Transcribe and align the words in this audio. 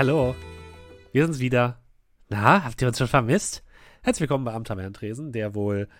Hallo, 0.00 0.34
wir 1.12 1.24
sind's 1.24 1.40
wieder. 1.40 1.76
Na, 2.30 2.64
habt 2.64 2.80
ihr 2.80 2.88
uns 2.88 2.96
schon 2.96 3.06
vermisst? 3.06 3.62
Herzlich 4.00 4.22
willkommen 4.22 4.46
bei 4.46 4.54
Am 4.54 4.64
Tavernentresen, 4.64 5.30
der 5.30 5.54
wohl 5.54 5.90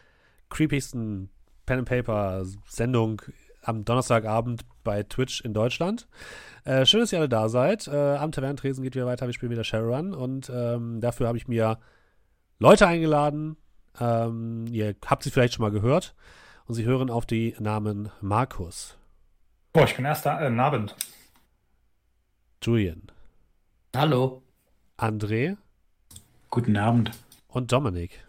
creepigsten 0.48 1.28
Pen 1.66 1.80
and 1.80 1.88
Paper 1.90 2.46
Sendung 2.66 3.20
am 3.60 3.84
Donnerstagabend 3.84 4.64
bei 4.84 5.02
Twitch 5.02 5.42
in 5.42 5.52
Deutschland. 5.52 6.08
Äh, 6.64 6.86
schön, 6.86 7.00
dass 7.00 7.12
ihr 7.12 7.18
alle 7.18 7.28
da 7.28 7.50
seid. 7.50 7.88
Äh, 7.88 8.16
am 8.16 8.32
Tavernentresen 8.32 8.82
geht 8.82 8.94
wieder 8.94 9.04
weiter. 9.04 9.26
Wir 9.26 9.34
spielen 9.34 9.52
wieder 9.52 9.64
Shadowrun 9.64 10.14
und 10.14 10.48
ähm, 10.48 11.02
dafür 11.02 11.28
habe 11.28 11.36
ich 11.36 11.46
mir 11.46 11.78
Leute 12.58 12.86
eingeladen. 12.86 13.58
Ähm, 14.00 14.64
ihr 14.70 14.94
habt 15.04 15.24
sie 15.24 15.30
vielleicht 15.30 15.52
schon 15.52 15.62
mal 15.62 15.72
gehört 15.72 16.14
und 16.64 16.74
sie 16.74 16.86
hören 16.86 17.10
auf 17.10 17.26
die 17.26 17.54
Namen 17.58 18.10
Markus, 18.22 18.96
Boah, 19.74 19.84
ich 19.84 19.94
bin 19.94 20.06
erst 20.06 20.24
da, 20.24 20.40
äh, 20.40 20.58
Abend. 20.58 20.96
Julian, 22.62 23.02
Hallo. 23.94 24.42
André 24.96 25.56
Guten 26.50 26.76
Abend. 26.76 27.10
und 27.48 27.72
Dominik. 27.72 28.26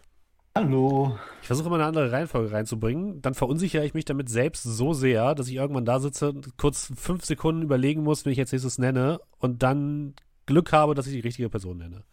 Hallo. 0.54 1.18
Ich 1.40 1.46
versuche 1.46 1.66
immer 1.68 1.76
eine 1.76 1.86
andere 1.86 2.12
Reihenfolge 2.12 2.52
reinzubringen. 2.52 3.22
Dann 3.22 3.34
verunsichere 3.34 3.84
ich 3.84 3.94
mich 3.94 4.04
damit 4.04 4.28
selbst 4.28 4.62
so 4.64 4.92
sehr, 4.92 5.34
dass 5.34 5.48
ich 5.48 5.54
irgendwann 5.54 5.84
da 5.84 5.98
sitze, 6.00 6.34
kurz 6.58 6.92
fünf 6.94 7.24
Sekunden 7.24 7.62
überlegen 7.62 8.02
muss, 8.02 8.24
wenn 8.24 8.32
ich 8.32 8.38
jetzt 8.38 8.52
nächstes 8.52 8.78
nenne 8.78 9.20
und 9.38 9.62
dann 9.62 10.14
Glück 10.46 10.72
habe, 10.72 10.94
dass 10.94 11.06
ich 11.06 11.14
die 11.14 11.20
richtige 11.20 11.48
Person 11.48 11.78
nenne. 11.78 12.04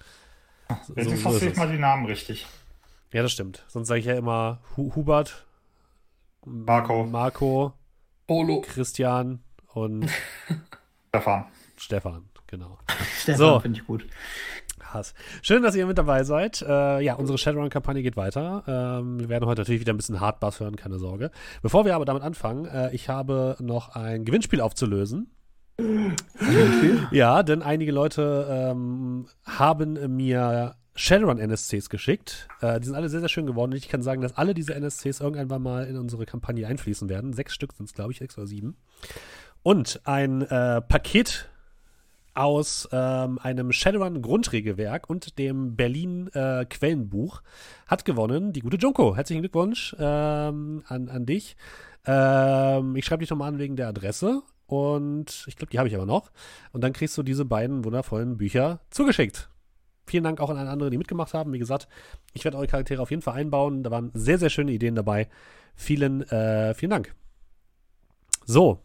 So, 0.88 0.94
Jetzt 0.96 1.24
so, 1.24 1.32
das 1.32 1.42
es. 1.42 1.58
mal 1.58 1.70
die 1.72 1.80
Namen 1.80 2.06
richtig. 2.06 2.46
Ja, 3.12 3.24
das 3.24 3.32
stimmt. 3.32 3.66
Sonst 3.68 3.88
sage 3.88 4.00
ich 4.00 4.06
ja 4.06 4.16
immer 4.16 4.62
Hu 4.78 4.94
Hubert, 4.96 5.46
Marco. 6.46 7.06
Marco, 7.06 7.74
Polo. 8.28 8.62
Christian 8.62 9.40
und 9.74 10.10
Stefan. 11.10 11.46
Stefan. 11.76 12.29
Genau. 12.50 12.78
Stefan 13.22 13.38
So. 13.38 13.60
finde 13.60 13.80
ich 13.80 13.86
gut. 13.86 14.06
Hass. 14.82 15.14
Schön, 15.44 15.62
dass 15.62 15.76
ihr 15.76 15.86
mit 15.86 15.98
dabei 16.00 16.24
seid. 16.24 16.64
Äh, 16.64 17.02
ja, 17.02 17.14
unsere 17.14 17.38
Shadowrun-Kampagne 17.38 18.02
geht 18.02 18.18
weiter. 18.18 18.64
Ähm, 18.68 19.20
wir 19.20 19.30
werden 19.30 19.46
heute 19.46 19.62
natürlich 19.62 19.82
wieder 19.82 19.94
ein 19.94 19.98
bisschen 19.98 20.20
Hardbass 20.20 20.60
hören, 20.60 20.76
keine 20.76 20.98
Sorge. 20.98 21.30
Bevor 21.62 21.86
wir 21.86 21.96
aber 21.96 22.06
damit 22.06 22.24
anfangen, 22.24 22.66
äh, 22.66 22.92
ich 22.94 23.08
habe 23.08 23.56
noch 23.60 23.96
ein 23.96 24.26
Gewinnspiel 24.26 24.62
aufzulösen. 24.62 25.32
Ja, 27.12 27.44
denn 27.44 27.62
einige 27.62 27.92
Leute 27.92 28.48
ähm, 28.50 29.28
haben 29.46 30.16
mir 30.16 30.76
Shadowrun-NSCs 30.96 31.90
geschickt. 31.90 32.48
Äh, 32.62 32.80
die 32.80 32.88
sind 32.88 32.96
alle 32.96 33.10
sehr, 33.10 33.20
sehr 33.20 33.30
schön 33.30 33.46
geworden. 33.46 33.72
Und 33.72 33.78
ich 33.78 33.90
kann 33.90 34.02
sagen, 34.02 34.22
dass 34.22 34.36
alle 34.38 34.54
diese 34.54 34.74
NSCs 34.74 35.20
irgendwann 35.22 35.62
mal 35.62 35.86
in 35.86 35.98
unsere 35.98 36.26
Kampagne 36.26 36.68
einfließen 36.68 37.08
werden. 37.10 37.34
Sechs 37.34 37.54
Stück 37.54 37.74
sind 37.74 37.86
es, 37.86 37.94
glaube 37.94 38.12
ich, 38.12 38.18
sechs 38.20 38.38
oder 38.38 38.48
sieben. 38.48 38.76
Und 39.62 40.02
ein 40.06 40.42
äh, 40.42 40.82
Paket 40.82 41.49
aus 42.40 42.88
ähm, 42.94 43.38
einem 43.40 43.74
Shadowrun-Grundregelwerk 43.74 45.10
und 45.10 45.38
dem 45.38 45.76
Berlin-Quellenbuch 45.76 47.42
hat 47.86 48.06
gewonnen 48.06 48.54
die 48.54 48.62
gute 48.62 48.78
Junko. 48.78 49.18
Herzlichen 49.18 49.42
Glückwunsch 49.42 49.94
ähm, 50.00 50.82
an, 50.88 51.10
an 51.10 51.26
dich. 51.26 51.58
Ähm, 52.06 52.96
ich 52.96 53.04
schreibe 53.04 53.20
dich 53.20 53.30
nochmal 53.30 53.50
an 53.50 53.60
wegen 53.60 53.76
der 53.76 53.90
Adresse 53.90 54.42
und 54.68 55.44
ich 55.48 55.58
glaube, 55.58 55.72
die 55.72 55.80
habe 55.80 55.90
ich 55.90 55.96
aber 55.96 56.06
noch. 56.06 56.32
Und 56.72 56.82
dann 56.82 56.94
kriegst 56.94 57.18
du 57.18 57.24
diese 57.24 57.44
beiden 57.44 57.84
wundervollen 57.84 58.38
Bücher 58.38 58.80
zugeschickt. 58.90 59.50
Vielen 60.08 60.24
Dank 60.24 60.40
auch 60.40 60.50
an 60.50 60.56
alle 60.56 60.70
anderen, 60.70 60.92
die 60.92 60.98
mitgemacht 60.98 61.34
haben. 61.34 61.52
Wie 61.52 61.60
gesagt, 61.60 61.90
ich 62.34 62.46
werde 62.46 62.56
eure 62.56 62.68
Charaktere 62.68 63.02
auf 63.02 63.10
jeden 63.10 63.22
Fall 63.22 63.36
einbauen. 63.36 63.84
Da 63.84 63.92
waren 63.92 64.12
sehr, 64.14 64.38
sehr 64.38 64.50
schöne 64.50 64.72
Ideen 64.72 64.96
dabei. 64.96 65.28
Vielen, 65.76 66.22
äh, 66.30 66.74
vielen 66.74 66.92
Dank. 66.92 67.14
So. 68.46 68.80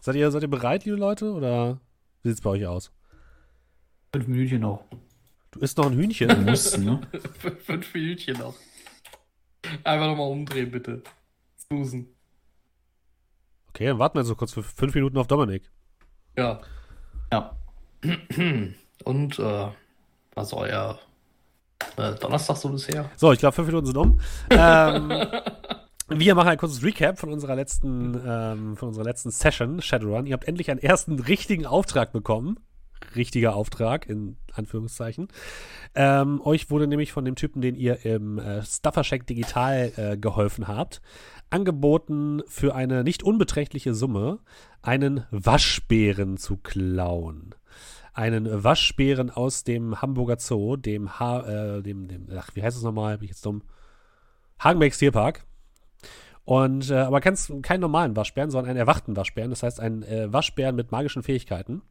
Seid 0.00 0.14
ihr, 0.14 0.30
seid 0.30 0.42
ihr 0.42 0.48
bereit, 0.48 0.84
liebe 0.84 0.96
Leute? 0.96 1.32
Oder 1.32 1.80
wie 2.24 2.28
sieht 2.30 2.38
es 2.38 2.42
bei 2.42 2.50
euch 2.50 2.66
aus? 2.66 2.90
Fünf 4.12 4.26
Minütchen 4.26 4.60
noch. 4.60 4.84
Du 5.50 5.60
isst 5.60 5.78
noch 5.78 5.86
ein 5.86 5.92
Hühnchen? 5.92 6.44
Mussten, 6.44 6.84
ne? 6.84 7.00
Fünf- 7.64 7.94
Minütchen 7.94 8.38
noch. 8.38 8.54
Einfach 9.84 10.06
nochmal 10.06 10.28
umdrehen, 10.30 10.70
bitte. 10.70 11.02
Snoosen. 11.58 12.08
Okay, 13.68 13.86
dann 13.86 13.98
warten 13.98 14.18
wir 14.18 14.24
so 14.24 14.34
kurz 14.36 14.52
für 14.52 14.62
fünf 14.62 14.94
Minuten 14.94 15.16
auf 15.18 15.26
Dominik. 15.26 15.70
Ja. 16.36 16.60
Ja. 17.32 17.56
Und, 19.04 19.38
äh, 19.38 19.68
was 20.34 20.52
war 20.52 20.58
euer 20.60 20.98
äh, 21.96 22.14
Donnerstag 22.14 22.56
so 22.56 22.68
bisher? 22.70 23.10
So, 23.16 23.32
ich 23.32 23.38
glaube, 23.38 23.54
fünf 23.54 23.66
Minuten 23.68 23.86
sind 23.86 23.96
um. 23.96 24.20
ähm, 24.50 25.10
wir 26.18 26.34
machen 26.34 26.48
ein 26.48 26.58
kurzes 26.58 26.82
Recap 26.82 27.18
von 27.18 27.32
unserer 27.32 27.54
letzten, 27.54 28.20
ähm, 28.26 28.76
von 28.76 28.88
unserer 28.88 29.04
letzten 29.04 29.30
Session, 29.30 29.80
Shadowrun. 29.80 30.26
Ihr 30.26 30.34
habt 30.34 30.46
endlich 30.46 30.70
einen 30.70 30.80
ersten 30.80 31.18
richtigen 31.18 31.66
Auftrag 31.66 32.12
bekommen. 32.12 32.58
Richtiger 33.14 33.54
Auftrag, 33.54 34.08
in 34.08 34.36
Anführungszeichen. 34.52 35.28
Ähm, 35.94 36.40
euch 36.42 36.70
wurde 36.70 36.86
nämlich 36.86 37.12
von 37.12 37.24
dem 37.24 37.34
Typen, 37.34 37.60
den 37.60 37.74
ihr 37.74 38.04
im 38.04 38.38
äh, 38.38 38.62
Stuffershack 38.62 39.26
Digital 39.26 39.92
äh, 39.96 40.16
geholfen 40.16 40.68
habt, 40.68 41.02
angeboten, 41.50 42.42
für 42.46 42.74
eine 42.74 43.04
nicht 43.04 43.22
unbeträchtliche 43.22 43.94
Summe 43.94 44.40
einen 44.82 45.26
Waschbären 45.30 46.36
zu 46.36 46.56
klauen. 46.56 47.54
Einen 48.14 48.64
Waschbären 48.64 49.30
aus 49.30 49.64
dem 49.64 50.00
Hamburger 50.00 50.38
Zoo, 50.38 50.76
dem, 50.76 51.18
ha 51.18 51.40
äh, 51.76 51.82
dem, 51.82 52.08
dem 52.08 52.28
ach, 52.36 52.50
wie 52.54 52.62
heißt 52.62 52.76
es 52.76 52.82
nochmal? 52.82 53.18
Bin 53.18 53.24
ich 53.24 53.32
jetzt 53.32 53.44
dumm? 53.44 53.62
Hagenbecks 54.58 54.98
Tierpark. 54.98 55.44
Und, 56.44 56.90
äh, 56.90 56.96
aber 56.96 57.20
kennst 57.20 57.52
keinen 57.62 57.80
normalen 57.80 58.16
Waschbären, 58.16 58.50
sondern 58.50 58.70
einen 58.70 58.78
erwachten 58.78 59.16
Waschbären. 59.16 59.50
Das 59.50 59.62
heißt, 59.62 59.80
einen 59.80 60.02
äh, 60.02 60.32
Waschbären 60.32 60.76
mit 60.76 60.92
magischen 60.92 61.22
Fähigkeiten. 61.22 61.82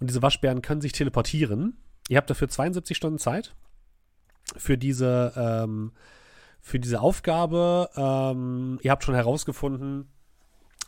Und 0.00 0.10
diese 0.10 0.22
Waschbären 0.22 0.62
können 0.62 0.80
sich 0.80 0.92
teleportieren. 0.92 1.76
Ihr 2.08 2.16
habt 2.16 2.30
dafür 2.30 2.48
72 2.48 2.96
Stunden 2.96 3.18
Zeit 3.18 3.54
für 4.56 4.78
diese, 4.78 5.32
ähm, 5.36 5.92
für 6.60 6.80
diese 6.80 7.00
Aufgabe. 7.00 7.90
Ähm, 7.96 8.78
ihr 8.82 8.90
habt 8.90 9.04
schon 9.04 9.14
herausgefunden, 9.14 10.08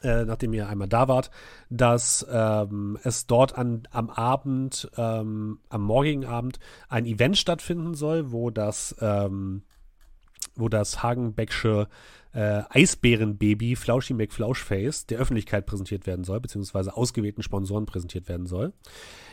äh, 0.02 0.24
nachdem 0.24 0.52
ihr 0.52 0.68
einmal 0.68 0.88
da 0.88 1.08
wart, 1.08 1.30
dass 1.68 2.26
ähm, 2.30 2.98
es 3.02 3.26
dort 3.26 3.56
an, 3.56 3.82
am 3.90 4.10
Abend, 4.10 4.90
ähm, 4.96 5.60
am 5.68 5.82
morgigen 5.82 6.24
Abend 6.24 6.58
ein 6.88 7.06
Event 7.06 7.36
stattfinden 7.36 7.94
soll, 7.94 8.32
wo 8.32 8.50
das, 8.50 8.96
ähm, 9.00 9.62
wo 10.56 10.68
das 10.68 11.02
Hagenbecksche 11.02 11.88
äh, 12.32 12.62
Eisbärenbaby 12.70 13.76
Flauschi 13.76 14.14
McFlauschface 14.14 15.06
der 15.06 15.18
Öffentlichkeit 15.18 15.66
präsentiert 15.66 16.06
werden 16.06 16.24
soll, 16.24 16.40
beziehungsweise 16.40 16.96
ausgewählten 16.96 17.42
Sponsoren 17.42 17.86
präsentiert 17.86 18.28
werden 18.28 18.46
soll. 18.46 18.72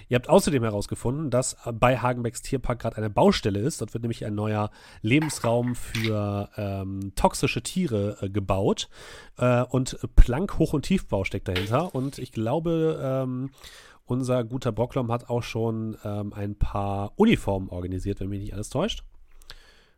Ihr 0.10 0.16
habt 0.16 0.30
außerdem 0.30 0.64
herausgefunden, 0.64 1.30
dass 1.30 1.58
bei 1.74 1.98
Hagenbecks 1.98 2.42
Tierpark 2.42 2.80
gerade 2.80 2.98
eine 2.98 3.10
Baustelle 3.10 3.60
ist. 3.60 3.82
Dort 3.82 3.94
wird 3.94 4.04
nämlich 4.04 4.26
ein 4.26 4.36
neuer 4.36 4.72
Lebensraum 5.02 5.76
für 5.76 6.50
ähm, 6.56 7.12
toxische 7.16 7.62
Tiere 7.62 8.18
äh, 8.22 8.30
gebaut. 8.30 8.90
Äh, 9.38 9.64
und 9.64 10.00
Plank 10.16 10.58
Hoch- 10.60 10.74
und 10.74 10.84
Tiefbau 10.84 11.26
steckt 11.26 11.50
dahinter. 11.50 11.94
Und 11.94 12.20
ich 12.20 12.32
glaube, 12.32 13.00
ähm, 13.04 13.50
unser 14.06 14.46
guter 14.46 14.72
Brocklom 14.72 15.12
hat 15.12 15.30
auch 15.30 15.44
schon 15.44 15.98
ähm, 16.06 16.32
ein 16.32 16.56
paar 16.56 17.12
Uniformen 17.18 17.68
organisiert, 17.68 18.22
wenn 18.22 18.30
mich 18.30 18.40
nicht 18.40 18.54
alles 18.54 18.70
täuscht. 18.70 19.04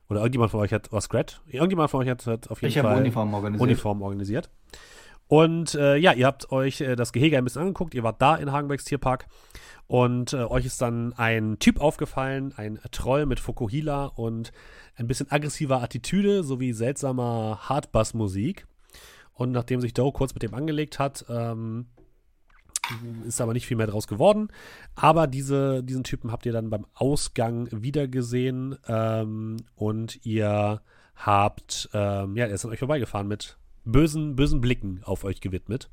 Oder 0.09 0.21
irgendjemand 0.21 0.51
von 0.51 0.59
euch 0.61 0.73
hat, 0.73 0.91
was 0.91 1.05
Scrat? 1.05 1.41
Irgendjemand 1.47 1.91
von 1.91 2.01
euch 2.01 2.09
hat, 2.09 2.25
hat 2.25 2.49
auf 2.49 2.61
jeden 2.61 2.69
Ich 2.69 2.79
Fall 2.79 2.91
habe 2.91 3.01
Uniform 3.01 3.33
organisiert. 3.33 3.69
Uniform 3.69 4.01
organisiert. 4.01 4.49
Und 5.27 5.75
äh, 5.75 5.97
ja, 5.97 6.13
ihr 6.13 6.25
habt 6.25 6.51
euch 6.51 6.81
äh, 6.81 6.95
das 6.95 7.13
Gehege 7.13 7.37
ein 7.37 7.43
bisschen 7.43 7.61
angeguckt. 7.61 7.93
Ihr 7.93 8.01
wart 8.01 8.19
da 8.19 8.35
in 8.35 8.51
Hagenbecks 8.51 8.83
Tierpark. 8.83 9.27
Und 9.85 10.33
äh, 10.33 10.37
euch 10.37 10.65
ist 10.65 10.81
dann 10.81 11.13
ein 11.13 11.59
Typ 11.59 11.79
aufgefallen, 11.79 12.53
ein 12.57 12.79
Troll 12.91 13.27
mit 13.27 13.39
Fokuhila 13.39 14.05
und 14.05 14.51
ein 14.95 15.07
bisschen 15.07 15.31
aggressiver 15.31 15.81
Attitüde 15.81 16.43
sowie 16.43 16.73
seltsamer 16.73 17.59
Hardbass-Musik. 17.61 18.65
Und 19.33 19.51
nachdem 19.51 19.81
sich 19.81 19.93
Doe 19.93 20.11
kurz 20.11 20.33
mit 20.33 20.43
dem 20.43 20.53
angelegt 20.53 20.99
hat, 20.99 21.25
ähm, 21.29 21.85
ist 23.25 23.41
aber 23.41 23.53
nicht 23.53 23.67
viel 23.67 23.77
mehr 23.77 23.87
draus 23.87 24.07
geworden. 24.07 24.49
Aber 24.95 25.27
diese, 25.27 25.83
diesen 25.83 26.03
Typen 26.03 26.31
habt 26.31 26.45
ihr 26.45 26.53
dann 26.53 26.69
beim 26.69 26.85
Ausgang 26.93 27.67
wiedergesehen 27.71 28.77
ähm, 28.87 29.57
und 29.75 30.25
ihr 30.25 30.81
habt, 31.15 31.89
ähm, 31.93 32.35
ja, 32.35 32.45
er 32.45 32.53
ist 32.53 32.65
an 32.65 32.71
euch 32.71 32.79
vorbeigefahren 32.79 33.27
mit 33.27 33.57
bösen, 33.85 34.35
bösen 34.35 34.61
Blicken 34.61 35.01
auf 35.03 35.23
euch 35.23 35.41
gewidmet. 35.41 35.89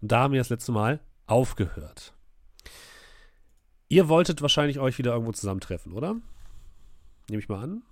Und 0.00 0.12
da 0.12 0.20
haben 0.20 0.32
wir 0.32 0.40
das 0.40 0.50
letzte 0.50 0.72
Mal 0.72 1.00
aufgehört. 1.26 2.14
Ihr 3.88 4.08
wolltet 4.08 4.42
wahrscheinlich 4.42 4.78
euch 4.78 4.98
wieder 4.98 5.12
irgendwo 5.12 5.32
zusammentreffen, 5.32 5.92
oder? 5.92 6.16
Nehme 7.28 7.42
ich 7.42 7.48
mal 7.48 7.62
an. 7.62 7.82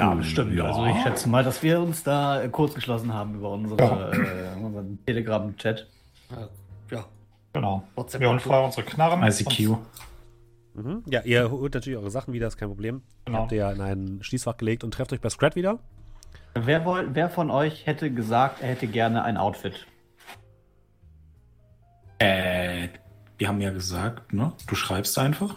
Ja, 0.00 0.14
bestimmt. 0.14 0.54
Ja. 0.54 0.64
Also 0.64 0.86
ich 0.86 0.96
schätze 1.02 1.28
mal, 1.28 1.44
dass 1.44 1.62
wir 1.62 1.80
uns 1.80 2.02
da 2.02 2.42
äh, 2.42 2.48
kurz 2.48 2.74
geschlossen 2.74 3.12
haben 3.12 3.34
über 3.34 3.50
unsere, 3.50 3.78
Ja. 3.80 4.10
äh, 4.12 4.56
unseren 4.64 4.98
Telegram-Chat. 5.06 5.86
Äh, 6.30 6.94
ja. 6.94 7.04
Genau. 7.52 7.82
WhatsApp. 7.94 8.20
Wir 8.20 8.28
holen 8.30 8.40
vorher 8.40 8.64
unsere 8.64 8.84
Knarren. 8.84 9.22
ICQ. 9.22 9.76
Mhm. 10.74 11.02
Ja, 11.06 11.20
ihr 11.22 11.50
holt 11.50 11.74
natürlich 11.74 11.98
eure 11.98 12.10
Sachen 12.10 12.32
wieder, 12.32 12.46
ist 12.46 12.56
kein 12.56 12.68
Problem. 12.68 13.02
Genau. 13.26 13.40
Habt 13.40 13.52
ihr 13.52 13.58
ja 13.58 13.72
in 13.72 13.80
ein 13.80 14.18
Schließfach 14.22 14.56
gelegt 14.56 14.84
und 14.84 14.94
trefft 14.94 15.12
euch 15.12 15.20
bei 15.20 15.28
Scrat 15.28 15.56
wieder. 15.56 15.78
Wer, 16.54 16.84
woll, 16.84 17.08
wer 17.12 17.28
von 17.28 17.50
euch 17.50 17.86
hätte 17.86 18.10
gesagt, 18.10 18.62
er 18.62 18.68
hätte 18.68 18.86
gerne 18.86 19.22
ein 19.24 19.36
Outfit? 19.36 19.86
Äh, 22.18 22.88
wir 23.38 23.48
haben 23.48 23.60
ja 23.60 23.70
gesagt, 23.70 24.32
ne? 24.32 24.52
Du 24.66 24.74
schreibst 24.74 25.18
einfach. 25.18 25.56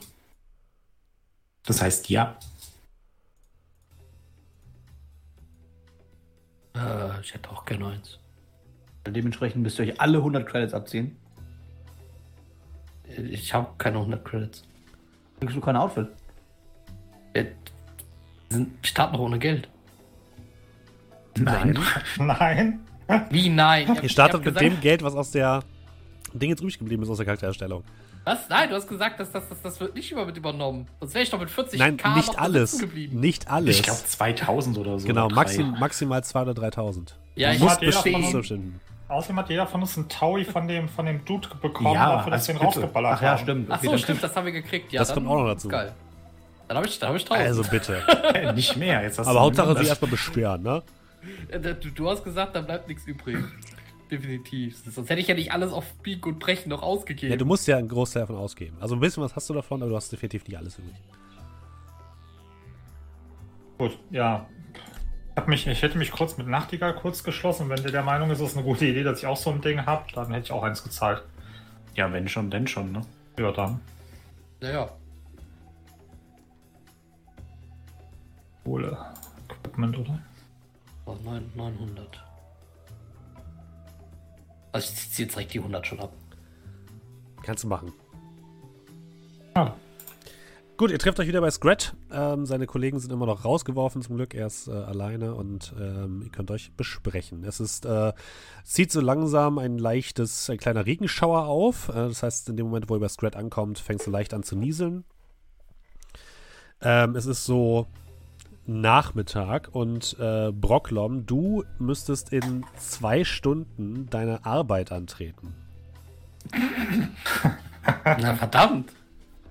Das 1.65 1.81
heißt 1.81 2.09
ja. 2.09 2.35
Äh, 6.75 7.21
ich 7.21 7.33
hätte 7.33 7.49
auch 7.49 7.65
gerne 7.65 7.87
eins. 7.87 8.19
Dementsprechend 9.05 9.61
müsst 9.63 9.79
ihr 9.79 9.85
euch 9.85 9.99
alle 10.01 10.19
100 10.19 10.45
Credits 10.47 10.73
abziehen. 10.73 11.17
Ich 13.17 13.53
habe 13.53 13.67
keine 13.77 13.97
100 13.97 14.23
Credits. 14.23 14.63
Kriegst 15.39 15.55
du 15.55 15.61
kein 15.61 15.75
Outfit? 15.75 16.07
Wir 17.33 17.47
sind 18.49 18.71
starten 18.85 19.13
noch 19.13 19.21
ohne 19.21 19.39
Geld. 19.39 19.67
Nein. 21.37 21.77
Nein. 22.17 22.79
Wie 23.29 23.49
nein? 23.49 23.97
Ihr 24.01 24.07
startet 24.09 24.45
mit 24.45 24.55
gesagt- 24.55 24.65
dem 24.65 24.79
Geld, 24.79 25.03
was 25.03 25.13
aus 25.15 25.31
der 25.31 25.61
Ding 26.33 26.49
jetzt 26.49 26.61
übrig 26.61 26.79
geblieben 26.79 27.03
ist, 27.03 27.09
aus 27.09 27.17
der 27.17 27.25
Charaktererstellung. 27.25 27.83
Was? 28.25 28.47
Nein, 28.49 28.69
du 28.69 28.75
hast 28.75 28.87
gesagt, 28.87 29.19
dass 29.19 29.31
das, 29.31 29.49
das, 29.49 29.61
das 29.61 29.79
wird 29.79 29.95
nicht 29.95 30.11
über 30.11 30.25
mit 30.25 30.37
übernommen. 30.37 30.87
Sonst 31.01 31.13
wäre 31.13 31.23
ich 31.23 31.29
doch 31.29 31.39
mit 31.39 31.49
40 31.51 31.77
Nein, 31.79 31.97
K 31.97 32.15
nicht 32.15 32.27
noch 32.29 32.37
alles. 32.37 32.79
geblieben. 32.79 33.19
Nicht 33.19 33.49
alles. 33.49 33.75
Ich 33.77 33.83
glaube 33.83 33.99
2000 34.05 34.77
oder 34.77 34.97
so. 34.99 35.05
genau, 35.07 35.25
oder 35.25 35.35
maxim, 35.35 35.75
maximal 35.79 36.21
2.000 36.21 36.49
oder 36.51 36.67
3.000. 36.69 37.13
Ja, 37.35 37.49
Du 37.49 37.55
ich 37.55 37.59
muss 37.61 37.77
uns- 37.77 38.31
Zustimmen. 38.31 38.79
Außerdem 39.09 39.37
hat 39.39 39.49
jeder 39.49 39.67
von 39.67 39.81
uns 39.81 39.97
einen 39.97 40.07
Taui 40.07 40.45
von 40.45 40.67
dem, 40.67 40.87
von 40.89 41.05
dem 41.05 41.23
Dude 41.25 41.49
bekommen, 41.61 41.93
Ja, 41.93 42.15
dafür, 42.15 42.31
dass 42.31 42.41
als 42.41 42.47
wir 42.47 42.55
ihn 42.55 42.61
rausgeballert 42.65 43.13
Ach 43.17 43.21
ja, 43.21 43.37
stimmt. 43.37 43.67
Ach 43.69 43.83
so, 43.83 43.89
dann 43.91 43.99
stimmt, 43.99 44.23
das 44.23 44.35
haben 44.35 44.45
wir 44.45 44.53
gekriegt. 44.53 44.91
Ja, 44.93 44.99
Das 45.01 45.09
dann- 45.09 45.15
kommt 45.17 45.27
auch 45.29 45.43
noch 45.43 45.47
dazu. 45.53 45.67
Geil. 45.67 45.93
Dann 46.69 46.77
habe 46.77 46.87
ich, 46.87 46.97
dann 46.97 47.09
hab 47.09 47.15
ich 47.17 47.23
1000. 47.29 47.47
Also 47.47 47.63
bitte. 47.69 48.01
Äh, 48.33 48.53
nicht 48.53 48.75
mehr. 48.77 49.03
Jetzt 49.03 49.19
hast 49.19 49.27
Aber 49.27 49.39
du 49.39 49.45
Hauptsache, 49.45 49.67
sie 49.73 49.79
das- 49.79 49.87
erstmal 49.89 50.11
beschweren, 50.11 50.63
ne? 50.63 50.81
Du, 51.51 51.91
du 51.91 52.09
hast 52.09 52.23
gesagt, 52.23 52.55
da 52.55 52.61
bleibt 52.61 52.87
nichts 52.87 53.05
übrig. 53.05 53.37
Definitiv. 54.11 54.77
Sonst 54.85 55.09
hätte 55.09 55.21
ich 55.21 55.27
ja 55.27 55.33
nicht 55.35 55.51
alles 55.51 55.71
auf 55.71 55.93
Bieg 56.03 56.25
und 56.25 56.39
Brechen 56.39 56.69
noch 56.69 56.81
ausgegeben. 56.83 57.31
Ja, 57.31 57.37
du 57.37 57.45
musst 57.45 57.67
ja 57.67 57.77
einen 57.77 57.87
Großteil 57.87 58.21
davon 58.23 58.35
ausgeben. 58.37 58.77
Also 58.79 58.95
ein 58.95 58.99
bisschen 58.99 59.23
was 59.23 59.35
hast 59.35 59.49
du 59.49 59.53
davon, 59.53 59.81
aber 59.81 59.89
du 59.89 59.95
hast 59.95 60.11
definitiv 60.11 60.47
nicht 60.47 60.57
alles 60.57 60.77
übrig. 60.77 60.93
Gut, 63.77 63.97
ja. 64.11 64.45
Ich, 65.31 65.37
hab 65.37 65.47
mich, 65.47 65.65
ich 65.65 65.81
hätte 65.81 65.97
mich 65.97 66.11
kurz 66.11 66.37
mit 66.37 66.47
Nachtigall 66.47 66.93
kurz 66.95 67.23
geschlossen. 67.23 67.69
Wenn 67.69 67.81
der 67.81 67.91
der 67.91 68.03
Meinung 68.03 68.29
ist, 68.29 68.39
es 68.39 68.51
ist 68.51 68.57
eine 68.57 68.65
gute 68.65 68.85
Idee, 68.85 69.03
dass 69.03 69.19
ich 69.19 69.25
auch 69.25 69.37
so 69.37 69.49
ein 69.49 69.61
Ding 69.61 69.83
habe, 69.85 70.05
dann 70.13 70.27
hätte 70.31 70.45
ich 70.45 70.51
auch 70.51 70.61
eins 70.63 70.83
gezahlt. 70.83 71.23
Ja, 71.95 72.11
wenn 72.13 72.27
schon, 72.27 72.51
denn 72.51 72.67
schon, 72.67 72.91
ne? 72.91 73.01
Ja, 73.39 73.51
dann. 73.51 73.79
Naja. 74.61 74.89
Wohle. 78.63 78.97
Equipment, 79.49 79.97
oder? 79.97 80.19
Oh, 81.05 81.15
neun- 81.23 81.51
900. 81.55 82.23
Also 84.73 84.91
ich 84.91 85.11
ziehe 85.11 85.25
jetzt 85.27 85.35
direkt 85.35 85.53
die 85.53 85.59
100 85.59 85.87
schon 85.87 85.99
ab. 85.99 86.11
Kannst 87.43 87.63
du 87.63 87.67
machen. 87.67 87.93
Ja. 89.55 89.75
Gut, 90.75 90.89
ihr 90.89 90.97
trefft 90.97 91.19
euch 91.19 91.27
wieder 91.27 91.41
bei 91.41 91.51
Scrat. 91.51 91.95
Ähm, 92.11 92.47
seine 92.47 92.65
Kollegen 92.65 92.99
sind 92.99 93.11
immer 93.11 93.27
noch 93.27 93.45
rausgeworfen, 93.45 94.01
zum 94.01 94.15
Glück. 94.15 94.33
Er 94.33 94.47
ist 94.47 94.67
äh, 94.67 94.71
alleine 94.71 95.35
und 95.35 95.71
ähm, 95.79 96.23
ihr 96.23 96.31
könnt 96.31 96.49
euch 96.49 96.71
besprechen. 96.75 97.43
Es 97.43 97.59
ist, 97.59 97.85
äh, 97.85 98.13
zieht 98.63 98.91
so 98.91 98.99
langsam 98.99 99.59
ein 99.59 99.77
leichtes, 99.77 100.49
ein 100.49 100.57
kleiner 100.57 100.87
Regenschauer 100.87 101.45
auf. 101.45 101.89
Äh, 101.89 101.93
das 101.93 102.23
heißt, 102.23 102.49
in 102.49 102.57
dem 102.57 102.65
Moment, 102.65 102.89
wo 102.89 102.95
ihr 102.95 102.99
bei 102.99 103.07
Scrat 103.07 103.35
ankommt, 103.35 103.77
fängt 103.77 103.99
es 103.99 104.05
so 104.05 104.11
leicht 104.11 104.33
an 104.33 104.41
zu 104.41 104.55
nieseln. 104.55 105.03
Ähm, 106.81 107.15
es 107.15 107.27
ist 107.27 107.45
so 107.45 107.85
Nachmittag 108.65 109.69
und 109.73 110.15
äh, 110.19 110.51
Brocklom, 110.51 111.25
du 111.25 111.63
müsstest 111.79 112.31
in 112.31 112.65
zwei 112.77 113.23
Stunden 113.23 114.07
deine 114.09 114.45
Arbeit 114.45 114.91
antreten. 114.91 115.53
Na 118.05 118.35
verdammt. 118.35 118.91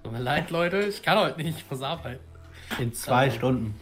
Tut 0.03 0.13
mir 0.13 0.21
leid, 0.21 0.51
Leute. 0.51 0.81
Ich 0.81 1.03
kann 1.03 1.19
heute 1.19 1.43
nicht. 1.43 1.59
Ich 1.59 1.71
muss 1.71 1.83
arbeiten. 1.83 2.21
In 2.79 2.95
zwei 2.95 3.25
Also. 3.27 3.37
Stunden. 3.37 3.75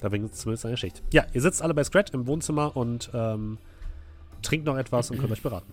Da 0.00 0.08
es 0.32 0.32
zumindest 0.32 0.64
eine 0.66 0.76
Schicht. 0.76 1.02
Ja, 1.12 1.26
ihr 1.32 1.42
sitzt 1.42 1.60
alle 1.62 1.74
bei 1.74 1.84
Scratch 1.84 2.12
im 2.14 2.26
Wohnzimmer 2.26 2.74
und 2.76 3.10
ähm, 3.12 3.58
trinkt 4.40 4.66
noch 4.66 4.76
etwas 4.76 5.10
und 5.10 5.18
könnt 5.18 5.32
euch 5.32 5.42
beraten. 5.42 5.70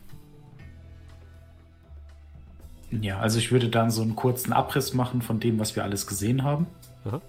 Ja, 2.91 3.19
also 3.19 3.37
ich 3.37 3.51
würde 3.51 3.69
dann 3.69 3.91
so 3.91 4.01
einen 4.01 4.15
kurzen 4.15 4.53
Abriss 4.53 4.93
machen 4.93 5.21
von 5.21 5.39
dem, 5.39 5.59
was 5.59 5.75
wir 5.75 5.83
alles 5.83 6.07
gesehen 6.07 6.43
haben. 6.43 6.67
Aha. 7.05 7.21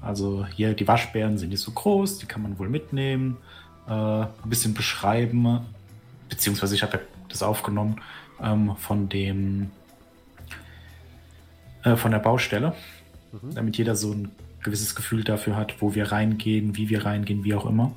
Also 0.00 0.46
hier, 0.46 0.74
die 0.74 0.86
Waschbären 0.86 1.38
sind 1.38 1.50
nicht 1.50 1.60
so 1.60 1.72
groß, 1.72 2.18
die 2.18 2.26
kann 2.26 2.42
man 2.42 2.58
wohl 2.58 2.68
mitnehmen. 2.68 3.36
Äh, 3.88 3.92
ein 3.92 4.28
bisschen 4.44 4.74
beschreiben, 4.74 5.60
beziehungsweise 6.28 6.74
ich 6.74 6.82
habe 6.82 6.98
ja 6.98 7.02
das 7.28 7.42
aufgenommen 7.42 8.00
ähm, 8.40 8.76
von 8.76 9.08
dem 9.08 9.70
äh, 11.82 11.96
von 11.96 12.10
der 12.10 12.18
Baustelle, 12.18 12.74
damit 13.54 13.76
jeder 13.76 13.96
so 13.96 14.12
ein 14.12 14.30
gewisses 14.62 14.94
Gefühl 14.94 15.24
dafür 15.24 15.56
hat, 15.56 15.80
wo 15.80 15.94
wir 15.94 16.10
reingehen, 16.10 16.76
wie 16.76 16.88
wir 16.88 17.04
reingehen, 17.04 17.44
wie 17.44 17.54
auch 17.54 17.66
immer. 17.66 17.92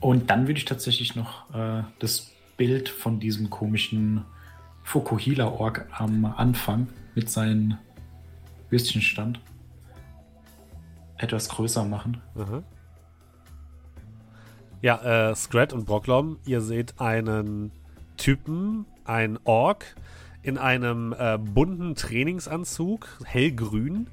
Und 0.00 0.30
dann 0.30 0.46
würde 0.46 0.58
ich 0.58 0.64
tatsächlich 0.64 1.16
noch 1.16 1.48
äh, 1.54 1.82
das 1.98 2.30
Bild 2.56 2.88
von 2.88 3.20
diesem 3.20 3.50
komischen 3.50 4.24
Fukuhila-Org 4.82 5.86
am 5.92 6.24
Anfang 6.24 6.88
mit 7.14 7.30
seinem 7.30 7.78
Würstchenstand 8.70 9.40
etwas 11.16 11.48
größer 11.48 11.84
machen. 11.84 12.20
Aha. 12.34 12.62
Ja, 14.82 15.30
äh, 15.30 15.34
Scrat 15.34 15.72
und 15.72 15.86
Brocklom, 15.86 16.38
ihr 16.44 16.60
seht 16.60 17.00
einen 17.00 17.72
Typen, 18.16 18.84
ein 19.04 19.38
Ork, 19.44 19.96
in 20.42 20.58
einem 20.58 21.14
äh, 21.18 21.38
bunten 21.38 21.94
Trainingsanzug, 21.94 23.08
hellgrün, 23.24 24.08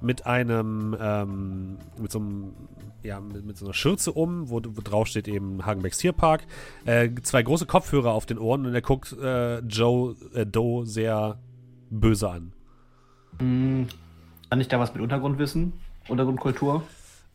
mit 0.00 0.26
einem, 0.26 0.96
ähm, 1.00 1.78
mit 2.00 2.12
so 2.12 2.18
einem, 2.18 2.54
ja, 3.02 3.20
mit, 3.20 3.44
mit 3.44 3.56
so 3.56 3.64
einer 3.64 3.74
Schürze 3.74 4.12
um, 4.12 4.50
wo, 4.50 4.60
wo 4.64 4.80
drauf 4.82 5.08
steht 5.08 5.28
eben 5.28 5.64
Hagenbecks 5.64 5.98
Tierpark, 5.98 6.42
äh, 6.84 7.10
zwei 7.22 7.42
große 7.42 7.66
Kopfhörer 7.66 8.12
auf 8.12 8.26
den 8.26 8.38
Ohren 8.38 8.66
und 8.66 8.74
er 8.74 8.82
guckt 8.82 9.12
äh, 9.12 9.58
Joe, 9.60 10.14
äh, 10.34 10.46
Doe 10.46 10.86
sehr 10.86 11.38
böse 11.90 12.30
an. 12.30 12.52
Hm, 13.38 13.86
kann 14.50 14.60
ich 14.60 14.68
da 14.68 14.78
was 14.78 14.94
mit 14.94 15.02
Untergrundwissen? 15.02 15.72
Untergrundkultur? 16.08 16.82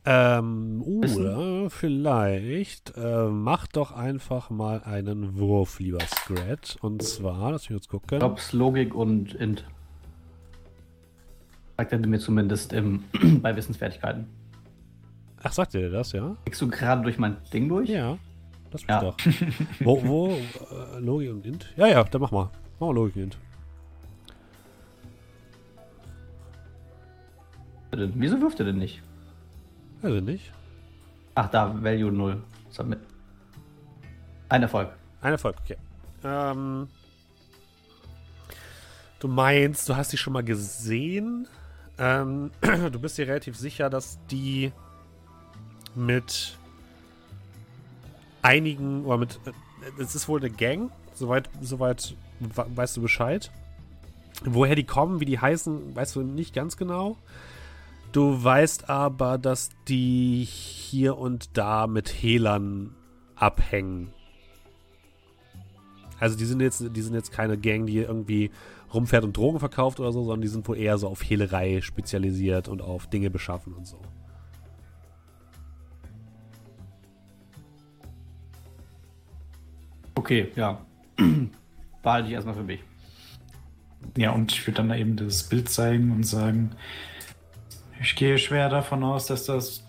Ähm, 0.05 0.83
uh, 0.85 1.01
Wissen? 1.01 1.23
ja, 1.23 1.69
vielleicht. 1.69 2.97
Äh, 2.97 3.29
mach 3.29 3.67
doch 3.67 3.93
einfach 3.93 4.49
mal 4.49 4.83
einen 4.83 5.37
Wurf, 5.37 5.79
lieber 5.79 6.01
Scrat. 6.01 6.77
Und 6.81 7.01
zwar, 7.03 7.51
lass 7.51 7.69
mich 7.69 7.77
kurz 7.77 7.87
gucken. 7.87 8.19
Jobs, 8.19 8.51
Logik 8.51 8.93
und 8.95 9.33
Int. 9.33 9.65
Sagt 11.77 11.91
er 11.91 11.99
mir 11.99 12.19
zumindest 12.19 12.73
im, 12.73 13.03
bei 13.41 13.55
Wissensfertigkeiten. 13.55 14.25
Ach, 15.41 15.51
sagt 15.51 15.73
dir 15.73 15.89
das, 15.89 16.11
ja? 16.13 16.35
Kriegst 16.45 16.61
du 16.61 16.69
gerade 16.69 17.01
durch 17.01 17.17
mein 17.17 17.37
Ding 17.51 17.67
durch? 17.67 17.89
Ja. 17.89 18.17
Lass 18.71 18.81
mich 18.81 18.89
Ja. 18.89 18.99
doch. 19.01 19.17
wo, 19.81 20.03
wo, 20.07 20.27
äh, 20.29 20.99
Logik 20.99 21.31
und 21.31 21.45
Int? 21.45 21.73
Ja, 21.75 21.87
ja, 21.87 22.03
dann 22.03 22.21
mach 22.21 22.31
mal. 22.31 22.49
Mach 22.79 22.87
mal 22.87 22.93
Logik 22.95 23.15
und 23.17 23.21
Int. 23.23 23.37
Wieso 28.15 28.41
wirft 28.41 28.59
er 28.59 28.65
denn 28.65 28.77
nicht? 28.77 29.01
Also 30.01 30.19
nicht. 30.19 30.51
Ach, 31.35 31.49
da, 31.49 31.73
Value 31.83 32.11
0. 32.11 32.41
Submit. 32.71 32.99
Ein 34.49 34.63
Erfolg. 34.63 34.89
Ein 35.21 35.33
Erfolg, 35.33 35.55
okay. 35.63 35.77
Ähm, 36.23 36.87
du 39.19 39.27
meinst, 39.27 39.87
du 39.87 39.95
hast 39.95 40.11
die 40.11 40.17
schon 40.17 40.33
mal 40.33 40.43
gesehen. 40.43 41.47
Ähm, 41.97 42.51
du 42.61 42.99
bist 42.99 43.17
dir 43.17 43.27
relativ 43.27 43.55
sicher, 43.57 43.89
dass 43.89 44.17
die 44.31 44.71
mit 45.95 46.57
einigen, 48.41 49.05
oder 49.05 49.17
mit, 49.17 49.39
äh, 49.45 50.01
es 50.01 50.15
ist 50.15 50.27
wohl 50.27 50.39
eine 50.39 50.49
Gang, 50.49 50.91
soweit, 51.13 51.49
soweit 51.61 52.15
we- 52.39 52.65
weißt 52.75 52.97
du 52.97 53.01
Bescheid. 53.01 53.51
Woher 54.45 54.75
die 54.75 54.83
kommen, 54.85 55.19
wie 55.19 55.25
die 55.25 55.39
heißen, 55.39 55.95
weißt 55.95 56.15
du 56.15 56.21
nicht 56.23 56.53
ganz 56.53 56.75
genau. 56.77 57.17
Du 58.11 58.43
weißt 58.43 58.89
aber, 58.89 59.37
dass 59.37 59.69
die 59.87 60.43
hier 60.43 61.17
und 61.17 61.57
da 61.57 61.87
mit 61.87 62.09
Hehlern 62.09 62.95
abhängen. 63.35 64.11
Also 66.19 66.37
die 66.37 66.45
sind 66.45 66.61
jetzt, 66.61 66.83
die 66.95 67.01
sind 67.01 67.13
jetzt 67.15 67.31
keine 67.31 67.57
Gang, 67.57 67.85
die 67.85 67.97
irgendwie 67.97 68.51
rumfährt 68.93 69.23
und 69.23 69.35
Drogen 69.35 69.59
verkauft 69.59 69.99
oder 69.99 70.11
so, 70.11 70.23
sondern 70.23 70.41
die 70.41 70.47
sind 70.47 70.67
wohl 70.67 70.77
eher 70.77 70.97
so 70.97 71.07
auf 71.07 71.23
Hehlerei 71.23 71.81
spezialisiert 71.81 72.67
und 72.67 72.81
auf 72.81 73.07
Dinge 73.07 73.29
beschaffen 73.29 73.73
und 73.73 73.87
so. 73.87 73.99
Okay, 80.15 80.51
ja. 80.55 80.85
Behalte 82.03 82.27
ich 82.27 82.33
erstmal 82.33 82.55
für 82.55 82.63
mich. 82.63 82.81
Ja, 84.17 84.31
und 84.31 84.51
ich 84.51 84.65
würde 84.67 84.77
dann 84.77 84.89
da 84.89 84.95
eben 84.95 85.15
das 85.15 85.43
Bild 85.43 85.69
zeigen 85.69 86.11
und 86.11 86.23
sagen, 86.23 86.71
ich 88.01 88.15
gehe 88.15 88.37
schwer 88.37 88.69
davon 88.69 89.03
aus, 89.03 89.27
dass 89.27 89.45
das 89.45 89.85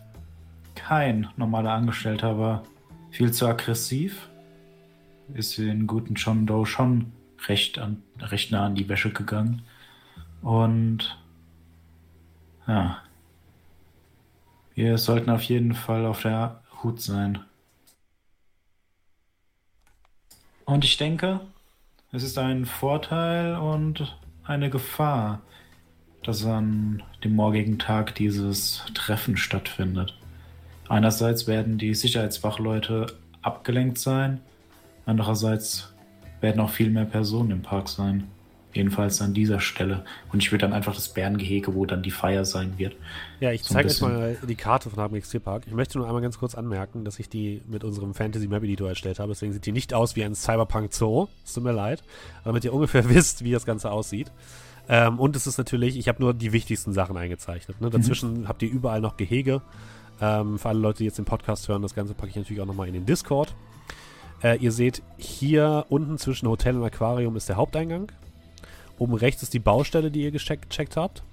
kein 0.74 1.28
normaler 1.36 1.72
Angestellter 1.72 2.38
war. 2.38 2.62
viel 3.10 3.32
zu 3.32 3.46
aggressiv. 3.46 4.28
Ist 5.34 5.56
den 5.58 5.86
guten 5.86 6.14
John 6.14 6.46
Doe 6.46 6.66
schon 6.66 7.12
recht, 7.48 7.78
an, 7.78 8.02
recht 8.20 8.50
nah 8.50 8.66
an 8.66 8.74
die 8.74 8.88
Wäsche 8.88 9.10
gegangen. 9.10 9.62
Und 10.42 11.18
ja, 12.66 12.98
wir 14.74 14.98
sollten 14.98 15.30
auf 15.30 15.42
jeden 15.42 15.74
Fall 15.74 16.04
auf 16.06 16.22
der 16.22 16.60
Hut 16.82 17.00
sein. 17.00 17.40
Und 20.64 20.84
ich 20.84 20.96
denke, 20.96 21.40
es 22.12 22.22
ist 22.22 22.38
ein 22.38 22.66
Vorteil 22.66 23.56
und 23.56 24.16
eine 24.44 24.70
Gefahr, 24.70 25.40
dass 26.22 26.44
an 26.44 27.02
dem 27.22 27.36
morgigen 27.36 27.78
Tag 27.78 28.14
dieses 28.14 28.84
Treffen 28.94 29.36
stattfindet. 29.36 30.18
Einerseits 30.88 31.46
werden 31.46 31.78
die 31.78 31.94
Sicherheitswachleute 31.94 33.06
abgelenkt 33.42 33.98
sein, 33.98 34.40
andererseits 35.06 35.93
werden 36.44 36.60
auch 36.60 36.70
viel 36.70 36.90
mehr 36.90 37.06
Personen 37.06 37.50
im 37.50 37.62
Park 37.62 37.88
sein. 37.88 38.28
Jedenfalls 38.72 39.22
an 39.22 39.34
dieser 39.34 39.60
Stelle. 39.60 40.04
Und 40.32 40.42
ich 40.42 40.50
würde 40.50 40.62
dann 40.62 40.72
einfach 40.72 40.94
das 40.94 41.08
Bärengehege, 41.08 41.74
wo 41.76 41.86
dann 41.86 42.02
die 42.02 42.10
Feier 42.10 42.44
sein 42.44 42.74
wird. 42.76 42.96
Ja, 43.38 43.52
ich 43.52 43.62
So 43.62 43.74
zeige 43.74 43.86
bisschen. 43.88 44.08
mal 44.12 44.36
die 44.48 44.56
Karte 44.56 44.90
von 44.90 44.98
Hartmut 44.98 45.22
Park. 45.44 45.62
Ich 45.66 45.72
möchte 45.72 45.96
nur 45.98 46.08
einmal 46.08 46.22
ganz 46.22 46.38
kurz 46.38 46.56
anmerken, 46.56 47.04
dass 47.04 47.20
ich 47.20 47.28
die 47.28 47.62
mit 47.68 47.84
unserem 47.84 48.14
Fantasy 48.14 48.48
Map 48.48 48.64
Editor 48.64 48.88
erstellt 48.88 49.20
habe. 49.20 49.28
Deswegen 49.32 49.52
sieht 49.52 49.64
die 49.64 49.70
nicht 49.70 49.94
aus 49.94 50.16
wie 50.16 50.24
ein 50.24 50.34
Cyberpunk 50.34 50.92
Zoo. 50.92 51.28
Es 51.44 51.54
tut 51.54 51.62
mir 51.62 51.72
leid. 51.72 52.02
Aber 52.40 52.50
damit 52.50 52.64
ihr 52.64 52.74
ungefähr 52.74 53.08
wisst, 53.08 53.44
wie 53.44 53.52
das 53.52 53.64
Ganze 53.64 53.92
aussieht. 53.92 54.32
Ähm, 54.88 55.20
und 55.20 55.36
es 55.36 55.46
ist 55.46 55.56
natürlich, 55.56 55.96
ich 55.96 56.08
habe 56.08 56.20
nur 56.20 56.34
die 56.34 56.52
wichtigsten 56.52 56.92
Sachen 56.92 57.16
eingezeichnet. 57.16 57.80
Ne? 57.80 57.90
Dazwischen 57.90 58.48
habt 58.48 58.60
ihr 58.62 58.70
überall 58.70 59.00
noch 59.00 59.16
Gehege. 59.16 59.62
Ähm, 60.20 60.58
für 60.58 60.70
alle 60.70 60.80
Leute, 60.80 60.98
die 60.98 61.04
jetzt 61.04 61.18
den 61.18 61.24
Podcast 61.24 61.68
hören, 61.68 61.82
das 61.82 61.94
Ganze 61.94 62.14
packe 62.14 62.30
ich 62.30 62.36
natürlich 62.36 62.60
auch 62.60 62.66
nochmal 62.66 62.88
in 62.88 62.94
den 62.94 63.06
Discord. 63.06 63.54
Äh, 64.44 64.58
ihr 64.58 64.72
seht 64.72 65.02
hier 65.16 65.86
unten 65.88 66.18
zwischen 66.18 66.46
Hotel 66.48 66.76
und 66.76 66.84
Aquarium 66.84 67.34
ist 67.34 67.48
der 67.48 67.56
Haupteingang. 67.56 68.12
Oben 68.98 69.14
rechts 69.14 69.42
ist 69.42 69.54
die 69.54 69.58
Baustelle, 69.58 70.10
die 70.10 70.22
ihr 70.22 70.30
gecheckt, 70.30 70.68
gecheckt 70.68 70.96
habt. 70.96 71.24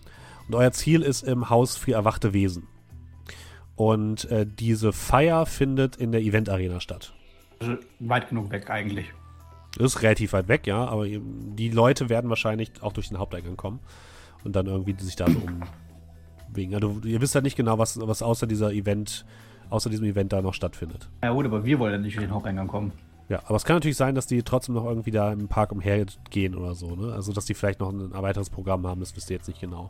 Und 0.47 0.55
euer 0.55 0.71
Ziel 0.71 1.01
ist 1.01 1.23
im 1.23 1.49
Haus 1.49 1.75
für 1.75 1.91
erwachte 1.91 2.33
Wesen. 2.33 2.67
Und 3.75 4.25
äh, 4.31 4.47
diese 4.47 4.93
Feier 4.93 5.45
findet 5.45 5.97
in 5.97 6.11
der 6.11 6.21
Event-Arena 6.21 6.79
statt. 6.79 7.13
Also 7.59 7.75
weit 7.99 8.29
genug 8.29 8.49
weg 8.51 8.69
eigentlich. 8.69 9.07
Das 9.77 9.95
ist 9.95 10.01
relativ 10.01 10.33
weit 10.33 10.47
weg, 10.47 10.67
ja, 10.67 10.85
aber 10.85 11.05
die 11.07 11.69
Leute 11.69 12.09
werden 12.09 12.29
wahrscheinlich 12.29 12.71
auch 12.81 12.93
durch 12.93 13.09
den 13.09 13.19
Haupteingang 13.19 13.55
kommen 13.55 13.79
und 14.43 14.55
dann 14.55 14.67
irgendwie 14.67 14.95
sich 15.01 15.15
da 15.15 15.27
so 15.29 15.41
umwegen. 16.49 16.75
Also, 16.75 16.99
ihr 17.05 17.21
wisst 17.21 17.35
ja 17.35 17.41
nicht 17.41 17.55
genau, 17.55 17.77
was, 17.77 17.99
was 18.01 18.21
außer 18.21 18.47
dieser 18.47 18.73
Event, 18.73 19.25
außer 19.71 19.89
diesem 19.89 20.05
Event 20.05 20.31
da 20.31 20.41
noch 20.41 20.53
stattfindet. 20.53 21.09
Ja 21.23 21.31
gut, 21.31 21.45
aber 21.45 21.65
wir 21.65 21.79
wollen 21.79 21.93
ja 21.93 21.97
nicht 21.97 22.15
in 22.15 22.21
den 22.21 22.31
Haupteingang 22.31 22.67
kommen. 22.67 22.91
Ja, 23.29 23.39
aber 23.45 23.55
es 23.55 23.63
kann 23.63 23.77
natürlich 23.77 23.97
sein, 23.97 24.13
dass 24.13 24.27
die 24.27 24.43
trotzdem 24.43 24.75
noch 24.75 24.85
irgendwie 24.85 25.11
da 25.11 25.31
im 25.31 25.47
Park 25.47 25.71
umhergehen 25.71 26.53
oder 26.53 26.75
so, 26.75 26.95
ne? 26.95 27.13
Also, 27.13 27.31
dass 27.31 27.45
die 27.45 27.53
vielleicht 27.53 27.79
noch 27.79 27.89
ein 27.91 28.11
weiteres 28.13 28.49
Programm 28.49 28.85
haben, 28.85 28.99
das 28.99 29.15
wisst 29.15 29.29
ihr 29.29 29.37
jetzt 29.37 29.47
nicht 29.47 29.61
genau. 29.61 29.89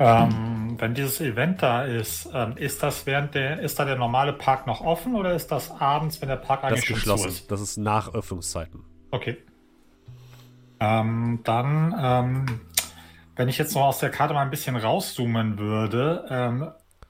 Ähm, 0.00 0.76
wenn 0.78 0.94
dieses 0.94 1.20
Event 1.20 1.60
da 1.60 1.82
ist, 1.82 2.28
ähm, 2.32 2.56
ist 2.56 2.82
das 2.84 3.04
während 3.04 3.34
der, 3.34 3.58
ist 3.58 3.78
da 3.80 3.84
der 3.84 3.96
normale 3.96 4.32
Park 4.32 4.66
noch 4.66 4.80
offen 4.80 5.16
oder 5.16 5.34
ist 5.34 5.50
das 5.50 5.72
abends, 5.72 6.20
wenn 6.20 6.28
der 6.28 6.36
Park 6.36 6.62
Das 6.62 6.70
eigentlich 6.70 6.90
ist 6.90 6.94
geschlossen. 6.94 7.28
ist? 7.28 7.50
Das 7.50 7.60
ist 7.60 7.76
nach 7.78 8.14
Öffnungszeiten. 8.14 8.84
Okay. 9.10 9.36
Ähm, 10.78 11.40
dann, 11.42 11.94
ähm, 12.00 12.60
wenn 13.34 13.48
ich 13.48 13.58
jetzt 13.58 13.74
noch 13.74 13.82
aus 13.82 13.98
der 13.98 14.10
Karte 14.10 14.34
mal 14.34 14.42
ein 14.42 14.50
bisschen 14.50 14.76
rauszoomen 14.76 15.58
würde, 15.58 16.24
ähm, 16.30 16.68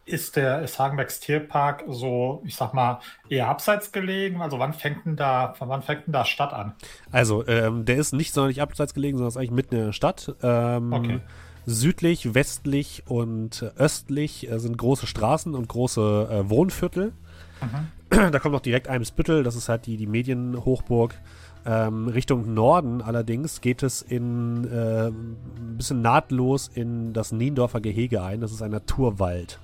ist 0.08 0.36
der 0.36 0.62
ist 0.62 0.78
Hagenbecks 0.78 1.20
Tierpark 1.20 1.84
so, 1.88 2.42
ich 2.44 2.56
sag 2.56 2.74
mal, 2.74 3.00
eher 3.28 3.48
abseits 3.48 3.92
gelegen? 3.92 4.42
Also 4.42 4.58
wann 4.58 4.72
fängt 4.72 5.04
denn 5.06 5.16
da, 5.16 5.54
wann 5.58 5.82
fängt 5.82 6.06
denn 6.06 6.12
da 6.12 6.24
Stadt 6.24 6.52
an? 6.52 6.74
Also, 7.12 7.46
ähm, 7.46 7.84
der 7.84 7.96
ist 7.96 8.12
nicht 8.12 8.32
sonderlich 8.32 8.62
abseits 8.62 8.94
gelegen, 8.94 9.18
sondern 9.18 9.28
ist 9.28 9.36
eigentlich 9.36 9.50
mitten 9.50 9.76
in 9.76 9.86
der 9.86 9.92
Stadt. 9.92 10.34
Ähm, 10.42 10.92
Okay. 10.92 11.20
Südlich, 11.70 12.34
westlich 12.34 13.02
und 13.06 13.72
östlich 13.76 14.50
äh, 14.50 14.58
sind 14.58 14.78
große 14.78 15.06
Straßen 15.06 15.54
und 15.54 15.68
große 15.68 16.28
äh, 16.30 16.50
Wohnviertel. 16.50 17.12
Da 18.10 18.38
kommt 18.38 18.54
noch 18.54 18.62
direkt 18.62 18.88
Eimsbüttel, 18.88 19.42
das 19.42 19.54
ist 19.54 19.68
halt 19.68 19.84
die, 19.84 19.98
die 19.98 20.06
Medienhochburg. 20.06 21.14
Ähm, 21.66 22.08
Richtung 22.08 22.54
Norden 22.54 23.02
allerdings 23.02 23.60
geht 23.60 23.82
es 23.82 24.00
in 24.00 24.64
äh, 24.64 25.08
ein 25.08 25.76
bisschen 25.76 26.00
nahtlos 26.00 26.70
in 26.72 27.12
das 27.12 27.32
Niendorfer 27.32 27.82
Gehege 27.82 28.22
ein. 28.22 28.40
Das 28.40 28.50
ist 28.50 28.62
ein 28.62 28.70
Naturwald. 28.70 29.58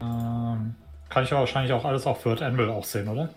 Ähm, 0.00 0.74
kann 1.08 1.24
ich 1.24 1.32
aber 1.32 1.40
wahrscheinlich 1.40 1.72
auch 1.72 1.84
alles 1.84 2.06
auf 2.06 2.24
Word 2.24 2.42
Anvil 2.42 2.68
auch 2.68 2.84
sehen, 2.84 3.08
oder? 3.08 3.30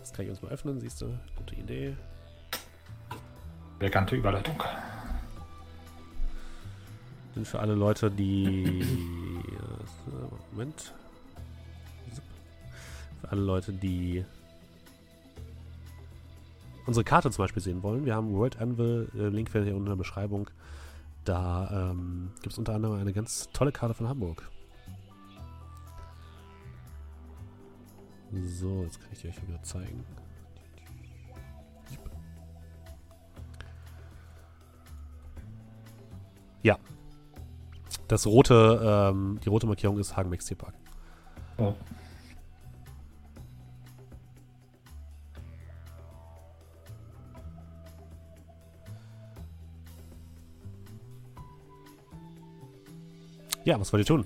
Das 0.00 0.12
kann 0.12 0.24
ich 0.24 0.30
uns 0.30 0.42
mal 0.42 0.50
öffnen, 0.50 0.80
siehst 0.80 1.02
du? 1.02 1.06
Gute 1.36 1.54
Idee. 1.54 1.94
Elegante 3.78 4.16
Überleitung. 4.16 4.62
Sind 7.34 7.46
für 7.46 7.60
alle 7.60 7.74
Leute, 7.74 8.10
die. 8.10 8.64
äh, 8.80 10.52
Moment. 10.52 10.94
Für 13.20 13.30
alle 13.30 13.42
Leute, 13.42 13.72
die 13.72 14.24
unsere 16.86 17.04
Karte 17.04 17.30
zum 17.30 17.44
Beispiel 17.44 17.62
sehen 17.62 17.82
wollen. 17.82 18.06
Wir 18.06 18.14
haben 18.14 18.32
World 18.32 18.60
Anvil, 18.60 19.10
äh, 19.14 19.28
Link 19.28 19.50
findet 19.50 19.68
ihr 19.68 19.74
unten 19.76 19.88
in 19.88 19.92
der 19.92 19.96
Beschreibung. 19.96 20.48
Da 21.28 21.90
ähm, 21.90 22.30
gibt 22.40 22.54
es 22.54 22.58
unter 22.58 22.74
anderem 22.74 22.98
eine 22.98 23.12
ganz 23.12 23.50
tolle 23.52 23.70
Karte 23.70 23.92
von 23.92 24.08
Hamburg. 24.08 24.50
So, 28.32 28.82
jetzt 28.84 28.98
kann 28.98 29.10
ich 29.12 29.20
die 29.20 29.28
euch 29.28 29.46
wieder 29.46 29.62
zeigen. 29.62 30.06
Ja. 36.62 36.78
Das 38.08 38.26
rote, 38.26 38.80
ähm, 38.82 39.38
die 39.44 39.50
rote 39.50 39.66
Markierung 39.66 39.98
ist 39.98 40.16
Hagenbecks 40.16 40.46
Tierpark. 40.46 40.72
Oh. 41.58 41.74
Ja, 53.68 53.78
was 53.78 53.92
wollt 53.92 54.00
ihr 54.00 54.06
tun? 54.06 54.24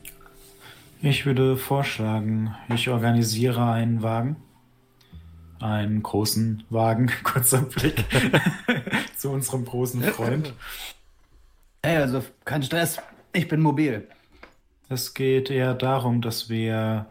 Ich 1.01 1.27
würde 1.27 1.57
vorschlagen, 1.57 2.55
ich 2.73 2.89
organisiere 2.89 3.73
einen 3.73 4.01
Wagen. 4.01 4.37
Einen 5.59 6.01
großen 6.01 6.63
Wagen, 6.71 7.11
kurzer 7.25 7.63
Blick 7.63 8.05
zu 9.17 9.31
unserem 9.31 9.65
großen 9.65 10.01
Freund. 10.05 10.55
Hey, 11.83 11.97
also 11.97 12.23
kein 12.45 12.63
Stress. 12.63 13.01
Ich 13.33 13.49
bin 13.49 13.61
mobil. 13.61 14.07
Es 14.89 15.13
geht 15.13 15.51
eher 15.51 15.75
darum, 15.75 16.21
dass 16.21 16.49
wir 16.49 17.07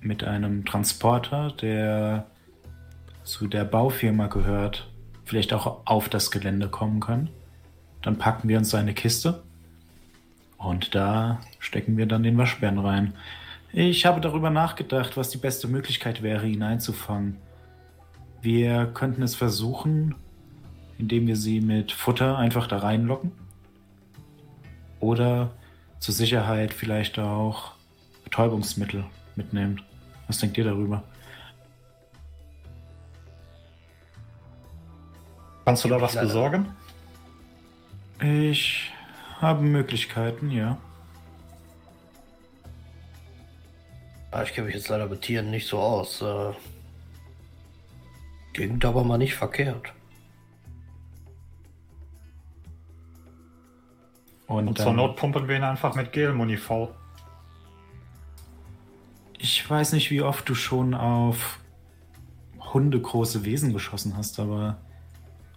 mit 0.00 0.24
einem 0.24 0.64
Transporter, 0.64 1.50
der 1.60 2.28
zu 3.24 3.46
der 3.46 3.66
Baufirma 3.66 4.28
gehört, 4.28 4.88
vielleicht 5.26 5.52
auch 5.52 5.82
auf 5.84 6.08
das 6.08 6.30
Gelände 6.30 6.70
kommen 6.70 7.00
können. 7.00 7.28
Dann 8.00 8.16
packen 8.16 8.48
wir 8.48 8.56
uns 8.56 8.74
eine 8.74 8.94
Kiste 8.94 9.42
und 10.58 10.94
da 10.94 11.40
stecken 11.60 11.96
wir 11.96 12.06
dann 12.06 12.22
den 12.22 12.36
Waschbären 12.36 12.78
rein. 12.78 13.14
Ich 13.72 14.04
habe 14.06 14.20
darüber 14.20 14.50
nachgedacht, 14.50 15.16
was 15.16 15.30
die 15.30 15.38
beste 15.38 15.68
Möglichkeit 15.68 16.22
wäre, 16.22 16.46
ihn 16.46 16.62
einzufangen. 16.62 17.36
Wir 18.42 18.86
könnten 18.86 19.22
es 19.22 19.34
versuchen, 19.34 20.14
indem 20.98 21.26
wir 21.26 21.36
sie 21.36 21.60
mit 21.60 21.92
Futter 21.92 22.36
einfach 22.38 22.66
da 22.66 22.78
reinlocken. 22.78 23.32
Oder 25.00 25.50
zur 26.00 26.14
Sicherheit 26.14 26.74
vielleicht 26.74 27.18
auch 27.18 27.72
Betäubungsmittel 28.24 29.04
mitnehmen. 29.36 29.80
Was 30.26 30.38
denkt 30.38 30.58
ihr 30.58 30.64
darüber? 30.64 31.04
Kannst 35.64 35.84
du 35.84 35.88
da 35.88 36.00
was 36.00 36.14
besorgen? 36.14 36.66
Ich 38.20 38.90
habe 39.40 39.62
Möglichkeiten, 39.62 40.50
ja. 40.50 40.78
Ah, 44.30 44.42
Ich 44.42 44.52
kenne 44.52 44.66
mich 44.66 44.74
jetzt 44.74 44.88
leider 44.88 45.06
mit 45.06 45.22
Tieren 45.22 45.50
nicht 45.50 45.66
so 45.66 45.78
aus. 45.78 46.20
Äh, 46.22 46.52
klingt 48.52 48.84
aber 48.84 49.04
mal 49.04 49.18
nicht 49.18 49.34
verkehrt. 49.34 49.92
Und, 54.46 54.68
Und 54.68 54.78
zur 54.78 54.92
Not 54.94 55.16
pumpen 55.16 55.46
wir 55.46 55.56
ihn 55.56 55.62
einfach 55.62 55.94
mit 55.94 56.12
Gelmuni 56.12 56.56
voll. 56.56 56.88
ich 59.38 59.68
weiß 59.68 59.92
nicht, 59.92 60.10
wie 60.10 60.22
oft 60.22 60.48
du 60.48 60.54
schon 60.54 60.94
auf 60.94 61.60
hundegroße 62.58 63.44
Wesen 63.44 63.72
geschossen 63.72 64.16
hast, 64.16 64.40
aber 64.40 64.78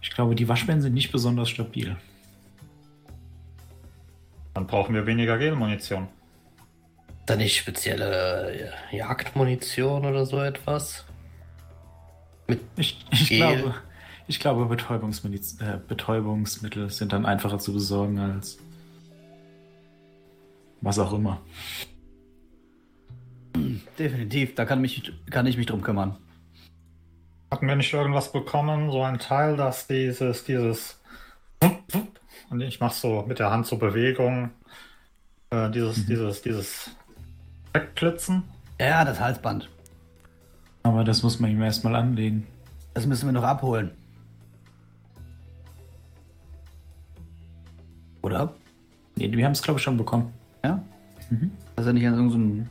ich 0.00 0.10
glaube, 0.10 0.34
die 0.34 0.48
Waschbären 0.48 0.80
sind 0.82 0.94
nicht 0.94 1.10
besonders 1.10 1.50
stabil. 1.50 1.96
Dann 4.54 4.66
brauchen 4.66 4.94
wir 4.94 5.06
weniger 5.06 5.38
Gelmunition. 5.38 6.08
Dann 7.26 7.38
nicht 7.38 7.56
spezielle 7.56 8.72
äh, 8.90 8.96
Jagdmunition 8.96 10.04
oder 10.04 10.26
so 10.26 10.40
etwas. 10.40 11.06
Ich, 12.76 13.04
ich 13.10 13.28
Gel. 13.28 13.38
glaube, 13.38 13.74
ich 14.26 14.40
glaube 14.40 14.66
Betäubungsmediz 14.66 15.60
äh, 15.60 15.78
Betäubungsmittel 15.86 16.90
sind 16.90 17.12
dann 17.12 17.24
einfacher 17.24 17.58
zu 17.58 17.72
besorgen 17.72 18.18
als 18.18 18.58
was 20.80 20.98
auch 20.98 21.12
immer. 21.12 21.40
Definitiv, 23.98 24.54
da 24.54 24.64
kann, 24.64 24.80
mich, 24.80 25.12
kann 25.30 25.46
ich 25.46 25.56
mich 25.56 25.66
drum 25.66 25.82
kümmern. 25.82 26.16
Hatten 27.50 27.68
wir 27.68 27.76
nicht 27.76 27.92
irgendwas 27.92 28.32
bekommen, 28.32 28.90
so 28.90 29.02
ein 29.02 29.18
Teil, 29.18 29.56
das 29.56 29.86
dieses, 29.86 30.44
dieses 30.44 31.00
und 32.52 32.60
ich 32.60 32.80
mache 32.80 32.94
so 32.94 33.24
mit 33.26 33.38
der 33.38 33.50
Hand 33.50 33.66
so 33.66 33.78
Bewegung, 33.78 34.50
äh, 35.50 35.70
dieses, 35.70 36.06
dieses, 36.06 36.42
dieses 36.42 36.90
Wegblitzen. 37.72 38.44
Ja, 38.78 39.04
das 39.04 39.18
Halsband. 39.18 39.70
Aber 40.82 41.02
das 41.02 41.22
muss 41.22 41.40
man 41.40 41.50
ihm 41.50 41.62
erstmal 41.62 41.96
anlegen. 41.96 42.46
Das 42.94 43.06
müssen 43.06 43.26
wir 43.26 43.32
noch 43.32 43.42
abholen. 43.42 43.92
Oder? 48.20 48.54
Nee, 49.16 49.32
wir 49.32 49.44
haben 49.44 49.52
es, 49.52 49.62
glaube 49.62 49.78
ich, 49.78 49.84
schon 49.84 49.96
bekommen. 49.96 50.32
Ja? 50.62 50.82
Mhm. 51.30 51.52
Ist 51.76 51.86
ja 51.86 51.92
nicht 51.92 52.06
an 52.06 52.14
irgendeinem 52.14 52.68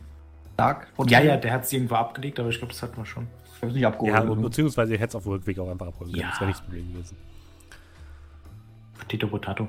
Tag? 0.57 0.87
Ja, 1.07 1.21
ja, 1.21 1.37
der 1.37 1.53
hat 1.53 1.63
es 1.63 1.73
irgendwo 1.73 1.95
abgelegt, 1.95 2.39
aber 2.39 2.49
ich 2.49 2.57
glaube, 2.57 2.73
das 2.73 2.83
hatten 2.83 2.97
wir 2.97 3.05
schon. 3.05 3.27
Ich 3.55 3.63
hab's 3.63 3.73
nicht 3.73 3.85
abgeholt. 3.85 4.13
Ja, 4.13 4.27
worden. 4.27 4.41
beziehungsweise 4.41 4.93
ihr 4.93 4.99
hättet 4.99 5.11
es 5.11 5.15
auf 5.15 5.23
dem 5.23 5.31
Rückweg 5.33 5.57
auch 5.59 5.69
einfach 5.69 5.87
abholen 5.87 6.11
können. 6.11 6.21
Ja. 6.21 6.29
Das 6.29 6.39
wäre 6.39 6.47
nicht 6.49 6.59
das 6.59 6.65
Problem 6.65 6.93
gewesen. 6.93 7.30
Potato, 9.01 9.27
Potato. 9.27 9.67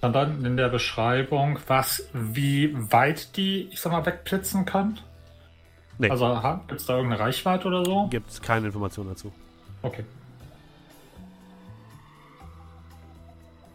Dann 0.00 0.12
dann 0.12 0.44
in 0.44 0.56
der 0.56 0.68
Beschreibung, 0.68 1.58
was, 1.66 2.08
wie 2.12 2.72
weit 2.92 3.36
die, 3.36 3.68
ich 3.70 3.80
sag 3.80 3.92
mal, 3.92 4.04
wegblitzen 4.04 4.64
können. 4.64 4.98
Nee, 5.98 6.10
Also 6.10 6.38
gibt 6.68 6.80
es 6.80 6.86
da 6.86 6.96
irgendeine 6.96 7.22
Reichweite 7.22 7.68
oder 7.68 7.84
so? 7.84 8.06
gibt 8.08 8.30
es 8.30 8.42
keine 8.42 8.66
Informationen 8.66 9.10
dazu. 9.10 9.32
Okay. 9.82 10.04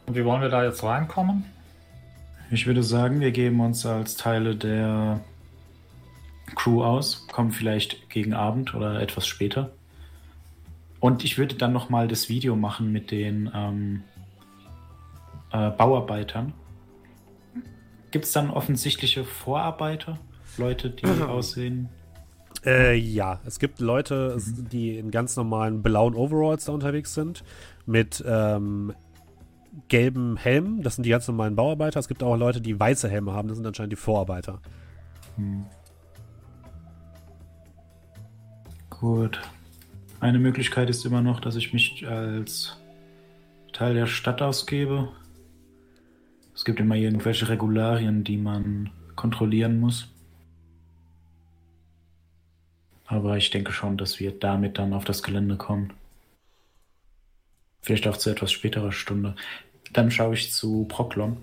Und 0.05 0.15
wie 0.15 0.23
wollen 0.23 0.41
wir 0.41 0.49
da 0.49 0.63
jetzt 0.63 0.83
reinkommen? 0.83 1.45
Ich 2.51 2.67
würde 2.67 2.83
sagen, 2.83 3.21
wir 3.21 3.31
geben 3.31 3.59
uns 3.61 3.85
als 3.85 4.17
Teile 4.17 4.55
der 4.55 5.21
Crew 6.55 6.83
aus, 6.83 7.25
kommen 7.31 7.51
vielleicht 7.51 8.09
gegen 8.09 8.33
Abend 8.33 8.75
oder 8.75 9.01
etwas 9.01 9.25
später. 9.25 9.71
Und 11.01 11.25
ich 11.25 11.38
würde 11.38 11.55
dann 11.55 11.74
nochmal 11.74 12.08
das 12.08 12.29
Video 12.29 12.55
machen 12.55 12.91
mit 12.93 13.12
den 13.12 13.51
ähm, 13.53 14.03
äh, 15.51 15.72
Bauarbeitern. 15.72 16.53
Gibt 18.11 18.25
es 18.25 18.31
dann 18.31 18.50
offensichtliche 18.51 19.25
Vorarbeiter? 19.25 20.20
Leute, 20.57 20.90
die 20.92 21.05
aussehen. 21.05 21.90
Äh, 22.64 22.96
ja, 22.98 23.40
es 23.46 23.57
gibt 23.57 23.79
Leute, 23.79 24.33
es- 24.37 24.53
die 24.70 24.98
in 24.98 25.09
ganz 25.11 25.35
normalen 25.35 25.81
blauen 25.81 26.14
Overalls 26.14 26.66
da 26.66 26.72
unterwegs 26.74 27.14
sind, 27.16 27.44
mit 27.87 28.24
ähm, 28.27 28.94
gelben 29.87 30.37
Helmen, 30.37 30.83
das 30.83 30.96
sind 30.96 31.05
die 31.05 31.09
ganz 31.09 31.27
normalen 31.27 31.55
Bauarbeiter. 31.55 32.00
Es 32.00 32.07
gibt 32.07 32.22
auch 32.22 32.35
Leute, 32.35 32.61
die 32.61 32.79
weiße 32.79 33.09
Helme 33.09 33.33
haben, 33.33 33.48
das 33.48 33.57
sind 33.57 33.66
anscheinend 33.66 33.94
die 33.94 33.98
Vorarbeiter. 33.98 34.59
Hm. 35.37 35.66
Gut. 38.90 39.42
Eine 40.22 40.38
Möglichkeit 40.38 40.88
ist 40.92 41.03
immer 41.03 41.24
noch, 41.24 41.40
dass 41.40 41.55
ich 41.55 41.74
mich 41.74 42.07
als 42.07 42.77
Teil 43.74 43.96
der 43.96 44.05
Stadt 44.05 44.40
ausgebe. 44.44 45.12
Es 46.53 46.64
gibt 46.64 46.79
immer 46.79 46.96
irgendwelche 46.96 47.50
Regularien, 47.50 48.24
die 48.24 48.38
man 48.38 48.92
kontrollieren 49.16 49.79
muss. 49.79 50.07
Aber 53.07 53.36
ich 53.36 53.50
denke 53.50 53.72
schon, 53.72 53.98
dass 53.98 54.20
wir 54.20 54.31
damit 54.31 54.77
dann 54.77 54.94
auf 54.94 55.05
das 55.05 55.24
Gelände 55.24 55.57
kommen. 55.57 55.92
Vielleicht 57.81 58.05
auch 58.07 58.18
zu 58.18 58.29
etwas 58.29 58.51
späterer 58.51 58.92
Stunde. 58.92 59.36
Dann 59.92 60.12
schaue 60.12 60.36
ich 60.36 60.53
zu 60.53 60.86
Proklon. 60.86 61.38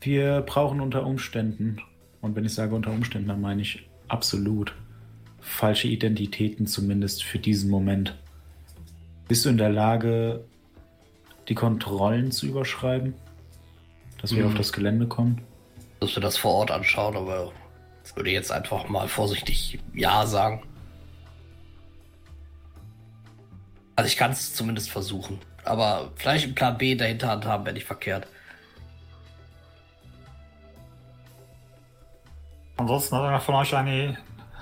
Wir 0.00 0.40
brauchen 0.40 0.80
unter 0.80 1.04
Umständen, 1.04 1.76
und 2.22 2.34
wenn 2.36 2.46
ich 2.46 2.54
sage 2.54 2.74
unter 2.74 2.90
Umständen, 2.90 3.28
dann 3.28 3.42
meine 3.42 3.60
ich 3.60 3.86
absolut 4.08 4.74
falsche 5.44 5.88
Identitäten 5.88 6.66
zumindest 6.66 7.22
für 7.22 7.38
diesen 7.38 7.70
Moment. 7.70 8.16
Bist 9.28 9.44
du 9.44 9.50
in 9.50 9.58
der 9.58 9.70
Lage, 9.70 10.44
die 11.48 11.54
Kontrollen 11.54 12.32
zu 12.32 12.46
überschreiben? 12.46 13.14
Dass 14.20 14.34
wir 14.34 14.42
Mhm. 14.44 14.50
auf 14.52 14.54
das 14.56 14.72
Gelände 14.72 15.06
kommen? 15.06 15.40
Dass 16.00 16.14
wir 16.16 16.22
das 16.22 16.36
vor 16.36 16.54
Ort 16.54 16.70
anschauen, 16.70 17.16
aber 17.16 17.52
ich 18.04 18.16
würde 18.16 18.30
jetzt 18.30 18.50
einfach 18.50 18.88
mal 18.88 19.06
vorsichtig 19.08 19.78
Ja 19.94 20.26
sagen. 20.26 20.62
Also 23.96 24.08
ich 24.08 24.16
kann 24.16 24.32
es 24.32 24.54
zumindest 24.54 24.90
versuchen. 24.90 25.38
Aber 25.64 26.10
vielleicht 26.16 26.44
einen 26.44 26.54
Plan 26.54 26.76
B 26.76 26.96
Hinterhand 26.96 27.44
haben, 27.44 27.64
wäre 27.64 27.74
nicht 27.74 27.86
verkehrt. 27.86 28.26
Ansonsten 32.76 33.16
hat 33.16 33.22
einer 33.24 33.40
von 33.40 33.54
euch 33.54 33.72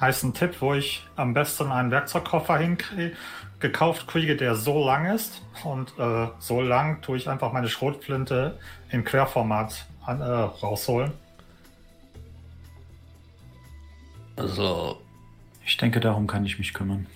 einen 0.02 0.08
heißen 0.08 0.34
Tipp, 0.34 0.56
wo 0.60 0.74
ich 0.74 1.06
am 1.14 1.32
besten 1.32 1.70
einen 1.70 1.90
Werkzeugkoffer 1.92 2.58
hinkriege, 2.58 3.16
gekauft 3.60 4.08
kriege, 4.08 4.36
der 4.36 4.56
so 4.56 4.84
lang 4.84 5.06
ist. 5.06 5.42
Und 5.62 5.96
äh, 5.98 6.28
so 6.40 6.60
lang 6.60 7.00
tue 7.02 7.16
ich 7.16 7.28
einfach 7.28 7.52
meine 7.52 7.68
Schrotflinte 7.68 8.58
in 8.90 9.04
Querformat 9.04 9.86
an, 10.04 10.20
äh, 10.20 10.24
rausholen. 10.24 11.12
Also 14.36 15.00
Ich 15.64 15.76
denke, 15.76 16.00
darum 16.00 16.26
kann 16.26 16.44
ich 16.44 16.58
mich 16.58 16.74
kümmern. 16.74 17.06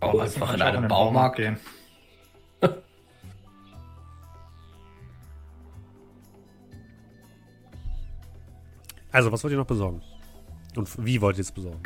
auch 0.00 0.18
einfach 0.18 0.54
in 0.54 0.62
einem 0.62 0.82
den 0.82 0.88
Baumarkt. 0.88 1.36
gehen. 1.36 1.58
Also, 9.12 9.32
was 9.32 9.42
wollt 9.42 9.50
ihr 9.50 9.58
noch 9.58 9.66
besorgen? 9.66 10.00
Und 10.76 11.04
wie 11.04 11.20
wollt 11.20 11.36
ihr 11.36 11.42
es 11.42 11.52
besorgen? 11.52 11.82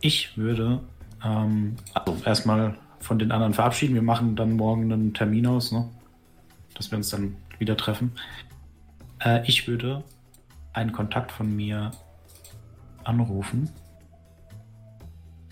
Ich 0.00 0.36
würde 0.36 0.80
ähm, 1.24 1.76
also 1.94 2.16
erstmal 2.24 2.76
von 3.00 3.18
den 3.18 3.32
anderen 3.32 3.54
verabschieden. 3.54 3.94
Wir 3.94 4.02
machen 4.02 4.36
dann 4.36 4.52
morgen 4.52 4.92
einen 4.92 5.14
Termin 5.14 5.46
aus, 5.46 5.72
ne? 5.72 5.88
dass 6.74 6.90
wir 6.90 6.98
uns 6.98 7.10
dann 7.10 7.36
wieder 7.58 7.76
treffen. 7.76 8.12
Äh, 9.20 9.46
ich 9.46 9.66
würde 9.66 10.04
einen 10.72 10.92
Kontakt 10.92 11.32
von 11.32 11.54
mir 11.54 11.90
anrufen. 13.04 13.70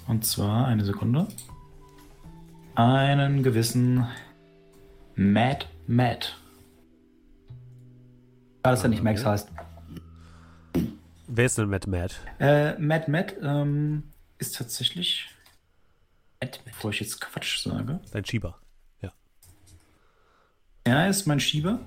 Und 0.06 0.24
zwar, 0.24 0.66
eine 0.66 0.84
Sekunde. 0.84 1.26
Einen 2.76 3.42
gewissen 3.42 4.06
Mad 5.16 5.66
Matt. 5.86 6.36
Ja, 8.64 8.70
dass 8.70 8.82
er 8.82 8.90
nicht 8.90 9.02
Max 9.02 9.24
heißt. 9.24 9.50
Wer 11.28 11.46
ist 11.46 11.58
denn 11.58 11.68
Matt 11.68 11.86
Mad? 11.86 12.14
Äh, 12.38 12.78
Mad 12.78 13.10
Matt 13.10 13.34
ähm, 13.42 14.04
ist 14.38 14.56
tatsächlich, 14.56 15.28
bevor 16.64 16.90
ich 16.90 17.00
jetzt 17.00 17.20
Quatsch 17.20 17.62
sage, 17.62 18.00
Dein 18.12 18.24
Schieber. 18.24 18.58
Ja. 19.02 19.12
Er 20.84 21.08
ist 21.08 21.26
mein 21.26 21.40
Schieber, 21.40 21.80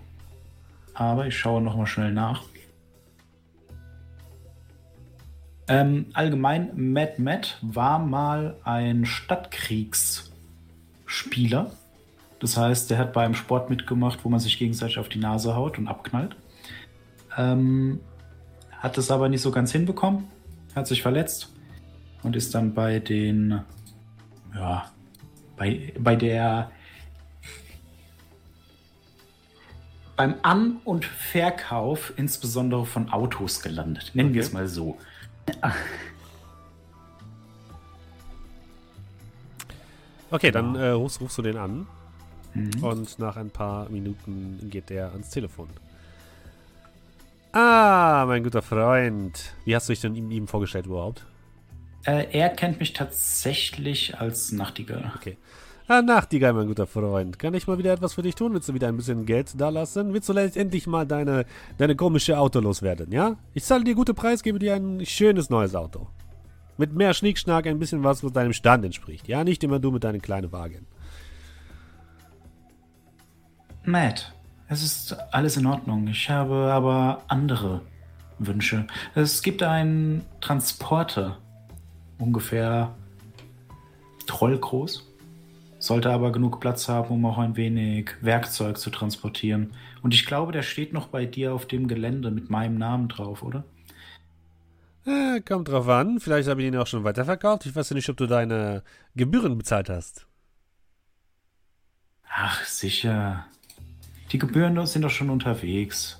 aber 0.93 1.27
ich 1.27 1.37
schaue 1.37 1.61
noch 1.61 1.77
mal 1.77 1.85
schnell 1.85 2.11
nach. 2.11 2.43
Ähm, 5.69 6.07
allgemein, 6.13 6.71
Mad 6.75 7.13
Matt 7.17 7.57
war 7.61 7.99
mal 7.99 8.57
ein 8.63 9.05
Stadtkriegsspieler. 9.05 11.71
Das 12.39 12.57
heißt, 12.57 12.89
der 12.89 12.97
hat 12.97 13.13
beim 13.13 13.35
Sport 13.35 13.69
mitgemacht, 13.69 14.25
wo 14.25 14.29
man 14.29 14.39
sich 14.39 14.57
gegenseitig 14.57 14.97
auf 14.97 15.09
die 15.09 15.19
Nase 15.19 15.55
haut 15.55 15.77
und 15.77 15.87
abknallt. 15.87 16.35
Ähm, 17.37 17.99
hat 18.79 18.97
es 18.97 19.11
aber 19.11 19.29
nicht 19.29 19.41
so 19.41 19.51
ganz 19.51 19.71
hinbekommen, 19.71 20.25
hat 20.75 20.87
sich 20.87 21.01
verletzt 21.01 21.53
und 22.23 22.35
ist 22.35 22.53
dann 22.55 22.73
bei 22.73 22.99
den, 22.99 23.61
ja, 24.55 24.91
bei, 25.57 25.93
bei 25.99 26.15
der 26.15 26.71
beim 30.15 30.35
An- 30.41 30.81
und 30.83 31.05
Verkauf 31.05 32.11
insbesondere 32.17 32.85
von 32.85 33.09
Autos 33.09 33.61
gelandet. 33.61 34.11
Nennen 34.15 34.33
wir 34.33 34.41
es 34.41 34.51
mal 34.51 34.67
so. 34.67 34.97
Okay, 40.29 40.51
dann 40.51 40.75
äh, 40.75 40.89
rufst, 40.89 41.21
rufst 41.21 41.37
du 41.37 41.41
den 41.41 41.57
an 41.57 41.87
Mhm. 42.53 42.83
und 42.83 43.19
nach 43.19 43.37
ein 43.37 43.51
paar 43.51 43.89
Minuten 43.89 44.69
geht 44.69 44.89
der 44.89 45.11
ans 45.11 45.29
Telefon. 45.29 45.69
Ah, 47.51 48.25
mein 48.27 48.43
guter 48.43 48.61
Freund. 48.61 49.55
Wie 49.65 49.75
hast 49.75 49.89
du 49.89 49.93
dich 49.93 50.01
denn 50.01 50.15
ihm, 50.15 50.29
ihm 50.29 50.47
vorgestellt 50.47 50.85
überhaupt? 50.85 51.25
Äh, 52.05 52.27
er 52.31 52.49
kennt 52.49 52.79
mich 52.79 52.93
tatsächlich 52.93 54.19
als 54.19 54.51
Nachtigall. 54.51 55.11
Okay. 55.15 55.37
Ah, 55.87 56.03
Nachtigall, 56.03 56.53
mein 56.53 56.67
guter 56.67 56.85
Freund. 56.85 57.39
Kann 57.39 57.55
ich 57.55 57.65
mal 57.65 57.79
wieder 57.79 57.91
etwas 57.91 58.13
für 58.13 58.21
dich 58.21 58.35
tun? 58.35 58.53
Willst 58.53 58.69
du 58.69 58.75
wieder 58.75 58.87
ein 58.87 58.95
bisschen 58.95 59.25
Geld 59.25 59.59
da 59.59 59.69
lassen? 59.69 60.13
Willst 60.13 60.29
du 60.29 60.33
letztendlich 60.33 60.85
mal 60.85 61.07
deine, 61.07 61.45
deine 61.79 61.95
komische 61.95 62.37
Auto 62.37 62.59
loswerden, 62.59 63.11
ja? 63.11 63.37
Ich 63.55 63.63
zahle 63.63 63.83
dir 63.83 63.95
gute 63.95 64.13
Preis, 64.13 64.43
gebe 64.43 64.59
dir 64.59 64.75
ein 64.75 65.03
schönes 65.03 65.49
neues 65.49 65.73
Auto. 65.73 66.07
Mit 66.77 66.93
mehr 66.93 67.15
Schnickschnack, 67.15 67.65
ein 67.65 67.79
bisschen 67.79 68.03
was, 68.03 68.23
was 68.23 68.31
deinem 68.31 68.53
Stand 68.53 68.85
entspricht. 68.85 69.27
Ja, 69.27 69.43
nicht 69.43 69.63
immer 69.63 69.79
du 69.79 69.89
mit 69.89 70.03
deinem 70.03 70.21
kleinen 70.21 70.51
Wagen. 70.51 70.85
Matt, 73.83 74.33
es 74.69 74.83
ist 74.83 75.13
alles 75.33 75.57
in 75.57 75.65
Ordnung. 75.65 76.07
Ich 76.07 76.29
habe 76.29 76.71
aber 76.71 77.23
andere 77.27 77.81
Wünsche. 78.37 78.85
Es 79.15 79.41
gibt 79.41 79.63
einen 79.63 80.23
Transporter, 80.41 81.39
ungefähr 82.19 82.95
trollgroß, 84.27 85.11
sollte 85.79 86.11
aber 86.11 86.31
genug 86.31 86.59
Platz 86.59 86.87
haben, 86.87 87.09
um 87.09 87.25
auch 87.25 87.39
ein 87.39 87.57
wenig 87.57 88.11
Werkzeug 88.21 88.77
zu 88.77 88.91
transportieren. 88.91 89.73
Und 90.03 90.13
ich 90.13 90.27
glaube, 90.27 90.51
der 90.51 90.61
steht 90.61 90.93
noch 90.93 91.07
bei 91.07 91.25
dir 91.25 91.53
auf 91.53 91.65
dem 91.65 91.87
Gelände 91.87 92.29
mit 92.29 92.51
meinem 92.51 92.77
Namen 92.77 93.09
drauf, 93.09 93.41
oder? 93.41 93.63
Äh, 95.05 95.41
kommt 95.41 95.67
drauf 95.67 95.87
an. 95.87 96.19
Vielleicht 96.19 96.47
habe 96.47 96.61
ich 96.61 96.67
ihn 96.67 96.77
auch 96.77 96.85
schon 96.85 97.03
weiterverkauft. 97.03 97.65
Ich 97.65 97.75
weiß 97.75 97.89
ja 97.89 97.95
nicht, 97.95 98.09
ob 98.09 98.17
du 98.17 98.27
deine 98.27 98.83
Gebühren 99.15 99.57
bezahlt 99.57 99.89
hast. 99.89 100.27
Ach, 102.29 102.63
sicher. 102.65 103.47
Die 104.31 104.37
Gebühren 104.37 104.85
sind 104.85 105.01
doch 105.01 105.09
schon 105.09 105.29
unterwegs. 105.29 106.19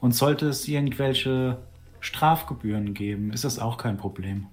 Und 0.00 0.14
sollte 0.14 0.48
es 0.48 0.68
irgendwelche 0.68 1.58
Strafgebühren 2.00 2.94
geben, 2.94 3.32
ist 3.32 3.44
das 3.44 3.58
auch 3.58 3.76
kein 3.76 3.96
Problem. 3.96 4.46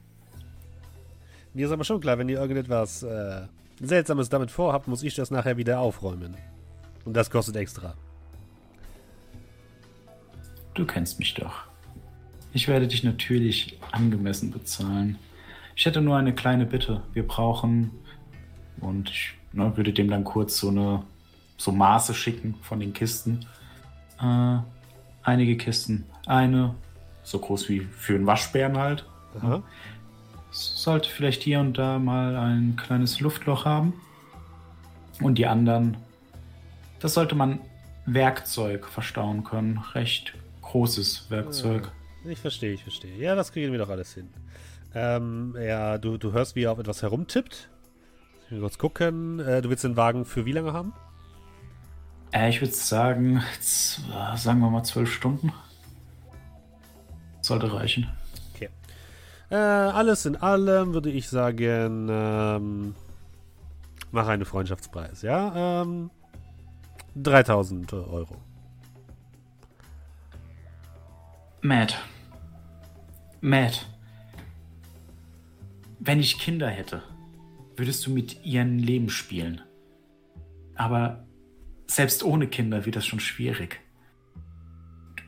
Mir 1.53 1.67
ist 1.67 1.71
aber 1.71 1.83
schon 1.83 2.01
klar, 2.01 2.17
wenn 2.17 2.29
ihr 2.29 2.39
irgendetwas 2.39 3.03
äh, 3.03 3.47
Seltsames 3.79 4.29
damit 4.29 4.51
vorhabt, 4.51 4.87
muss 4.87 5.03
ich 5.03 5.15
das 5.15 5.31
nachher 5.31 5.57
wieder 5.57 5.79
aufräumen. 5.79 6.35
Und 7.05 7.15
das 7.15 7.29
kostet 7.29 7.55
extra. 7.55 7.93
Du 10.73 10.85
kennst 10.85 11.19
mich 11.19 11.33
doch. 11.35 11.63
Ich 12.53 12.67
werde 12.67 12.87
dich 12.87 13.03
natürlich 13.03 13.79
angemessen 13.91 14.51
bezahlen. 14.51 15.17
Ich 15.75 15.85
hätte 15.85 16.01
nur 16.01 16.17
eine 16.17 16.33
kleine 16.33 16.65
Bitte. 16.65 17.03
Wir 17.13 17.27
brauchen, 17.27 17.91
und 18.81 19.09
ich 19.09 19.33
ne, 19.53 19.75
würde 19.77 19.93
dem 19.93 20.09
dann 20.09 20.23
kurz 20.23 20.57
so 20.57 20.69
eine 20.69 21.03
so 21.57 21.71
Maße 21.71 22.13
schicken 22.13 22.55
von 22.61 22.79
den 22.79 22.93
Kisten. 22.93 23.45
Äh, 24.21 24.57
einige 25.23 25.57
Kisten. 25.57 26.05
Eine 26.25 26.75
so 27.23 27.39
groß 27.39 27.69
wie 27.69 27.81
für 27.81 28.15
einen 28.15 28.27
Waschbären 28.27 28.77
halt. 28.77 29.05
Aha. 29.41 29.63
Sollte 30.51 31.09
vielleicht 31.09 31.43
hier 31.43 31.59
und 31.59 31.77
da 31.77 31.99
mal 31.99 32.35
ein 32.35 32.75
kleines 32.77 33.19
Luftloch 33.19 33.65
haben. 33.65 33.93
Und 35.21 35.37
die 35.37 35.47
anderen, 35.47 35.97
das 36.99 37.13
sollte 37.13 37.35
man 37.35 37.59
Werkzeug 38.05 38.87
verstauen 38.87 39.43
können. 39.43 39.79
Recht 39.93 40.33
großes 40.61 41.29
Werkzeug. 41.29 41.91
Ich 42.25 42.39
verstehe, 42.39 42.73
ich 42.73 42.83
verstehe. 42.83 43.15
Ja, 43.17 43.35
das 43.35 43.51
kriegen 43.51 43.71
wir 43.71 43.79
doch 43.79 43.89
alles 43.89 44.13
hin. 44.13 44.29
Ähm, 44.93 45.55
ja, 45.59 45.97
du, 45.97 46.17
du 46.17 46.31
hörst, 46.31 46.55
wie 46.55 46.63
er 46.63 46.71
auf 46.71 46.79
etwas 46.79 47.01
herumtippt. 47.01 47.69
Ich 48.45 48.51
will 48.51 48.59
kurz 48.61 48.77
gucken. 48.77 49.39
Äh, 49.39 49.61
du 49.61 49.69
willst 49.69 49.83
den 49.83 49.97
Wagen 49.97 50.25
für 50.25 50.45
wie 50.45 50.51
lange 50.51 50.73
haben? 50.73 50.93
Äh, 52.35 52.49
ich 52.49 52.61
würde 52.61 52.73
sagen, 52.73 53.41
sagen 53.61 54.59
wir 54.59 54.69
mal 54.69 54.83
zwölf 54.83 55.11
Stunden. 55.11 55.53
Sollte 57.41 57.71
reichen. 57.71 58.09
Äh, 59.51 59.55
alles 59.55 60.25
in 60.25 60.35
allem 60.35 60.95
würde 60.95 61.11
ich 61.11 61.29
sagen, 61.29 62.07
ähm, 62.09 62.95
mach 64.11 64.27
einen 64.27 64.43
Freundschaftspreis, 64.43 65.21
ja? 65.21 65.83
Ähm, 65.83 66.09
3000 67.15 67.93
Euro. 67.93 68.37
Matt. 71.61 71.99
Matt. 73.39 73.85
Wenn 75.99 76.19
ich 76.19 76.39
Kinder 76.39 76.67
hätte, 76.67 77.03
würdest 77.75 78.07
du 78.07 78.11
mit 78.11 78.43
ihren 78.43 78.79
Leben 78.79 79.09
spielen. 79.09 79.61
Aber 80.73 81.24
selbst 81.87 82.23
ohne 82.23 82.47
Kinder 82.47 82.85
wird 82.85 82.95
das 82.95 83.05
schon 83.05 83.19
schwierig. 83.19 83.81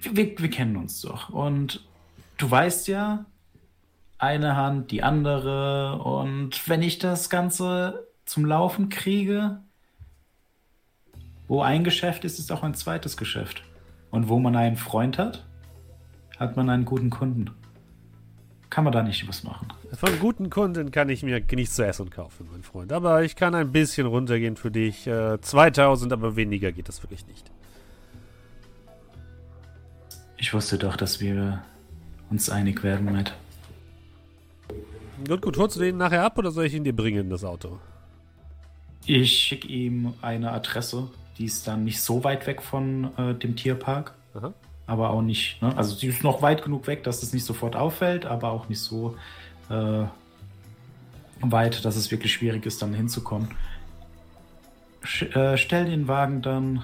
Wir, 0.01 0.37
wir 0.37 0.49
kennen 0.49 0.77
uns 0.77 1.01
doch. 1.01 1.29
Und 1.29 1.85
du 2.37 2.49
weißt 2.49 2.87
ja, 2.87 3.25
eine 4.17 4.55
Hand, 4.55 4.91
die 4.91 5.03
andere. 5.03 6.01
Und 6.01 6.67
wenn 6.67 6.81
ich 6.81 6.99
das 6.99 7.29
Ganze 7.29 8.07
zum 8.25 8.45
Laufen 8.45 8.89
kriege, 8.89 9.61
wo 11.47 11.61
ein 11.61 11.83
Geschäft 11.83 12.25
ist, 12.25 12.39
ist 12.39 12.51
auch 12.51 12.63
ein 12.63 12.73
zweites 12.73 13.17
Geschäft. 13.17 13.63
Und 14.11 14.29
wo 14.29 14.39
man 14.39 14.55
einen 14.55 14.77
Freund 14.77 15.17
hat, 15.17 15.45
hat 16.39 16.55
man 16.55 16.69
einen 16.69 16.85
guten 16.85 17.09
Kunden. 17.09 17.51
Kann 18.69 18.83
man 18.83 18.91
da 18.93 19.01
nicht 19.01 19.27
was 19.27 19.43
machen? 19.43 19.67
Von 19.93 20.19
guten 20.19 20.49
Kunden 20.49 20.91
kann 20.91 21.09
ich 21.09 21.23
mir 21.23 21.41
nichts 21.51 21.75
zu 21.75 21.85
essen 21.85 22.09
kaufen, 22.09 22.47
mein 22.51 22.63
Freund. 22.63 22.91
Aber 22.91 23.23
ich 23.23 23.35
kann 23.35 23.55
ein 23.55 23.71
bisschen 23.71 24.07
runtergehen 24.07 24.57
für 24.57 24.71
dich. 24.71 25.07
Äh, 25.07 25.39
2000, 25.39 26.11
aber 26.11 26.35
weniger 26.35 26.71
geht 26.71 26.89
das 26.89 27.01
wirklich 27.01 27.25
nicht. 27.27 27.49
Ich 30.37 30.53
wusste 30.53 30.77
doch, 30.77 30.97
dass 30.97 31.21
wir 31.21 31.63
uns 32.29 32.49
einig 32.49 32.83
werden, 32.83 33.11
Matt. 33.11 33.33
Gut, 35.27 35.41
gut. 35.41 35.57
Holst 35.57 35.77
du 35.77 35.79
den 35.79 35.97
nachher 35.97 36.23
ab 36.23 36.37
oder 36.37 36.51
soll 36.51 36.65
ich 36.65 36.73
ihn 36.73 36.83
dir 36.83 36.95
bringen, 36.95 37.29
das 37.29 37.43
Auto? 37.43 37.79
Ich 39.05 39.31
schicke 39.31 39.67
ihm 39.67 40.13
eine 40.21 40.51
Adresse, 40.51 41.09
die 41.37 41.45
ist 41.45 41.65
dann 41.67 41.85
nicht 41.85 42.01
so 42.01 42.23
weit 42.23 42.45
weg 42.45 42.61
von 42.61 43.17
äh, 43.17 43.33
dem 43.33 43.55
Tierpark, 43.55 44.13
Aha. 44.35 44.53
Aber 44.87 45.09
auch 45.09 45.21
nicht, 45.21 45.61
ne? 45.61 45.75
also 45.77 45.93
sie 45.95 46.07
ist 46.07 46.23
noch 46.23 46.41
weit 46.41 46.63
genug 46.63 46.87
weg, 46.87 47.03
dass 47.03 47.21
es 47.21 47.33
nicht 47.33 47.43
sofort 47.43 47.75
auffällt, 47.75 48.25
aber 48.25 48.51
auch 48.51 48.69
nicht 48.69 48.79
so 48.79 49.17
äh, 49.69 50.05
weit, 51.41 51.85
dass 51.85 51.97
es 51.97 52.09
wirklich 52.09 52.33
schwierig 52.33 52.65
ist, 52.65 52.81
dann 52.81 52.93
hinzukommen. 52.93 53.49
Sch 55.03 55.23
äh, 55.35 55.57
stell 55.57 55.85
den 55.85 56.07
Wagen 56.07 56.41
dann. 56.41 56.83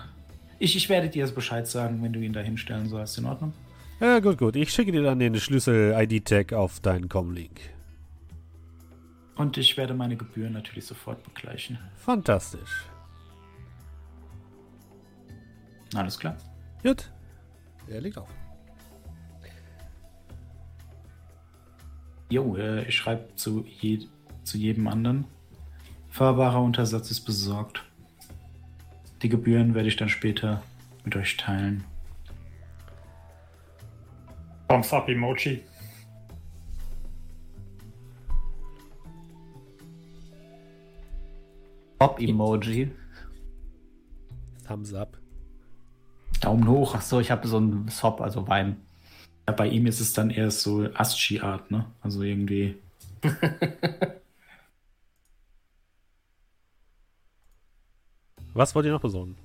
Ich, 0.60 0.76
ich 0.76 0.90
werde 0.90 1.10
dir 1.10 1.26
Bescheid 1.28 1.68
sagen, 1.68 2.04
wenn 2.04 2.14
du 2.14 2.20
ihn 2.20 2.34
da 2.34 2.42
hinstellen 2.42 2.88
sollst. 2.88 3.18
In 3.18 3.26
Ordnung? 3.26 3.54
Ja, 4.00 4.20
gut, 4.20 4.38
gut. 4.38 4.56
Ich 4.56 4.72
schicke 4.72 4.92
dir 4.92 5.02
dann 5.02 5.20
den 5.20 5.36
Schlüssel-ID-Tag 5.40 6.54
auf 6.54 6.80
deinen 6.80 7.10
Com-Link. 7.10 7.60
Und 9.36 9.58
ich 9.58 9.78
werde 9.78 9.94
meine 9.94 10.16
Gebühren 10.16 10.54
natürlich 10.54 10.86
sofort 10.86 11.24
begleichen. 11.24 11.80
Fantastisch. 11.96 12.86
Alles 15.96 16.20
klar. 16.20 16.38
Gut. 16.84 17.10
Er 17.88 18.02
liegt 18.02 18.18
auf. 18.18 18.30
Jo, 22.30 22.56
äh, 22.56 22.88
ich 22.88 22.96
schreibe 22.96 23.36
zu, 23.36 23.64
je, 23.66 24.08
zu 24.44 24.58
jedem 24.58 24.88
anderen. 24.88 25.26
Fahrbarer 26.10 26.62
Untersatz 26.62 27.12
ist 27.12 27.22
besorgt. 27.22 27.84
Die 29.22 29.30
Gebühren 29.30 29.76
werde 29.76 29.88
ich 29.88 29.96
dann 29.96 30.10
später 30.10 30.64
mit 31.06 31.16
euch 31.16 31.38
teilen. 31.38 31.84
Thumbs 34.68 34.92
up 34.92 35.08
Emoji. 35.08 35.64
Pop-Emoji. 42.00 42.92
Thumbs 44.68 44.94
up. 44.94 45.23
Daumen 46.44 46.68
hoch. 46.68 46.94
Achso, 46.96 47.20
ich 47.20 47.32
habe 47.32 47.48
so 47.48 47.58
ein 47.60 47.88
Sop, 47.88 48.20
also 48.22 48.48
Wein. 48.48 48.78
Ja, 49.48 49.54
bei 49.54 49.68
ihm 49.68 49.88
ist 49.88 50.00
es 50.00 50.14
dann 50.14 50.30
eher 50.30 50.52
so 50.52 50.88
ASCII-Art, 50.94 51.72
ne? 51.72 51.86
Also 52.02 52.22
irgendwie. 52.22 52.76
Was 58.54 58.76
wollt 58.76 58.86
ihr 58.86 58.92
noch 58.92 59.02
besorgen? 59.02 59.36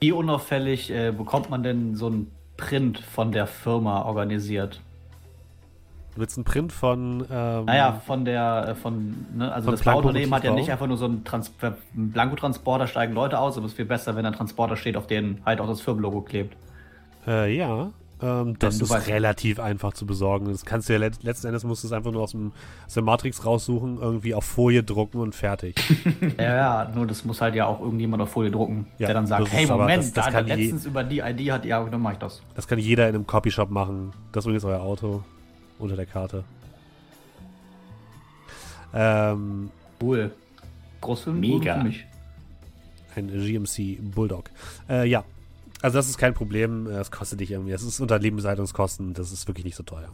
Wie 0.00 0.12
unauffällig 0.12 0.90
äh, 0.90 1.10
bekommt 1.12 1.50
man 1.50 1.64
denn 1.64 1.96
so 1.96 2.06
einen 2.06 2.30
Print 2.56 2.98
von 2.98 3.32
der 3.32 3.48
Firma 3.48 4.02
organisiert? 4.02 4.80
Du 6.18 6.22
willst 6.22 6.36
einen 6.36 6.44
Print 6.44 6.72
von. 6.72 7.24
Ähm, 7.30 7.64
Naja, 7.66 8.02
von 8.04 8.24
der, 8.24 8.70
äh, 8.70 8.74
von, 8.74 9.14
ne, 9.36 9.52
also 9.52 9.70
das 9.70 9.82
Bauunternehmen 9.84 10.34
hat 10.34 10.42
ja 10.42 10.52
nicht 10.52 10.68
einfach 10.68 10.88
nur 10.88 10.96
so 10.96 11.04
einen, 11.04 11.22
Trans 11.22 11.52
einen 11.62 12.10
Blankotransporter, 12.10 12.88
steigen 12.88 13.12
Leute 13.14 13.38
aus, 13.38 13.56
aber 13.56 13.66
es 13.66 13.72
ist 13.72 13.76
viel 13.76 13.84
besser, 13.84 14.16
wenn 14.16 14.26
ein 14.26 14.32
Transporter 14.32 14.74
steht, 14.74 14.96
auf 14.96 15.06
den 15.06 15.40
halt 15.46 15.60
auch 15.60 15.68
das 15.68 15.80
Firmenlogo 15.80 16.22
klebt. 16.22 16.56
Äh, 17.24 17.56
ja. 17.56 17.90
Ähm, 18.20 18.58
das 18.58 18.80
ist 18.80 19.06
relativ 19.06 19.60
einfach 19.60 19.92
zu 19.92 20.06
besorgen. 20.06 20.46
Das 20.46 20.64
kannst 20.64 20.88
du 20.88 20.94
ja 20.94 20.98
let 20.98 21.22
letzten 21.22 21.46
Endes 21.46 21.62
musst 21.62 21.84
du 21.84 21.86
es 21.86 21.92
einfach 21.92 22.10
nur 22.10 22.22
aus, 22.22 22.32
dem, 22.32 22.50
aus 22.84 22.94
der 22.94 23.04
Matrix 23.04 23.46
raussuchen, 23.46 23.98
irgendwie 24.00 24.34
auf 24.34 24.42
Folie 24.42 24.82
drucken 24.82 25.20
und 25.20 25.36
fertig. 25.36 25.76
Ja, 26.36 26.56
ja, 26.84 26.90
nur 26.92 27.06
das 27.06 27.24
muss 27.24 27.40
halt 27.40 27.54
ja 27.54 27.66
auch 27.66 27.80
irgendjemand 27.80 28.20
auf 28.24 28.30
Folie 28.30 28.50
drucken, 28.50 28.88
Ja, 28.98 29.06
der 29.06 29.14
dann 29.14 29.28
sagt, 29.28 29.52
hey, 29.52 29.66
aber- 29.66 29.82
Moment, 29.82 30.02
das- 30.02 30.12
das 30.24 30.32
da 30.32 30.40
je- 30.40 30.54
letztens 30.56 30.84
über 30.84 31.04
die 31.04 31.20
ID 31.20 31.52
hat, 31.52 31.64
ja, 31.64 31.84
dann 31.84 32.00
mach 32.00 32.10
ich 32.10 32.18
das. 32.18 32.42
Das 32.56 32.66
kann 32.66 32.80
jeder 32.80 33.08
in 33.08 33.14
einem 33.14 33.24
Copyshop 33.24 33.70
machen. 33.70 34.10
Das 34.32 34.42
ist 34.42 34.46
übrigens 34.46 34.64
euer 34.64 34.80
Auto 34.80 35.22
unter 35.78 35.96
der 35.96 36.06
Karte. 36.06 36.44
Ähm, 38.94 39.70
Cool. 40.00 40.30
Großfilm 41.00 41.40
Mega. 41.40 41.76
für 41.78 41.84
mich. 41.84 42.06
Ein 43.16 43.28
GMC 43.28 43.98
Bulldog. 44.14 44.50
Äh, 44.88 45.08
ja. 45.08 45.24
Also 45.82 45.98
das 45.98 46.08
ist 46.08 46.18
kein 46.18 46.34
Problem. 46.34 46.86
Äh, 46.88 46.98
Es 46.98 47.10
kostet 47.10 47.40
dich 47.40 47.50
irgendwie. 47.50 47.72
Es 47.72 47.82
ist 47.82 47.98
unter 48.00 48.18
Lebenshaltungskosten. 48.18 49.14
Das 49.14 49.32
ist 49.32 49.46
wirklich 49.48 49.64
nicht 49.64 49.76
so 49.76 49.82
teuer. 49.82 50.08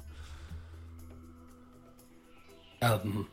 Ähm, 2.81 3.27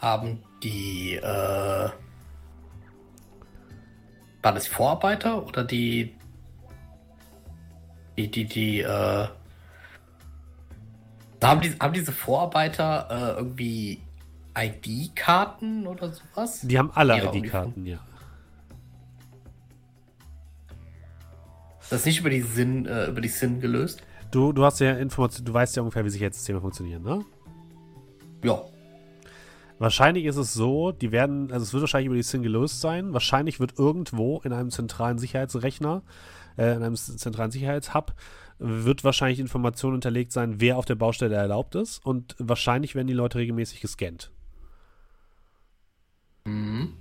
haben 0.00 0.38
die, 0.62 1.16
äh, 1.16 1.22
waren 1.22 1.92
das 4.54 4.64
die 4.64 4.70
Vorarbeiter 4.70 5.44
oder 5.46 5.64
die, 5.64 6.14
die, 8.16 8.30
die, 8.30 8.44
die, 8.46 8.80
äh, 8.80 9.28
haben, 11.46 11.60
die, 11.60 11.72
haben 11.80 11.92
diese 11.92 12.12
Vorarbeiter 12.12 13.08
äh, 13.10 13.38
irgendwie 13.38 14.00
ID-Karten 14.56 15.86
oder 15.86 16.12
sowas? 16.12 16.60
Die 16.62 16.78
haben 16.78 16.90
alle 16.94 17.22
ID-Karten, 17.24 17.86
ja. 17.86 17.98
Das 21.90 22.00
ist 22.00 22.06
nicht 22.06 22.20
über 22.20 22.30
die 22.30 22.42
Sinn, 22.42 22.86
äh, 22.86 23.06
über 23.06 23.20
die 23.20 23.28
Sinn 23.28 23.60
gelöst? 23.60 24.02
Du, 24.30 24.52
du 24.52 24.64
hast 24.64 24.80
ja 24.80 24.92
Informationen, 24.94 25.46
du 25.46 25.54
weißt 25.54 25.76
ja 25.76 25.82
ungefähr, 25.82 26.04
wie 26.04 26.10
Sicherheitssysteme 26.10 26.60
funktionieren, 26.60 27.02
ne? 27.02 27.24
Ja. 28.42 28.62
Wahrscheinlich 29.78 30.24
ist 30.24 30.36
es 30.36 30.54
so, 30.54 30.90
die 30.90 31.12
werden, 31.12 31.52
also 31.52 31.62
es 31.62 31.72
wird 31.72 31.82
wahrscheinlich 31.82 32.06
über 32.06 32.16
die 32.16 32.22
SIN 32.22 32.42
gelöst 32.42 32.80
sein. 32.80 33.12
Wahrscheinlich 33.12 33.60
wird 33.60 33.78
irgendwo 33.78 34.40
in 34.40 34.52
einem 34.52 34.70
zentralen 34.70 35.18
Sicherheitsrechner, 35.18 36.02
äh, 36.56 36.74
in 36.74 36.82
einem 36.82 36.96
zentralen 36.96 37.50
Sicherheitshub, 37.50 38.14
wird 38.58 39.04
wahrscheinlich 39.04 39.38
Information 39.38 39.92
hinterlegt 39.92 40.32
sein, 40.32 40.60
wer 40.60 40.76
auf 40.78 40.84
der 40.84 40.94
Baustelle 40.94 41.34
erlaubt 41.34 41.74
ist. 41.74 42.04
Und 42.04 42.34
wahrscheinlich 42.38 42.94
werden 42.94 43.06
die 43.06 43.14
Leute 43.14 43.38
regelmäßig 43.38 43.80
gescannt. 43.80 44.30
Mhm. 46.44 46.92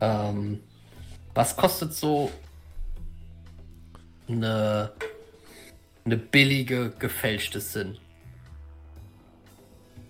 Ähm, 0.00 0.60
was 1.34 1.56
kostet 1.56 1.94
so 1.94 2.30
eine, 4.28 4.92
eine 6.04 6.16
billige 6.16 6.90
gefälschte 6.98 7.60
Sinn? 7.60 7.96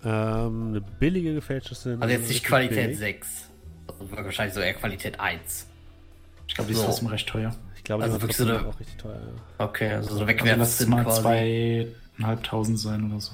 Ähm, 0.03 0.67
eine 0.67 0.81
billige 0.81 1.33
gefälschte 1.33 1.73
SIN. 1.73 2.01
Also 2.01 2.13
jetzt 2.13 2.29
nicht 2.29 2.43
Qualität 2.43 2.85
billig. 2.85 2.99
6. 2.99 3.49
Wahrscheinlich 3.99 4.53
so 4.55 4.61
eher 4.61 4.73
Qualität 4.73 5.19
1. 5.19 5.67
Ich 6.47 6.55
glaube, 6.55 6.67
die 6.67 6.73
ist 6.73 6.79
So. 6.79 6.85
trotzdem 6.85 7.07
recht 7.07 7.27
teuer. 7.27 7.55
Ich 7.75 7.83
glaube, 7.83 8.03
Also 8.03 8.17
die 8.17 8.21
wirklich 8.23 8.37
so 8.37 8.43
eine- 8.45 8.65
auch 8.67 8.79
richtig 8.79 8.97
teuer. 8.97 9.19
Ja. 9.59 9.65
Okay, 9.65 9.91
also 9.91 10.15
so 10.17 10.25
Also 10.25 10.45
lass 10.45 10.87
mal 10.87 11.03
quasi. 11.03 11.21
zweieinhalbtausend 12.17 12.79
sein 12.79 13.11
oder 13.11 13.19
so. 13.21 13.33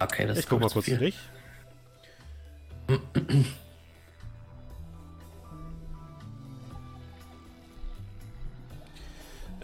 Okay, 0.00 0.26
das 0.26 0.38
Ich 0.38 0.44
ist 0.44 0.48
guck 0.48 0.60
mal 0.60 0.70
kurz 0.70 0.84
viel. 0.86 0.98
durch. 0.98 1.14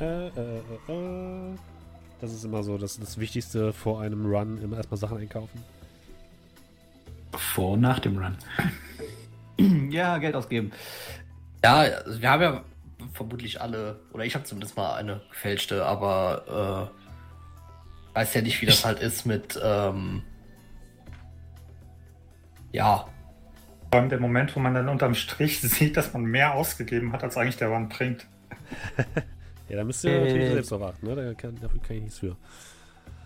Äh, 0.00 0.26
äh, 0.28 0.30
äh, 0.88 0.92
äh. 0.92 1.54
Das 2.20 2.32
ist 2.32 2.44
immer 2.44 2.62
so, 2.62 2.78
das 2.78 2.92
ist 2.92 3.02
das 3.02 3.18
Wichtigste 3.18 3.72
vor 3.72 4.00
einem 4.00 4.24
Run, 4.26 4.60
immer 4.62 4.76
erstmal 4.78 4.98
Sachen 4.98 5.18
einkaufen. 5.18 5.62
Vor 7.32 7.72
und 7.72 7.80
nach 7.80 7.98
dem 7.98 8.16
Run. 8.18 8.36
Ja, 9.90 10.18
Geld 10.18 10.34
ausgeben. 10.34 10.72
Ja, 11.64 11.76
also 11.80 12.20
wir 12.20 12.30
haben 12.30 12.42
ja 12.42 12.64
vermutlich 13.12 13.60
alle, 13.60 14.00
oder 14.12 14.24
ich 14.24 14.34
habe 14.34 14.44
zumindest 14.44 14.76
mal 14.76 14.94
eine 14.96 15.20
gefälschte, 15.30 15.84
aber 15.86 16.90
äh, 18.14 18.16
weiß 18.16 18.34
ja 18.34 18.42
nicht, 18.42 18.60
wie 18.60 18.66
das 18.66 18.84
halt 18.84 19.00
ist 19.00 19.24
mit, 19.26 19.58
ähm, 19.62 20.22
ja, 22.72 23.06
Vor 23.90 24.00
allem 24.00 24.08
der 24.08 24.18
Moment, 24.20 24.54
wo 24.56 24.60
man 24.60 24.74
dann 24.74 24.88
unterm 24.88 25.14
Strich 25.14 25.60
sieht, 25.62 25.96
dass 25.96 26.12
man 26.12 26.24
mehr 26.24 26.54
ausgegeben 26.54 27.12
hat, 27.12 27.22
als 27.22 27.36
eigentlich 27.36 27.56
der 27.56 27.70
Wand 27.70 27.90
bringt. 27.90 28.26
Ja, 29.70 29.76
da 29.78 29.84
müsst 29.84 30.04
ihr 30.04 30.10
Äh. 30.12 30.24
natürlich 30.26 30.52
selbst 30.52 30.72
achten, 30.74 31.06
ne? 31.06 31.16
Da 31.16 31.32
kann, 31.34 31.58
dafür 31.58 31.80
kann 31.80 31.96
ich 31.96 32.02
nichts 32.02 32.18
für. 32.18 32.36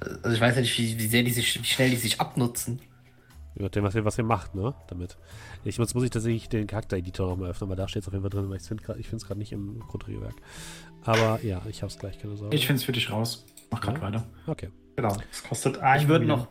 also 0.00 0.30
ich 0.30 0.40
weiß 0.40 0.54
ja 0.54 0.60
nicht, 0.60 0.78
wie, 0.78 0.96
wie 0.96 1.06
sehr 1.08 1.24
die 1.24 1.32
sich, 1.32 1.60
wie 1.60 1.66
schnell 1.66 1.90
die 1.90 1.96
sich 1.96 2.20
abnutzen. 2.20 2.80
Je 3.54 3.62
nachdem, 3.62 3.82
was 3.84 3.94
ihr, 3.94 4.04
was 4.04 4.18
ihr 4.18 4.24
macht, 4.24 4.54
ne? 4.54 4.74
Damit. 4.88 5.16
Ich 5.64 5.78
muss, 5.78 5.94
muss 5.94 6.04
ich 6.04 6.10
tatsächlich 6.10 6.48
den 6.48 6.66
Charakter-Editor 6.66 7.28
nochmal 7.28 7.50
öffnen, 7.50 7.68
weil 7.70 7.76
da 7.76 7.88
steht 7.88 8.02
es 8.02 8.08
auf 8.08 8.14
jeden 8.14 8.22
Fall 8.22 8.30
drin, 8.30 8.48
weil 8.50 8.56
ich 8.58 8.62
finde 9.08 9.16
es 9.16 9.26
gerade 9.26 9.38
nicht 9.38 9.52
im 9.52 9.80
Grundregelwerk. 9.80 10.34
Aber 11.04 11.42
ja, 11.42 11.62
ich 11.68 11.82
hab's 11.82 11.98
gleich, 11.98 12.18
keine 12.18 12.36
Sorge. 12.36 12.54
Ich 12.54 12.66
finde 12.66 12.78
es 12.78 12.84
für 12.84 12.92
dich 12.92 13.10
raus. 13.10 13.46
Mach 13.70 13.80
gerade 13.80 13.98
Ja? 13.98 14.02
weiter. 14.02 14.26
Okay. 14.46 14.70
Genau. 14.96 15.16
Das 15.30 15.44
kostet 15.44 15.78
ein. 15.78 16.02
Ich 16.02 16.08
würde 16.08 16.24
noch, 16.26 16.48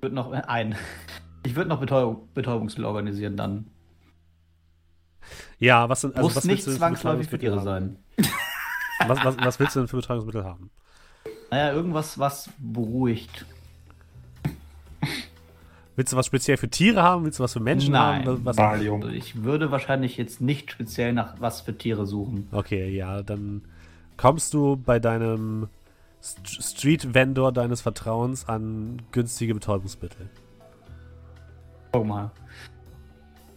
würd 0.00 0.12
noch 0.12 0.32
äh, 0.32 0.42
ein. 0.46 0.76
Ich 1.44 1.54
würde 1.56 1.68
noch 1.68 1.80
Betäubung, 1.80 2.28
Betäubungsmittel 2.34 2.84
organisieren 2.86 3.36
dann. 3.36 3.66
Ja, 5.58 5.88
was 5.88 6.02
sind 6.02 6.14
also 6.16 6.28
Muss 6.28 6.36
was 6.36 6.44
nicht 6.44 6.62
zwangsläufig 6.64 7.28
für 7.28 7.38
Tiere 7.38 7.60
sein. 7.62 7.98
Was, 9.06 9.24
was, 9.24 9.36
was 9.38 9.60
willst 9.60 9.76
du 9.76 9.80
denn 9.80 9.88
für 9.88 9.96
Betäubungsmittel 9.96 10.44
haben? 10.44 10.70
Naja, 11.50 11.72
irgendwas, 11.72 12.18
was 12.18 12.50
beruhigt. 12.58 13.46
Willst 15.96 16.12
du 16.12 16.16
was 16.16 16.26
speziell 16.26 16.58
für 16.58 16.68
Tiere 16.68 17.02
haben? 17.02 17.24
Willst 17.24 17.38
du 17.38 17.42
was 17.42 17.54
für 17.54 17.60
Menschen 17.60 17.92
Nein. 17.92 18.26
haben? 18.26 18.44
Was, 18.44 18.56
Valium. 18.58 19.02
Also 19.02 19.14
ich 19.14 19.42
würde 19.42 19.70
wahrscheinlich 19.70 20.16
jetzt 20.18 20.40
nicht 20.42 20.70
speziell 20.70 21.12
nach 21.14 21.34
was 21.40 21.62
für 21.62 21.76
Tiere 21.76 22.06
suchen. 22.06 22.48
Okay, 22.52 22.94
ja, 22.94 23.22
dann 23.22 23.62
kommst 24.18 24.52
du 24.54 24.76
bei 24.76 24.98
deinem 24.98 25.68
St 26.22 26.46
Street-Vendor 26.62 27.50
deines 27.52 27.80
Vertrauens 27.80 28.46
an 28.48 29.00
günstige 29.12 29.54
Betäubungsmittel. 29.54 30.28
Guck 31.92 32.06
mal. 32.06 32.30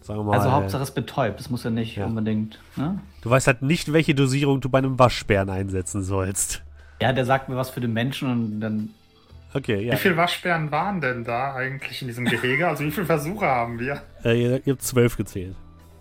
Sagen 0.01 0.19
wir 0.21 0.23
mal. 0.23 0.37
Also 0.37 0.51
Hauptsache 0.51 0.83
es 0.83 0.91
betäubt. 0.91 1.39
Das 1.39 1.49
muss 1.49 1.63
ja 1.63 1.69
nicht 1.69 1.97
Ja. 1.97 2.05
unbedingt. 2.05 2.59
Ne? 2.77 2.99
Du 3.21 3.29
weißt 3.29 3.47
halt 3.47 3.61
nicht, 3.63 3.91
welche 3.91 4.15
Dosierung 4.15 4.61
du 4.61 4.69
bei 4.69 4.77
einem 4.77 4.97
Waschbären 4.97 5.49
einsetzen 5.49 6.03
sollst. 6.03 6.63
Ja, 7.01 7.11
der 7.13 7.25
sagt 7.25 7.49
mir 7.49 7.55
was 7.57 7.69
für 7.69 7.81
den 7.81 7.91
Menschen 7.93 8.31
und 8.31 8.59
dann. 8.61 8.89
Okay, 9.53 9.81
ja. 9.81 9.93
Wie 9.93 9.97
viele 9.97 10.15
Waschbären 10.17 10.71
waren 10.71 11.01
denn 11.01 11.23
da 11.23 11.55
eigentlich 11.55 12.01
in 12.01 12.07
diesem 12.07 12.25
Gehege? 12.25 12.67
Also 12.67 12.83
wie 12.83 12.91
viele 12.91 13.07
Versuche 13.07 13.47
haben 13.47 13.79
wir? 13.79 14.03
Äh, 14.23 14.39
ihr, 14.41 14.67
ihr 14.67 14.73
habt 14.73 14.83
zwölf 14.83 15.17
gezählt. 15.17 15.55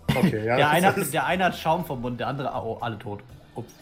Okay, 0.07 0.45
ja. 0.45 0.55
Der 0.55 0.69
eine, 0.69 0.87
hat, 0.87 0.97
ist- 0.97 1.13
der 1.13 1.25
eine 1.25 1.45
hat 1.45 1.57
Schaum 1.57 1.85
vom 1.85 2.01
Mund, 2.01 2.19
der 2.19 2.27
andere 2.27 2.49
oh, 2.53 2.77
alle 2.81 2.99
tot. 2.99 3.21
Ups. 3.55 3.73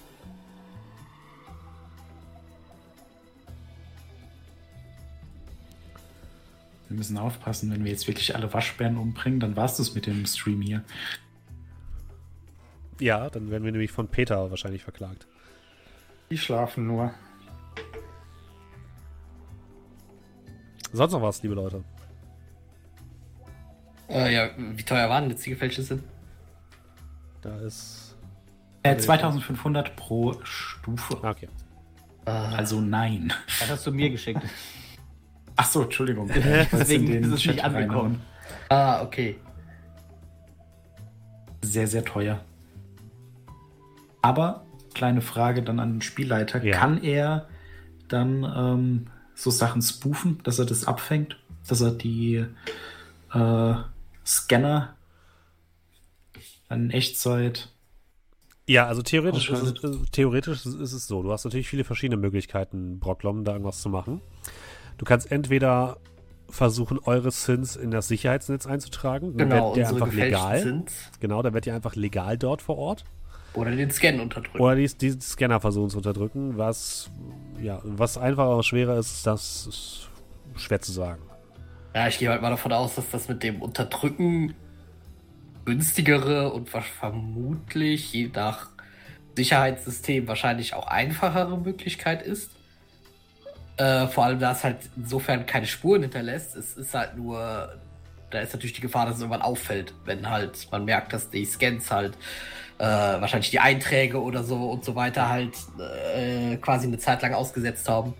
Wir 6.88 6.98
müssen 6.98 7.18
aufpassen, 7.18 7.72
wenn 7.72 7.84
wir 7.84 7.92
jetzt 7.92 8.08
wirklich 8.08 8.34
alle 8.36 8.54
Waschbären 8.54 8.98
umbringen, 8.98 9.40
dann 9.42 9.56
war 9.58 9.66
es 9.66 9.76
das 9.76 9.94
mit 9.94 10.06
dem 10.06 10.26
Stream 10.26 10.62
hier. 10.62 10.84
Ja, 13.00 13.30
dann 13.30 13.52
werden 13.52 13.66
wir 13.66 13.72
nämlich 13.72 13.92
von 13.92 14.08
Peter 14.08 14.50
wahrscheinlich 14.50 14.84
verklagt. 14.84 15.28
Die 16.32 16.38
schlafen 16.38 16.88
nur. 16.88 17.14
Sonst 20.98 21.14
noch 21.14 21.22
was, 21.22 21.44
liebe 21.44 21.54
Leute? 21.54 21.84
Äh, 24.10 24.34
ja, 24.34 24.50
wie 24.58 24.82
teuer 24.82 25.08
waren 25.10 25.30
jetzt 25.30 25.46
die 25.46 25.52
gefälschte? 25.52 26.00
Da 27.42 27.56
ist. 27.60 28.16
Äh, 28.82 28.98
2500 28.98 29.96
pro 29.96 30.34
Stufe. 30.44 31.18
Okay. 31.24 31.50
Äh, 32.26 32.32
Also 32.32 32.82
nein. 32.82 33.32
Das 33.60 33.70
hast 33.70 33.86
du 33.86 33.92
mir 33.92 34.10
geschickt. 34.10 34.42
Ach 35.56 35.66
so, 35.66 35.84
Entschuldigung. 35.84 36.30
Deswegen 36.72 37.24
ist 37.24 37.32
es 37.32 37.46
nicht 37.46 37.64
angekommen. 37.64 38.22
ah, 38.70 39.04
okay. 39.04 39.38
Sehr, 41.64 41.88
sehr 41.88 42.04
teuer. 42.06 42.40
Aber, 44.24 44.66
kleine 44.96 45.22
Frage 45.22 45.62
dann 45.62 45.80
an 45.80 45.94
den 45.96 46.02
Spielleiter. 46.02 46.64
Ja. 46.64 46.76
Kann 46.78 47.04
er 47.04 47.48
dann 48.08 48.44
ähm, 48.44 49.08
so 49.38 49.52
Sachen 49.52 49.82
spoofen, 49.82 50.40
dass 50.44 50.60
er 50.60 50.66
das 50.66 50.86
abfängt? 50.86 51.38
Dass 51.68 51.82
er 51.82 51.92
die 51.92 52.46
äh, 53.34 53.74
Scanner 54.26 54.96
in 56.70 56.90
Echtzeit. 56.90 57.70
Ja, 58.68 58.88
also 58.88 59.02
theoretisch 59.02 59.50
ist, 59.50 59.62
es, 59.62 59.84
äh, 59.84 59.98
theoretisch 60.12 60.66
ist 60.66 60.92
es 60.92 61.08
so. 61.08 61.24
Du 61.24 61.32
hast 61.32 61.46
natürlich 61.46 61.70
viele 61.70 61.84
verschiedene 61.86 62.20
Möglichkeiten, 62.20 63.00
Brocklom, 63.00 63.46
da 63.46 63.54
irgendwas 63.54 63.82
zu 63.82 63.90
machen. 63.90 64.22
Du 64.98 65.06
kannst 65.06 65.32
entweder 65.32 65.98
versuchen, 66.50 67.00
eure 67.00 67.32
Sins 67.32 67.76
in 67.76 67.92
das 67.92 68.08
Sicherheitsnetz 68.08 68.66
einzutragen. 68.66 69.38
Dann 69.38 69.50
Genau, 69.50 69.68
wird 69.68 69.78
der 69.78 69.90
einfach 69.90 70.12
legal. 70.12 70.60
Sins. 70.62 71.12
Genau, 71.20 71.42
dann 71.42 71.54
wird 71.54 71.68
ihr 71.68 71.76
einfach 71.76 71.96
legal 71.96 72.38
dort 72.38 72.62
vor 72.62 72.78
Ort. 72.78 73.06
Oder 73.58 73.72
den 73.72 73.90
Scan 73.90 74.20
unterdrücken. 74.20 74.60
Oder 74.60 74.76
die, 74.76 74.88
die 74.88 75.20
Scanner 75.20 75.60
versuchen 75.60 75.90
zu 75.90 75.98
unterdrücken. 75.98 76.60
Was, 76.60 77.10
ja, 77.60 77.82
was 77.84 78.16
einfacher 78.20 78.54
oder 78.54 78.62
schwerer 78.62 79.00
ist, 79.00 79.26
das 79.26 79.66
ist 79.66 80.10
schwer 80.58 80.80
zu 80.80 80.92
sagen. 80.92 81.24
Ja, 81.96 82.08
ich 82.08 82.20
gehe 82.20 82.30
halt 82.30 82.44
mal 82.44 82.52
davon 82.52 82.72
aus, 82.72 82.94
dass 82.94 83.10
das 83.10 83.28
mit 83.28 83.42
dem 83.42 83.64
Unterdrücken 83.64 84.54
günstigere 85.66 86.54
und 86.54 86.70
vermutlich 86.70 88.14
je 88.14 88.30
nach 88.32 88.70
Sicherheitssystem 89.36 90.28
wahrscheinlich 90.28 90.76
auch 90.76 90.86
einfachere 90.86 91.58
Möglichkeit 91.58 92.22
ist. 92.22 92.52
Äh, 93.78 94.06
vor 94.06 94.26
allem, 94.26 94.38
da 94.40 94.52
es 94.52 94.64
halt 94.64 94.78
insofern 94.96 95.48
keine 95.48 95.66
Spuren 95.66 96.04
hinterlässt. 96.04 96.56
Es 96.56 96.78
ist 96.78 96.94
halt 96.94 97.18
nur, 97.18 97.76
da 98.30 98.40
ist 98.40 98.54
natürlich 98.54 98.74
die 98.74 98.82
Gefahr, 98.82 99.08
dass 99.08 99.16
es 99.16 99.22
irgendwann 99.22 99.42
auffällt, 99.42 99.96
wenn 100.06 100.30
halt 100.30 100.68
man 100.72 100.86
merkt, 100.86 101.12
dass 101.12 101.32
die 101.32 101.44
Scans 101.44 101.90
halt 101.90 102.16
äh, 102.80 102.84
wahrscheinlich 102.84 103.50
die 103.50 103.60
Einträge 103.60 104.22
oder 104.22 104.44
so 104.44 104.72
und 104.72 104.86
so 104.86 104.96
weiter 104.96 105.30
halt 105.30 105.56
äh, 106.16 106.58
quasi 106.58 106.88
eine 106.88 106.98
Zeit 106.98 107.22
lang 107.22 107.34
ausgesetzt 107.34 107.90
haben. 107.90 108.14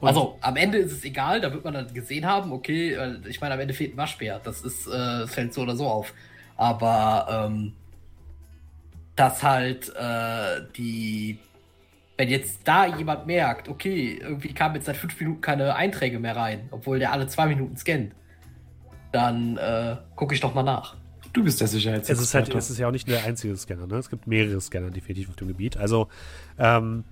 Und- 0.00 0.08
also 0.08 0.38
am 0.40 0.56
Ende 0.56 0.78
ist 0.78 0.92
es 0.92 1.04
egal, 1.04 1.40
da 1.40 1.52
wird 1.52 1.64
man 1.64 1.74
dann 1.74 1.92
gesehen 1.92 2.26
haben, 2.26 2.52
okay, 2.52 2.92
äh, 2.92 3.16
ich 3.28 3.40
meine, 3.40 3.54
am 3.54 3.60
Ende 3.60 3.74
fehlt 3.74 3.94
ein 3.94 3.96
Waschbär. 3.96 4.40
Das 4.44 4.60
ist, 4.62 4.86
äh, 4.86 5.26
fällt 5.26 5.52
so 5.54 5.62
oder 5.62 5.76
so 5.76 5.86
auf. 5.86 6.12
Aber 6.56 7.48
ähm, 7.48 7.72
dass 9.16 9.42
halt 9.42 9.92
äh, 9.96 10.62
die, 10.76 11.38
wenn 12.16 12.28
jetzt 12.28 12.60
da 12.64 12.86
jemand 12.86 13.26
merkt, 13.26 13.68
okay, 13.68 14.18
irgendwie 14.20 14.52
kamen 14.52 14.76
jetzt 14.76 14.86
seit 14.86 14.96
fünf 14.96 15.18
Minuten 15.18 15.40
keine 15.40 15.74
Einträge 15.74 16.18
mehr 16.20 16.36
rein, 16.36 16.68
obwohl 16.70 16.98
der 16.98 17.12
alle 17.12 17.26
zwei 17.26 17.46
Minuten 17.46 17.76
scannt, 17.76 18.12
dann 19.12 19.56
äh, 19.56 19.96
gucke 20.16 20.34
ich 20.34 20.40
doch 20.40 20.54
mal 20.54 20.62
nach. 20.62 20.96
Du 21.34 21.42
bist 21.42 21.60
der 21.60 21.66
Es 21.66 21.74
ist, 21.74 21.84
halt, 21.84 22.04
Sicherheitsexperte. 22.06 22.58
es 22.58 22.70
ist 22.70 22.78
ja 22.78 22.86
auch 22.86 22.92
nicht 22.92 23.08
der 23.08 23.24
einzige 23.24 23.56
Scanner, 23.56 23.86
ne? 23.86 23.96
Es 23.96 24.08
gibt 24.08 24.26
mehrere 24.26 24.60
Scanner 24.60 24.90
definitiv 24.90 25.28
auf 25.28 25.36
dem 25.36 25.48
Gebiet. 25.48 25.76
Also, 25.76 26.08
ähm, 26.58 27.04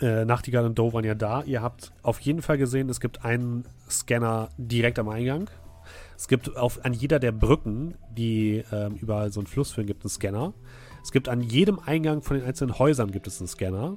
äh, 0.00 0.24
Nachtigall 0.24 0.66
und 0.66 0.78
Doe 0.78 0.92
waren 0.92 1.04
ja 1.04 1.14
da. 1.14 1.42
Ihr 1.42 1.62
habt 1.62 1.92
auf 2.02 2.20
jeden 2.20 2.42
Fall 2.42 2.58
gesehen, 2.58 2.88
es 2.90 3.00
gibt 3.00 3.24
einen 3.24 3.64
Scanner 3.88 4.50
direkt 4.58 4.98
am 4.98 5.08
Eingang. 5.08 5.48
Es 6.16 6.28
gibt 6.28 6.56
auf, 6.56 6.84
an 6.84 6.92
jeder 6.92 7.18
der 7.18 7.32
Brücken, 7.32 7.94
die 8.16 8.64
ähm, 8.70 8.96
über 8.96 9.30
so 9.30 9.40
einen 9.40 9.46
Fluss 9.46 9.72
führen, 9.72 9.86
gibt 9.86 10.04
es 10.04 10.12
einen 10.12 10.16
Scanner. 10.16 10.54
Es 11.02 11.10
gibt 11.10 11.28
an 11.28 11.40
jedem 11.40 11.78
Eingang 11.78 12.22
von 12.22 12.36
den 12.36 12.46
einzelnen 12.46 12.78
Häusern 12.78 13.10
gibt 13.10 13.26
es 13.26 13.40
einen 13.40 13.48
Scanner. 13.48 13.96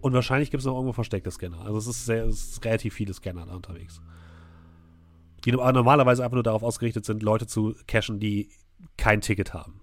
Und 0.00 0.14
wahrscheinlich 0.14 0.50
gibt 0.50 0.62
es 0.62 0.66
noch 0.66 0.74
irgendwo 0.74 0.92
versteckte 0.92 1.30
Scanner. 1.30 1.60
Also 1.60 1.78
es 1.78 1.86
ist, 1.86 2.06
sehr, 2.06 2.24
es 2.24 2.52
ist 2.52 2.64
relativ 2.64 2.92
viele 2.92 3.14
Scanner 3.14 3.46
da 3.46 3.54
unterwegs. 3.54 4.00
Die 5.44 5.52
no- 5.52 5.70
normalerweise 5.72 6.22
einfach 6.24 6.34
nur 6.34 6.42
darauf 6.42 6.62
ausgerichtet 6.62 7.04
sind, 7.04 7.22
Leute 7.22 7.46
zu 7.46 7.74
cashen, 7.86 8.20
die 8.20 8.50
kein 8.96 9.20
Ticket 9.20 9.54
haben. 9.54 9.80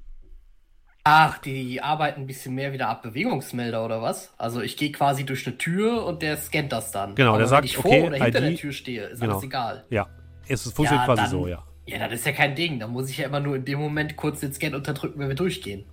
Ach, 1.04 1.38
die 1.38 1.82
arbeiten 1.82 2.22
ein 2.22 2.28
bisschen 2.28 2.54
mehr 2.54 2.74
wieder 2.74 2.89
ab 2.89 3.02
Bewegungsmelder 3.02 3.86
oder 3.86 4.02
was? 4.02 4.34
Also 4.38 4.60
ich 4.62 4.76
gehe 4.76 4.91
quasi 4.91 5.26
durch 5.26 5.48
eine 5.48 5.58
Tür 5.58 6.06
und 6.06 6.22
der 6.22 6.36
scannt 6.38 6.72
das 6.74 6.91
dann. 6.91 7.15
Genau, 7.15 7.30
Aber 7.30 7.38
der 7.38 7.46
wenn 7.46 7.50
sagt, 7.50 7.65
ich 7.65 7.78
vor 7.78 7.86
okay, 7.86 8.08
oder 8.08 8.17
hinter 8.17 8.39
ID 8.39 8.43
der 8.52 8.56
Tür 8.56 8.72
stehe, 8.74 9.04
ist 9.06 9.22
genau. 9.22 9.34
alles 9.34 9.43
egal. 9.46 9.86
Ja, 9.89 10.08
es 10.48 10.65
ist- 10.65 10.76
funktioniert 10.76 11.08
Ja, 11.08 11.13
quasi 11.15 11.22
dann- 11.22 11.32
so, 11.32 11.48
ja. 11.48 11.63
Ja, 11.86 12.00
das 12.10 12.20
ist 12.20 12.26
ja 12.26 12.34
kein 12.34 12.54
Ding. 12.54 12.80
Da 12.82 12.88
muss 12.88 13.10
ich 13.10 13.17
ja 13.20 13.28
immer 13.28 13.39
nur 13.39 13.56
in 13.56 13.63
dem 13.63 13.80
Moment 13.80 14.17
kurz 14.17 14.41
den 14.41 14.52
Scan 14.54 14.76
unterdrücken, 14.76 15.17
wenn 15.20 15.30
wir 15.30 15.36
durchgehen. 15.36 15.86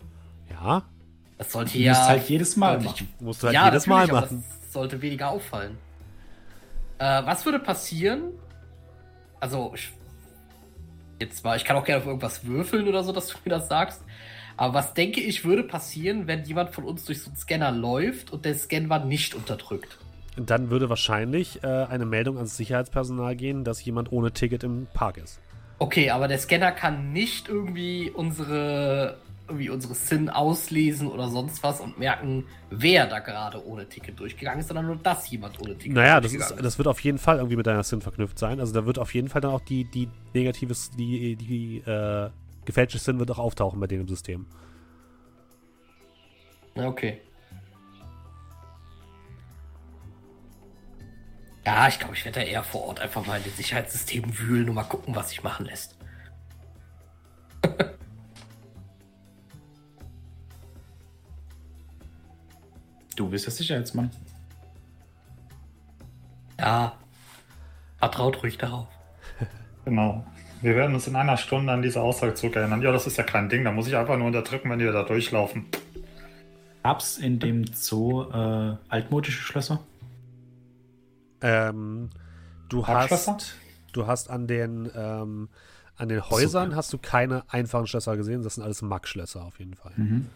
Ja, 0.50 0.82
Das 1.38 1.52
sollte 1.52 1.72
Du 1.74 1.78
ja. 1.78 1.92
musst 1.92 2.08
halt 2.08 2.28
jedes 2.28 2.56
Mal 2.56 2.78
deutlich- 2.78 2.90
machen. 3.02 3.08
musst 3.20 3.42
du 3.42 3.46
halt 3.46 3.54
ja, 3.54 3.64
jedes 3.66 3.86
Mal 3.86 4.06
machen. 4.08 4.44
Das 4.62 4.72
sollte 4.72 5.00
weniger 5.00 5.30
auffallen. 5.30 5.78
Äh, 6.98 7.24
was 7.24 7.44
würde 7.44 7.60
passieren? 7.60 8.32
Also, 9.44 9.72
ich, 9.74 9.92
jetzt 11.20 11.44
mal, 11.44 11.54
ich 11.54 11.66
kann 11.66 11.76
auch 11.76 11.84
gerne 11.84 12.00
auf 12.00 12.06
irgendwas 12.06 12.46
würfeln 12.46 12.88
oder 12.88 13.04
so, 13.04 13.12
dass 13.12 13.28
du 13.28 13.36
mir 13.44 13.50
das 13.50 13.68
sagst. 13.68 14.02
Aber 14.56 14.72
was 14.72 14.94
denke 14.94 15.20
ich 15.20 15.44
würde 15.44 15.64
passieren, 15.64 16.26
wenn 16.26 16.44
jemand 16.44 16.70
von 16.70 16.84
uns 16.84 17.04
durch 17.04 17.20
so 17.20 17.28
einen 17.28 17.36
Scanner 17.36 17.70
läuft 17.70 18.32
und 18.32 18.46
der 18.46 18.54
Scan 18.54 18.88
war 18.88 19.04
nicht 19.04 19.34
unterdrückt? 19.34 19.98
Dann 20.38 20.70
würde 20.70 20.88
wahrscheinlich 20.88 21.62
äh, 21.62 21.66
eine 21.66 22.06
Meldung 22.06 22.38
ans 22.38 22.56
Sicherheitspersonal 22.56 23.36
gehen, 23.36 23.64
dass 23.64 23.84
jemand 23.84 24.12
ohne 24.12 24.32
Ticket 24.32 24.64
im 24.64 24.86
Park 24.94 25.18
ist. 25.18 25.38
Okay, 25.78 26.08
aber 26.08 26.26
der 26.26 26.38
Scanner 26.38 26.72
kann 26.72 27.12
nicht 27.12 27.46
irgendwie 27.46 28.10
unsere, 28.10 29.18
irgendwie 29.46 29.68
unsere 29.68 29.94
SIN 29.94 30.30
auslesen 30.30 31.08
oder 31.08 31.28
sonst 31.28 31.62
was 31.62 31.80
und 31.80 31.98
merken, 31.98 32.46
wer 32.70 33.06
da 33.06 33.18
gerade 33.18 33.64
ohne 33.66 33.86
Ticket 33.88 34.18
durchgegangen 34.18 34.60
ist, 34.60 34.68
sondern 34.68 34.86
nur, 34.86 34.96
dass 34.96 35.28
jemand 35.30 35.60
ohne 35.60 35.76
Ticket 35.76 35.92
Naja, 35.92 36.20
das, 36.20 36.32
durchgegangen 36.32 36.58
ist, 36.58 36.64
das 36.64 36.78
wird 36.78 36.88
auf 36.88 37.00
jeden 37.00 37.18
Fall 37.18 37.36
irgendwie 37.36 37.56
mit 37.56 37.66
deiner 37.66 37.82
SIN 37.82 38.00
verknüpft 38.00 38.38
sein. 38.38 38.58
Also 38.58 38.72
da 38.72 38.86
wird 38.86 38.98
auf 38.98 39.12
jeden 39.12 39.28
Fall 39.28 39.42
dann 39.42 39.50
auch 39.50 39.60
die, 39.60 39.84
die 39.84 40.08
negatives, 40.32 40.90
die, 40.92 41.36
die 41.36 41.78
äh, 41.78 42.30
gefälschte 42.64 42.98
SIN 42.98 43.18
wird 43.18 43.30
auch 43.30 43.38
auftauchen 43.38 43.78
bei 43.80 43.86
denen 43.86 44.02
im 44.02 44.08
System. 44.08 44.46
Okay. 46.74 47.20
Ja, 51.66 51.88
ich 51.88 51.98
glaube, 51.98 52.14
ich 52.14 52.24
werde 52.24 52.40
da 52.40 52.46
eher 52.46 52.62
vor 52.62 52.84
Ort 52.84 53.00
einfach 53.00 53.26
mal 53.26 53.36
in 53.36 53.44
den 53.44 53.52
Sicherheitssystemen 53.52 54.38
wühlen 54.38 54.68
und 54.68 54.74
mal 54.74 54.84
gucken, 54.84 55.14
was 55.14 55.30
sich 55.30 55.42
machen 55.42 55.66
lässt. 55.66 55.96
Du 63.16 63.28
bist 63.28 63.46
der 63.46 63.52
Sicherheitsmann. 63.52 64.10
Ja, 66.58 66.96
vertraut 67.98 68.42
ruhig 68.42 68.58
darauf. 68.58 68.88
Genau. 69.84 70.24
Wir 70.62 70.76
werden 70.76 70.94
uns 70.94 71.06
in 71.06 71.14
einer 71.14 71.36
Stunde 71.36 71.70
an 71.70 71.82
diese 71.82 72.00
Aussage 72.00 72.32
zurückerinnern. 72.32 72.80
Ja, 72.80 72.90
das 72.90 73.06
ist 73.06 73.18
ja 73.18 73.22
kein 73.22 73.50
Ding. 73.50 73.64
Da 73.64 73.70
muss 73.70 73.86
ich 73.86 73.94
einfach 73.96 74.16
nur 74.16 74.28
unterdrücken, 74.28 74.70
wenn 74.70 74.78
die 74.78 74.86
da 74.86 75.02
durchlaufen. 75.02 75.66
Gab's 76.82 77.18
in 77.18 77.38
dem 77.38 77.66
Zoo 77.74 78.22
äh, 78.30 78.76
altmodische 78.88 79.42
Schlösser? 79.42 79.80
Ähm, 81.42 82.08
du 82.70 82.86
hast, 82.86 83.56
du 83.92 84.06
hast 84.06 84.30
an 84.30 84.46
den, 84.46 84.90
ähm, 84.96 85.50
an 85.96 86.08
den 86.08 86.30
Häusern 86.30 86.74
hast 86.74 86.94
du 86.94 86.98
keine 86.98 87.44
einfachen 87.52 87.86
Schlösser 87.86 88.16
gesehen. 88.16 88.42
Das 88.42 88.54
sind 88.54 88.64
alles 88.64 88.80
Mack-Schlösser 88.80 89.44
auf 89.44 89.58
jeden 89.58 89.74
Fall. 89.74 89.92
Mhm. 89.96 90.30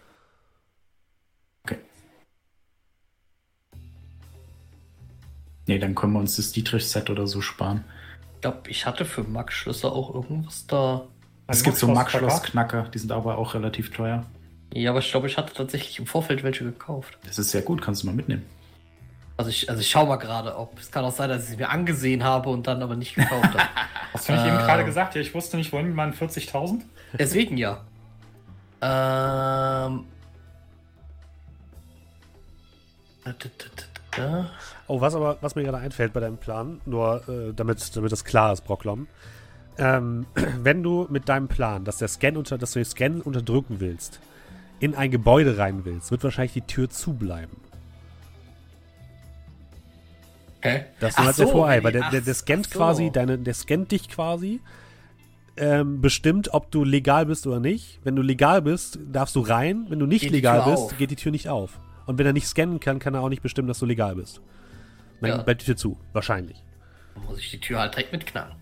Nee, 5.68 5.78
dann 5.78 5.94
können 5.94 6.14
wir 6.14 6.18
uns 6.20 6.34
das 6.36 6.50
Dietrich-Set 6.52 7.10
oder 7.10 7.26
so 7.26 7.40
sparen. 7.40 7.84
Ich 8.36 8.40
glaube, 8.40 8.70
ich 8.70 8.86
hatte 8.86 9.04
für 9.04 9.22
Max 9.22 9.54
Schlüssel 9.54 9.90
auch 9.90 10.12
irgendwas 10.14 10.66
da. 10.66 11.06
Es 11.46 11.62
gibt 11.62 11.76
so 11.76 11.86
Max-Schloss- 11.86 12.22
Max-Schloss-Knacker, 12.22 12.88
die 12.92 12.98
sind 12.98 13.12
aber 13.12 13.38
auch 13.38 13.54
relativ 13.54 13.90
teuer. 13.92 14.24
Ja, 14.74 14.90
aber 14.90 14.98
ich 15.00 15.10
glaube, 15.10 15.26
ich 15.28 15.36
hatte 15.38 15.54
tatsächlich 15.54 15.98
im 15.98 16.06
Vorfeld 16.06 16.42
welche 16.42 16.64
gekauft. 16.64 17.18
Das 17.26 17.38
ist 17.38 17.50
sehr 17.50 17.62
gut, 17.62 17.80
kannst 17.82 18.02
du 18.02 18.06
mal 18.06 18.14
mitnehmen. 18.14 18.44
Also 19.36 19.50
ich, 19.50 19.70
also 19.70 19.80
ich 19.80 19.88
schau 19.88 20.04
mal 20.06 20.16
gerade, 20.16 20.56
ob 20.56 20.78
es 20.78 20.90
kann 20.90 21.04
auch 21.04 21.12
sein, 21.12 21.28
dass 21.28 21.44
ich 21.44 21.50
sie 21.50 21.56
mir 21.56 21.68
angesehen 21.70 22.24
habe 22.24 22.48
und 22.50 22.66
dann 22.66 22.82
aber 22.82 22.96
nicht 22.96 23.14
gekauft 23.14 23.44
habe. 23.54 23.62
Hast 24.12 24.28
du 24.28 24.32
nicht 24.32 24.42
Äh. 24.44 24.48
eben 24.48 24.58
gerade 24.58 24.84
gesagt? 24.84 25.14
Ja, 25.14 25.20
ich 25.20 25.32
wusste 25.34 25.56
nicht, 25.56 25.72
wohin 25.72 25.86
mit 25.86 25.94
meinen 25.94 26.12
40.000? 26.12 26.80
Deswegen 27.18 27.56
ja. 27.56 27.82
Ähm. 28.82 30.04
Oh, 34.88 35.00
was 35.00 35.14
aber, 35.14 35.36
was 35.42 35.54
mir 35.54 35.62
gerade 35.62 35.78
einfällt 35.78 36.12
bei 36.12 36.20
deinem 36.20 36.38
Plan, 36.38 36.80
nur 36.86 37.22
äh, 37.28 37.52
damit, 37.54 37.94
damit 37.94 38.10
das 38.10 38.24
klar 38.24 38.52
ist, 38.52 38.62
Brocklom. 38.62 39.06
Ähm, 39.76 40.26
wenn 40.62 40.82
du 40.82 41.06
mit 41.10 41.28
deinem 41.28 41.48
Plan, 41.48 41.84
dass 41.84 41.98
der 41.98 42.08
Scan 42.08 42.36
unter, 42.36 42.58
dass 42.58 42.72
du 42.72 42.80
den 42.80 42.86
Scan 42.86 43.20
unterdrücken 43.20 43.80
willst, 43.80 44.18
in 44.80 44.94
ein 44.94 45.10
Gebäude 45.10 45.58
rein 45.58 45.84
willst, 45.84 46.10
wird 46.10 46.24
wahrscheinlich 46.24 46.54
die 46.54 46.62
Tür 46.62 46.88
zubleiben. 46.88 47.56
Okay. 50.58 50.86
Das 50.98 51.10
ist 51.10 51.18
Ach 51.18 51.26
halt 51.26 51.38
der 51.38 51.46
so, 51.46 51.52
Vorteil, 51.52 51.76
wenn 51.78 51.84
weil 51.84 51.92
der, 51.92 52.10
der, 52.10 52.20
der 52.22 52.34
scannt 52.34 52.66
so. 52.68 52.78
quasi 52.78 53.10
deine, 53.12 53.38
der 53.38 53.54
scannt 53.54 53.92
dich 53.92 54.08
quasi, 54.08 54.60
ähm, 55.56 56.00
bestimmt, 56.00 56.54
ob 56.54 56.70
du 56.70 56.84
legal 56.84 57.26
bist 57.26 57.46
oder 57.46 57.60
nicht. 57.60 58.00
Wenn 58.04 58.16
du 58.16 58.22
legal 58.22 58.62
bist, 58.62 58.98
darfst 59.10 59.36
du 59.36 59.40
rein. 59.40 59.86
Wenn 59.88 59.98
du 59.98 60.06
nicht 60.06 60.22
Geht 60.22 60.30
legal 60.30 60.62
bist, 60.70 60.84
auf. 60.84 60.98
geht 60.98 61.10
die 61.10 61.16
Tür 61.16 61.32
nicht 61.32 61.48
auf. 61.48 61.78
Und 62.06 62.18
wenn 62.18 62.26
er 62.26 62.32
nicht 62.32 62.46
scannen 62.46 62.80
kann, 62.80 62.98
kann 63.00 63.14
er 63.14 63.20
auch 63.20 63.28
nicht 63.28 63.42
bestimmen, 63.42 63.68
dass 63.68 63.80
du 63.80 63.86
legal 63.86 64.14
bist. 64.14 64.40
Dann 65.20 65.30
Ja. 65.30 65.36
bleibt 65.42 65.62
die 65.62 65.66
Tür 65.66 65.76
zu, 65.76 65.98
wahrscheinlich. 66.12 66.62
Dann 67.14 67.24
muss 67.24 67.38
ich 67.38 67.50
die 67.50 67.60
Tür 67.60 67.80
halt 67.80 67.94
direkt 67.94 68.12
mitknacken. 68.12 68.54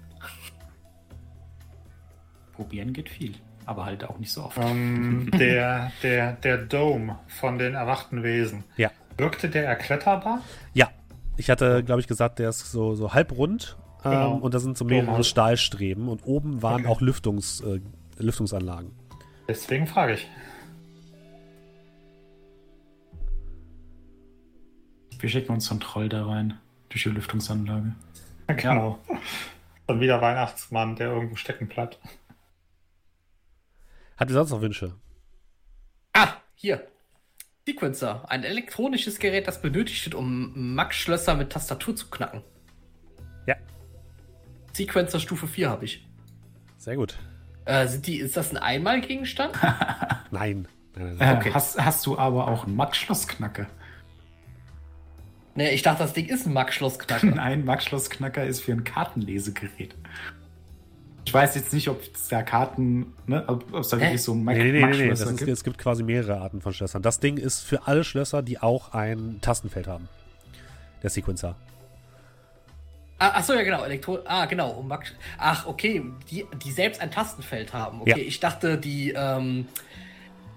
Probieren 2.53 2.93
geht 2.93 3.09
viel, 3.11 3.35
aber 3.67 3.85
halt 3.85 4.05
auch 4.05 4.19
nicht 4.19 4.33
so 4.33 4.45
oft. 4.45 4.57
Ähm, 4.59 5.31
der, 5.39 5.93
der, 6.03 6.33
der 6.35 6.59
Dome 6.59 7.19
von 7.29 7.59
den 7.59 7.75
erwachten 7.75 8.23
Wesen. 8.23 8.65
Ja. 8.77 8.91
Wirkte 9.19 9.49
der 9.49 9.67
erkletterbar? 9.67 10.41
Ja, 10.75 10.89
ich 11.37 11.51
hatte, 11.51 11.83
glaube 11.85 12.01
ich, 12.01 12.07
gesagt, 12.07 12.39
der 12.39 12.49
ist 12.51 12.71
so, 12.73 12.95
so 12.95 13.13
halbrund 13.13 13.77
ähm, 14.05 14.11
Genau. 14.11 14.33
und 14.37 14.55
da 14.55 14.59
sind 14.59 14.79
so 14.79 14.85
mehrere. 14.85 15.23
Stahlstreben 15.25 16.09
und 16.09 16.25
oben 16.27 16.63
waren 16.63 16.83
Okay. 16.83 16.89
auch 16.89 17.01
Lüftungs, 17.01 17.61
äh, 17.61 17.81
Lüftungsanlagen. 18.19 18.93
Deswegen 19.49 19.87
frage 19.87 20.15
ich. 20.15 20.27
Wir 25.19 25.29
schicken 25.29 25.53
uns 25.53 25.67
so 25.67 25.73
einen 25.73 25.81
Troll 25.81 26.09
da 26.09 26.27
rein, 26.27 26.59
durch 26.89 27.03
die 27.05 27.09
Lüftungsanlage. 27.11 27.95
Genau. 28.49 28.99
Dann 29.87 30.01
wieder 30.01 30.21
Weihnachtsmann, 30.21 30.97
der 30.97 31.09
irgendwo 31.13 31.37
stecken 31.37 31.69
bleibt. 31.69 31.99
Hat 34.17 34.29
ihr 34.31 34.35
sonst 34.35 34.51
noch 34.51 34.61
Wünsche? 34.61 34.95
Ah, 36.13 36.35
hier. 36.55 36.87
Sequencer. 37.67 38.31
Ein 38.31 38.45
elektronisches 38.45 39.19
Gerät, 39.19 39.47
das 39.49 39.61
benötigt 39.61 40.05
wird, 40.07 40.15
um 40.15 40.75
Max-Schlösser 40.75 41.35
mit 41.35 41.51
Tastatur 41.51 41.95
zu 41.97 42.09
knacken. 42.09 42.43
Ja. 43.47 43.57
Sequencer 44.73 45.21
Stufe 45.21 45.47
4 45.49 45.71
habe 45.71 45.85
ich. 45.85 46.07
Sehr 46.79 46.97
gut. 46.97 47.19
Äh, 47.65 47.87
sind 47.89 48.07
die, 48.07 48.19
ist 48.19 48.37
das 48.37 48.51
ein 48.53 48.59
Einmalgegenstand? 48.59 49.55
Nein. 50.31 50.69
Nein, 50.95 51.09
nein, 51.09 51.21
Äh, 51.21 51.25
nein. 51.27 51.37
Okay. 51.39 51.51
hast, 51.53 51.85
hast 51.85 52.07
du 52.07 52.17
aber 52.17 52.49
auch 52.49 52.65
einen 52.67 52.77
Max-Schloss-Knacker? 52.77 53.67
Ne, 55.57 55.73
ich 55.73 55.83
dachte, 55.83 56.03
das 56.03 56.13
Ding 56.13 56.27
ist 56.27 56.47
ein 56.47 56.53
Max-Schloss-Knacker. 56.53 57.27
Nein, 57.35 57.65
Max-Schloss-Knacker 57.65 58.45
ist 58.45 58.61
für 58.61 58.73
ein 58.73 58.85
Kartenlesegerät. 58.85 59.95
Ich 61.25 61.35
weiß 61.35 61.57
jetzt 61.57 61.73
nicht, 61.73 61.89
ob 61.89 62.01
es 62.15 62.29
da 62.29 62.43
Karten, 62.43 63.15
ne, 63.27 63.43
ob 63.49 63.75
es 63.75 63.89
da 63.89 63.97
Hä? 63.97 64.03
wirklich 64.03 64.23
so 64.23 64.35
Max 64.35 64.59
Nee, 64.59 64.71
nee, 64.71 64.85
nee, 64.85 64.91
nee, 64.91 64.97
nee. 65.07 65.09
Ist, 65.11 65.37
gibt. 65.39 65.51
es 65.51 65.65
gibt 65.65 65.79
quasi 65.79 66.03
mehrere 66.05 66.41
Arten 66.41 66.61
von 66.61 66.73
Schlössern. 66.73 67.03
Das 67.03 67.19
Ding 67.19 67.37
ist 67.37 67.61
für 67.63 67.87
alle 67.89 68.05
Schlösser, 68.05 68.43
die 68.43 68.61
auch 68.61 68.93
ein 68.93 69.39
Tastenfeld 69.41 69.89
haben. 69.89 70.09
Der 71.03 71.11
Sequencer. 71.11 71.57
Ah, 73.19 73.33
ach 73.37 73.45
so, 73.45 73.55
ja, 73.55 73.63
genau. 73.63 73.83
Elektro 73.83 74.19
ah, 74.27 74.45
genau. 74.45 74.71
Um 74.73 74.89
Max 74.89 75.13
Ach, 75.39 75.67
okay. 75.67 76.03
Die, 76.31 76.45
die 76.63 76.71
selbst 76.71 77.01
ein 77.01 77.11
Tastenfeld 77.11 77.73
haben. 77.73 78.03
Okay, 78.03 78.11
Ja. 78.11 78.17
ich 78.19 78.41
dachte, 78.41 78.77
die, 78.77 79.13
ähm, 79.17 79.67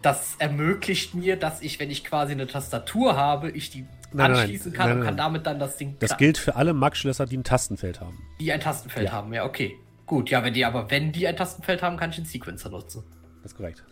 das 0.01 0.35
ermöglicht 0.39 1.15
mir, 1.15 1.37
dass 1.37 1.61
ich, 1.61 1.79
wenn 1.79 1.89
ich 1.89 2.03
quasi 2.03 2.33
eine 2.33 2.47
Tastatur 2.47 3.15
habe, 3.15 3.49
ich 3.49 3.69
die 3.69 3.85
Nein, 4.13 4.31
anschließen 4.31 4.73
kann 4.73 4.87
nein, 4.87 4.91
und 4.97 4.99
nein, 4.99 5.05
kann 5.07 5.15
nein. 5.17 5.25
damit 5.25 5.45
dann 5.47 5.59
das 5.59 5.77
Ding 5.77 5.95
Das 5.99 6.17
gilt 6.17 6.37
für 6.37 6.55
alle 6.55 6.73
Max-Schlösser, 6.73 7.25
die 7.25 7.37
ein 7.37 7.43
Tastenfeld 7.43 7.99
haben. 8.01 8.17
die 8.39 8.51
ein 8.51 8.59
Tastenfeld 8.59 9.05
Ja. 9.07 9.11
haben. 9.13 9.33
Ja, 9.33 9.45
okay. 9.45 9.75
Gut, 10.05 10.29
ja, 10.31 10.43
wenn 10.43 10.53
die 10.53 10.65
aber, 10.65 10.89
wenn 10.89 11.11
die 11.11 11.27
ein 11.27 11.35
Tastenfeld 11.35 11.81
haben, 11.83 11.97
kann 11.97 12.09
ich 12.09 12.15
den 12.15 12.25
Sequencer 12.25 12.69
nutzen. 12.69 13.03
Das 13.43 13.51
ist 13.51 13.57
korrekt. 13.57 13.83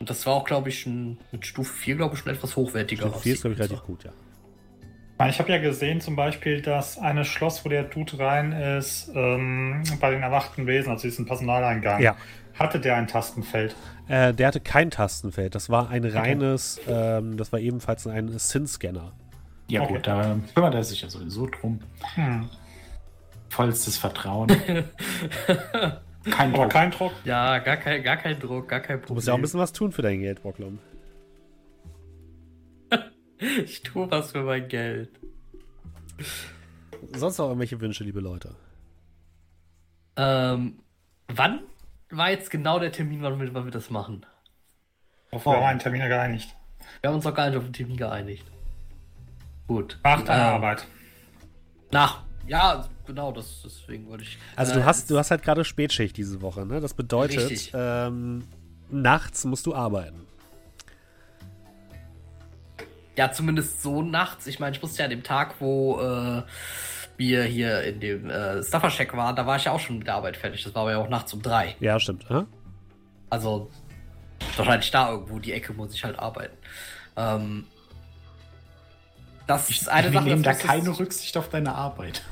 Und 0.00 0.08
das 0.10 0.24
war 0.26 0.32
auch, 0.34 0.44
glaube 0.44 0.70
ich, 0.70 0.80
schon 0.80 1.18
mit 1.30 1.46
Stufe 1.46 1.72
4, 1.72 1.96
glaube 1.96 2.14
ich, 2.14 2.20
schon 2.22 2.32
etwas 2.32 2.56
hochwertiger. 2.56 3.02
Stufe 3.08 3.20
4 3.20 3.34
ist, 3.34 3.40
glaube 3.42 3.54
ich, 3.54 3.60
relativ 3.60 3.82
gut, 3.84 4.04
ja. 4.04 4.10
Ich 5.28 5.38
habe 5.38 5.52
ja 5.52 5.58
gesehen 5.58 6.00
zum 6.00 6.16
Beispiel, 6.16 6.62
dass 6.62 6.96
eine 6.98 7.26
Schloss, 7.26 7.62
wo 7.64 7.68
der 7.68 7.82
Dude 7.84 8.18
rein 8.18 8.52
ist, 8.52 9.10
ähm, 9.14 9.82
bei 10.00 10.10
den 10.12 10.22
erwachten 10.22 10.66
Wesen, 10.66 10.90
also 10.90 11.02
diesen 11.02 11.26
Personaleingang, 11.26 12.00
Ja. 12.00 12.16
Hatte 12.58 12.80
der 12.80 12.96
ein 12.96 13.06
Tastenfeld. 13.06 13.74
Äh, 14.08 14.34
der 14.34 14.48
hatte 14.48 14.60
kein 14.60 14.90
Tastenfeld. 14.90 15.54
Das 15.54 15.70
war 15.70 15.88
ein 15.90 16.04
reines, 16.04 16.80
ähm, 16.88 17.36
das 17.36 17.52
war 17.52 17.60
ebenfalls 17.60 18.06
ein 18.06 18.36
Sin-Scanner. 18.38 19.12
Ja 19.68 19.82
Okay. 19.82 19.92
gut, 19.94 20.06
da 20.06 20.36
kümmert 20.54 20.74
er 20.74 20.82
sich 20.84 21.02
ja 21.02 21.08
sowieso 21.08 21.46
drum. 21.46 21.78
Hm. 22.14 22.48
Vollstes 23.48 23.96
Vertrauen. 23.98 24.48
Kein 26.30 26.52
Aber 26.52 26.64
Druck. 26.64 26.70
kein 26.72 26.90
Druck. 26.90 27.12
Ja, 27.24 27.58
gar 27.60 27.78
kein, 27.78 28.02
gar 28.02 28.16
kein 28.18 28.38
Druck, 28.38 28.68
gar 28.68 28.80
kein 28.80 28.96
Du 28.96 29.00
Problem. 29.00 29.14
musst 29.14 29.26
ja 29.28 29.32
auch 29.32 29.38
ein 29.38 29.42
bisschen 29.42 29.58
was 29.60 29.72
tun 29.72 29.90
für 29.90 30.02
dein 30.02 30.20
Geld, 30.20 30.42
Bocklum. 30.42 30.78
ich 33.38 33.82
tue 33.82 34.10
was 34.10 34.32
für 34.32 34.42
mein 34.42 34.68
Geld. 34.68 35.08
Sonst 37.14 37.38
noch 37.38 37.46
irgendwelche 37.46 37.80
Wünsche, 37.80 38.04
liebe 38.04 38.20
Leute? 38.20 38.54
Ähm, 40.16 40.80
wann 41.28 41.60
war 42.10 42.30
jetzt 42.30 42.50
genau 42.50 42.78
der 42.78 42.92
Termin, 42.92 43.22
wann 43.22 43.40
wir, 43.40 43.54
wann 43.54 43.64
wir 43.64 43.72
das 43.72 43.90
machen? 43.90 44.26
Auf 45.30 45.46
oh. 45.46 45.52
einen 45.52 45.78
Termin 45.78 46.00
geeinigt. 46.00 46.54
Wir 47.00 47.08
haben 47.08 47.16
uns 47.16 47.24
noch 47.24 47.34
gar 47.34 47.48
nicht 47.48 47.56
auf 47.56 47.64
den 47.64 47.72
Termin 47.72 47.96
geeinigt. 47.96 48.44
Gut. 49.66 49.98
Nach 50.02 50.22
deiner 50.22 50.48
Ähm, 50.48 50.54
Arbeit. 50.54 50.86
Nach. 51.92 52.22
Ja, 52.46 52.88
genau, 53.06 53.30
das, 53.30 53.62
deswegen 53.64 54.08
wollte 54.08 54.24
ich. 54.24 54.38
Also 54.56 54.72
äh, 54.72 54.76
du 54.76 54.84
hast, 54.84 55.10
du 55.10 55.18
hast 55.18 55.30
halt 55.30 55.42
gerade 55.42 55.64
Spätschicht 55.64 56.16
diese 56.16 56.42
Woche, 56.42 56.66
ne? 56.66 56.80
Das 56.80 56.94
bedeutet, 56.94 57.70
ähm, 57.74 58.44
nachts 58.88 59.44
musst 59.44 59.66
du 59.66 59.74
arbeiten. 59.74 60.26
Ja, 63.16 63.30
zumindest 63.30 63.82
so 63.82 64.02
nachts. 64.02 64.46
Ich 64.46 64.58
meine, 64.58 64.74
ich 64.74 64.82
musste 64.82 65.00
ja 65.00 65.04
an 65.04 65.10
dem 65.10 65.22
Tag, 65.22 65.60
wo 65.60 66.00
äh, 66.00 66.42
wir 67.20 67.44
hier 67.44 67.82
in 67.82 68.00
dem 68.00 68.30
äh, 68.30 68.62
Staffercheck 68.62 69.14
waren, 69.14 69.36
da 69.36 69.46
war 69.46 69.56
ich 69.56 69.64
ja 69.64 69.72
auch 69.72 69.78
schon 69.78 69.98
mit 69.98 70.06
der 70.06 70.14
Arbeit 70.14 70.38
fertig. 70.38 70.64
Das 70.64 70.74
war 70.74 70.82
aber 70.82 70.92
ja 70.92 70.98
auch 70.98 71.08
nachts 71.08 71.32
um 71.34 71.42
drei. 71.42 71.76
Ja, 71.78 72.00
stimmt. 72.00 72.24
Hä? 72.28 72.44
Also 73.28 73.70
wahrscheinlich 74.56 74.90
da 74.90 75.10
irgendwo 75.10 75.38
die 75.38 75.52
Ecke 75.52 75.74
muss 75.74 75.94
ich 75.94 76.02
halt 76.02 76.18
arbeiten. 76.18 76.56
Ähm, 77.16 77.66
das 79.46 79.68
ist 79.68 79.88
eine 79.88 80.08
Wir 80.08 80.12
Sache. 80.14 80.24
nehmen 80.24 80.42
da 80.42 80.54
keine 80.54 80.98
Rücksicht 80.98 81.36
auf 81.36 81.50
deine 81.50 81.74
Arbeit. 81.74 82.22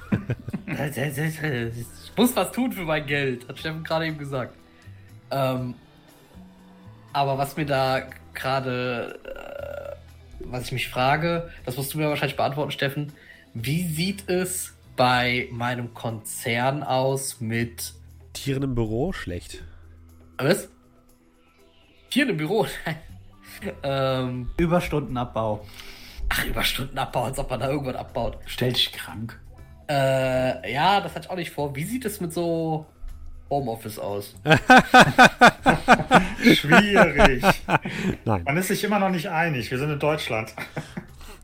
Ich 0.67 2.17
muss 2.17 2.35
was 2.35 2.53
tun 2.53 2.73
für 2.73 2.83
mein 2.83 3.07
Geld, 3.07 3.47
hat 3.47 3.59
Steffen 3.59 3.85
gerade 3.85 4.07
eben 4.07 4.19
gesagt. 4.19 4.55
Ähm, 5.31 5.75
aber 7.13 7.37
was 7.37 7.57
mir 7.57 7.67
da 7.67 8.03
gerade, 8.33 9.19
äh, 9.25 10.47
was 10.51 10.65
ich 10.65 10.73
mich 10.73 10.89
frage, 10.89 11.51
das 11.67 11.77
musst 11.77 11.93
du 11.93 11.99
mir 11.99 12.09
wahrscheinlich 12.09 12.37
beantworten, 12.37 12.71
Steffen. 12.71 13.13
Wie 13.53 13.87
sieht 13.87 14.29
es 14.31 14.78
bei 14.99 15.49
meinem 15.53 15.95
Konzern 15.95 16.83
aus 16.83 17.41
mit 17.41 17.95
Tieren 18.35 18.65
im 18.65 18.75
Büro? 18.75 19.13
Schlecht. 19.13 19.63
was? 20.37 20.69
Hier 22.11 22.29
im 22.29 22.37
Büro? 22.37 22.67
ähm, 23.83 24.51
Überstundenabbau. 24.59 25.65
ach, 26.29 26.45
Überstundenabbau, 26.45 27.25
als 27.25 27.39
ob 27.39 27.49
man 27.49 27.61
da 27.61 27.71
irgendwas 27.71 27.95
abbaut. 27.95 28.39
Stell 28.47 28.73
dich 28.73 28.93
krank. 28.93 29.41
Äh, 29.89 30.73
ja, 30.73 31.01
das 31.01 31.15
hatte 31.15 31.27
ich 31.27 31.31
auch 31.31 31.37
nicht 31.37 31.51
vor. 31.53 31.75
Wie 31.77 31.85
sieht 31.85 32.05
es 32.05 32.21
mit 32.21 32.33
so 32.33 32.85
Homeoffice 33.49 34.01
aus? 34.01 34.35
Schwierig. 36.43 37.45
Nein. 38.25 38.43
Man 38.45 38.57
ist 38.57 38.69
sich 38.69 38.83
immer 38.83 38.99
noch 38.99 39.11
nicht 39.11 39.31
einig. 39.31 39.71
Wir 39.71 39.79
sind 39.79 39.91
in 39.91 40.01
Deutschland. 40.01 40.53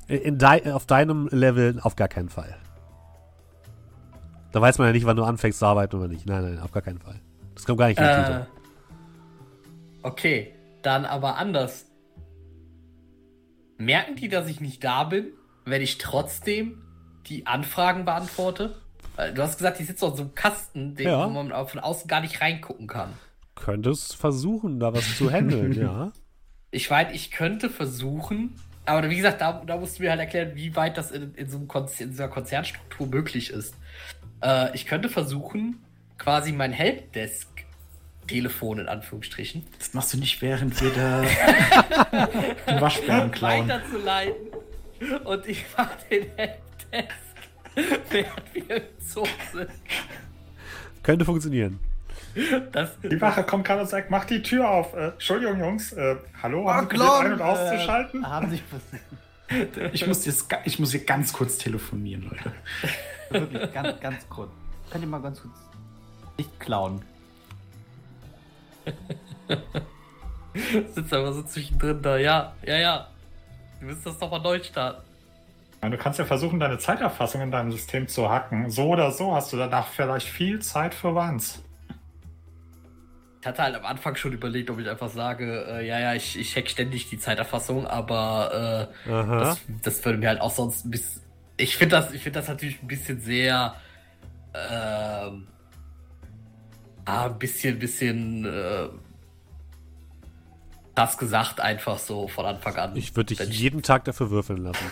In 0.08 0.38
dei 0.38 0.74
auf 0.74 0.86
deinem 0.86 1.28
Level 1.28 1.78
auf 1.80 1.94
gar 1.94 2.08
keinen 2.08 2.28
Fall. 2.28 2.56
Da 4.54 4.60
weiß 4.60 4.78
man 4.78 4.86
ja 4.86 4.92
nicht, 4.92 5.04
wann 5.04 5.16
du 5.16 5.24
anfängst 5.24 5.58
zu 5.58 5.66
arbeiten 5.66 5.96
oder 5.96 6.06
nicht. 6.06 6.26
Nein, 6.26 6.44
nein, 6.44 6.58
auf 6.60 6.70
gar 6.70 6.80
keinen 6.80 7.00
Fall. 7.00 7.20
Das 7.56 7.64
kommt 7.64 7.80
gar 7.80 7.88
nicht 7.88 7.98
in 7.98 8.04
die 8.04 8.10
Äh, 8.10 8.24
Tüte. 8.24 8.46
okay, 10.04 10.54
dann 10.82 11.04
aber 11.04 11.38
anders. 11.38 11.86
Merken 13.78 14.14
die, 14.14 14.28
dass 14.28 14.46
ich 14.46 14.60
nicht 14.60 14.84
da 14.84 15.02
bin, 15.02 15.26
wenn 15.64 15.82
ich 15.82 15.98
trotzdem 15.98 16.84
die 17.26 17.48
Anfragen 17.48 18.04
beantworte? 18.04 18.76
Du 19.34 19.42
hast 19.42 19.56
gesagt, 19.58 19.80
die 19.80 19.84
sitzt 19.84 20.04
auf 20.04 20.14
so 20.16 20.22
einem 20.22 20.36
Kasten, 20.36 20.94
den, 20.94 21.08
Ja. 21.08 21.26
man 21.26 21.50
von 21.66 21.80
außen 21.80 22.06
gar 22.06 22.20
nicht 22.20 22.40
reingucken 22.40 22.86
kann. 22.86 23.12
Könntest 23.56 24.14
versuchen, 24.14 24.78
da 24.78 24.94
was 24.94 25.18
zu 25.18 25.32
handeln, 25.32 25.72
ja. 25.80 26.12
Ich 26.70 26.88
weiß, 26.88 27.08
ich 27.12 27.32
könnte 27.32 27.70
versuchen, 27.70 28.54
aber 28.86 29.10
wie 29.10 29.16
gesagt, 29.16 29.40
da, 29.40 29.64
da 29.66 29.78
musst 29.78 29.98
du 29.98 30.04
mir 30.04 30.10
halt 30.10 30.20
erklären, 30.20 30.52
wie 30.54 30.76
weit 30.76 30.96
das 30.96 31.10
in, 31.10 31.34
in, 31.34 31.48
so 31.48 31.56
einem 31.56 31.66
Konzer 31.66 32.04
in 32.04 32.10
dieser 32.10 32.28
Konzernstruktur 32.28 33.08
möglich 33.08 33.50
ist. 33.50 33.74
Äh, 34.44 34.74
ich 34.74 34.86
könnte 34.86 35.08
versuchen, 35.08 35.78
quasi 36.18 36.52
mein 36.52 36.72
Helpdesk-Telefon 36.72 38.80
in 38.80 38.88
Anführungsstrichen 38.88 39.64
Das 39.78 39.94
machst 39.94 40.12
du 40.12 40.18
nicht, 40.18 40.42
während 40.42 40.80
wir 40.80 40.90
da 40.90 41.22
den 42.68 42.80
Waschbären 42.80 43.30
klauen. 43.30 43.68
weiterzuleiten. 43.68 44.48
Und 45.24 45.46
ich 45.46 45.64
mache 45.76 45.96
den 46.10 46.26
Helpdesk, 46.36 47.14
während 48.10 48.54
wir 48.54 48.76
im 48.76 48.82
Zoo 49.00 49.26
sind. 49.52 49.68
Könnte 51.02 51.24
funktionieren. 51.24 51.78
Das, 52.72 52.98
Die 53.00 53.20
Wache 53.20 53.44
kommt 53.44 53.64
gerade 53.64 53.82
und 53.82 53.88
sagt, 53.88 54.10
mach 54.10 54.24
die 54.24 54.42
Tür 54.42 54.68
auf. 54.68 54.92
Äh, 54.94 55.08
Entschuldigung, 55.10 55.60
Jungs. 55.60 55.92
Äh, 55.92 56.16
hallo, 56.42 56.68
haben 56.68 56.88
Sie 56.90 57.00
ein- 57.00 57.32
und 57.34 57.40
auszuschalten? 57.42 58.24
Äh, 58.24 58.26
haben 58.26 58.50
sich 58.50 58.62
Ich 59.92 60.04
muss, 60.06 60.26
jetzt, 60.26 60.48
ich 60.64 60.78
muss 60.80 60.90
hier 60.90 61.04
ganz 61.04 61.32
kurz 61.32 61.58
telefonieren, 61.58 62.22
Leute. 62.24 62.52
Wirklich 63.30 63.72
ganz, 63.72 64.00
ganz 64.00 64.28
kurz. 64.28 64.50
Könnt 64.90 65.04
ihr 65.04 65.08
mal 65.08 65.20
ganz 65.20 65.40
kurz 65.40 65.54
nicht 66.36 66.60
klauen? 66.60 67.02
sitzt 70.94 71.12
aber 71.12 71.32
so 71.32 71.42
zwischendrin 71.42 72.02
da. 72.02 72.16
Ja, 72.16 72.52
ja, 72.64 72.76
ja. 72.76 73.08
Du 73.80 73.86
müsst 73.86 74.06
das 74.06 74.18
doch 74.18 74.30
mal 74.30 74.40
neu 74.40 74.62
starten. 74.62 75.02
Ja, 75.82 75.88
Du 75.88 75.96
kannst 75.96 76.18
ja 76.18 76.24
versuchen, 76.24 76.60
deine 76.60 76.78
Zeiterfassung 76.78 77.42
in 77.42 77.50
deinem 77.50 77.72
System 77.72 78.08
zu 78.08 78.30
hacken. 78.30 78.70
So 78.70 78.88
oder 78.88 79.10
so 79.10 79.34
hast 79.34 79.52
du 79.52 79.56
danach 79.56 79.88
vielleicht 79.88 80.28
viel 80.28 80.60
Zeit 80.60 80.94
für 80.94 81.14
Wands. 81.14 81.62
Ich 83.40 83.46
hatte 83.46 83.62
halt 83.62 83.76
am 83.76 83.84
Anfang 83.84 84.16
schon 84.16 84.32
überlegt, 84.32 84.70
ob 84.70 84.78
ich 84.78 84.88
einfach 84.88 85.10
sage, 85.10 85.66
äh, 85.68 85.86
ja, 85.86 85.98
ja, 85.98 86.14
ich, 86.14 86.38
ich 86.38 86.56
hack 86.56 86.66
ständig 86.66 87.10
die 87.10 87.18
Zeiterfassung, 87.18 87.86
aber 87.86 88.88
äh, 89.06 89.10
das, 89.10 89.60
das 89.82 90.02
würde 90.02 90.18
mir 90.18 90.28
halt 90.28 90.40
auch 90.40 90.50
sonst 90.50 90.86
ein 90.86 90.90
bisschen. 90.90 91.23
Ich 91.56 91.76
finde 91.76 91.96
das, 91.96 92.12
ich 92.12 92.22
finde 92.22 92.40
das 92.40 92.48
natürlich 92.48 92.82
ein 92.82 92.88
bisschen 92.88 93.20
sehr. 93.20 93.74
Ähm, 94.54 95.46
ah, 97.04 97.26
ein 97.26 97.38
bisschen, 97.38 97.78
bisschen. 97.78 98.44
Äh, 98.44 98.88
das 100.94 101.18
gesagt 101.18 101.60
einfach 101.60 101.98
so 101.98 102.28
von 102.28 102.46
Anfang 102.46 102.76
an. 102.76 102.96
Ich 102.96 103.16
würde 103.16 103.28
dich 103.28 103.40
Wenn 103.40 103.50
ich- 103.50 103.60
jeden 103.60 103.82
Tag 103.82 104.04
dafür 104.04 104.30
würfeln 104.30 104.62
lassen. 104.62 104.84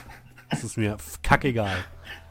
Das 0.51 0.65
ist 0.65 0.77
mir 0.77 0.97
kackegal. 1.23 1.77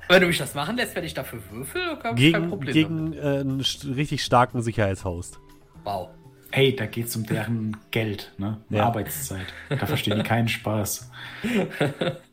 Wenn 0.09 0.21
du 0.21 0.27
mich 0.27 0.38
das 0.38 0.53
machen 0.53 0.75
lässt, 0.75 0.93
wenn 0.95 1.05
ich 1.05 1.13
dafür 1.13 1.41
würfel, 1.49 1.82
habe 1.82 1.97
ich 1.97 2.03
kein 2.03 2.15
Gegen, 2.41 2.49
Problem 2.49 2.73
gegen 2.73 3.13
äh, 3.13 3.39
einen 3.39 3.61
richtig 3.61 4.23
starken 4.23 4.61
Sicherheitshost. 4.61 5.39
Wow. 5.86 6.09
Hey, 6.51 6.75
da 6.75 6.86
geht's 6.86 7.15
um 7.15 7.25
deren 7.25 7.77
Geld, 7.91 8.34
ne? 8.38 8.59
Ja. 8.69 8.88
Arbeitszeit. 8.88 9.47
Da 9.69 9.86
verstehen 9.86 10.17
die 10.17 10.23
keinen 10.23 10.49
Spaß. 10.49 11.09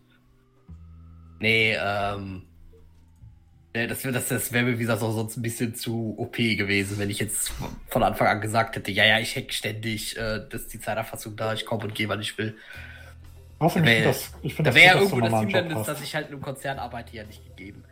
Nee, 1.40 1.76
ähm. 1.80 2.42
nee, 3.74 3.86
Das 3.86 4.02
wäre 4.04 4.14
das, 4.14 4.28
das 4.28 4.52
wär 4.52 4.62
mir, 4.62 4.74
wie 4.74 4.82
gesagt, 4.82 5.02
auch 5.02 5.12
sonst 5.12 5.36
ein 5.36 5.42
bisschen 5.42 5.74
zu 5.74 6.14
OP 6.18 6.36
gewesen, 6.36 6.98
wenn 6.98 7.10
ich 7.10 7.18
jetzt 7.18 7.52
von 7.88 8.02
Anfang 8.02 8.26
an 8.28 8.40
gesagt 8.40 8.76
hätte, 8.76 8.90
ja, 8.90 9.04
ja, 9.04 9.18
ich 9.18 9.36
hack 9.36 9.52
ständig, 9.52 10.16
äh, 10.16 10.40
das 10.50 10.62
ist 10.62 10.72
die 10.72 10.80
Zeiterfassung 10.80 11.36
da, 11.36 11.52
ich 11.54 11.64
komme 11.64 11.84
und 11.84 11.94
gehe, 11.94 12.08
wann 12.08 12.20
ich 12.20 12.36
will. 12.38 12.56
Außerdem, 13.60 13.84
ich 13.84 13.90
Wär- 13.90 13.96
finde 13.96 14.08
das, 14.08 14.32
ich 14.42 14.54
find 14.54 14.66
Da 14.66 14.70
das 14.70 14.80
wäre 14.80 14.86
ja 14.86 14.92
gut, 14.94 15.02
dass 15.02 15.10
du 15.10 15.16
irgendwo 15.16 15.30
das 15.30 15.40
Hindernis, 15.40 15.86
dass 15.86 16.02
ich 16.02 16.14
halt 16.14 16.26
in 16.28 16.32
einem 16.34 16.42
Konzern 16.42 16.78
arbeite, 16.78 17.16
ja 17.16 17.24
nicht 17.24 17.44
gegeben. 17.44 17.84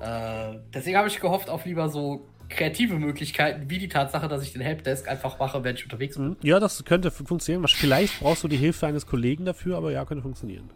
Äh, 0.00 0.58
deswegen 0.72 0.96
habe 0.98 1.08
ich 1.08 1.18
gehofft 1.20 1.48
auf 1.48 1.64
lieber 1.64 1.88
so 1.88 2.26
kreative 2.50 2.98
Möglichkeiten, 2.98 3.70
wie 3.70 3.78
die 3.78 3.88
Tatsache, 3.88 4.28
dass 4.28 4.42
ich 4.42 4.52
den 4.52 4.60
Helpdesk 4.60 5.08
einfach 5.08 5.38
mache, 5.38 5.64
wenn 5.64 5.76
ich 5.76 5.84
unterwegs 5.84 6.16
bin. 6.16 6.28
Mhm. 6.30 6.36
Ja, 6.42 6.60
das 6.60 6.84
könnte 6.84 7.10
fu- 7.10 7.24
funktionieren. 7.24 7.66
Vielleicht 7.68 8.20
brauchst 8.20 8.44
du 8.44 8.48
die 8.48 8.58
Hilfe 8.58 8.86
eines 8.86 9.06
Kollegen 9.06 9.46
dafür, 9.46 9.78
aber 9.78 9.92
ja, 9.92 10.04
könnte 10.04 10.22
funktionieren. 10.22 10.68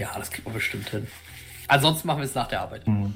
Ja, 0.00 0.10
das 0.16 0.30
kriegt 0.30 0.46
man 0.46 0.54
bestimmt 0.54 0.88
hin. 0.88 1.06
Ansonsten 1.68 2.06
machen 2.06 2.20
wir 2.20 2.24
es 2.24 2.34
nach 2.34 2.48
der 2.48 2.62
Arbeit. 2.62 2.86
Hm. 2.86 3.12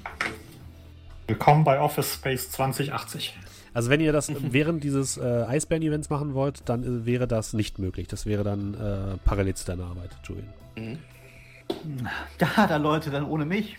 Willkommen 1.26 1.64
bei 1.64 1.80
Office 1.80 2.12
Space 2.12 2.50
2080. 2.50 3.38
Also 3.72 3.88
wenn 3.88 4.02
ihr 4.02 4.12
das 4.12 4.30
während 4.38 4.84
dieses 4.84 5.16
äh, 5.16 5.46
Eisbären-Events 5.48 6.10
machen 6.10 6.34
wollt, 6.34 6.68
dann 6.68 6.84
äh, 6.84 7.06
wäre 7.06 7.26
das 7.26 7.54
nicht 7.54 7.78
möglich. 7.78 8.06
Das 8.08 8.26
wäre 8.26 8.44
dann 8.44 8.74
äh, 8.74 9.16
parallel 9.24 9.54
zu 9.54 9.64
deiner 9.64 9.84
Arbeit, 9.84 10.10
Julian. 10.24 10.52
Ja, 12.38 12.66
da 12.66 12.76
Leute 12.76 13.08
dann 13.10 13.24
ohne 13.24 13.46
mich. 13.46 13.78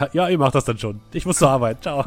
Ha, 0.00 0.08
ja, 0.14 0.30
ihr 0.30 0.38
macht 0.38 0.54
das 0.54 0.64
dann 0.64 0.78
schon. 0.78 1.02
Ich 1.12 1.26
muss 1.26 1.36
zur 1.36 1.50
Arbeit. 1.50 1.82
Ciao. 1.82 2.02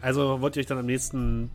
also 0.00 0.40
wollt 0.40 0.56
ihr 0.56 0.60
euch 0.60 0.66
dann 0.66 0.78
am 0.78 0.86
nächsten 0.86 1.50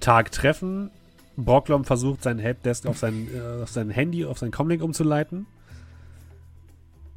Tag 0.00 0.32
treffen. 0.32 0.90
Borglom 1.36 1.84
versucht, 1.84 2.22
seinen 2.22 2.38
Helpdesk 2.38 2.86
auf 2.86 2.98
sein, 2.98 3.28
äh, 3.34 3.62
auf 3.62 3.70
sein 3.70 3.90
Handy, 3.90 4.24
auf 4.24 4.38
sein 4.38 4.50
Comlink 4.50 4.82
umzuleiten. 4.82 5.46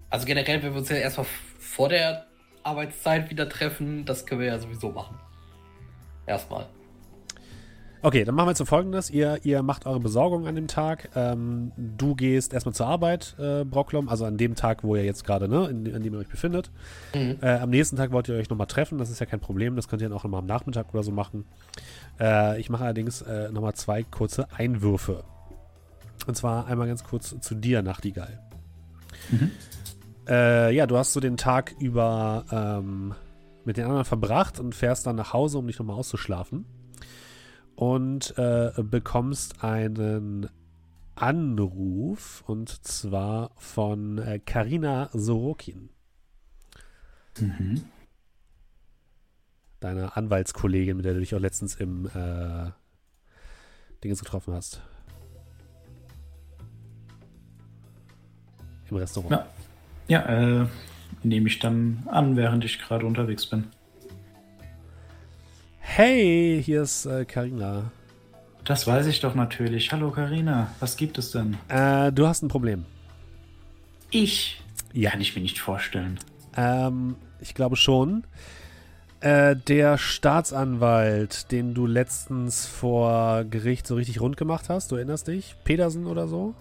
Also 0.10 0.26
generell, 0.26 0.64
wenn 0.64 0.74
wir 0.74 0.80
uns 0.80 0.90
ja 0.90 0.98
erstmal 0.98 1.28
vor 1.60 1.90
der 1.90 2.26
Arbeitszeit 2.64 3.30
wieder 3.30 3.50
treffen, 3.50 4.06
das 4.06 4.26
können 4.26 4.42
wir 4.42 4.48
ja 4.48 4.60
sowieso 4.60 4.92
machen. 4.92 5.20
Erstmal. 6.26 6.68
Okay, 8.06 8.24
dann 8.24 8.36
machen 8.36 8.46
wir 8.46 8.52
jetzt 8.52 8.60
so 8.60 8.66
folgendes. 8.66 9.10
Ihr, 9.10 9.40
ihr 9.46 9.64
macht 9.64 9.88
eure 9.88 10.00
Besorgung 10.00 10.46
an 10.46 10.54
dem 10.54 10.68
Tag. 10.68 11.10
Ähm, 11.16 11.72
du 11.76 12.14
gehst 12.14 12.54
erstmal 12.54 12.76
zur 12.76 12.86
Arbeit, 12.86 13.36
äh, 13.40 13.66
Brocklom, 13.66 14.10
also 14.10 14.26
an 14.26 14.38
dem 14.38 14.54
Tag, 14.54 14.84
wo 14.84 14.96
ihr 14.96 15.04
jetzt 15.04 15.24
gerade, 15.24 15.48
ne, 15.48 15.66
in, 15.70 15.92
an 15.96 16.04
dem 16.04 16.14
ihr 16.14 16.20
euch 16.20 16.28
befindet. 16.28 16.70
Mhm. 17.16 17.38
Äh, 17.42 17.58
am 17.58 17.72
nächsten 17.72 17.96
Tag 17.96 18.12
wollt 18.12 18.30
ihr 18.30 18.36
euch 18.36 18.48
nochmal 18.48 18.68
treffen, 18.68 19.00
das 19.00 19.10
ist 19.10 19.22
ja 19.22 19.26
kein 19.26 19.40
Problem, 19.40 19.76
das 19.76 19.88
könnt 19.88 20.04
ihr 20.04 20.10
dann 20.10 20.16
auch 20.16 20.24
nochmal 20.24 20.42
am 20.42 20.46
Nachmittag 20.46 20.94
oder 20.94 21.02
so 21.02 21.12
machen. 21.12 21.46
Äh, 22.20 22.60
ich 22.60 22.70
mache 22.70 22.84
allerdings 22.84 23.24
äh, 23.24 23.52
nochmal 23.52 23.74
zwei 23.74 24.04
kurze 24.04 24.52
Einwürfe. 24.52 25.24
Und 26.28 26.38
zwar 26.38 26.68
einmal 26.68 26.86
ganz 26.86 27.04
kurz 27.04 27.36
zu 27.40 27.56
dir, 27.56 27.82
Nachtigall. 27.82 28.40
Äh, 30.28 30.76
ja, 30.76 30.86
du 30.86 30.96
hast 30.96 31.14
so 31.14 31.20
den 31.20 31.38
Tag 31.38 31.74
über 31.80 32.46
ähm, 32.52 33.16
mit 33.64 33.78
den 33.78 33.86
anderen 33.86 34.06
verbracht 34.06 34.60
und 34.60 34.76
fährst 34.76 35.08
dann 35.08 35.16
nach 35.16 35.34
Hause, 35.34 35.58
um 35.58 35.66
dich 35.66 35.80
nochmal 35.80 35.96
auszuschlafen. 35.96 36.66
Und 37.76 38.38
äh, 38.38 38.72
bekommst 38.82 39.64
einen 39.64 40.50
Anruf 41.16 42.44
und 42.48 42.70
zwar 42.86 43.52
von 43.58 44.18
äh, 44.18 44.40
Karina 44.40 45.10
Sorokin. 45.14 45.90
Mhm. 47.38 47.82
deiner 49.82 50.16
Anwaltskollegin, 50.16 50.96
mit 50.96 51.06
der 51.06 51.14
du 51.14 51.20
dich 51.20 51.36
auch 51.36 51.40
letztens 51.40 51.76
im 51.76 52.08
äh, 52.08 52.72
Dinges 54.04 54.20
getroffen 54.20 54.54
hast. 54.54 54.82
Im 58.90 58.98
Restaurant. 58.98 59.32
Ja. 59.32 59.48
Ja, 60.08 60.62
äh, 60.62 60.68
nehme 61.24 61.48
ich 61.48 61.60
dann 61.60 62.04
an, 62.06 62.36
während 62.36 62.64
ich 62.64 62.80
gerade 62.80 63.06
unterwegs 63.06 63.48
bin. 63.48 63.66
Hey, 65.88 66.62
hier 66.62 66.82
ist 66.82 67.06
äh, 67.06 67.24
Carina. 67.24 67.92
Das 68.66 68.86
weiß 68.86 69.06
ich 69.06 69.22
doch 69.22 69.34
natürlich. 69.34 69.92
Hallo 69.94 70.12
Karina, 70.12 70.68
was 70.82 70.98
gibt 70.98 71.18
es 71.18 71.32
denn? 71.32 71.58
Äh, 71.70 72.12
du 72.12 72.28
hast 72.28 72.42
ein 72.42 72.50
Problem. 72.50 72.84
Ich? 74.10 74.62
Ja. 74.92 75.12
Kann 75.12 75.22
ich 75.22 75.36
mir 75.36 75.42
nicht 75.42 75.60
vorstellen. 75.60 76.20
Ähm, 76.58 77.16
ich 77.40 77.54
glaube 77.54 77.78
schon. 77.78 78.26
Äh, 79.22 79.56
der 79.56 79.98
Staatsanwalt, 79.98 81.52
den 81.52 81.74
du 81.74 81.86
letztens 81.86 82.66
vor 82.66 83.46
Gericht 83.46 83.88
so 83.88 83.96
richtig 83.96 84.20
rund 84.20 84.36
gemacht 84.38 84.66
hast, 84.68 84.92
du 84.92 84.96
erinnerst 84.96 85.28
dich? 85.28 85.56
Pedersen 85.64 86.08
oder 86.08 86.28
so? 86.28 86.56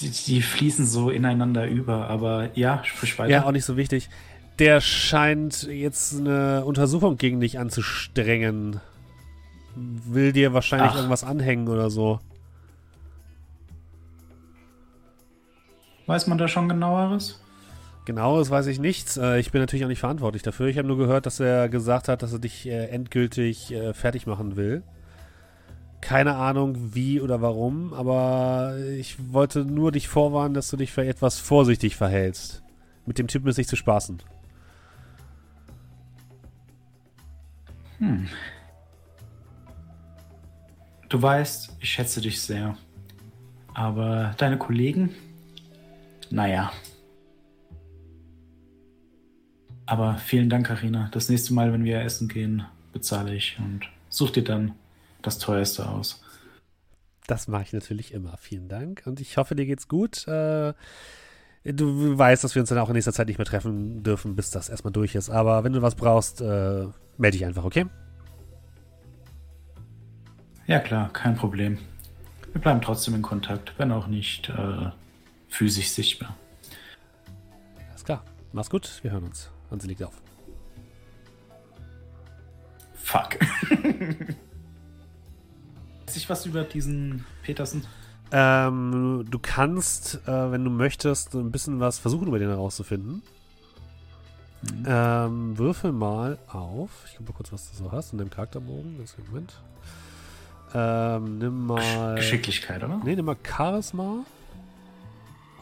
Die, 0.00 0.10
die 0.10 0.40
fließen 0.40 0.86
so 0.86 1.10
ineinander 1.10 1.66
über, 1.66 2.08
aber 2.08 2.50
ja, 2.54 2.82
sprich 2.84 3.18
weiter. 3.18 3.30
Ja, 3.30 3.44
auch 3.44 3.52
nicht 3.52 3.64
so 3.64 3.76
wichtig. 3.76 4.08
Der 4.58 4.80
scheint 4.80 5.64
jetzt 5.64 6.14
eine 6.16 6.64
Untersuchung 6.64 7.16
gegen 7.16 7.40
dich 7.40 7.58
anzustrengen. 7.58 8.80
Will 9.74 10.32
dir 10.32 10.52
wahrscheinlich 10.54 10.90
Ach. 10.92 10.96
irgendwas 10.96 11.24
anhängen 11.24 11.66
oder 11.68 11.90
so. 11.90 12.20
Weiß 16.06 16.26
man 16.26 16.38
da 16.38 16.46
schon 16.46 16.68
genaueres? 16.68 17.40
Genau, 18.04 18.38
das 18.38 18.50
weiß 18.50 18.66
ich 18.66 18.78
nicht. 18.78 19.16
Äh, 19.16 19.40
Ich 19.40 19.50
bin 19.50 19.60
natürlich 19.60 19.84
auch 19.84 19.88
nicht 19.88 19.98
verantwortlich 20.00 20.42
dafür. 20.42 20.66
Ich 20.66 20.76
habe 20.78 20.86
nur 20.86 20.98
gehört, 20.98 21.26
dass 21.26 21.40
er 21.40 21.68
gesagt 21.68 22.08
hat, 22.08 22.22
dass 22.22 22.32
er 22.32 22.38
dich 22.38 22.66
äh, 22.66 22.86
endgültig 22.88 23.72
äh, 23.72 23.94
fertig 23.94 24.26
machen 24.26 24.56
will. 24.56 24.82
Keine 26.02 26.36
Ahnung, 26.36 26.94
wie 26.94 27.20
oder 27.22 27.40
warum, 27.40 27.94
aber 27.94 28.74
ich 28.98 29.16
wollte 29.32 29.64
nur 29.64 29.90
dich 29.90 30.06
vorwarnen, 30.06 30.52
dass 30.52 30.68
du 30.68 30.76
dich 30.76 30.92
für 30.92 31.06
etwas 31.06 31.38
vorsichtig 31.38 31.96
verhältst. 31.96 32.62
Mit 33.06 33.18
dem 33.18 33.26
Typen 33.26 33.48
ist 33.48 33.56
nicht 33.56 33.70
zu 33.70 33.76
spaßen. 33.76 34.22
Hm. 38.04 38.28
Du 41.08 41.22
weißt, 41.22 41.76
ich 41.80 41.90
schätze 41.90 42.20
dich 42.20 42.40
sehr. 42.40 42.76
Aber 43.72 44.34
deine 44.36 44.58
Kollegen? 44.58 45.14
Naja. 46.30 46.70
Aber 49.86 50.16
vielen 50.18 50.50
Dank, 50.50 50.66
Karina. 50.66 51.08
Das 51.12 51.28
nächste 51.28 51.54
Mal, 51.54 51.72
wenn 51.72 51.84
wir 51.84 52.00
essen 52.02 52.28
gehen, 52.28 52.64
bezahle 52.92 53.34
ich 53.34 53.58
und 53.58 53.88
such 54.10 54.30
dir 54.30 54.44
dann 54.44 54.72
das 55.22 55.38
teuerste 55.38 55.88
aus. 55.88 56.22
Das 57.26 57.48
mache 57.48 57.62
ich 57.62 57.72
natürlich 57.72 58.12
immer. 58.12 58.36
Vielen 58.36 58.68
Dank. 58.68 59.02
Und 59.06 59.20
ich 59.20 59.38
hoffe, 59.38 59.54
dir 59.54 59.66
geht's 59.66 59.88
gut. 59.88 60.28
Äh, 60.28 60.74
du 61.64 62.18
weißt, 62.18 62.44
dass 62.44 62.54
wir 62.54 62.60
uns 62.60 62.68
dann 62.68 62.78
auch 62.78 62.88
in 62.88 62.94
nächster 62.94 63.14
Zeit 63.14 63.28
nicht 63.28 63.38
mehr 63.38 63.46
treffen 63.46 64.02
dürfen, 64.02 64.36
bis 64.36 64.50
das 64.50 64.68
erstmal 64.68 64.92
durch 64.92 65.14
ist. 65.14 65.30
Aber 65.30 65.64
wenn 65.64 65.72
du 65.72 65.80
was 65.80 65.94
brauchst, 65.94 66.42
äh, 66.42 66.86
melde 67.18 67.38
dich 67.38 67.46
einfach, 67.46 67.64
okay? 67.64 67.86
Ja 70.66 70.78
klar, 70.80 71.12
kein 71.12 71.36
Problem. 71.36 71.78
Wir 72.52 72.60
bleiben 72.60 72.80
trotzdem 72.80 73.14
in 73.14 73.22
Kontakt, 73.22 73.74
wenn 73.78 73.92
auch 73.92 74.06
nicht 74.06 74.48
äh, 74.48 74.90
physisch 75.48 75.90
sichtbar. 75.90 76.36
Alles 77.90 78.04
klar. 78.04 78.24
Mach's 78.52 78.70
gut. 78.70 79.00
Wir 79.02 79.10
hören 79.10 79.24
uns. 79.24 79.50
Und 79.70 79.82
sie 79.82 79.88
liegt 79.88 80.02
auf. 80.02 80.14
Fuck. 82.94 83.40
Weiß 86.06 86.16
ich 86.16 86.30
was 86.30 86.46
über 86.46 86.62
diesen 86.62 87.26
Petersen? 87.42 87.84
Ähm, 88.30 89.24
du 89.28 89.38
kannst, 89.40 90.20
äh, 90.26 90.52
wenn 90.52 90.64
du 90.64 90.70
möchtest, 90.70 91.34
ein 91.34 91.50
bisschen 91.50 91.80
was 91.80 91.98
versuchen, 91.98 92.28
über 92.28 92.38
den 92.38 92.48
herauszufinden. 92.48 93.22
Mhm. 94.72 94.84
Ähm, 94.86 95.58
würfel 95.58 95.92
mal 95.92 96.38
auf. 96.48 96.90
Ich 97.06 97.16
gucke 97.16 97.30
mal 97.30 97.36
kurz, 97.36 97.52
was 97.52 97.70
du 97.70 97.76
so 97.76 97.92
hast 97.92 98.12
in 98.12 98.18
deinem 98.18 98.30
Charakterbogen. 98.30 98.98
Das 98.98 99.16
Moment. 99.28 99.54
Ähm, 100.74 101.38
nimm 101.38 101.66
mal. 101.66 102.16
Geschicklichkeit, 102.16 102.82
oder? 102.82 103.00
Nee, 103.04 103.16
nimm 103.16 103.24
mal 103.26 103.36
Charisma. 103.42 104.24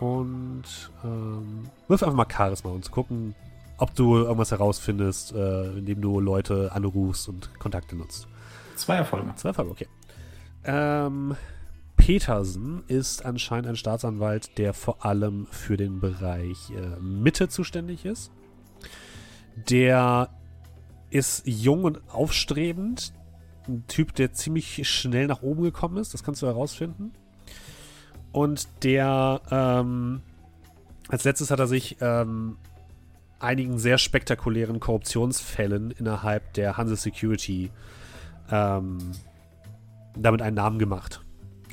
Und 0.00 0.64
ähm, 1.04 1.68
wirf 1.86 2.02
einfach 2.02 2.16
mal 2.16 2.26
Charisma, 2.30 2.70
um 2.70 2.82
zu 2.82 2.90
gucken, 2.90 3.34
ob 3.78 3.94
du 3.94 4.16
irgendwas 4.16 4.50
herausfindest, 4.50 5.32
äh, 5.32 5.78
indem 5.78 6.00
du 6.00 6.18
Leute 6.18 6.72
anrufst 6.72 7.28
und 7.28 7.56
Kontakte 7.58 7.94
nutzt. 7.94 8.26
Zwei 8.74 8.96
Erfolge. 8.96 9.32
Zwei 9.36 9.52
Fall, 9.52 9.66
okay. 9.68 9.86
Ähm, 10.64 11.36
Petersen 11.96 12.82
ist 12.88 13.24
anscheinend 13.24 13.68
ein 13.68 13.76
Staatsanwalt, 13.76 14.58
der 14.58 14.74
vor 14.74 15.04
allem 15.04 15.46
für 15.50 15.76
den 15.76 16.00
Bereich 16.00 16.70
äh, 16.70 17.00
Mitte 17.00 17.48
zuständig 17.48 18.04
ist. 18.04 18.32
Der 19.56 20.30
ist 21.10 21.42
jung 21.46 21.84
und 21.84 22.00
aufstrebend. 22.10 23.12
Ein 23.68 23.84
Typ, 23.86 24.14
der 24.14 24.32
ziemlich 24.32 24.88
schnell 24.88 25.26
nach 25.26 25.42
oben 25.42 25.62
gekommen 25.62 25.96
ist. 25.98 26.14
Das 26.14 26.24
kannst 26.24 26.42
du 26.42 26.46
herausfinden. 26.46 27.12
Und 28.32 28.66
der, 28.82 29.40
ähm, 29.50 30.22
als 31.08 31.24
letztes 31.24 31.50
hat 31.50 31.60
er 31.60 31.66
sich 31.66 31.98
ähm, 32.00 32.56
einigen 33.38 33.78
sehr 33.78 33.98
spektakulären 33.98 34.80
Korruptionsfällen 34.80 35.90
innerhalb 35.90 36.54
der 36.54 36.76
Hanse 36.76 36.96
Security 36.96 37.70
ähm, 38.50 38.98
damit 40.16 40.42
einen 40.42 40.56
Namen 40.56 40.78
gemacht. 40.78 41.20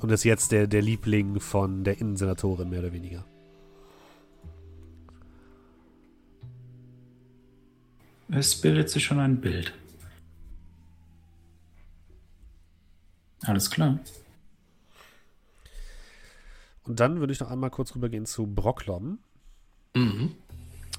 Und 0.01 0.11
ist 0.11 0.23
jetzt 0.23 0.51
der, 0.51 0.67
der 0.67 0.81
Liebling 0.81 1.39
von 1.39 1.83
der 1.83 1.99
Innensenatorin, 1.99 2.69
mehr 2.69 2.79
oder 2.79 2.93
weniger. 2.93 3.25
Es 8.31 8.59
bildet 8.59 8.89
sich 8.89 9.03
schon 9.03 9.19
ein 9.19 9.41
Bild. 9.41 9.73
Alles 13.43 13.71
klar. 13.71 13.99
Und 16.83 16.99
dann 16.99 17.19
würde 17.19 17.33
ich 17.33 17.39
noch 17.39 17.49
einmal 17.51 17.69
kurz 17.69 17.95
rübergehen 17.95 18.25
zu 18.25 18.47
Brocklom. 18.47 19.19
Mhm. 19.95 20.35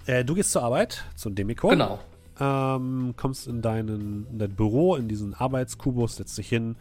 Äh, 0.06 0.24
du 0.24 0.34
gehst 0.34 0.52
zur 0.52 0.62
Arbeit, 0.62 1.04
zu 1.14 1.30
Demiko. 1.30 1.68
Genau. 1.68 2.00
Ähm, 2.38 3.14
kommst 3.16 3.46
in, 3.46 3.60
deinen, 3.60 4.26
in 4.30 4.38
dein 4.38 4.54
Büro, 4.54 4.96
in 4.96 5.08
diesen 5.08 5.34
Arbeitskubus, 5.34 6.16
setzt 6.16 6.38
dich 6.38 6.48
hin, 6.48 6.76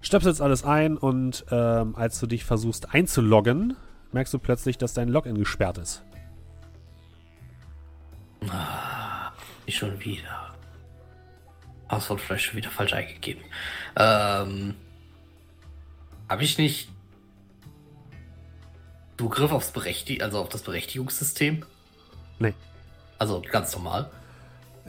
stöpselst 0.00 0.40
alles 0.40 0.62
ein 0.64 0.96
und 0.96 1.44
ähm, 1.50 1.96
als 1.96 2.20
du 2.20 2.26
dich 2.28 2.44
versuchst 2.44 2.94
einzuloggen, 2.94 3.76
merkst 4.12 4.32
du 4.32 4.38
plötzlich, 4.38 4.78
dass 4.78 4.94
dein 4.94 5.08
Login 5.08 5.36
gesperrt 5.36 5.78
ist. 5.78 6.04
Nicht 9.66 9.78
schon 9.78 10.00
wieder. 10.00 10.54
Passwort 11.88 12.20
vielleicht 12.20 12.44
schon 12.44 12.56
wieder 12.56 12.70
falsch 12.70 12.92
eingegeben. 12.92 13.42
Ähm. 13.96 14.74
Habe 16.28 16.44
ich 16.44 16.56
nicht 16.56 16.88
Zugriff 19.18 19.52
aufs 19.52 19.70
Berechtig 19.70 20.22
also 20.22 20.40
auf 20.40 20.48
das 20.48 20.62
Berechtigungssystem? 20.62 21.64
Nee. 22.38 22.54
Also 23.18 23.42
ganz 23.52 23.74
normal. 23.74 24.10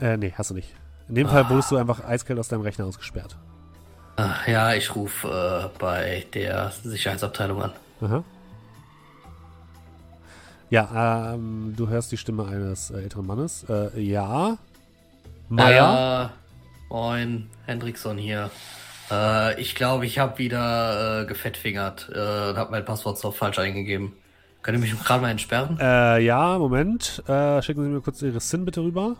Äh, 0.00 0.16
nee, 0.16 0.32
hast 0.36 0.50
du 0.50 0.54
nicht. 0.54 0.74
In 1.08 1.14
dem 1.14 1.28
Fall 1.28 1.48
wurdest 1.50 1.70
du 1.70 1.76
einfach 1.76 2.02
eiskalt 2.02 2.38
aus 2.38 2.48
deinem 2.48 2.62
Rechner 2.62 2.86
ausgesperrt. 2.86 3.36
Ach, 4.16 4.46
ja, 4.48 4.74
ich 4.74 4.94
rufe 4.96 5.28
äh, 5.28 5.78
bei 5.78 6.26
der 6.32 6.72
Sicherheitsabteilung 6.82 7.62
an. 7.62 7.72
Aha. 8.00 8.24
Ja, 10.74 11.34
ähm, 11.34 11.72
du 11.76 11.86
hörst 11.86 12.10
die 12.10 12.16
Stimme 12.16 12.48
eines 12.48 12.90
äh, 12.90 13.02
älteren 13.02 13.28
Mannes. 13.28 13.64
Äh, 13.68 14.00
ja. 14.00 14.58
Meier? 15.48 16.32
Äh, 16.32 16.92
moin, 16.92 17.48
Hendrickson 17.64 18.18
hier. 18.18 18.50
Äh, 19.08 19.60
ich 19.60 19.76
glaube, 19.76 20.04
ich 20.04 20.18
habe 20.18 20.36
wieder 20.38 21.20
äh, 21.22 21.26
gefettfingert 21.26 22.10
äh, 22.12 22.50
und 22.50 22.56
habe 22.56 22.72
mein 22.72 22.84
Passwort 22.84 23.18
so 23.18 23.30
falsch 23.30 23.60
eingegeben. 23.60 24.14
Könnt 24.62 24.76
ihr 24.76 24.80
mich 24.80 25.00
gerade 25.04 25.22
mal 25.22 25.30
entsperren? 25.30 25.78
Äh, 25.80 26.18
ja, 26.24 26.58
Moment. 26.58 27.22
Äh, 27.28 27.62
schicken 27.62 27.84
Sie 27.84 27.88
mir 27.90 28.00
kurz 28.00 28.20
Ihre 28.22 28.40
SIN 28.40 28.64
bitte 28.64 28.80
rüber. 28.80 29.14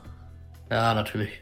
Ja, 0.72 0.92
natürlich. 0.92 1.40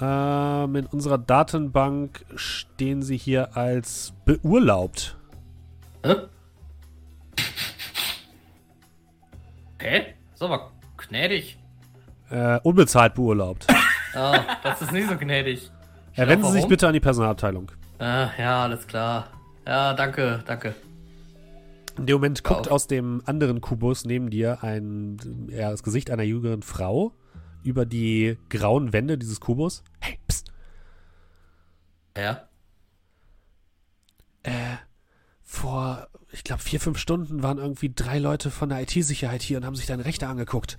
Ähm, 0.00 0.74
in 0.74 0.86
unserer 0.86 1.18
Datenbank 1.18 2.24
stehen 2.34 3.02
Sie 3.02 3.16
hier 3.16 3.56
als 3.56 4.12
beurlaubt. 4.24 5.16
Hä? 6.04 6.16
Hä? 9.82 10.14
Ist 10.32 10.42
aber 10.42 10.70
gnädig. 10.96 11.58
Äh, 12.30 12.60
unbezahlt 12.62 13.14
beurlaubt. 13.14 13.66
Ah, 14.14 14.58
das 14.62 14.82
ist 14.82 14.92
nicht 14.92 15.08
so 15.08 15.16
gnädig. 15.16 15.70
Äh, 16.16 16.28
wenden 16.28 16.44
Sie 16.44 16.52
sich 16.52 16.66
bitte 16.66 16.86
an 16.86 16.92
die 16.92 17.00
Personalabteilung. 17.00 17.72
Ah, 17.98 18.28
ja, 18.38 18.64
alles 18.64 18.86
klar. 18.86 19.28
Ja, 19.66 19.94
danke, 19.94 20.44
danke. 20.46 20.74
In 21.96 22.04
dem 22.04 22.16
Moment 22.16 22.44
guckt 22.44 22.70
aus 22.70 22.86
dem 22.86 23.22
anderen 23.24 23.62
Kubus 23.62 24.04
neben 24.04 24.28
dir 24.28 24.62
ein, 24.62 25.48
ja, 25.50 25.70
das 25.70 25.82
Gesicht 25.82 26.10
einer 26.10 26.24
jüngeren 26.24 26.60
Frau 26.60 27.14
über 27.64 27.86
die 27.86 28.36
grauen 28.50 28.92
Wände 28.92 29.16
dieses 29.16 29.40
Kubus. 29.40 29.82
Hey, 30.00 30.18
pst, 30.28 30.52
Ja. 32.14 32.42
äh, 34.42 34.50
vor, 35.52 36.08
ich 36.32 36.44
glaube, 36.44 36.62
vier, 36.62 36.80
fünf 36.80 36.98
Stunden 36.98 37.42
waren 37.42 37.58
irgendwie 37.58 37.92
drei 37.94 38.18
Leute 38.18 38.50
von 38.50 38.70
der 38.70 38.80
IT-Sicherheit 38.80 39.42
hier 39.42 39.58
und 39.58 39.66
haben 39.66 39.76
sich 39.76 39.86
deine 39.86 40.06
Rechte 40.06 40.26
angeguckt. 40.26 40.78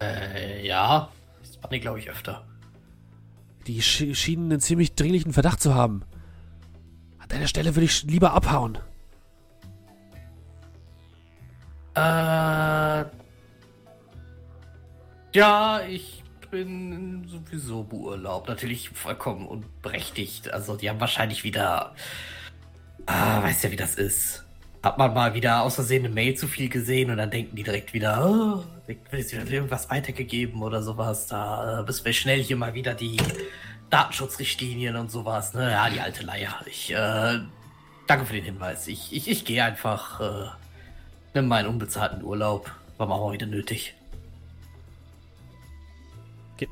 Äh, 0.00 0.66
ja. 0.66 1.10
Das 1.42 1.62
war 1.62 1.70
die, 1.70 1.80
glaube 1.80 1.98
ich, 1.98 2.10
öfter. 2.10 2.46
Die 3.66 3.82
sch 3.82 4.14
schienen 4.14 4.50
einen 4.50 4.60
ziemlich 4.60 4.94
dringlichen 4.94 5.34
Verdacht 5.34 5.60
zu 5.60 5.74
haben. 5.74 6.02
An 7.18 7.28
deiner 7.28 7.46
Stelle 7.46 7.76
würde 7.76 7.84
ich 7.84 8.02
lieber 8.04 8.32
abhauen. 8.32 8.78
Äh. 11.94 13.04
Ja, 15.34 15.80
ich 15.88 16.23
bin 16.54 17.26
sowieso 17.26 17.82
beurlaubt. 17.82 18.48
Natürlich 18.48 18.90
vollkommen 18.90 19.46
unberechtigt. 19.46 20.52
Also, 20.52 20.76
die 20.76 20.88
haben 20.88 21.00
wahrscheinlich 21.00 21.44
wieder. 21.44 21.94
Ah, 23.06 23.42
weißt 23.42 23.64
ja, 23.64 23.70
wie 23.70 23.76
das 23.76 23.96
ist. 23.96 24.44
Hat 24.82 24.98
man 24.98 25.12
mal 25.14 25.34
wieder 25.34 25.62
aus 25.62 25.74
Versehen 25.74 26.04
eine 26.04 26.14
Mail 26.14 26.34
zu 26.36 26.46
viel 26.46 26.68
gesehen 26.68 27.10
und 27.10 27.16
dann 27.16 27.30
denken 27.30 27.56
die 27.56 27.62
direkt 27.62 27.94
wieder, 27.94 28.24
oh, 28.26 28.64
wird 28.86 29.32
wieder 29.32 29.50
irgendwas 29.50 29.90
weitergegeben 29.90 30.62
oder 30.62 30.82
sowas. 30.82 31.26
Da 31.26 31.80
äh, 31.80 31.82
müssen 31.82 32.04
wir 32.04 32.12
schnell 32.12 32.42
hier 32.42 32.56
mal 32.56 32.74
wieder 32.74 32.94
die 32.94 33.16
Datenschutzrichtlinien 33.90 34.96
und 34.96 35.10
sowas. 35.10 35.54
Ne? 35.54 35.70
Ja, 35.70 35.88
die 35.88 36.00
alte 36.00 36.22
Leier. 36.24 36.54
Ich, 36.66 36.92
äh, 36.92 37.40
danke 38.06 38.26
für 38.26 38.34
den 38.34 38.44
Hinweis. 38.44 38.86
Ich, 38.88 39.12
ich, 39.14 39.28
ich 39.28 39.44
gehe 39.44 39.64
einfach. 39.64 40.20
Äh, 40.20 40.48
Nimm 41.34 41.48
meinen 41.48 41.66
unbezahlten 41.66 42.22
Urlaub. 42.22 42.70
War 42.96 43.08
mal 43.08 43.32
wieder 43.32 43.46
nötig. 43.46 43.94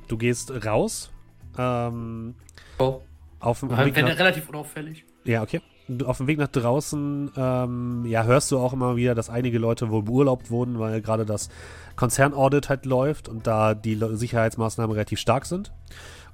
Du 0.09 0.17
gehst 0.17 0.65
raus. 0.65 1.11
Ähm, 1.59 2.35
Oh. 2.79 3.01
auf 3.41 3.61
dem 3.61 3.71
Wenn 3.71 3.85
Weg 3.87 3.97
nach, 3.97 4.19
relativ 4.19 4.49
unauffällig. 4.49 5.05
Ja, 5.25 5.43
okay. 5.43 5.61
Auf 6.07 6.19
dem 6.19 6.27
Weg 6.27 6.39
nach 6.39 6.49
draußen, 6.49 7.31
ähm, 7.37 8.05
ja, 8.07 8.23
hörst 8.25 8.51
du 8.51 8.59
auch 8.59 8.73
immer 8.73 8.97
wieder, 8.97 9.15
dass 9.15 9.29
einige 9.29 9.59
Leute 9.59 9.91
wohl 9.91 10.03
beurlaubt 10.03 10.51
wurden, 10.51 10.79
weil 10.79 11.03
gerade 11.03 11.27
das 11.27 11.51
Konzernaudit 11.97 12.69
halt 12.69 12.87
läuft 12.87 13.29
und 13.29 13.47
da 13.47 13.75
die 13.75 13.97
Sicherheitsmaßnahmen 14.13 14.95
relativ 14.95 15.19
stark 15.19 15.45
sind. 15.45 15.73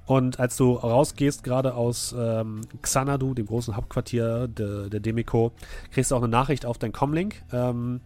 Und 0.05 0.39
als 0.39 0.55
du 0.55 0.73
rausgehst, 0.73 1.43
gerade 1.43 1.73
aus 1.75 2.15
ähm, 2.17 2.61
Xanadu, 2.81 3.33
dem 3.33 3.47
großen 3.47 3.75
Hauptquartier 3.75 4.47
de, 4.47 4.89
der 4.89 4.99
Demiko, 4.99 5.51
kriegst 5.91 6.11
du 6.11 6.15
auch 6.15 6.19
eine 6.21 6.29
Nachricht 6.29 6.65
auf 6.65 6.77
dein 6.77 6.91
Comlink. 6.93 7.43
Ähm, 7.51 8.01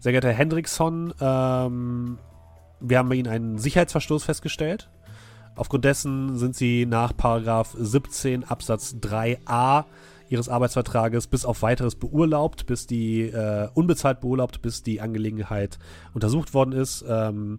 sehr 0.00 0.12
geehrter 0.12 0.28
Herr 0.28 0.36
Hendrickson, 0.38 1.12
ähm, 1.20 2.18
wir 2.80 2.98
haben 2.98 3.08
bei 3.08 3.16
Ihnen 3.16 3.28
einen 3.28 3.58
Sicherheitsverstoß 3.58 4.24
festgestellt. 4.24 4.90
Aufgrund 5.58 5.84
dessen 5.84 6.36
sind 6.38 6.54
sie 6.54 6.86
nach 6.86 7.16
Paragraph 7.16 7.74
17 7.76 8.44
Absatz 8.44 8.94
3a 9.00 9.86
ihres 10.28 10.48
Arbeitsvertrages 10.48 11.26
bis 11.26 11.44
auf 11.44 11.62
weiteres 11.62 11.96
beurlaubt, 11.96 12.66
bis 12.66 12.86
die 12.86 13.22
äh, 13.22 13.68
unbezahlt 13.74 14.20
beurlaubt, 14.20 14.62
bis 14.62 14.84
die 14.84 15.00
Angelegenheit 15.00 15.78
untersucht 16.14 16.54
worden 16.54 16.72
ist. 16.72 17.04
Ähm, 17.08 17.58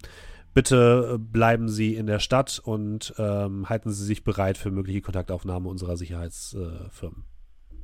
bitte 0.54 1.20
bleiben 1.20 1.68
Sie 1.68 1.96
in 1.96 2.08
der 2.08 2.20
Stadt 2.20 2.62
und 2.64 3.14
ähm, 3.18 3.68
halten 3.68 3.92
Sie 3.92 4.06
sich 4.06 4.24
bereit 4.24 4.58
für 4.58 4.72
mögliche 4.72 5.02
Kontaktaufnahme 5.02 5.68
unserer 5.68 5.98
Sicherheitsfirmen. 5.98 7.26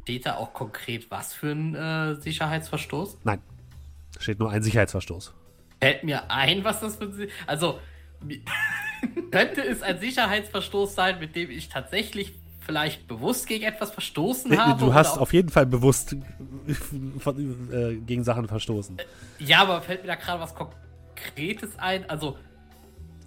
Steht 0.03 0.25
da 0.27 0.35
auch 0.35 0.53
konkret 0.53 1.11
was 1.11 1.33
für 1.33 1.51
ein 1.51 1.75
äh, 1.75 2.15
Sicherheitsverstoß? 2.15 3.17
Nein, 3.25 3.41
steht 4.17 4.39
nur 4.39 4.49
ein 4.49 4.63
Sicherheitsverstoß. 4.63 5.33
Fällt 5.79 6.03
mir 6.03 6.31
ein, 6.31 6.63
was 6.63 6.79
das 6.79 6.95
für 6.95 7.11
Also, 7.47 7.79
könnte 9.31 9.61
es 9.61 9.81
ein 9.81 9.99
Sicherheitsverstoß 9.99 10.95
sein, 10.95 11.19
mit 11.19 11.35
dem 11.35 11.49
ich 11.51 11.69
tatsächlich 11.69 12.33
vielleicht 12.65 13.07
bewusst 13.07 13.47
gegen 13.47 13.63
etwas 13.63 13.91
verstoßen 13.91 14.57
habe? 14.59 14.79
Du 14.83 14.93
hast 14.93 15.17
auf 15.17 15.33
jeden 15.33 15.49
Fall 15.49 15.65
bewusst 15.65 16.15
von, 17.19 17.71
äh, 17.71 17.95
gegen 17.95 18.23
Sachen 18.23 18.47
verstoßen. 18.47 18.97
Ja, 19.39 19.61
aber 19.61 19.81
fällt 19.81 20.01
mir 20.01 20.07
da 20.07 20.15
gerade 20.15 20.41
was 20.41 20.53
Konkretes 20.55 21.77
ein? 21.77 22.09
Also, 22.09 22.37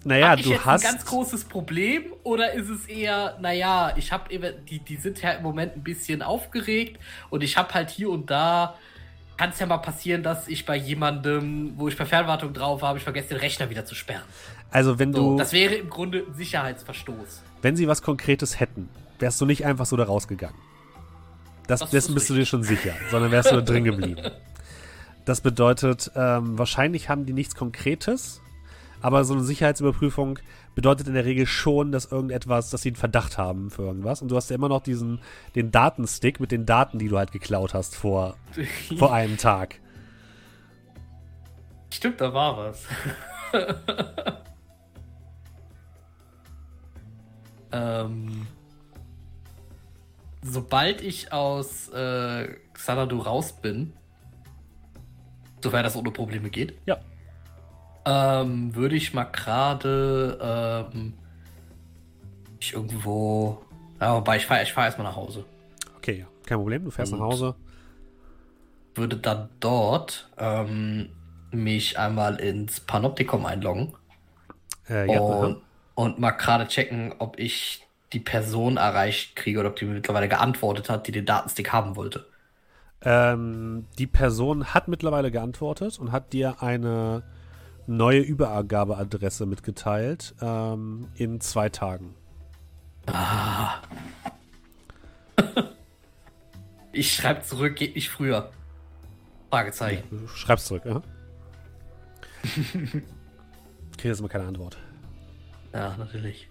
Naja, 0.03 0.35
ich 0.35 0.43
du 0.43 0.49
jetzt 0.51 0.65
hast. 0.65 0.85
ein 0.85 0.91
ganz 0.91 1.05
großes 1.05 1.45
Problem 1.45 2.13
oder 2.23 2.53
ist 2.53 2.69
es 2.69 2.87
eher, 2.87 3.37
naja, 3.39 3.93
ich 3.95 4.11
habe 4.11 4.33
die, 4.69 4.79
die 4.79 4.95
sind 4.97 5.21
ja 5.21 5.31
im 5.31 5.43
Moment 5.43 5.75
ein 5.75 5.83
bisschen 5.83 6.21
aufgeregt 6.21 6.99
und 7.29 7.41
ich 7.43 7.57
habe 7.57 7.73
halt 7.73 7.89
hier 7.89 8.09
und 8.09 8.29
da, 8.29 8.75
kann 9.39 9.51
es 9.51 9.59
ja 9.59 9.65
mal 9.67 9.77
passieren, 9.77 10.21
dass 10.21 10.49
ich 10.49 10.65
bei 10.65 10.75
jemandem, 10.75 11.71
wo 11.77 11.87
ich 11.87 11.95
bei 11.95 12.05
Fernwartung 12.05 12.51
drauf 12.51 12.81
habe, 12.81 12.97
ich 12.97 13.05
vergesse 13.05 13.29
den 13.29 13.37
Rechner 13.37 13.69
wieder 13.69 13.85
zu 13.85 13.95
sperren. 13.95 14.23
Also 14.69 14.99
wenn 14.99 15.13
So, 15.13 15.31
du, 15.31 15.37
das 15.37 15.53
wäre 15.53 15.75
im 15.75 15.89
Grunde 15.89 16.25
ein 16.27 16.33
Sicherheitsverstoß. 16.33 17.41
wenn 17.61 17.77
sie 17.77 17.87
was 17.87 18.01
Konkretes 18.01 18.59
hätten, 18.59 18.89
wärst 19.17 19.39
du 19.39 19.45
nicht 19.45 19.65
einfach 19.65 19.85
so 19.85 19.95
da 19.95 20.03
rausgegangen. 20.03 20.57
Das, 21.67 21.79
Das 21.79 21.89
dessen 21.89 22.09
ist 22.09 22.15
bist 22.15 22.29
du 22.29 22.33
dir 22.33 22.45
schon 22.45 22.63
sicher, 22.63 22.91
sondern 23.11 23.31
wärst 23.31 23.51
du 23.51 23.55
da 23.55 23.61
drin 23.61 23.83
geblieben. 23.85 24.29
Das 25.23 25.39
bedeutet, 25.39 26.11
ähm, 26.17 26.57
wahrscheinlich 26.57 27.07
haben 27.07 27.25
die 27.25 27.31
nichts 27.31 27.55
Konkretes, 27.55 28.41
aber 29.01 29.23
so 29.23 29.35
eine 29.35 29.43
Sicherheitsüberprüfung 29.43 30.39
bedeutet 30.79 31.09
in 31.09 31.13
der 31.13 31.25
Regel 31.25 31.45
schon, 31.45 31.91
dass 31.91 32.05
irgendetwas, 32.05 32.69
dass 32.69 32.83
sie 32.83 32.89
einen 32.91 32.95
Verdacht 32.95 33.37
haben 33.37 33.69
für 33.69 33.81
irgendwas. 33.81 34.21
Und 34.21 34.29
du 34.31 34.37
hast 34.37 34.49
ja 34.49 34.55
immer 34.55 34.69
noch 34.69 34.81
diesen, 34.81 35.19
den 35.53 35.71
Datenstick 35.71 36.39
mit 36.39 36.53
den 36.53 36.65
Daten, 36.65 36.99
die 36.99 37.09
du 37.09 37.17
halt 37.17 37.33
geklaut 37.33 37.73
hast 37.73 37.97
vor, 37.97 38.37
vor 38.97 39.13
einem 39.13 39.35
Tag. 39.35 39.81
Stimmt, 41.89 42.21
da 42.21 42.33
war 42.33 42.55
was. 42.55 42.85
ähm, 47.73 48.47
sobald 50.41 51.01
ich 51.01 51.33
aus 51.33 51.89
äh, 51.89 52.55
Xanadu 52.71 53.19
raus 53.19 53.51
bin, 53.51 53.91
sofern 55.61 55.83
das 55.83 55.97
ohne 55.97 56.11
Probleme 56.11 56.49
geht, 56.49 56.75
Ja. 56.85 56.99
Ähm, 58.05 58.75
würde 58.75 58.95
ich 58.95 59.13
mal 59.13 59.25
gerade 59.25 60.87
ähm, 60.93 61.13
ich 62.59 62.73
irgendwo. 62.73 63.61
Ja, 63.99 64.15
wobei 64.15 64.37
ich 64.37 64.45
fahre 64.45 64.63
ich 64.63 64.73
fahr 64.73 64.85
erstmal 64.85 65.07
nach 65.07 65.15
Hause. 65.15 65.45
Okay, 65.97 66.19
ja, 66.19 66.25
kein 66.45 66.57
Problem. 66.57 66.85
Du 66.85 66.91
fährst 66.91 67.13
Und- 67.13 67.19
nach 67.19 67.25
Hause. 67.27 67.55
Würde 68.95 69.17
dann 69.17 69.49
dort 69.59 70.29
ähm, 70.37 71.09
mich 71.51 71.97
einmal 71.97 72.35
ins 72.39 72.81
Panoptikum 72.81 73.45
einloggen 73.45 73.93
Äh, 74.89 75.13
ja, 75.13 75.19
und, 75.21 75.55
aha. 75.55 75.61
und 75.95 76.19
mal 76.19 76.31
gerade 76.31 76.67
checken, 76.67 77.13
ob 77.19 77.39
ich 77.39 77.87
die 78.11 78.19
Person 78.19 78.77
erreicht 78.77 79.35
kriege 79.35 79.59
oder 79.59 79.69
ob 79.69 79.75
die 79.77 79.85
mir 79.85 79.93
mittlerweile 79.93 80.27
geantwortet 80.27 80.89
hat, 80.89 81.07
die 81.07 81.11
den 81.11 81.25
Datenstick 81.25 81.71
haben 81.71 81.95
wollte. 81.95 82.25
Ähm, 83.01 83.85
die 83.97 84.07
Person 84.07 84.73
hat 84.73 84.87
mittlerweile 84.89 85.31
geantwortet 85.31 85.97
und 85.99 86.11
hat 86.11 86.33
dir 86.33 86.61
eine 86.61 87.23
neue 87.89 88.19
Übergabeadresse 88.19 89.45
mitgeteilt 89.45 90.35
ähm, 90.41 91.07
in 91.15 91.41
zwei 91.41 91.69
Tagen. 91.69 92.13
Ich 96.91 97.13
schreibe 97.13 97.41
zurück, 97.41 97.75
geht 97.75 97.95
nicht 97.95 98.09
früher. 98.09 98.51
Fragezeichen. 99.49 100.03
Du 100.11 100.27
schreibst 100.27 100.67
zurück, 100.67 100.85
aha. 100.85 101.01
Krieg 102.43 103.03
jetzt 104.05 104.21
mal 104.21 104.27
keine 104.27 104.45
Antwort. 104.45 104.77
Ja, 105.73 105.97
natürlich. 105.97 106.47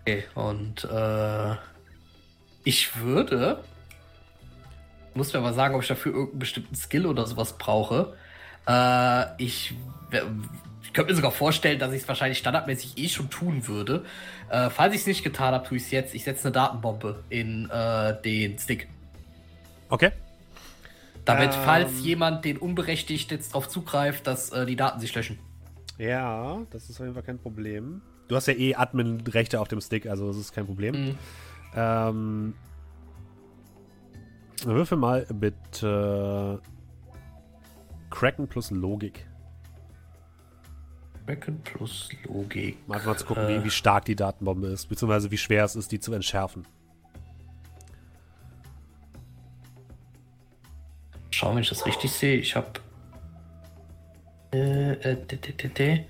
Okay, 0.00 0.24
und 0.34 0.84
äh, 0.84 1.54
ich 2.64 2.96
würde. 2.96 3.62
Muss 5.14 5.32
mir 5.32 5.40
aber 5.40 5.52
sagen, 5.52 5.74
ob 5.74 5.82
ich 5.82 5.88
dafür 5.88 6.12
irgendeinen 6.12 6.38
bestimmten 6.38 6.74
Skill 6.74 7.06
oder 7.06 7.26
sowas 7.26 7.58
brauche. 7.58 8.14
Äh, 8.66 9.24
ich, 9.42 9.74
ich 10.82 10.92
könnte 10.92 11.10
mir 11.12 11.16
sogar 11.16 11.32
vorstellen, 11.32 11.78
dass 11.78 11.92
ich 11.92 12.02
es 12.02 12.08
wahrscheinlich 12.08 12.38
standardmäßig 12.38 12.98
eh 12.98 13.08
schon 13.08 13.30
tun 13.30 13.66
würde. 13.66 14.04
Äh, 14.48 14.70
falls 14.70 14.94
ich 14.94 15.00
es 15.02 15.06
nicht 15.06 15.24
getan 15.24 15.54
habe, 15.54 15.66
tue 15.66 15.78
ich 15.78 15.84
es 15.84 15.90
jetzt. 15.90 16.14
Ich 16.14 16.24
setze 16.24 16.44
eine 16.44 16.52
Datenbombe 16.52 17.22
in 17.28 17.68
äh, 17.70 18.20
den 18.22 18.58
Stick. 18.58 18.88
Okay. 19.88 20.12
Damit, 21.24 21.52
Ähm. 21.52 21.60
falls 21.64 22.00
jemand 22.02 22.44
den 22.44 22.56
unberechtigt 22.56 23.30
jetzt 23.30 23.54
drauf 23.54 23.68
zugreift, 23.68 24.26
dass 24.26 24.50
äh, 24.50 24.66
die 24.66 24.76
Daten 24.76 25.00
sich 25.00 25.14
löschen. 25.14 25.38
Ja, 25.98 26.62
das 26.70 26.88
ist 26.88 26.98
auf 26.98 27.04
jeden 27.04 27.14
Fall 27.14 27.22
kein 27.22 27.38
Problem. 27.38 28.00
Du 28.28 28.36
hast 28.36 28.46
ja 28.46 28.54
eh 28.54 28.74
Admin-Rechte 28.74 29.60
auf 29.60 29.68
dem 29.68 29.80
Stick, 29.80 30.06
also 30.06 30.28
das 30.28 30.36
ist 30.38 30.54
kein 30.54 30.64
Problem. 30.66 30.94
Mhm. 30.94 31.18
Ähm, 31.76 32.54
würfel 34.66 34.98
mal 34.98 35.26
bitte 35.32 36.60
Kraken 38.10 38.48
plus 38.48 38.70
Logik. 38.70 39.26
Becken 41.26 41.60
plus 41.62 42.08
Logik. 42.24 42.76
Mal 42.88 42.94
einfach 42.96 43.06
mal 43.12 43.18
zu 43.18 43.26
gucken, 43.26 43.44
Äh. 43.44 43.60
wie, 43.60 43.64
wie 43.64 43.70
stark 43.70 44.04
die 44.06 44.16
Datenbombe 44.16 44.68
ist, 44.68 44.86
beziehungsweise 44.86 45.30
wie 45.30 45.38
schwer 45.38 45.64
es 45.64 45.76
ist, 45.76 45.92
die 45.92 46.00
zu 46.00 46.12
entschärfen. 46.12 46.66
Schauen, 51.30 51.54
wenn 51.56 51.62
ich 51.62 51.68
das 51.68 51.86
richtig 51.86 52.10
sehe. 52.12 52.36
Ich 52.36 52.56
habe. 52.56 52.68
Äh, 54.52 54.92
äh, 54.92 55.16
d, 55.26 55.36
d, 55.36 55.52
d, 55.52 55.68
d. 55.68 56.06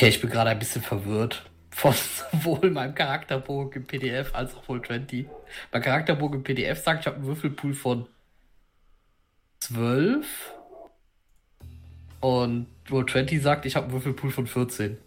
Ja, 0.00 0.08
ich 0.08 0.20
bin 0.20 0.30
gerade 0.30 0.50
ein 0.50 0.58
bisschen 0.58 0.82
verwirrt. 0.82 1.44
Von 1.70 1.92
sowohl 2.32 2.70
meinem 2.70 2.94
Charakterbogen 2.94 3.82
im 3.82 3.86
PDF 3.86 4.34
als 4.34 4.54
auch 4.54 4.68
wohl 4.68 4.82
20. 4.82 5.26
Mein 5.72 5.82
Charakterbogen 5.82 6.38
im 6.40 6.44
PDF 6.44 6.82
sagt, 6.82 7.00
ich 7.00 7.06
habe 7.06 7.16
einen 7.16 7.26
Würfelpool 7.26 7.74
von 7.74 8.06
12. 9.60 10.26
Und 12.20 12.66
Roll 12.90 13.06
20 13.06 13.42
sagt, 13.42 13.66
ich 13.66 13.76
habe 13.76 13.84
einen 13.86 13.92
Würfelpool 13.92 14.30
von 14.30 14.46
14. 14.46 14.98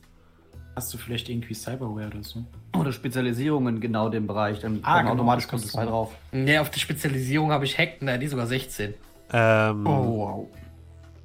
Hast 0.76 0.94
du 0.94 0.98
vielleicht 0.98 1.28
irgendwie 1.28 1.54
Cyberware 1.54 2.08
oder 2.08 2.24
so? 2.24 2.46
Oder 2.78 2.94
Spezialisierung 2.94 3.68
in 3.68 3.82
genau 3.82 4.08
dem 4.08 4.26
Bereich. 4.28 4.60
Dann 4.60 4.80
Ah, 4.84 5.02
genau, 5.02 5.14
automatisch 5.14 5.48
kommt 5.48 5.64
so. 5.64 5.78
drauf. 5.78 6.16
Nee, 6.32 6.58
auf 6.60 6.70
die 6.70 6.80
Spezialisierung 6.80 7.52
habe 7.52 7.66
ich 7.66 7.78
Hack, 7.78 8.02
ne, 8.02 8.18
die 8.18 8.28
sogar 8.28 8.48
16. 8.48 8.94
Ähm, 9.34 9.86
wow. 9.86 10.48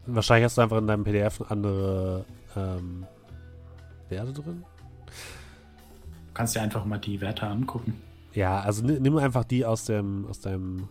Wahrscheinlich 0.06 0.44
hast 0.46 0.58
du 0.58 0.62
einfach 0.62 0.78
in 0.78 0.88
deinem 0.88 1.04
PDF 1.04 1.40
andere 1.48 2.24
ähm, 2.56 3.06
Werte 4.08 4.32
drin. 4.32 4.64
Du 5.06 6.32
kannst 6.34 6.54
dir 6.54 6.62
einfach 6.62 6.84
mal 6.84 6.98
die 6.98 7.20
Werte 7.20 7.46
angucken. 7.46 8.00
Ja, 8.34 8.60
also 8.60 8.84
ni- 8.84 9.00
nimm 9.00 9.16
einfach 9.16 9.44
die 9.44 9.64
aus 9.64 9.84
dem 9.86 10.26
aus 10.28 10.40
deinem 10.40 10.88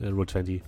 äh, 0.00 0.08
Roll 0.08 0.26
20. 0.26 0.62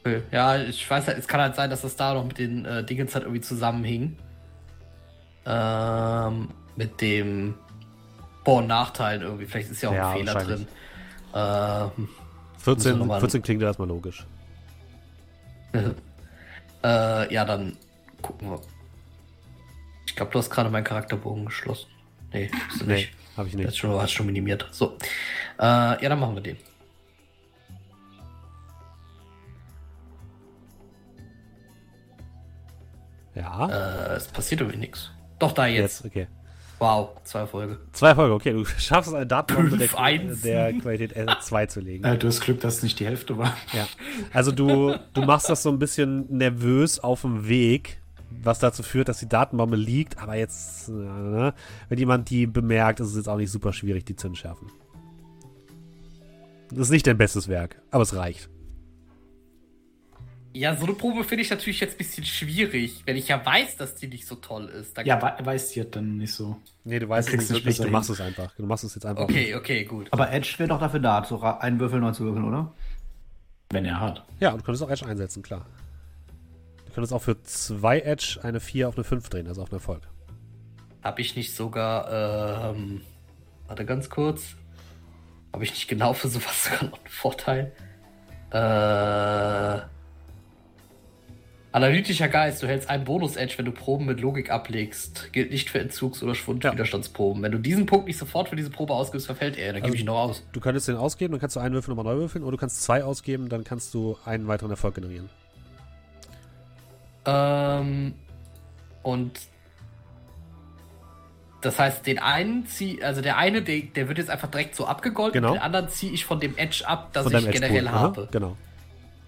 Okay. 0.00 0.22
Ja, 0.30 0.56
ich 0.62 0.88
weiß 0.88 1.08
halt, 1.08 1.18
es 1.18 1.26
kann 1.26 1.40
halt 1.40 1.56
sein, 1.56 1.68
dass 1.70 1.82
das 1.82 1.96
da 1.96 2.14
noch 2.14 2.24
mit 2.24 2.38
den 2.38 2.64
äh, 2.64 2.84
Dingens 2.84 3.14
halt 3.14 3.24
irgendwie 3.24 3.40
zusammenhing. 3.40 4.16
Ähm, 5.44 6.48
mit 6.76 7.00
dem 7.00 7.54
Vor- 8.44 8.58
und 8.58 8.68
Nachteilen 8.68 9.22
irgendwie. 9.22 9.46
Vielleicht 9.46 9.70
ist 9.72 9.82
ja 9.82 9.88
auch 9.90 9.94
Ja, 9.94 10.10
ein 10.10 10.18
Fehler 10.18 10.34
drin. 10.34 10.66
Ähm, 11.34 12.08
14, 12.58 12.98
noch 12.98 13.06
mal- 13.06 13.20
14 13.20 13.42
klingt 13.42 13.62
ja 13.62 13.68
erstmal 13.68 13.88
logisch. 13.88 14.24
äh, 16.84 17.34
ja, 17.34 17.44
dann 17.44 17.76
gucken 18.22 18.50
wir. 18.50 18.60
Ich 20.06 20.14
glaube, 20.16 20.32
du 20.32 20.38
hast 20.38 20.50
gerade 20.50 20.70
meinen 20.70 20.84
Charakterbogen 20.84 21.44
geschlossen. 21.46 21.88
Nee, 22.32 22.50
hast 22.68 22.80
du 22.80 22.86
Nee, 22.86 22.94
nicht. 22.94 23.12
habe 23.36 23.48
ich 23.48 23.54
Das 23.56 23.64
nicht. 23.66 23.76
schon, 23.78 24.00
hast 24.00 24.12
schon 24.12 24.26
minimiert. 24.26 24.66
So. 24.70 24.96
Äh, 25.58 25.62
ja, 25.62 26.08
dann 26.08 26.18
machen 26.20 26.34
wir 26.36 26.42
den. 26.42 26.56
Ja, 33.34 33.68
Äh, 33.68 34.16
es 34.16 34.28
passiert 34.28 34.60
irgendwie 34.62 34.78
nichts. 34.78 35.10
Doch, 35.38 35.52
da 35.52 35.66
jetzt. 35.66 36.02
jetzt, 36.02 36.06
okay. 36.06 36.26
Wow, 36.78 37.10
zwei 37.24 37.40
Erfolge. 37.40 37.78
Zwei 37.92 38.14
Folge, 38.14 38.34
okay. 38.34 38.52
Du 38.52 38.64
schaffst 38.78 39.08
es, 39.08 39.14
eine 39.14 39.26
Datenbombe 39.26 39.78
der, 39.78 39.88
der 40.42 40.72
Qualität 40.74 41.16
S2 41.16 41.68
zu 41.68 41.80
legen. 41.80 42.04
Äh, 42.04 42.18
du 42.18 42.26
hast 42.28 42.40
Glück, 42.40 42.60
dass 42.60 42.76
es 42.78 42.82
nicht 42.82 43.00
die 43.00 43.06
Hälfte 43.06 43.36
war. 43.38 43.56
Ja. 43.72 43.86
Also 44.32 44.52
du, 44.52 44.94
du 45.14 45.22
machst 45.22 45.48
das 45.48 45.62
so 45.62 45.70
ein 45.70 45.78
bisschen 45.78 46.26
nervös 46.36 46.98
auf 46.98 47.22
dem 47.22 47.48
Weg, 47.48 47.98
was 48.30 48.58
dazu 48.58 48.82
führt, 48.82 49.08
dass 49.08 49.18
die 49.18 49.28
Datenbombe 49.28 49.76
liegt, 49.76 50.18
aber 50.18 50.34
jetzt, 50.34 50.88
ne, 50.88 51.54
wenn 51.88 51.98
jemand 51.98 52.30
die 52.30 52.46
bemerkt, 52.46 53.00
ist 53.00 53.08
es 53.08 53.16
jetzt 53.16 53.28
auch 53.28 53.36
nicht 53.36 53.50
super 53.50 53.72
schwierig, 53.72 54.04
die 54.04 54.16
zu 54.16 54.26
entschärfen. 54.26 54.70
Das 56.70 56.78
ist 56.80 56.90
nicht 56.90 57.06
dein 57.06 57.18
bestes 57.18 57.48
Werk, 57.48 57.80
aber 57.90 58.02
es 58.02 58.14
reicht. 58.14 58.50
Ja, 60.52 60.74
so 60.74 60.86
eine 60.86 60.94
Probe 60.94 61.22
finde 61.22 61.42
ich 61.42 61.50
natürlich 61.50 61.80
jetzt 61.80 61.96
ein 61.96 61.98
bisschen 61.98 62.24
schwierig, 62.24 63.02
wenn 63.04 63.16
ich 63.16 63.28
ja 63.28 63.44
weiß, 63.44 63.76
dass 63.76 63.94
die 63.94 64.06
nicht 64.06 64.26
so 64.26 64.36
toll 64.36 64.70
ist. 64.70 64.96
Dann 64.96 65.04
Ja, 65.04 65.20
we 65.20 65.44
weiß 65.44 65.68
die 65.72 65.84
dann 65.90 66.16
nicht 66.16 66.32
so. 66.32 66.56
Nee, 66.84 66.98
du 66.98 67.08
weißt 67.10 67.28
es 67.28 67.36
nicht 67.36 67.50
du 67.50 67.54
wirklich, 67.56 67.76
du 67.76 67.88
machst 67.88 68.08
es 68.08 68.22
einfach. 68.22 68.54
Du 68.54 68.64
machst 68.64 68.82
es 68.82 68.94
jetzt 68.94 69.04
einfach. 69.04 69.24
Okay, 69.24 69.54
okay, 69.54 69.84
gut. 69.84 70.08
Aber 70.12 70.32
Edge 70.32 70.54
wäre 70.56 70.70
doch 70.70 70.80
dafür 70.80 71.00
da, 71.00 71.22
so 71.24 71.42
einen 71.42 71.78
Würfel 71.78 72.00
neu 72.00 72.12
zu 72.12 72.24
würfeln, 72.24 72.46
oder? 72.46 72.72
Wenn 73.68 73.84
er 73.84 74.00
hat. 74.00 74.24
Ja, 74.40 74.52
und 74.52 74.62
du 74.62 74.64
könntest 74.64 74.82
auch 74.82 74.90
Edge 74.90 75.04
einsetzen, 75.04 75.42
klar. 75.42 75.66
Du 76.96 77.00
könntest 77.02 77.12
auch 77.12 77.22
für 77.22 77.42
zwei 77.42 78.00
Edge 78.00 78.38
eine 78.42 78.58
4 78.58 78.88
auf 78.88 78.96
eine 78.96 79.04
5 79.04 79.28
drehen, 79.28 79.48
also 79.48 79.60
auf 79.60 79.68
einen 79.70 79.80
Erfolg. 79.80 80.00
Habe 81.02 81.20
ich 81.20 81.36
nicht 81.36 81.54
sogar, 81.54 82.70
ähm, 82.74 83.02
warte 83.66 83.84
ganz 83.84 84.08
kurz. 84.08 84.54
Habe 85.52 85.62
ich 85.64 85.72
nicht 85.72 85.88
genau 85.88 86.14
für 86.14 86.28
sowas 86.28 86.64
sogar 86.70 86.84
noch 86.84 86.98
einen 86.98 87.08
Vorteil? 87.08 87.72
Äh. 88.50 89.82
Analytischer 91.72 92.28
Geist, 92.28 92.62
du 92.62 92.66
hältst 92.66 92.88
einen 92.88 93.04
Bonus-Edge, 93.04 93.58
wenn 93.58 93.66
du 93.66 93.72
Proben 93.72 94.06
mit 94.06 94.22
Logik 94.22 94.50
ablegst. 94.50 95.34
Gilt 95.34 95.50
nicht 95.50 95.68
für 95.68 95.78
Entzugs- 95.80 96.22
oder 96.22 96.34
Schwundwiderstandsproben. 96.34 97.42
Wenn 97.42 97.52
du 97.52 97.58
diesen 97.58 97.84
Punkt 97.84 98.06
nicht 98.06 98.16
sofort 98.16 98.48
für 98.48 98.56
diese 98.56 98.70
Probe 98.70 98.94
ausgibst, 98.94 99.26
verfällt 99.26 99.58
er. 99.58 99.74
Dann 99.74 99.82
gebe 99.82 99.88
Also- 99.88 99.94
ich 99.96 100.00
ihn 100.00 100.06
noch 100.06 100.16
aus. 100.16 100.42
Du 100.54 100.60
könntest 100.60 100.88
den 100.88 100.96
ausgeben, 100.96 101.32
dann 101.32 101.40
kannst 101.42 101.56
du 101.56 101.60
einen 101.60 101.74
Würfel 101.74 101.94
nochmal 101.94 102.14
neu 102.14 102.20
würfeln, 102.20 102.42
oder 102.42 102.52
du 102.52 102.56
kannst 102.56 102.82
zwei 102.84 103.04
ausgeben, 103.04 103.50
dann 103.50 103.64
kannst 103.64 103.92
du 103.92 104.16
einen 104.24 104.48
weiteren 104.48 104.70
Erfolg 104.70 104.94
generieren. 104.94 105.28
Ähm, 107.26 108.14
und 109.02 109.32
das 111.62 111.78
heißt, 111.78 112.06
den 112.06 112.18
einen 112.18 112.66
zieh, 112.66 113.02
also 113.02 113.20
der 113.22 113.36
eine, 113.38 113.62
der, 113.62 113.80
der 113.80 114.08
wird 114.08 114.18
jetzt 114.18 114.30
einfach 114.30 114.50
direkt 114.50 114.76
so 114.76 114.86
abgegolten, 114.86 115.40
Genau. 115.40 115.54
den 115.54 115.62
anderen 115.62 115.88
ziehe 115.88 116.12
ich 116.12 116.24
von 116.24 116.38
dem 116.38 116.56
Edge 116.56 116.84
ab, 116.86 117.10
das 117.12 117.26
ich 117.26 117.32
generell 117.50 117.76
Edge-Pool. 117.78 117.88
Aha, 117.88 118.00
habe. 118.00 118.28
Genau. 118.30 118.56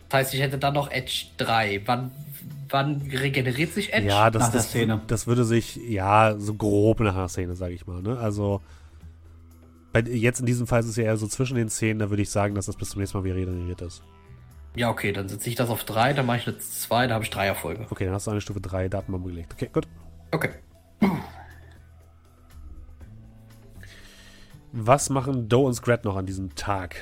Das 0.08 0.20
heißt, 0.20 0.34
ich 0.34 0.40
hätte 0.40 0.58
dann 0.58 0.74
noch 0.74 0.90
Edge 0.90 1.26
3. 1.38 1.82
Wann, 1.86 2.12
wann 2.68 3.02
regeneriert 3.10 3.72
sich 3.72 3.92
Edge? 3.92 4.06
Ja, 4.08 4.30
das, 4.30 4.42
Nach 4.42 4.50
der 4.50 4.60
das, 4.60 4.68
Szene. 4.68 5.00
das 5.06 5.26
würde 5.26 5.44
sich, 5.44 5.76
ja, 5.76 6.36
so 6.38 6.54
grob 6.54 7.00
nach 7.00 7.14
einer 7.14 7.28
Szene, 7.28 7.56
sage 7.56 7.74
ich 7.74 7.86
mal. 7.86 8.02
Ne? 8.02 8.16
Also, 8.18 8.62
bei, 9.92 10.00
jetzt 10.00 10.40
in 10.40 10.46
diesem 10.46 10.66
Fall 10.66 10.80
ist 10.80 10.86
es 10.86 10.96
ja 10.96 11.04
eher 11.04 11.16
so 11.16 11.26
zwischen 11.26 11.56
den 11.56 11.68
Szenen, 11.70 11.98
da 11.98 12.10
würde 12.10 12.22
ich 12.22 12.30
sagen, 12.30 12.54
dass 12.54 12.66
das 12.66 12.76
bis 12.76 12.90
zum 12.90 13.00
nächsten 13.00 13.18
Mal 13.18 13.24
wieder 13.24 13.34
regeneriert 13.36 13.80
ist. 13.82 14.02
Ja, 14.76 14.90
okay, 14.90 15.12
dann 15.12 15.28
setze 15.28 15.48
ich 15.48 15.56
das 15.56 15.70
auf 15.70 15.84
3, 15.84 16.12
dann 16.12 16.26
mache 16.26 16.36
ich 16.38 16.46
eine 16.46 16.58
2, 16.58 17.06
dann 17.06 17.14
habe 17.14 17.24
ich 17.24 17.30
3 17.30 17.46
Erfolge. 17.46 17.86
Okay, 17.90 18.04
dann 18.04 18.14
hast 18.14 18.26
du 18.26 18.30
eine 18.30 18.40
Stufe 18.40 18.60
3 18.60 18.88
Datenbombe 18.88 19.30
gelegt. 19.30 19.52
Okay, 19.54 19.70
gut. 19.72 19.88
Okay. 20.30 20.50
Was 24.72 25.10
machen 25.10 25.48
Doe 25.48 25.66
und 25.66 25.74
Scrat 25.74 26.04
noch 26.04 26.16
an 26.16 26.26
diesem 26.26 26.54
Tag 26.54 26.96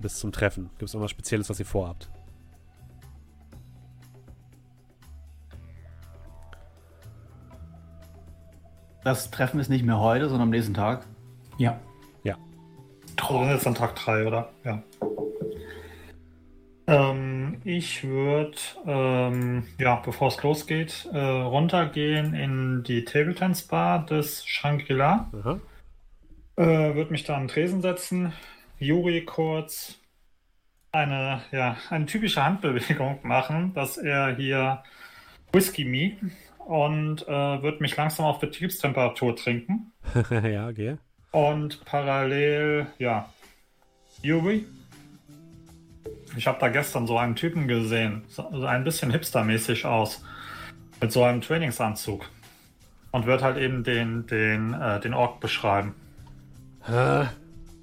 bis 0.00 0.18
zum 0.18 0.32
Treffen? 0.32 0.70
Gibt 0.78 0.88
es 0.88 0.94
irgendwas 0.94 1.10
Spezielles, 1.10 1.50
was 1.50 1.60
ihr 1.60 1.66
vorhabt? 1.66 2.10
Das 9.04 9.30
Treffen 9.30 9.60
ist 9.60 9.68
nicht 9.68 9.84
mehr 9.84 9.98
heute, 9.98 10.24
sondern 10.28 10.48
am 10.48 10.50
nächsten 10.50 10.74
Tag. 10.74 11.06
Ja. 11.58 11.78
Ja. 12.22 12.36
Trotzdem 13.16 13.56
ist 13.56 13.66
an 13.66 13.74
Tag 13.74 13.94
3, 13.96 14.26
oder? 14.26 14.50
Ja. 14.64 14.82
Ähm, 16.90 17.60
ich 17.64 18.02
würde, 18.02 18.56
ähm, 18.84 19.62
ja, 19.78 19.96
bevor 19.96 20.26
es 20.26 20.42
losgeht, 20.42 21.08
äh, 21.12 21.18
runtergehen 21.18 22.34
in 22.34 22.82
die 22.82 23.04
Table 23.04 23.32
Tennis 23.34 23.62
Bar 23.62 24.04
des 24.06 24.44
Shangri-La. 24.44 25.30
Äh, 26.56 26.64
würde 26.94 27.12
mich 27.12 27.22
da 27.22 27.36
an 27.36 27.42
den 27.42 27.48
Tresen 27.48 27.80
setzen, 27.80 28.32
Juri 28.80 29.24
kurz 29.24 30.00
eine, 30.90 31.42
ja, 31.52 31.76
eine 31.90 32.06
typische 32.06 32.44
Handbewegung 32.44 33.20
machen, 33.22 33.72
dass 33.72 33.96
er 33.96 34.34
hier 34.34 34.82
Whisky 35.52 35.84
Me 35.84 36.16
und 36.58 37.22
äh, 37.28 37.62
würde 37.62 37.78
mich 37.80 37.96
langsam 37.96 38.26
auf 38.26 38.40
Betriebstemperatur 38.40 39.36
trinken. 39.36 39.92
ja, 40.30 40.66
okay. 40.66 40.96
Und 41.30 41.84
parallel, 41.84 42.88
ja, 42.98 43.32
Yuri. 44.22 44.66
Ich 46.36 46.46
habe 46.46 46.58
da 46.60 46.68
gestern 46.68 47.06
so 47.06 47.18
einen 47.18 47.36
Typen 47.36 47.66
gesehen, 47.68 48.22
so 48.28 48.46
ein 48.64 48.84
bisschen 48.84 49.10
hipstermäßig 49.10 49.84
aus, 49.84 50.22
mit 51.00 51.12
so 51.12 51.24
einem 51.24 51.40
Trainingsanzug. 51.40 52.26
Und 53.12 53.26
wird 53.26 53.42
halt 53.42 53.56
eben 53.56 53.82
den, 53.82 54.26
den, 54.28 54.72
äh, 54.72 55.00
den 55.00 55.14
Ork 55.14 55.40
beschreiben. 55.40 55.94
Hä? 56.86 57.26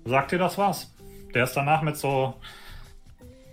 Sagt 0.06 0.32
dir 0.32 0.40
das 0.40 0.58
was? 0.58 0.94
Der 1.34 1.44
ist 1.44 1.54
danach 1.54 1.82
mit 1.82 1.98
so 1.98 2.36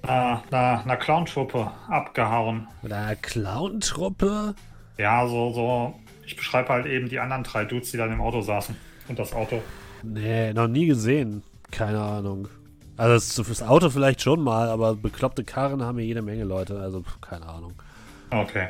einer, 0.02 0.42
einer, 0.50 0.82
einer 0.84 0.96
Clown-Truppe 0.96 1.70
abgehauen. 1.88 2.68
Mit 2.82 2.92
einer 2.92 3.16
Clown-Truppe? 3.16 4.54
Ja, 4.98 5.26
so, 5.26 5.52
so. 5.52 6.00
Ich 6.26 6.36
beschreibe 6.36 6.68
halt 6.68 6.86
eben 6.86 7.08
die 7.08 7.18
anderen 7.18 7.42
drei 7.42 7.64
Dudes, 7.64 7.90
die 7.90 7.96
dann 7.96 8.12
im 8.12 8.20
Auto 8.20 8.40
saßen. 8.40 8.76
Und 9.08 9.18
das 9.18 9.32
Auto. 9.32 9.60
Nee, 10.04 10.52
noch 10.52 10.68
nie 10.68 10.86
gesehen. 10.86 11.42
Keine 11.70 12.00
Ahnung. 12.00 12.48
Also 12.96 13.14
das, 13.14 13.46
fürs 13.46 13.62
Auto 13.62 13.90
vielleicht 13.90 14.22
schon 14.22 14.40
mal, 14.40 14.68
aber 14.68 14.94
bekloppte 14.94 15.44
Karren 15.44 15.82
haben 15.82 15.98
hier 15.98 16.06
jede 16.06 16.22
Menge 16.22 16.44
Leute. 16.44 16.80
Also 16.80 17.02
pf, 17.02 17.20
keine 17.20 17.46
Ahnung. 17.46 17.74
Okay. 18.30 18.68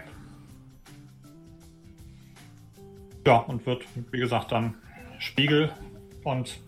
Ja, 3.27 3.37
und 3.37 3.65
wird, 3.67 3.85
wie 4.11 4.19
gesagt, 4.19 4.53
dann 4.53 4.75
Spiegel 5.19 5.73
und 6.25 6.59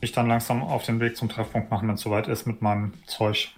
mich 0.00 0.12
dann 0.12 0.28
langsam 0.28 0.62
auf 0.62 0.84
den 0.84 1.00
Weg 1.00 1.16
zum 1.16 1.28
Treffpunkt 1.28 1.70
machen, 1.70 1.88
wenn 1.88 1.94
es 1.94 2.02
soweit 2.02 2.28
ist 2.28 2.46
mit 2.46 2.62
meinem 2.62 2.92
Zeug. 3.06 3.54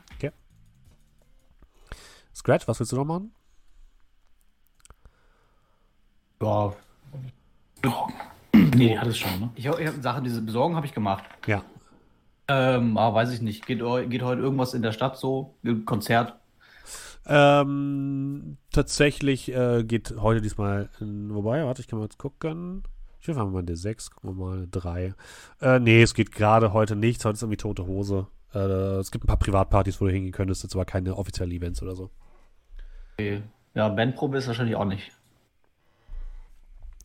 Scratch, 2.38 2.68
was 2.68 2.78
willst 2.78 2.92
du 2.92 2.96
noch 2.96 3.05
machen? 3.05 3.32
Ja. 6.40 6.72
Nee, 8.53 8.90
die 8.90 8.99
hat 8.99 9.09
es 9.09 9.18
schon, 9.18 9.40
ne? 9.40 9.51
Ich, 9.57 9.66
ich 9.66 9.90
Sachen, 10.01 10.22
diese 10.22 10.40
Besorgung 10.40 10.76
habe 10.76 10.86
ich 10.86 10.94
gemacht. 10.94 11.24
Ja. 11.49 11.64
Ähm, 12.49 12.96
aber 12.96 13.14
weiß 13.16 13.32
ich 13.32 13.42
nicht. 13.42 13.66
Geht, 13.66 13.78
geht 13.78 14.22
heute 14.22 14.40
irgendwas 14.40 14.74
in 14.74 14.82
der 14.82 14.92
Stadt 14.92 15.18
so? 15.18 15.55
Konzert? 15.84 16.34
Ähm, 17.26 18.57
tatsächlich 18.72 19.53
äh, 19.55 19.84
geht 19.84 20.14
heute 20.18 20.40
diesmal, 20.40 20.88
in, 20.99 21.34
wobei, 21.34 21.62
warte, 21.64 21.82
ich 21.82 21.88
kann 21.88 21.99
mal 21.99 22.07
jetzt 22.07 22.18
gucken. 22.18 22.84
Ich 23.20 23.28
will 23.28 23.34
mal 23.34 23.62
D6, 23.62 24.14
gucken 24.14 24.38
wir 24.38 24.44
mal, 24.46 24.68
3. 24.70 25.14
Äh, 25.61 25.78
nee, 25.80 26.01
es 26.01 26.14
geht 26.14 26.32
gerade 26.32 26.72
heute 26.72 26.96
nichts, 26.96 27.24
heute 27.24 27.34
ist 27.34 27.42
irgendwie 27.42 27.59
tote 27.59 27.86
Hose. 27.86 28.28
Äh, 28.55 28.59
es 28.59 29.11
gibt 29.11 29.24
ein 29.24 29.26
paar 29.26 29.38
Privatpartys, 29.38 30.01
wo 30.01 30.07
du 30.07 30.12
hingehen 30.12 30.32
könntest, 30.32 30.62
jetzt 30.62 30.74
aber 30.74 30.86
keine 30.86 31.16
offiziellen 31.16 31.53
Events 31.53 31.82
oder 31.82 31.94
so. 31.94 32.11
Okay. 33.14 33.42
Ja, 33.74 33.88
Bandprobe 33.88 34.38
ist 34.38 34.46
wahrscheinlich 34.46 34.76
auch 34.76 34.86
nicht. 34.86 35.12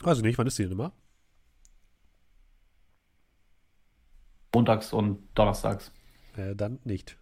Weiß 0.02 0.18
ich 0.18 0.24
nicht, 0.24 0.38
wann 0.38 0.48
ist 0.48 0.58
die 0.58 0.64
denn 0.64 0.72
immer? 0.72 0.94
Montags 4.56 4.94
und 4.94 5.20
Donnerstags. 5.36 5.92
Äh, 6.38 6.56
dann 6.56 6.80
nicht. 6.84 7.18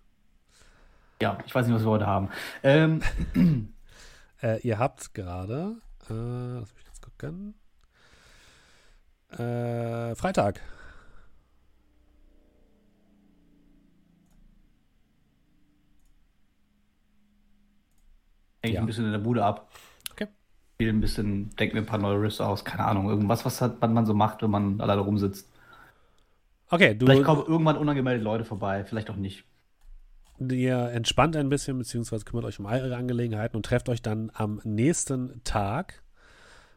Ja, 1.22 1.38
ich 1.46 1.54
weiß 1.54 1.66
nicht, 1.68 1.76
was 1.76 1.84
wir 1.84 1.92
heute 1.92 2.08
haben. 2.08 2.30
Ähm, 2.64 3.02
Äh, 4.44 4.60
ihr 4.68 4.80
habt 4.80 5.14
gerade, 5.14 5.76
äh, 6.10 6.14
lass 6.60 6.74
mich 6.74 6.84
kurz 6.84 7.00
gucken. 7.00 7.54
Äh, 9.30 10.16
Freitag. 10.16 10.60
hänge 18.64 18.72
ich 18.72 18.74
Ja. 18.76 18.80
ein 18.82 18.86
bisschen 18.88 19.06
in 19.06 19.12
der 19.12 19.20
Bude 19.20 19.44
ab. 19.44 19.72
Okay. 20.12 20.28
Spiel 20.76 20.90
ein 20.90 21.02
bisschen, 21.02 21.50
denke 21.56 21.76
mir 21.76 21.82
ein 21.82 21.86
paar 21.86 22.00
neue 22.00 22.22
Riffs 22.22 22.42
aus. 22.42 22.64
Keine 22.66 22.86
Ahnung, 22.86 23.10
irgendwas, 23.10 23.46
was 23.46 23.62
was 23.62 23.90
man 23.90 24.06
so 24.06 24.14
macht, 24.14 24.42
wenn 24.42 24.52
man 24.52 24.82
alleine 24.82 25.02
rumsitzt. 25.02 25.51
Okay, 26.72 26.96
du, 26.96 27.06
Vielleicht 27.06 27.26
kommen 27.26 27.46
irgendwann 27.46 27.76
unangemeldete 27.76 28.24
Leute 28.24 28.46
vorbei, 28.46 28.86
vielleicht 28.86 29.10
auch 29.10 29.18
nicht. 29.18 29.44
ihr 30.40 30.90
entspannt 30.92 31.36
ein 31.36 31.50
bisschen, 31.50 31.78
beziehungsweise 31.78 32.24
kümmert 32.24 32.46
euch 32.46 32.60
um 32.60 32.66
eure 32.66 32.96
Angelegenheiten 32.96 33.58
und 33.58 33.66
trefft 33.66 33.90
euch 33.90 34.02
dann 34.02 34.32
am 34.34 34.62
nächsten 34.64 35.44
Tag. 35.44 36.02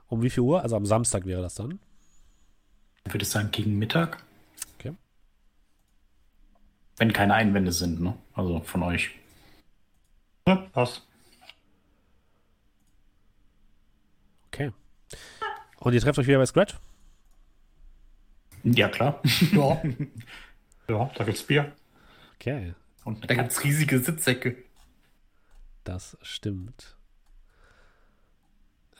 Um 0.08 0.20
wie 0.22 0.30
viel 0.30 0.42
Uhr? 0.42 0.62
Also 0.62 0.74
am 0.74 0.84
Samstag 0.84 1.26
wäre 1.26 1.42
das 1.42 1.54
dann. 1.54 1.78
Ich 3.06 3.14
würde 3.14 3.24
sagen, 3.24 3.50
gegen 3.52 3.78
Mittag. 3.78 4.24
Okay. 4.78 4.94
Wenn 6.96 7.12
keine 7.12 7.34
Einwände 7.34 7.70
sind, 7.70 8.00
ne? 8.00 8.16
Also 8.32 8.60
von 8.60 8.82
euch. 8.82 9.12
Ja, 10.48 10.56
passt. 10.72 11.02
Okay. 14.48 14.72
Und 15.78 15.92
ihr 15.92 16.00
trefft 16.00 16.18
euch 16.18 16.26
wieder 16.26 16.38
bei 16.38 16.46
Scratch? 16.46 16.74
Ja, 18.64 18.88
klar. 18.88 19.20
Ja. 19.52 19.80
ja, 20.88 21.10
da 21.14 21.24
gibt's 21.24 21.42
Bier. 21.42 21.72
Okay, 22.36 22.74
Und 23.04 23.28
Da 23.30 23.34
gibt 23.34 23.50
es 23.52 23.62
riesige 23.64 23.98
Sitzsäcke. 24.00 24.56
das 25.84 26.16
stimmt. 26.22 26.96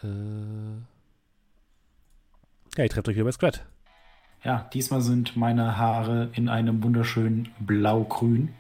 Äh 0.03 0.07
ja, 2.77 2.85
ihr 2.85 2.91
trefft 2.91 3.09
euch 3.09 3.15
wieder 3.17 3.25
bei 3.25 3.33
Scratch. 3.33 3.61
ja, 4.43 4.69
diesmal 4.75 5.01
sind 5.01 5.37
meine 5.37 5.77
Haare 5.79 6.31
in 6.35 6.49
einem 6.49 6.83
wunderschönen 6.83 7.49
Blau-Grün. 7.61 8.55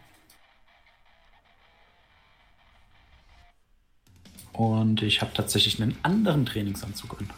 Und 4.52 5.02
ich 5.02 5.20
habe 5.20 5.32
tatsächlich 5.34 5.82
einen 5.82 5.96
anderen 6.02 6.46
Trainingsanzug 6.46 7.20
an. 7.20 7.28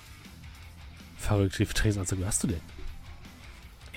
Verrückt, 1.16 1.58
wie 1.58 1.64
viel 1.64 1.74
Trainingsanzug 1.74 2.18
hast 2.24 2.42
du 2.44 2.48
denn? 2.48 2.60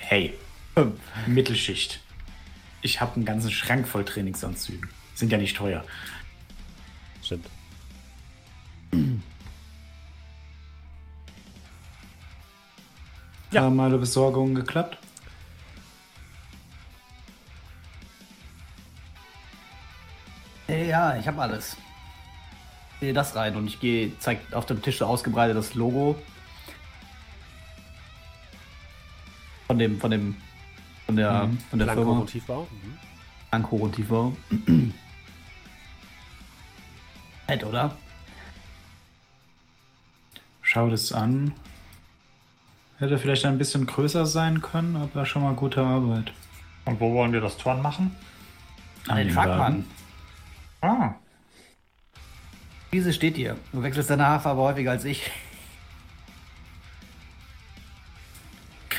Hey, 0.10 0.34
Mittelschicht. 1.28 2.00
Ich 2.82 3.00
habe 3.00 3.14
einen 3.16 3.26
ganzen 3.26 3.52
Schrank 3.52 3.88
voll 3.88 4.04
Trainingsanzügen. 4.04 4.90
Sind 5.14 5.32
ja 5.32 5.38
nicht 5.38 5.56
teuer. 5.56 5.86
Stimmt. 7.22 7.46
Ja. 13.52 13.62
Haben 13.62 13.80
alle 13.80 14.00
Besorgungen 14.00 14.56
geklappt? 14.56 14.98
Ja, 20.68 21.18
ich 21.18 21.28
habe 21.28 21.40
alles. 21.40 21.78
Ich 22.94 23.00
sehe 23.02 23.14
das 23.14 23.36
rein 23.36 23.56
und 23.56 23.68
ich 23.68 23.80
gehe, 23.80 24.12
zeig 24.18 24.40
auf 24.54 24.66
dem 24.66 24.82
Tisch 24.82 24.98
so 24.98 25.06
ausgebreitet 25.06 25.56
das 25.56 25.76
Logo 25.76 26.20
von 29.70 29.78
dem, 29.78 30.00
von 30.00 30.10
dem, 30.10 30.36
von 31.06 31.16
der, 31.16 31.46
Mhm. 31.46 31.58
von 31.70 31.78
der 31.78 31.86
Blanco 31.86 32.02
Firma 32.02 32.18
Motivbau. 32.22 32.68
Mhm. 32.72 32.98
Blanco 33.52 33.76
und 33.76 33.96
Tiefbau. 33.96 34.34
Nett, 37.48 37.64
oder? 37.64 37.96
Schau 40.64 40.90
das 40.90 41.12
an. 41.12 41.54
Hätte 42.98 43.20
vielleicht 43.20 43.46
ein 43.46 43.60
bisschen 43.60 43.86
größer 43.86 44.26
sein 44.26 44.62
können, 44.62 44.96
aber 44.96 45.26
schon 45.28 45.44
mal 45.44 45.54
gute 45.54 45.82
Arbeit. 45.84 46.34
Und 46.86 47.00
wo 47.00 47.14
wollen 47.14 47.32
wir 47.32 47.42
das 47.42 47.56
Turn 47.58 47.80
machen? 47.84 48.16
An 49.08 49.18
den 49.18 49.30
Fragmann. 49.30 49.86
Ah, 50.82 51.12
Diese 52.92 53.14
steht 53.14 53.36
hier. 53.36 53.56
Du 53.72 53.84
wechselst 53.84 54.10
deine 54.10 54.26
Haarfarbe 54.26 54.62
häufiger 54.62 54.90
als 54.92 55.06
ich. 55.06 55.30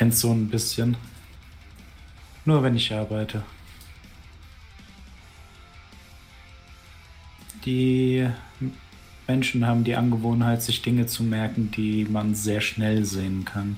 Kennst 0.01 0.21
so 0.21 0.31
ein 0.31 0.49
bisschen. 0.49 0.97
Nur 2.43 2.63
wenn 2.63 2.75
ich 2.75 2.91
arbeite. 2.91 3.43
Die 7.65 8.27
Menschen 9.27 9.67
haben 9.67 9.83
die 9.83 9.95
Angewohnheit, 9.95 10.63
sich 10.63 10.81
Dinge 10.81 11.05
zu 11.05 11.21
merken, 11.21 11.69
die 11.69 12.05
man 12.05 12.33
sehr 12.33 12.61
schnell 12.61 13.05
sehen 13.05 13.45
kann. 13.45 13.77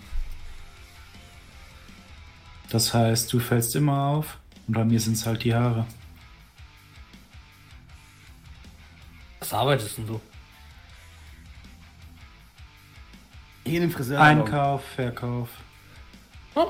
Das 2.69 2.93
heißt, 2.93 3.33
du 3.33 3.41
fällst 3.41 3.75
immer 3.75 4.03
auf 4.03 4.39
und 4.69 4.75
bei 4.75 4.85
mir 4.85 5.01
sind 5.01 5.17
es 5.17 5.25
halt 5.25 5.43
die 5.43 5.53
Haare. 5.53 5.85
Was 9.41 9.51
arbeitest 9.51 9.97
denn 9.97 10.07
du? 10.07 10.21
Hier 13.65 13.75
in 13.75 13.89
den 13.89 13.91
Friseur. 13.91 14.21
Einkauf, 14.21 14.85
Verkauf. 14.85 15.49
Hm? 16.55 16.67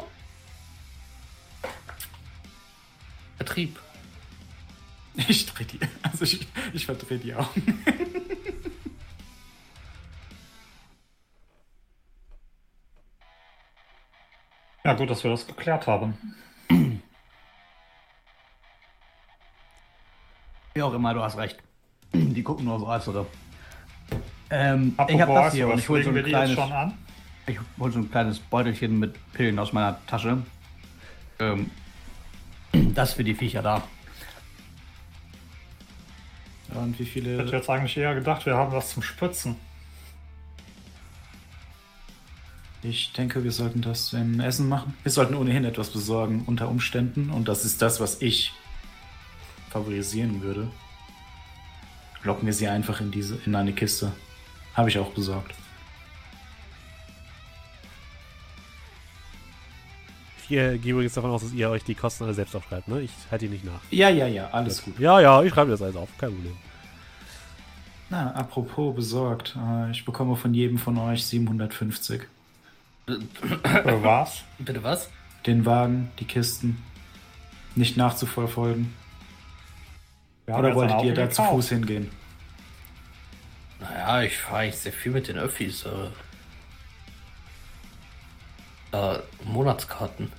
Vertrieb. 3.37 3.79
Ich 5.27 5.45
drehe 5.45 5.67
die. 5.67 5.79
Also 6.01 6.23
ich, 6.23 6.47
ich 6.73 6.87
verdrehe 6.87 7.19
die 7.19 7.35
Augen. 7.35 7.83
Ja, 14.85 14.93
gut, 14.95 15.09
dass 15.09 15.23
wir 15.23 15.31
das 15.31 15.47
geklärt 15.47 15.87
haben. 15.87 16.17
Wie 20.73 20.81
auch 20.81 20.93
immer, 20.93 21.13
du 21.13 21.21
hast 21.21 21.37
recht. 21.37 21.57
Die 22.13 22.43
gucken 22.43 22.65
nur 22.65 22.79
so 22.79 22.87
als 22.87 23.07
oder. 23.07 23.25
Ähm, 24.49 24.93
Apropos 24.97 25.15
ich 25.15 25.21
habe 25.21 25.33
das 25.33 25.53
hier 25.53 25.67
und 25.69 25.79
ich 25.79 25.87
hole 25.87 26.03
so 26.03 26.09
ein 26.09 26.23
kleines, 26.23 26.55
schon 26.55 26.71
an? 26.71 26.97
Ich 27.47 27.57
hol 27.79 27.91
so 27.91 27.99
ein 27.99 28.09
kleines 28.09 28.39
Beutelchen 28.39 28.99
mit 28.99 29.15
Pillen 29.33 29.59
aus 29.59 29.73
meiner 29.73 29.99
Tasche. 30.07 30.43
Ähm, 31.39 31.69
das 32.71 33.13
für 33.13 33.23
die 33.23 33.35
Viecher 33.35 33.61
da. 33.61 33.83
Und 36.73 36.97
wie 36.97 37.03
Ich 37.03 37.09
hätte 37.15 37.21
viele. 37.21 37.45
jetzt 37.45 37.69
eigentlich 37.69 37.97
eher 37.97 38.15
gedacht, 38.15 38.45
wir 38.45 38.55
haben 38.55 38.71
was 38.71 38.89
zum 38.89 39.03
Spritzen. 39.03 39.55
Ich 42.81 43.13
denke, 43.13 43.43
wir 43.43 43.51
sollten 43.51 43.81
das 43.81 44.11
in 44.13 44.39
Essen 44.39 44.67
machen. 44.67 44.93
Wir 45.03 45.11
sollten 45.11 45.35
ohnehin 45.35 45.63
etwas 45.63 45.89
besorgen 45.91 46.43
unter 46.47 46.67
Umständen. 46.67 47.29
Und 47.29 47.47
das 47.47 47.63
ist 47.63 47.81
das, 47.81 47.99
was 47.99 48.21
ich 48.21 48.51
favorisieren 49.69 50.41
würde. 50.41 50.69
Locken 52.23 52.45
wir 52.45 52.53
sie 52.53 52.67
einfach 52.67 52.99
in 52.99 53.11
diese, 53.11 53.37
in 53.45 53.55
eine 53.55 53.73
Kiste. 53.73 54.11
Habe 54.73 54.89
ich 54.89 54.97
auch 54.97 55.11
besorgt. 55.11 55.53
Ich 60.43 60.51
äh, 60.51 60.77
gehe 60.77 60.93
übrigens 60.93 61.13
davon 61.13 61.31
aus, 61.31 61.41
dass 61.41 61.53
ihr 61.53 61.69
euch 61.69 61.83
die 61.83 61.95
Kosten 61.95 62.23
alle 62.25 62.33
selbst 62.33 62.55
aufschreibt, 62.55 62.87
ne? 62.87 63.01
Ich 63.01 63.11
halte 63.31 63.45
die 63.47 63.51
nicht 63.53 63.63
nach. 63.65 63.79
Ja, 63.91 64.09
ja, 64.09 64.27
ja, 64.27 64.49
alles 64.51 64.83
gut. 64.83 64.99
Ja, 64.99 65.19
ja, 65.19 65.41
ich 65.43 65.53
schreibe 65.53 65.71
das 65.71 65.81
alles 65.81 65.95
auf, 65.95 66.09
kein 66.17 66.31
Problem. 66.33 66.55
Na, 68.09 68.31
apropos 68.33 68.95
besorgt. 68.95 69.55
äh, 69.57 69.91
Ich 69.91 70.05
bekomme 70.05 70.35
von 70.35 70.53
jedem 70.53 70.77
von 70.77 70.97
euch 70.97 71.25
750. 71.25 72.23
Für 73.05 74.03
was? 74.03 74.43
Bitte 74.59 74.83
was? 74.83 75.09
Den 75.45 75.65
Wagen, 75.65 76.11
die 76.19 76.25
Kisten. 76.25 76.81
Nicht 77.75 77.97
nachzuverfolgen. 77.97 78.93
Haben 80.47 80.59
Oder 80.59 80.75
wolltet 80.75 81.03
ihr 81.03 81.13
da 81.13 81.29
zu. 81.29 81.41
Fuß 81.41 81.69
hingehen? 81.69 82.09
Naja, 83.79 84.21
ich 84.23 84.37
fahre 84.37 84.57
eigentlich 84.59 84.77
sehr 84.77 84.93
viel 84.93 85.11
mit 85.11 85.27
den 85.27 85.37
Öffis. 85.37 85.85
Äh, 85.85 85.89
äh, 88.93 89.19
Monatskarten. 89.43 90.31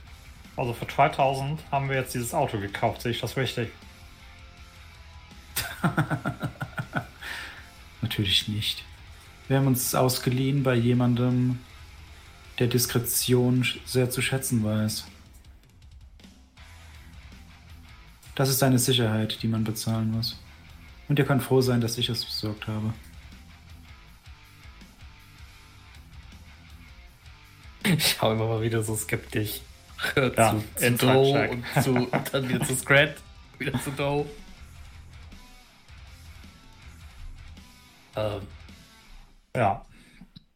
Also 0.56 0.72
für 0.72 0.86
2000 0.86 1.60
haben 1.70 1.88
wir 1.88 1.96
jetzt 1.96 2.14
dieses 2.14 2.32
Auto 2.32 2.58
gekauft, 2.58 3.02
sehe 3.02 3.12
ich 3.12 3.20
das 3.20 3.36
richtig? 3.36 3.70
Natürlich 8.00 8.48
nicht. 8.48 8.84
Wir 9.48 9.58
haben 9.58 9.66
uns 9.66 9.94
ausgeliehen 9.94 10.62
bei 10.62 10.74
jemandem, 10.74 11.58
der 12.58 12.68
Diskretion 12.68 13.66
sehr 13.84 14.08
zu 14.10 14.22
schätzen 14.22 14.64
weiß. 14.64 15.04
Das 18.36 18.48
ist 18.48 18.62
eine 18.62 18.78
Sicherheit, 18.78 19.42
die 19.42 19.48
man 19.48 19.64
bezahlen 19.64 20.12
muss. 20.12 20.40
Und 21.08 21.18
ihr 21.18 21.24
könnt 21.24 21.42
froh 21.42 21.60
sein, 21.60 21.80
dass 21.80 21.98
ich 21.98 22.08
es 22.08 22.24
besorgt 22.24 22.66
habe. 22.68 22.94
Schaue 28.24 28.36
immer 28.36 28.46
mal 28.46 28.62
wieder 28.62 28.82
so 28.82 28.96
skeptisch. 28.96 29.60
Ja, 30.16 30.54
zu, 30.76 30.96
zu 30.96 31.06
Check. 31.06 31.52
und, 31.52 31.82
zu, 31.82 31.90
und 31.94 32.34
dann 32.34 32.48
wieder 32.48 32.64
zu 32.64 32.74
Scrat, 32.74 33.16
wieder 33.58 33.78
zu 33.82 33.90
Doe. 33.90 34.24
Ähm, 38.16 38.40
Ja. 39.54 39.84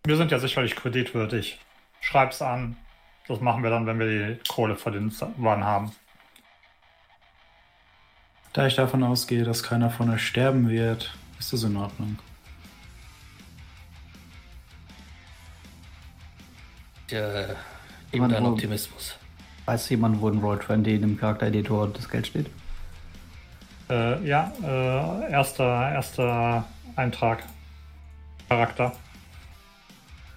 Wir 0.05 0.17
sind 0.17 0.33
ja 0.33 0.39
sicherlich 0.39 0.77
kreditwürdig. 0.77 1.61
Schreib's 2.01 2.41
an. 2.41 2.79
Das 3.27 3.43
machen 3.43 3.63
wir 3.63 3.69
dann, 3.69 3.87
wenn 3.87 3.99
wir 3.99 4.07
die 4.07 4.49
Kohle 4.49 4.75
für 4.75 4.91
den 4.91 5.15
Wann 5.37 5.63
haben. 5.63 5.93
Da 8.55 8.67
ich 8.67 8.77
davon 8.77 9.03
ausgehe, 9.03 9.45
dass 9.45 9.63
keiner 9.63 9.91
von 9.91 10.09
euch 10.09 10.27
sterben 10.27 10.71
wird, 10.71 11.15
ist 11.39 11.53
das 11.53 11.65
in 11.65 11.77
Ordnung. 11.77 12.19
Äh, 17.13 17.43
eben 17.43 17.57
Jemand 18.13 18.33
dein 18.33 18.47
Optimismus. 18.47 19.17
Weiß 19.67 19.89
jemand, 19.91 20.21
wo 20.21 20.29
in 20.29 20.41
Roll20 20.41 20.87
in 20.95 21.01
dem 21.03 21.19
Charaktereditor 21.19 21.89
das 21.89 22.09
Geld 22.09 22.27
steht? 22.27 22.47
Äh, 23.91 24.27
ja, 24.27 24.53
äh, 24.63 25.31
erster, 25.31 25.93
erster 25.93 26.65
Eintrag. 26.97 27.43
Charakter. 28.49 28.93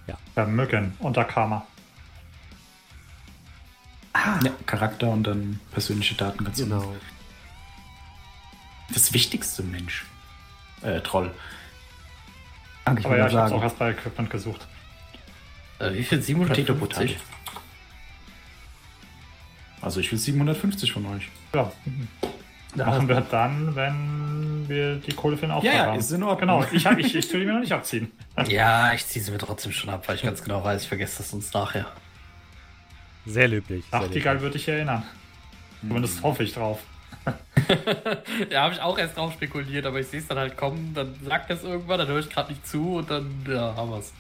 Ja. 0.08 0.18
Vermögen 0.34 0.94
unter 1.00 1.24
Karma. 1.24 1.66
Ja, 4.44 4.52
Charakter 4.66 5.10
und 5.10 5.24
dann 5.24 5.60
persönliche 5.72 6.16
Daten 6.16 6.44
ganz 6.44 6.60
unten. 6.60 6.72
Genau. 6.72 6.96
Das 8.94 9.14
wichtigste 9.14 9.64
Mensch. 9.64 10.06
Äh, 10.82 11.00
Troll. 11.02 11.32
Danke, 12.84 13.02
ich 13.02 13.06
Aber 13.06 13.18
ja, 13.18 13.28
ich 13.28 13.36
hab's 13.36 13.52
auch 13.52 13.64
erst 13.64 13.80
bei 13.80 13.92
Equipment 13.92 14.30
gesucht. 14.30 14.68
Äh, 15.82 15.94
wie 15.94 16.04
viel? 16.04 16.18
Potato 16.20 16.24
750? 16.26 16.80
Potato. 16.80 17.14
Also 19.82 20.00
ich 20.00 20.12
will 20.12 20.20
750 20.20 20.92
von 20.92 21.06
euch. 21.08 21.30
Ja, 21.56 21.72
machen 22.76 23.08
wir 23.08 23.22
dann, 23.22 23.76
wenn 23.76 24.66
wir 24.70 24.96
die 24.98 25.12
Kohle 25.14 25.36
für 25.36 25.48
den 25.48 25.52
Auftrag 25.52 25.74
Ja, 25.74 25.80
ja, 25.80 25.86
haben. 25.88 26.00
ist 26.00 26.12
in 26.12 26.22
Ordnung. 26.24 26.40
Genau, 26.62 26.66
ich, 26.72 26.86
hab, 26.86 26.98
ich, 27.00 27.16
ich 27.16 27.34
will 27.34 27.40
die 27.42 27.46
mir 27.48 27.54
noch 27.54 27.60
nicht 27.62 27.74
abziehen. 27.74 28.12
Ja, 28.48 28.94
ich 28.94 29.06
ziehe 29.08 29.24
sie 29.24 29.32
mir 29.32 29.40
trotzdem 29.40 29.72
schon 29.72 29.90
ab, 29.90 30.08
weil 30.08 30.16
ich 30.16 30.22
ganz 30.22 30.44
genau 30.44 30.64
weiß, 30.64 30.84
ich 30.84 30.88
vergesse 30.88 31.18
das 31.20 31.34
uns 31.34 31.52
nachher. 31.54 31.88
Sehr 33.26 33.48
löblich. 33.48 33.84
Nachtigall 33.92 34.36
löblich. 34.36 34.42
würde 34.42 34.58
ich 34.58 34.68
erinnern. 34.68 35.04
Zumindest 35.82 36.22
hoffe 36.22 36.44
ich 36.44 36.54
drauf. 36.54 36.80
Ja, 38.50 38.64
habe 38.64 38.74
ich 38.74 38.82
auch 38.82 38.98
erst 38.98 39.16
drauf 39.16 39.32
spekuliert, 39.34 39.86
aber 39.86 40.00
ich 40.00 40.08
sehe 40.08 40.20
es 40.20 40.28
dann 40.28 40.38
halt 40.38 40.58
kommen, 40.58 40.94
dann 40.94 41.14
sagt 41.24 41.50
es 41.52 41.64
irgendwann, 41.64 42.00
dann 42.00 42.08
höre 42.08 42.20
ich 42.20 42.30
gerade 42.30 42.52
nicht 42.52 42.68
zu 42.68 42.96
und 42.98 43.10
dann, 43.10 43.46
ja, 43.48 43.74
haben 43.76 43.90
wir 43.92 44.00
es. 44.00 44.12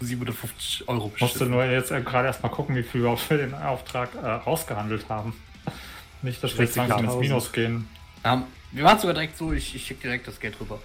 750 0.00 0.88
Euro 0.88 1.06
Musste 1.08 1.24
bestimmt. 1.26 1.50
nur 1.50 1.64
jetzt 1.64 1.90
äh, 1.90 2.00
gerade 2.02 2.26
erstmal 2.28 2.52
gucken, 2.52 2.76
wie 2.76 2.82
viel 2.82 3.02
wir 3.02 3.16
für 3.16 3.38
den 3.38 3.54
Auftrag 3.54 4.10
äh, 4.14 4.26
ausgehandelt 4.26 5.08
haben. 5.08 5.34
Nicht, 6.22 6.42
dass 6.42 6.56
wir 6.56 6.64
jetzt 6.64 6.76
langsam 6.76 7.04
ins 7.04 7.12
60.000. 7.14 7.20
Minus 7.20 7.52
gehen. 7.52 7.88
Ja, 8.24 8.46
wir 8.72 8.84
machen 8.84 8.98
sogar 9.00 9.14
direkt 9.14 9.36
so, 9.36 9.52
ich, 9.52 9.74
ich 9.74 9.86
schicke 9.86 10.02
direkt 10.02 10.26
das 10.26 10.40
Geld 10.40 10.58
rüber. 10.60 10.80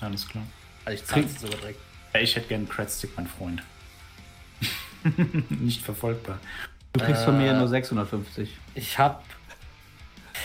Alles 0.00 0.28
klar. 0.28 0.44
Also 0.84 1.00
ich 1.02 1.06
zahle 1.08 1.24
es 1.24 1.40
sogar 1.40 1.56
direkt. 1.58 1.80
Ja, 2.12 2.20
ich 2.20 2.36
hätte 2.36 2.48
gerne 2.48 2.64
einen 2.64 2.68
Credstick, 2.68 3.10
mein 3.16 3.26
Freund. 3.26 3.62
Nicht 5.48 5.82
verfolgbar. 5.82 6.38
Du 6.92 7.00
kriegst 7.04 7.24
von 7.24 7.36
mir 7.38 7.52
Äh, 7.52 7.58
nur 7.58 7.68
650. 7.68 8.50
Ich 8.74 8.98
habe 8.98 9.20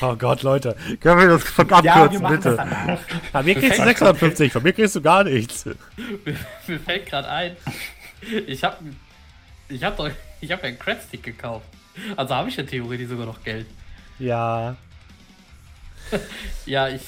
Oh 0.02 0.16
Gott, 0.16 0.44
Leute. 0.44 0.76
Können 1.02 1.20
wir 1.20 1.28
das 1.28 1.44
von 1.44 1.72
abkürzen, 1.72 2.28
bitte? 2.28 2.58
Von 3.32 3.46
mir 3.46 3.56
kriegst 3.56 3.80
du 3.80 3.84
650, 3.84 4.52
von 4.54 4.64
mir 4.64 4.74
kriegst 4.74 4.96
du 4.96 5.02
gar 5.02 5.24
nichts. 5.24 5.66
mir, 5.66 5.76
mir 6.68 6.80
fällt 6.80 7.06
gerade 7.08 7.28
ein, 7.30 7.58
ich 8.48 8.64
habe 8.64 8.78
ich 9.68 9.84
hab 9.84 9.98
doch, 9.98 10.10
ich 10.42 10.52
habe 10.52 10.62
ja 10.64 10.68
einen 10.70 10.80
Credstick 10.80 11.24
gekauft. 11.24 11.66
Also 12.16 12.34
habe 12.36 12.50
ich 12.50 12.56
ja 12.56 12.64
theoretisch 12.64 13.10
sogar 13.10 13.26
noch 13.26 13.44
Geld. 13.44 13.68
Ja. 14.20 14.76
Ja, 16.66 16.88
ich 16.88 17.02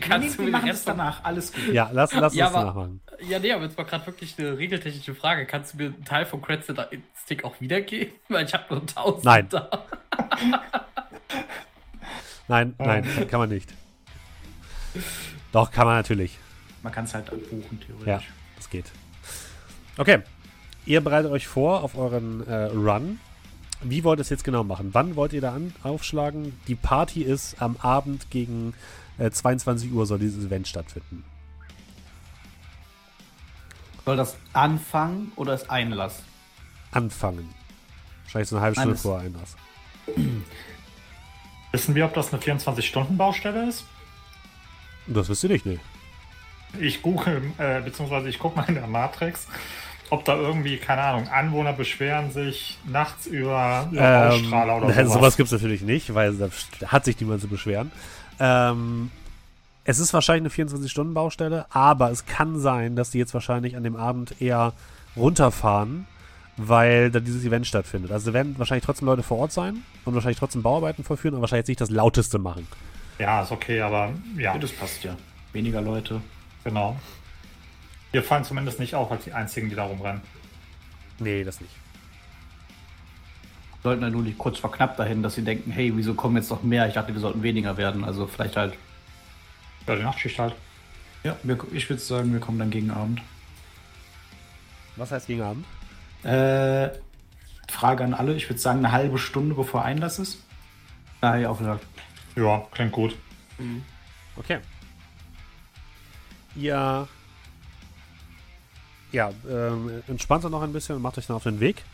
kannst 0.00 0.38
du 0.38 0.42
mir 0.42 0.50
den 0.58 0.68
Rest 0.68 0.88
danach, 0.88 1.22
alles 1.24 1.52
gut. 1.52 1.72
Ja, 1.72 1.90
lass, 1.92 2.12
lass 2.14 2.34
Ja, 2.34 2.46
uns 2.46 2.56
aber- 2.56 2.66
nachmachen. 2.66 3.00
Ja, 3.28 3.38
nee, 3.38 3.52
aber 3.52 3.64
jetzt 3.64 3.76
mal 3.78 3.84
gerade 3.84 4.04
wirklich 4.06 4.34
eine 4.38 4.58
regeltechnische 4.58 5.14
Frage. 5.14 5.46
Kannst 5.46 5.74
du 5.74 5.76
mir 5.78 5.84
einen 5.86 6.04
Teil 6.04 6.26
vom 6.26 6.42
Credstick 6.42 7.44
auch 7.44 7.60
wiedergeben? 7.60 8.12
Weil 8.28 8.46
ich 8.46 8.54
habe 8.54 8.64
nur 8.70 8.80
1000 8.80 9.24
Nein. 9.24 9.46
da. 9.50 9.86
Nein, 12.48 12.74
nein, 12.78 13.04
kann 13.28 13.40
man 13.40 13.48
nicht. 13.48 13.72
Doch, 15.52 15.70
kann 15.70 15.86
man 15.86 15.96
natürlich. 15.96 16.38
Man 16.82 16.92
kann 16.92 17.04
es 17.04 17.14
halt 17.14 17.30
abbuchen, 17.30 17.80
theoretisch. 17.80 18.06
Ja, 18.06 18.20
das 18.56 18.68
geht. 18.68 18.86
Okay. 19.96 20.22
Ihr 20.84 21.00
bereitet 21.00 21.30
euch 21.30 21.46
vor 21.46 21.84
auf 21.84 21.96
euren 21.96 22.46
äh, 22.46 22.64
Run. 22.64 23.20
Wie 23.82 24.04
wollt 24.04 24.18
ihr 24.18 24.22
es 24.22 24.30
jetzt 24.30 24.44
genau 24.44 24.64
machen? 24.64 24.90
Wann 24.92 25.16
wollt 25.16 25.32
ihr 25.32 25.40
da 25.40 25.54
an, 25.54 25.72
aufschlagen? 25.82 26.58
Die 26.66 26.74
Party 26.74 27.22
ist 27.22 27.60
am 27.62 27.76
Abend 27.76 28.30
gegen 28.30 28.74
äh, 29.18 29.30
22 29.30 29.92
Uhr 29.92 30.06
soll 30.06 30.18
dieses 30.18 30.44
Event 30.44 30.66
stattfinden. 30.66 31.24
Soll 34.04 34.16
das 34.16 34.36
anfangen 34.52 35.32
oder 35.36 35.54
ist 35.54 35.70
Einlass? 35.70 36.22
Anfangen. 36.90 37.48
Wahrscheinlich 38.24 38.48
so 38.48 38.56
eine 38.56 38.64
halbe 38.64 38.74
Stunde 38.74 38.90
Alles. 38.90 39.02
vor 39.02 39.20
Einlass. 39.20 39.56
Wissen 41.72 41.94
wir, 41.94 42.04
ob 42.04 42.14
das 42.14 42.32
eine 42.32 42.42
24-Stunden-Baustelle 42.42 43.68
ist? 43.68 43.84
Das 45.06 45.28
wisst 45.28 45.42
ihr 45.44 45.50
nicht, 45.50 45.66
ne? 45.66 45.78
Ich 46.78 47.02
google, 47.02 47.42
äh, 47.58 47.80
beziehungsweise 47.80 48.28
ich 48.28 48.38
gucke 48.38 48.56
mal 48.56 48.68
in 48.68 48.74
der 48.74 48.86
Matrix, 48.86 49.46
ob 50.10 50.24
da 50.24 50.36
irgendwie, 50.36 50.76
keine 50.76 51.02
Ahnung, 51.02 51.28
Anwohner 51.28 51.72
beschweren 51.72 52.30
sich 52.30 52.78
nachts 52.84 53.26
über, 53.26 53.88
über 53.90 54.30
Ausstrahler 54.30 54.76
oder 54.76 54.86
sowas. 54.92 54.98
Ähm, 54.98 55.08
sowas 55.08 55.36
gibt 55.36 55.46
es 55.46 55.52
natürlich 55.52 55.82
nicht, 55.82 56.14
weil 56.14 56.34
da 56.34 56.48
hat 56.86 57.04
sich 57.04 57.18
niemand 57.20 57.40
zu 57.40 57.48
beschweren. 57.48 57.90
Ähm, 58.38 59.10
es 59.84 59.98
ist 59.98 60.14
wahrscheinlich 60.14 60.58
eine 60.58 60.68
24-Stunden-Baustelle, 60.68 61.66
aber 61.70 62.10
es 62.10 62.26
kann 62.26 62.60
sein, 62.60 62.94
dass 62.94 63.10
die 63.10 63.18
jetzt 63.18 63.34
wahrscheinlich 63.34 63.76
an 63.76 63.82
dem 63.82 63.96
Abend 63.96 64.40
eher 64.40 64.74
runterfahren, 65.16 66.06
weil 66.68 67.10
da 67.10 67.20
dieses 67.20 67.44
Event 67.44 67.66
stattfindet. 67.66 68.12
Also 68.12 68.32
werden 68.32 68.54
wahrscheinlich 68.58 68.84
trotzdem 68.84 69.06
Leute 69.06 69.22
vor 69.22 69.38
Ort 69.38 69.52
sein 69.52 69.82
und 70.04 70.14
wahrscheinlich 70.14 70.38
trotzdem 70.38 70.62
Bauarbeiten 70.62 71.04
vollführen 71.04 71.34
und 71.34 71.40
wahrscheinlich 71.40 71.62
jetzt 71.62 71.68
nicht 71.68 71.80
das 71.80 71.90
Lauteste 71.90 72.38
machen. 72.38 72.66
Ja, 73.18 73.42
ist 73.42 73.52
okay, 73.52 73.80
aber 73.80 74.12
ja, 74.36 74.56
das 74.58 74.72
passt 74.72 75.04
ja. 75.04 75.16
Weniger 75.52 75.80
Leute. 75.80 76.20
genau. 76.64 76.96
Wir 78.10 78.22
fallen 78.22 78.44
zumindest 78.44 78.78
nicht 78.78 78.94
auf 78.94 79.10
als 79.10 79.24
die 79.24 79.32
einzigen, 79.32 79.70
die 79.70 79.74
da 79.74 79.84
rumrennen. 79.84 80.20
Nee, 81.18 81.44
das 81.44 81.60
nicht. 81.60 81.72
Sollten 83.82 84.04
halt 84.04 84.12
nur 84.12 84.22
nicht 84.22 84.38
kurz 84.38 84.58
verknappt 84.58 84.98
dahin, 84.98 85.22
dass 85.22 85.34
sie 85.34 85.42
denken, 85.42 85.70
hey, 85.70 85.92
wieso 85.96 86.14
kommen 86.14 86.36
jetzt 86.36 86.50
noch 86.50 86.62
mehr? 86.62 86.86
Ich 86.86 86.94
dachte, 86.94 87.12
wir 87.12 87.20
sollten 87.20 87.42
weniger 87.42 87.76
werden. 87.76 88.04
Also 88.04 88.26
vielleicht 88.26 88.56
halt. 88.56 88.74
Ja, 89.88 89.96
die 89.96 90.02
Nachtschicht 90.02 90.38
halt. 90.38 90.54
Ja, 91.24 91.36
wir, 91.42 91.58
ich 91.72 91.88
würde 91.88 92.00
sagen, 92.02 92.32
wir 92.32 92.40
kommen 92.40 92.58
dann 92.58 92.70
gegen 92.70 92.90
Abend. 92.90 93.20
Was 94.96 95.10
heißt 95.10 95.26
gegen 95.26 95.42
Abend? 95.42 95.64
Äh, 96.24 96.90
Frage 97.68 98.04
an 98.04 98.14
alle. 98.14 98.34
Ich 98.34 98.48
würde 98.48 98.60
sagen, 98.60 98.80
eine 98.80 98.92
halbe 98.92 99.18
Stunde 99.18 99.54
bevor 99.54 99.84
Einlass 99.84 100.18
ist. 100.18 100.38
Na, 101.20 101.36
ja, 101.36 101.48
auch 101.48 101.58
gesagt. 101.58 101.84
Ja, 102.36 102.66
klingt 102.72 102.92
gut. 102.92 103.16
Okay. 104.36 104.58
Ihr 106.54 107.08
ja, 109.12 109.30
ähm, 109.48 110.02
entspannt 110.08 110.44
euch 110.44 110.50
noch 110.50 110.62
ein 110.62 110.72
bisschen 110.72 110.96
und 110.96 111.02
macht 111.02 111.18
euch 111.18 111.26
dann 111.26 111.36
auf 111.36 111.42
den 111.42 111.60
Weg 111.60 111.84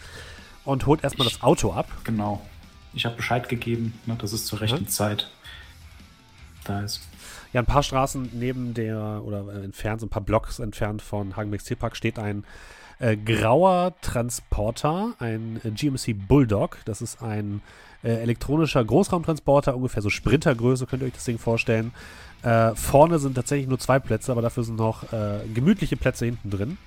und 0.65 0.87
holt 0.87 1.03
erstmal 1.03 1.29
das 1.29 1.43
Auto 1.43 1.73
ab. 1.73 1.89
Genau. 2.05 2.47
Ich 2.95 3.05
habe 3.05 3.17
Bescheid 3.17 3.49
gegeben, 3.49 3.99
ne, 4.07 4.15
dass 4.17 4.33
es 4.33 4.47
zur 4.47 4.61
rechten 4.61 4.85
Mhm. 4.85 4.89
Zeit 4.89 5.29
da 6.65 6.81
ist. 6.81 7.01
Ja, 7.53 7.61
ein 7.61 7.67
paar 7.67 7.83
Straßen 7.83 8.31
neben 8.35 8.73
der, 8.73 9.23
oder 9.25 9.45
äh, 9.53 9.65
entfernt, 9.65 10.01
so 10.01 10.07
ein 10.07 10.11
paar 10.11 10.23
Blocks 10.23 10.59
entfernt 10.59 11.03
von 11.03 11.37
Hagenbecks 11.37 11.65
Tierpark 11.65 11.97
steht 11.97 12.19
ein 12.19 12.45
äh, 12.99 13.17
grauer 13.17 13.95
Transporter, 14.01 15.15
ein 15.19 15.61
äh, 15.65 15.71
GMC 15.71 16.15
Bulldog. 16.27 16.79
Das 16.85 17.03
ist 17.03 17.23
ein 17.23 17.63
äh, 18.03 18.11
elektronischer 18.11 18.85
Großraumtransporter, 18.85 19.75
ungefähr 19.77 20.03
so 20.03 20.11
Sprintergröße, 20.11 20.87
könnt 20.87 21.03
ihr 21.03 21.07
euch 21.07 21.15
das 21.15 21.25
Ding 21.25 21.39
vorstellen. 21.39 21.93
Äh, 22.43 22.77
vorne 22.77 23.19
sind 23.19 23.35
tatsächlich 23.35 23.67
nur 23.67 23.81
zwei 23.81 23.99
Plätze, 23.99 24.31
aber 24.31 24.43
dafür 24.43 24.63
sind 24.63 24.77
noch 24.77 25.13
äh, 25.13 25.41
gemütliche 25.53 25.97
Plätze 25.97 26.25
hinten 26.25 26.51
drin. 26.51 26.79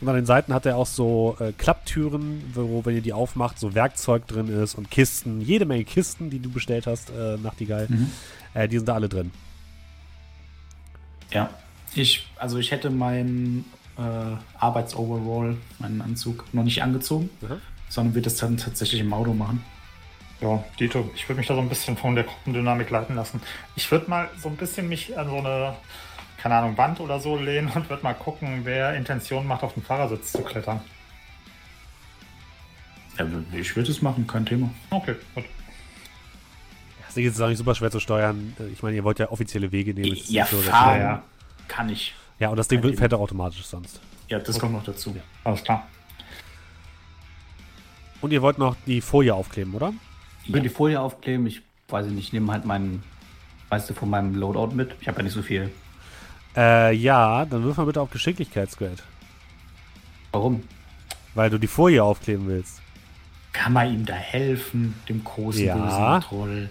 Und 0.00 0.08
an 0.08 0.14
den 0.14 0.26
Seiten 0.26 0.52
hat 0.52 0.66
er 0.66 0.76
auch 0.76 0.86
so 0.86 1.36
äh, 1.40 1.52
Klapptüren, 1.52 2.42
wo, 2.52 2.84
wenn 2.84 2.94
ihr 2.94 3.00
die 3.00 3.14
aufmacht, 3.14 3.58
so 3.58 3.74
Werkzeug 3.74 4.26
drin 4.26 4.48
ist 4.48 4.74
und 4.74 4.90
Kisten, 4.90 5.40
jede 5.40 5.64
Menge 5.64 5.84
Kisten, 5.84 6.28
die 6.28 6.40
du 6.40 6.50
bestellt 6.50 6.86
hast, 6.86 7.10
äh, 7.10 7.38
Nachtigall. 7.38 7.86
Mhm. 7.88 8.10
Die 8.70 8.76
sind 8.76 8.88
da 8.88 8.94
alle 8.94 9.08
drin. 9.08 9.30
Ja. 11.30 11.50
Ich, 11.94 12.26
also 12.36 12.58
ich 12.58 12.70
hätte 12.70 12.90
meinen 12.90 13.64
äh, 13.98 14.36
Arbeitsoverall, 14.58 15.56
meinen 15.78 16.00
Anzug, 16.00 16.44
noch 16.52 16.62
nicht 16.64 16.82
angezogen, 16.82 17.30
Mhm. 17.40 17.60
sondern 17.88 18.14
würde 18.14 18.28
es 18.28 18.36
dann 18.36 18.56
tatsächlich 18.56 19.00
im 19.00 19.12
Auto 19.12 19.34
machen. 19.34 19.64
Ja, 20.40 20.62
Dito, 20.78 21.10
ich 21.16 21.28
würde 21.28 21.38
mich 21.38 21.48
da 21.48 21.54
so 21.54 21.60
ein 21.60 21.68
bisschen 21.68 21.96
von 21.96 22.14
der 22.14 22.22
Gruppendynamik 22.24 22.90
leiten 22.90 23.16
lassen. 23.16 23.40
Ich 23.74 23.90
würde 23.90 24.08
mal 24.08 24.28
so 24.40 24.48
ein 24.48 24.56
bisschen 24.56 24.88
mich 24.88 25.18
an 25.18 25.28
so 25.28 25.38
eine, 25.38 25.74
keine 26.40 26.54
Ahnung, 26.54 26.76
Wand 26.78 27.00
oder 27.00 27.18
so 27.18 27.36
lehnen 27.36 27.68
und 27.74 27.90
würde 27.90 28.04
mal 28.04 28.14
gucken, 28.14 28.60
wer 28.62 28.94
Intention 28.94 29.46
macht, 29.48 29.64
auf 29.64 29.74
den 29.74 29.82
Fahrersitz 29.82 30.30
zu 30.32 30.42
klettern. 30.42 30.80
Ja, 33.18 33.26
ich 33.52 33.74
würde 33.74 33.90
es 33.90 34.00
machen, 34.00 34.28
kein 34.28 34.46
Thema. 34.46 34.70
Okay, 34.90 35.16
gut. 35.34 35.44
Das 37.04 37.14
Ding 37.14 37.24
ist 37.26 37.32
jetzt 37.32 37.40
auch 37.42 37.48
nicht 37.48 37.58
super 37.58 37.74
schwer 37.74 37.90
zu 37.90 37.98
steuern. 37.98 38.54
Ich 38.72 38.82
meine, 38.82 38.94
ihr 38.94 39.02
wollt 39.02 39.18
ja 39.18 39.30
offizielle 39.32 39.72
Wege 39.72 39.92
nehmen. 39.92 40.16
Ja, 40.28 40.44
nicht 40.44 40.50
so, 40.52 40.58
fahren 40.58 41.00
ja. 41.00 41.22
kann 41.66 41.88
ich. 41.88 42.14
Ja, 42.38 42.48
und 42.50 42.56
das 42.56 42.68
Ding 42.68 42.82
fährt 42.96 43.12
auch 43.14 43.20
automatisch 43.20 43.64
sonst. 43.64 44.00
Ja, 44.28 44.38
das 44.38 44.58
kommt 44.58 44.72
noch 44.72 44.84
dazu. 44.84 45.10
Ja. 45.16 45.22
Alles 45.44 45.64
klar. 45.64 45.86
Und 48.20 48.32
ihr 48.32 48.42
wollt 48.42 48.58
noch 48.58 48.76
die 48.86 49.00
Folie 49.00 49.34
aufkleben, 49.34 49.74
oder? 49.74 49.92
Ich 50.44 50.48
würde 50.52 50.62
die 50.68 50.74
Folie 50.74 51.00
aufkleben. 51.00 51.46
Ich 51.46 51.62
weiß 51.88 52.06
nicht, 52.06 52.18
ich 52.28 52.32
nehme 52.32 52.52
halt 52.52 52.64
meinen, 52.64 53.02
weißt 53.68 53.90
du, 53.90 53.94
von 53.94 54.10
meinem 54.10 54.34
Loadout 54.34 54.74
mit. 54.74 54.94
Ich 55.00 55.08
habe 55.08 55.18
ja 55.18 55.24
nicht 55.24 55.32
so 55.34 55.42
viel. 55.42 55.70
Äh, 56.56 56.94
ja, 56.94 57.44
dann 57.44 57.64
wirf 57.64 57.76
mal 57.76 57.84
bitte 57.86 58.00
auf 58.00 58.10
Geschicklichkeitsgrade. 58.10 58.96
Warum? 60.32 60.62
Weil 61.34 61.50
du 61.50 61.58
die 61.58 61.66
Folie 61.66 62.02
aufkleben 62.02 62.46
willst. 62.48 62.80
Kann 63.52 63.72
man 63.72 63.92
ihm 63.92 64.04
da 64.04 64.14
helfen, 64.14 64.94
dem 65.08 65.22
großen 65.24 65.64
Ja. 65.64 65.74
bösen 65.74 66.20
Troll? 66.28 66.70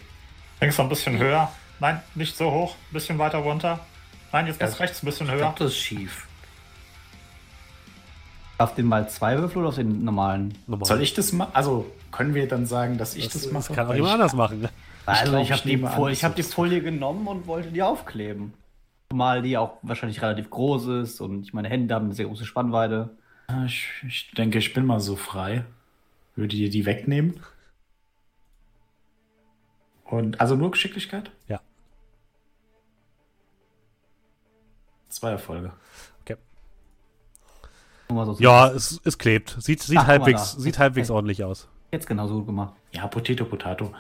Denkst 0.62 0.76
du 0.76 0.84
ein 0.84 0.90
bisschen 0.90 1.18
höher? 1.18 1.52
Nein, 1.80 2.02
nicht 2.16 2.36
so 2.36 2.52
hoch. 2.52 2.76
Ein 2.76 2.94
bisschen 2.94 3.18
weiter 3.18 3.38
runter. 3.40 3.80
Nein, 4.32 4.48
jetzt 4.48 4.60
bis 4.60 4.72
Ja. 4.74 4.78
rechts 4.80 5.02
ein 5.02 5.06
bisschen 5.06 5.26
Ich 5.28 5.32
höher. 5.34 5.40
glaube, 5.40 5.60
das 5.60 5.72
ist 5.72 5.78
schief. 5.78 6.28
Auf 8.58 8.74
den 8.76 8.88
mal 8.88 9.08
zwei 9.10 9.38
Würfel 9.38 9.60
oder 9.60 9.70
auf 9.70 9.76
den 9.76 10.04
normalen? 10.04 10.58
Normal. 10.66 10.88
Soll 10.88 11.02
ich 11.02 11.14
das 11.14 11.32
machen? 11.32 11.52
Also 11.54 11.92
können 12.12 12.34
wir 12.34 12.48
dann 12.48 12.66
sagen, 12.66 12.98
dass 12.98 13.16
ich 13.16 13.26
das, 13.30 13.44
das, 13.44 13.52
mache? 13.52 13.74
kann 13.74 13.88
auch 13.88 13.94
jemand 13.94 14.10
ich- 14.10 14.14
anders 14.16 14.34
machen. 14.34 14.68
Also 15.06 15.32
glaub, 15.32 15.44
ich 15.44 15.52
habe 15.52 15.60
ich 15.70 15.76
die, 15.76 15.82
das 15.82 16.12
ich 16.12 16.24
hab 16.24 16.36
die 16.36 16.42
ist- 16.42 16.54
Folie 16.54 16.82
genommen 16.82 17.28
und 17.28 17.48
wollte 17.48 17.70
die 17.72 17.82
aufkleben. 17.84 18.54
Zumal 19.10 19.42
die 19.42 19.58
auch 19.58 19.78
wahrscheinlich 19.84 20.22
relativ 20.22 20.50
groß 20.50 20.88
ist 20.88 21.22
und 21.22 21.44
ich 21.44 21.54
meine 21.54 21.70
Hände 21.70 21.94
haben 21.96 22.06
eine 22.06 22.14
sehr 22.14 22.26
große 22.26 22.46
Spannweite. 22.46 23.12
Ah, 23.48 23.64
Ich, 23.66 23.88
ich 24.06 24.32
denke, 24.32 24.58
ich 24.58 24.74
bin 24.74 24.86
mal 24.86 25.00
so 25.00 25.16
frei. 25.16 25.64
Würde 26.36 26.56
dir 26.56 26.70
die 26.70 26.86
wegnehmen? 26.86 27.40
Und 30.04 30.42
also 30.42 30.56
nur 30.56 30.72
Geschicklichkeit? 30.72 31.32
Ja. 31.48 31.62
Zwei 35.18 35.32
Erfolge. 35.32 35.74
Mal 38.10 38.26
so- 38.26 38.38
Ja, 38.40 38.70
es, 38.70 39.02
es 39.04 39.18
klebt. 39.18 39.58
Sieht, 39.60 39.82
sieht 39.82 39.98
Ach, 39.98 40.08
halbwegs, 40.08 40.54
sieht 40.54 40.80
halbwegs 40.80 41.10
ordentlich 41.10 41.44
aus. 41.44 41.68
Jetzt 41.92 42.08
genauso 42.08 42.36
gut 42.36 42.46
gemacht. 42.46 42.74
Ja, 42.92 43.06
Potato, 43.08 43.44
Potato. 43.44 43.92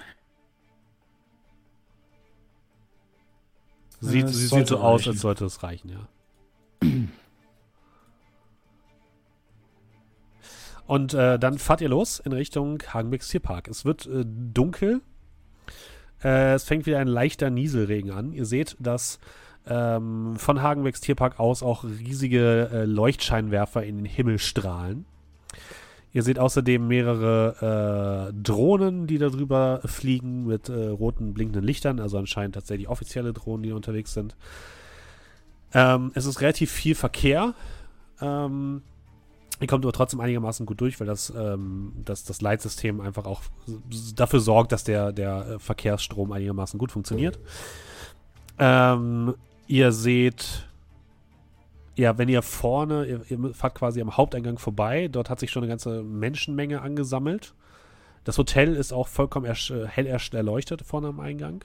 Sieht, 3.99 4.25
es 4.25 4.49
sieht 4.49 4.67
so 4.67 4.77
aus, 4.77 5.01
reichen. 5.01 5.11
als 5.13 5.21
sollte 5.21 5.43
es 5.45 5.63
reichen, 5.63 5.89
ja. 5.89 6.07
Und 10.85 11.13
äh, 11.13 11.37
dann 11.37 11.57
fahrt 11.57 11.81
ihr 11.81 11.89
los 11.89 12.19
in 12.19 12.31
Richtung 12.31 12.81
Hagenbecks 12.93 13.27
Tierpark. 13.27 13.67
Es 13.67 13.83
wird 13.83 14.05
äh, 14.05 14.23
dunkel. 14.25 15.01
Äh, 16.23 16.53
es 16.53 16.63
fängt 16.63 16.85
wieder 16.85 16.99
ein 16.99 17.07
leichter 17.07 17.49
Nieselregen 17.49 18.11
an. 18.11 18.31
Ihr 18.31 18.45
seht, 18.45 18.77
dass 18.79 19.19
ähm, 19.69 20.35
von 20.37 20.61
Hagenbecks 20.61 21.01
Tierpark 21.01 21.39
aus 21.39 21.63
auch 21.63 21.83
riesige 21.83 22.69
äh, 22.71 22.85
Leuchtscheinwerfer 22.85 23.83
in 23.83 23.97
den 23.97 24.05
Himmel 24.05 24.39
strahlen. 24.39 25.05
Ihr 26.13 26.23
seht 26.23 26.39
außerdem 26.39 26.87
mehrere 26.87 28.29
äh, 28.31 28.33
Drohnen, 28.41 29.07
die 29.07 29.17
da 29.17 29.29
drüber 29.29 29.81
fliegen 29.85 30.47
mit 30.47 30.69
äh, 30.69 30.87
roten 30.87 31.33
blinkenden 31.33 31.63
Lichtern, 31.63 31.99
also 31.99 32.17
anscheinend 32.17 32.55
tatsächlich 32.55 32.87
offizielle 32.87 33.33
Drohnen, 33.33 33.63
die 33.63 33.71
unterwegs 33.71 34.13
sind. 34.13 34.35
Ähm, 35.73 36.11
es 36.15 36.25
ist 36.25 36.41
relativ 36.41 36.71
viel 36.71 36.95
Verkehr. 36.95 37.53
Ähm, 38.21 38.81
ihr 39.59 39.67
kommt 39.67 39.85
aber 39.85 39.91
trotzdem 39.91 40.21
einigermaßen 40.21 40.65
gut 40.65 40.79
durch, 40.81 40.99
weil 40.99 41.07
das, 41.07 41.31
ähm, 41.37 41.91
das, 42.05 42.23
das 42.23 42.41
Leitsystem 42.41 43.01
einfach 43.01 43.25
auch 43.25 43.41
dafür 44.15 44.39
sorgt, 44.39 44.71
dass 44.71 44.85
der, 44.85 45.11
der 45.11 45.47
äh, 45.47 45.59
Verkehrsstrom 45.59 46.31
einigermaßen 46.31 46.79
gut 46.79 46.91
funktioniert. 46.91 47.37
Ähm, 48.57 49.35
ihr 49.67 49.91
seht 49.91 50.67
ja, 51.97 52.17
wenn 52.19 52.29
ihr 52.29 52.43
vorne, 52.43 53.05
ihr, 53.05 53.21
ihr 53.29 53.53
fahrt 53.55 53.73
quasi 53.75 53.99
am 54.01 54.15
Haupteingang 54.15 54.59
vorbei, 54.59 55.07
dort 55.07 55.31
hat 55.31 55.39
sich 55.39 55.49
schon 55.49 55.63
eine 55.63 55.69
ganze 55.69 56.03
Menschenmenge 56.03 56.81
angesammelt. 56.81 57.55
Das 58.23 58.37
Hotel 58.37 58.75
ist 58.75 58.93
auch 58.93 59.07
vollkommen 59.07 59.45
äh, 59.47 59.87
hell 59.87 60.05
erleuchtet 60.05 60.83
vorne 60.83 61.07
am 61.07 61.19
Eingang. 61.19 61.63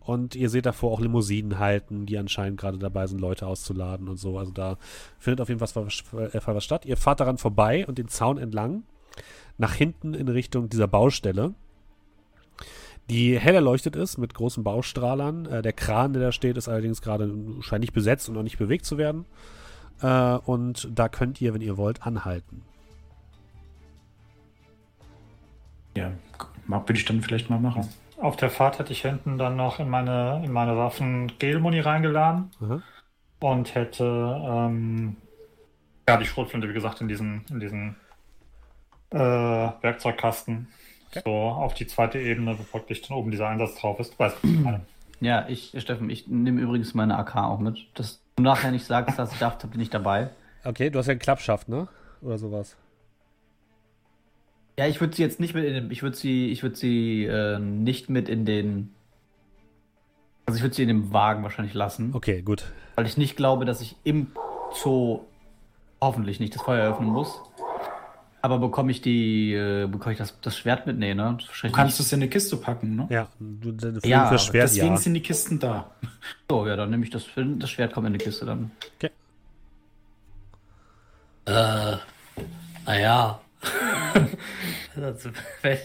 Und 0.00 0.34
ihr 0.34 0.48
seht 0.48 0.66
davor 0.66 0.92
auch 0.92 1.00
Limousinen 1.00 1.58
halten, 1.58 2.06
die 2.06 2.16
anscheinend 2.16 2.58
gerade 2.60 2.78
dabei 2.78 3.06
sind, 3.06 3.20
Leute 3.20 3.46
auszuladen 3.46 4.08
und 4.08 4.18
so. 4.18 4.38
Also 4.38 4.52
da 4.52 4.78
findet 5.18 5.40
auf 5.40 5.48
jeden 5.48 5.58
Fall 5.58 5.84
was, 5.84 6.04
äh, 6.32 6.40
was 6.46 6.64
statt. 6.64 6.86
Ihr 6.86 6.96
fahrt 6.96 7.20
daran 7.20 7.38
vorbei 7.38 7.86
und 7.86 7.98
den 7.98 8.08
Zaun 8.08 8.38
entlang, 8.38 8.84
nach 9.58 9.74
hinten 9.74 10.14
in 10.14 10.28
Richtung 10.28 10.70
dieser 10.70 10.88
Baustelle, 10.88 11.54
die 13.08 13.38
hell 13.38 13.54
erleuchtet 13.54 13.96
ist 13.96 14.18
mit 14.18 14.34
großen 14.34 14.64
Baustrahlern. 14.64 15.46
Äh, 15.46 15.62
der 15.62 15.72
Kran, 15.72 16.12
der 16.12 16.22
da 16.22 16.32
steht, 16.32 16.56
ist 16.56 16.68
allerdings 16.68 17.02
gerade 17.02 17.32
scheint 17.60 17.80
nicht 17.80 17.92
besetzt 17.92 18.28
und 18.28 18.34
noch 18.34 18.42
nicht 18.42 18.58
bewegt 18.58 18.84
zu 18.84 18.98
werden. 18.98 19.26
Äh, 20.02 20.36
und 20.36 20.88
da 20.92 21.08
könnt 21.08 21.40
ihr, 21.40 21.54
wenn 21.54 21.60
ihr 21.62 21.76
wollt, 21.76 22.02
anhalten. 22.02 22.62
Ja, 25.96 26.12
mag- 26.66 26.88
würde 26.88 26.98
ich 26.98 27.04
dann 27.04 27.22
vielleicht 27.22 27.48
mal 27.48 27.58
machen. 27.58 27.88
Auf 28.18 28.36
der 28.36 28.50
Fahrt 28.50 28.78
hätte 28.78 28.92
ich 28.92 29.02
hinten 29.02 29.38
dann 29.38 29.56
noch 29.56 29.78
in 29.78 29.88
meine, 29.88 30.42
in 30.44 30.52
meine 30.52 30.76
Waffen 30.76 31.32
Gelmuni 31.38 31.80
reingeladen 31.80 32.50
Aha. 32.60 32.82
und 33.40 33.74
hätte 33.74 34.04
ähm, 34.04 35.16
ja 36.08 36.16
die 36.16 36.24
Schrotflinte, 36.24 36.68
wie 36.68 36.72
gesagt, 36.74 37.00
in 37.00 37.08
diesen, 37.08 37.44
in 37.50 37.60
diesen 37.60 37.96
äh, 39.10 39.18
Werkzeugkasten. 39.18 40.68
Okay. 41.10 41.22
So 41.24 41.30
auf 41.32 41.74
die 41.74 41.86
zweite 41.86 42.18
Ebene, 42.18 42.58
wo 42.58 42.62
praktisch 42.64 43.02
dann 43.02 43.16
oben 43.16 43.30
dieser 43.30 43.48
Einsatz 43.48 43.76
drauf 43.76 43.98
ist. 44.00 44.18
Weißt 44.18 44.36
du, 44.42 44.48
was 44.48 44.54
ich 44.54 44.60
meine? 44.60 44.80
Ja, 45.20 45.46
ich, 45.48 45.72
Steffen, 45.78 46.10
ich 46.10 46.26
nehme 46.28 46.60
übrigens 46.60 46.92
meine 46.94 47.16
AK 47.16 47.36
auch 47.36 47.58
mit. 47.58 47.78
Dass 47.94 48.20
du 48.36 48.42
nachher 48.42 48.70
nicht 48.70 48.84
sagst, 48.84 49.18
dass 49.18 49.32
ich 49.32 49.38
dachte, 49.38 49.66
bin 49.66 49.80
ich 49.80 49.88
dabei. 49.90 50.30
Okay, 50.64 50.90
du 50.90 50.98
hast 50.98 51.06
ja 51.06 51.12
einen 51.12 51.20
Klappschaft, 51.20 51.68
ne? 51.68 51.88
Oder 52.20 52.38
sowas. 52.38 52.76
Ja, 54.78 54.86
ich 54.86 55.00
würde 55.00 55.14
sie 55.16 55.22
jetzt 55.22 55.40
nicht 55.40 55.54
mit 55.54 55.64
in 55.64 55.72
den, 55.72 55.90
ich 55.90 56.02
würde 56.02 56.16
sie, 56.16 56.50
ich 56.50 56.62
würde 56.62 56.76
sie 56.76 57.24
äh, 57.24 57.58
nicht 57.58 58.10
mit 58.10 58.28
in 58.28 58.44
den, 58.44 58.92
also 60.44 60.58
ich 60.58 60.62
würde 60.62 60.74
sie 60.74 60.82
in 60.82 60.88
dem 60.88 61.12
Wagen 61.14 61.42
wahrscheinlich 61.44 61.72
lassen, 61.72 62.10
Okay, 62.14 62.42
gut. 62.42 62.72
weil 62.94 63.06
ich 63.06 63.16
nicht 63.16 63.36
glaube, 63.36 63.64
dass 63.64 63.80
ich 63.80 63.96
im 64.04 64.32
Zoo 64.74 65.20
hoffentlich 66.02 66.40
nicht 66.40 66.54
das 66.54 66.60
Feuer 66.62 66.82
eröffnen 66.82 67.08
muss. 67.08 67.40
Aber 68.46 68.60
bekomme 68.60 68.92
ich 68.92 69.02
die, 69.02 69.54
äh, 69.54 69.88
bekomme 69.88 70.12
ich 70.12 70.18
das, 70.18 70.40
das 70.40 70.56
Schwert 70.56 70.86
mit? 70.86 70.96
Nee, 70.96 71.14
ne? 71.14 71.36
Du 71.62 71.70
kannst 71.72 71.98
es 71.98 72.12
in 72.12 72.20
eine 72.20 72.30
Kiste 72.30 72.56
packen, 72.56 72.94
ne? 72.94 73.08
Ja, 73.10 73.26
du, 73.40 73.72
du, 73.72 73.98
Ja, 74.06 74.28
für 74.28 74.38
Schwert, 74.38 74.70
Deswegen 74.70 74.94
ja. 74.94 74.96
sind 74.98 75.14
die 75.14 75.20
Kisten 75.20 75.58
da. 75.58 75.90
So, 76.48 76.64
ja, 76.64 76.76
dann 76.76 76.90
nehme 76.90 77.02
ich 77.02 77.10
das, 77.10 77.24
das 77.34 77.68
Schwert 77.68 77.92
kommt 77.92 78.06
in 78.06 78.12
die 78.12 78.20
Kiste 78.20 78.46
dann. 78.46 78.70
Äh, 81.44 81.96
naja. 82.86 83.40
also, 84.94 85.30
wenn, 85.62 85.78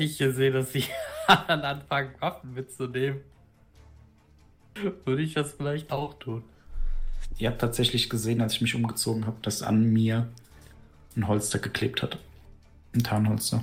ich 0.00 0.16
gesehen, 0.16 0.54
dass 0.54 0.72
die 0.72 0.84
anderen 1.26 1.60
anfangen, 1.60 2.14
Waffen 2.20 2.54
mitzunehmen, 2.54 3.20
würde 5.04 5.20
ich 5.20 5.34
das 5.34 5.52
vielleicht 5.52 5.92
auch 5.92 6.14
tun. 6.14 6.42
Ihr 7.36 7.50
habt 7.50 7.60
tatsächlich 7.60 8.08
gesehen, 8.08 8.40
als 8.40 8.54
ich 8.54 8.62
mich 8.62 8.74
umgezogen 8.74 9.26
habe, 9.26 9.36
dass 9.42 9.60
an 9.62 9.92
mir 9.92 10.28
ein 11.16 11.28
Holster 11.28 11.58
geklebt 11.58 12.02
hat. 12.02 12.18
Ein 12.94 13.02
Tarnholster. 13.02 13.62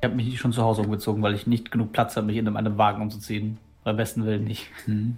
Ich 0.00 0.04
habe 0.04 0.14
mich 0.14 0.38
schon 0.38 0.52
zu 0.52 0.62
Hause 0.62 0.82
umgezogen, 0.82 1.22
weil 1.22 1.34
ich 1.34 1.46
nicht 1.46 1.70
genug 1.70 1.92
Platz 1.92 2.16
habe, 2.16 2.26
mich 2.26 2.36
in 2.36 2.48
einem 2.54 2.78
Wagen 2.78 3.02
umzuziehen. 3.02 3.58
Beim 3.84 3.96
besten 3.96 4.24
Willen 4.26 4.44
nicht. 4.44 4.68
Hm. 4.86 5.16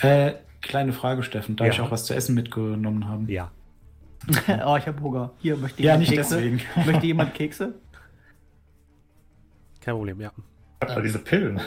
Äh, 0.00 0.34
kleine 0.60 0.92
Frage, 0.92 1.22
Steffen. 1.22 1.56
Darf 1.56 1.68
Ja. 1.68 1.72
ich 1.72 1.80
auch 1.80 1.90
was 1.90 2.04
zu 2.04 2.14
essen 2.14 2.34
mitgenommen 2.34 3.08
haben? 3.08 3.28
Ja. 3.28 3.50
oh, 4.66 4.76
ich 4.76 4.86
habe 4.86 5.00
Hunger. 5.00 5.30
Hier, 5.38 5.56
möchte 5.56 5.82
Ja, 5.82 5.92
jemand 5.92 6.00
nicht 6.00 6.12
Kekse? 6.18 6.36
deswegen. 6.36 6.60
Möchte 6.86 7.06
jemand 7.06 7.34
Kekse? 7.34 7.74
Kein 9.80 9.94
Problem, 9.96 10.20
ja. 10.20 10.30
Da 10.80 11.00
diese 11.00 11.18
Pillen. 11.18 11.60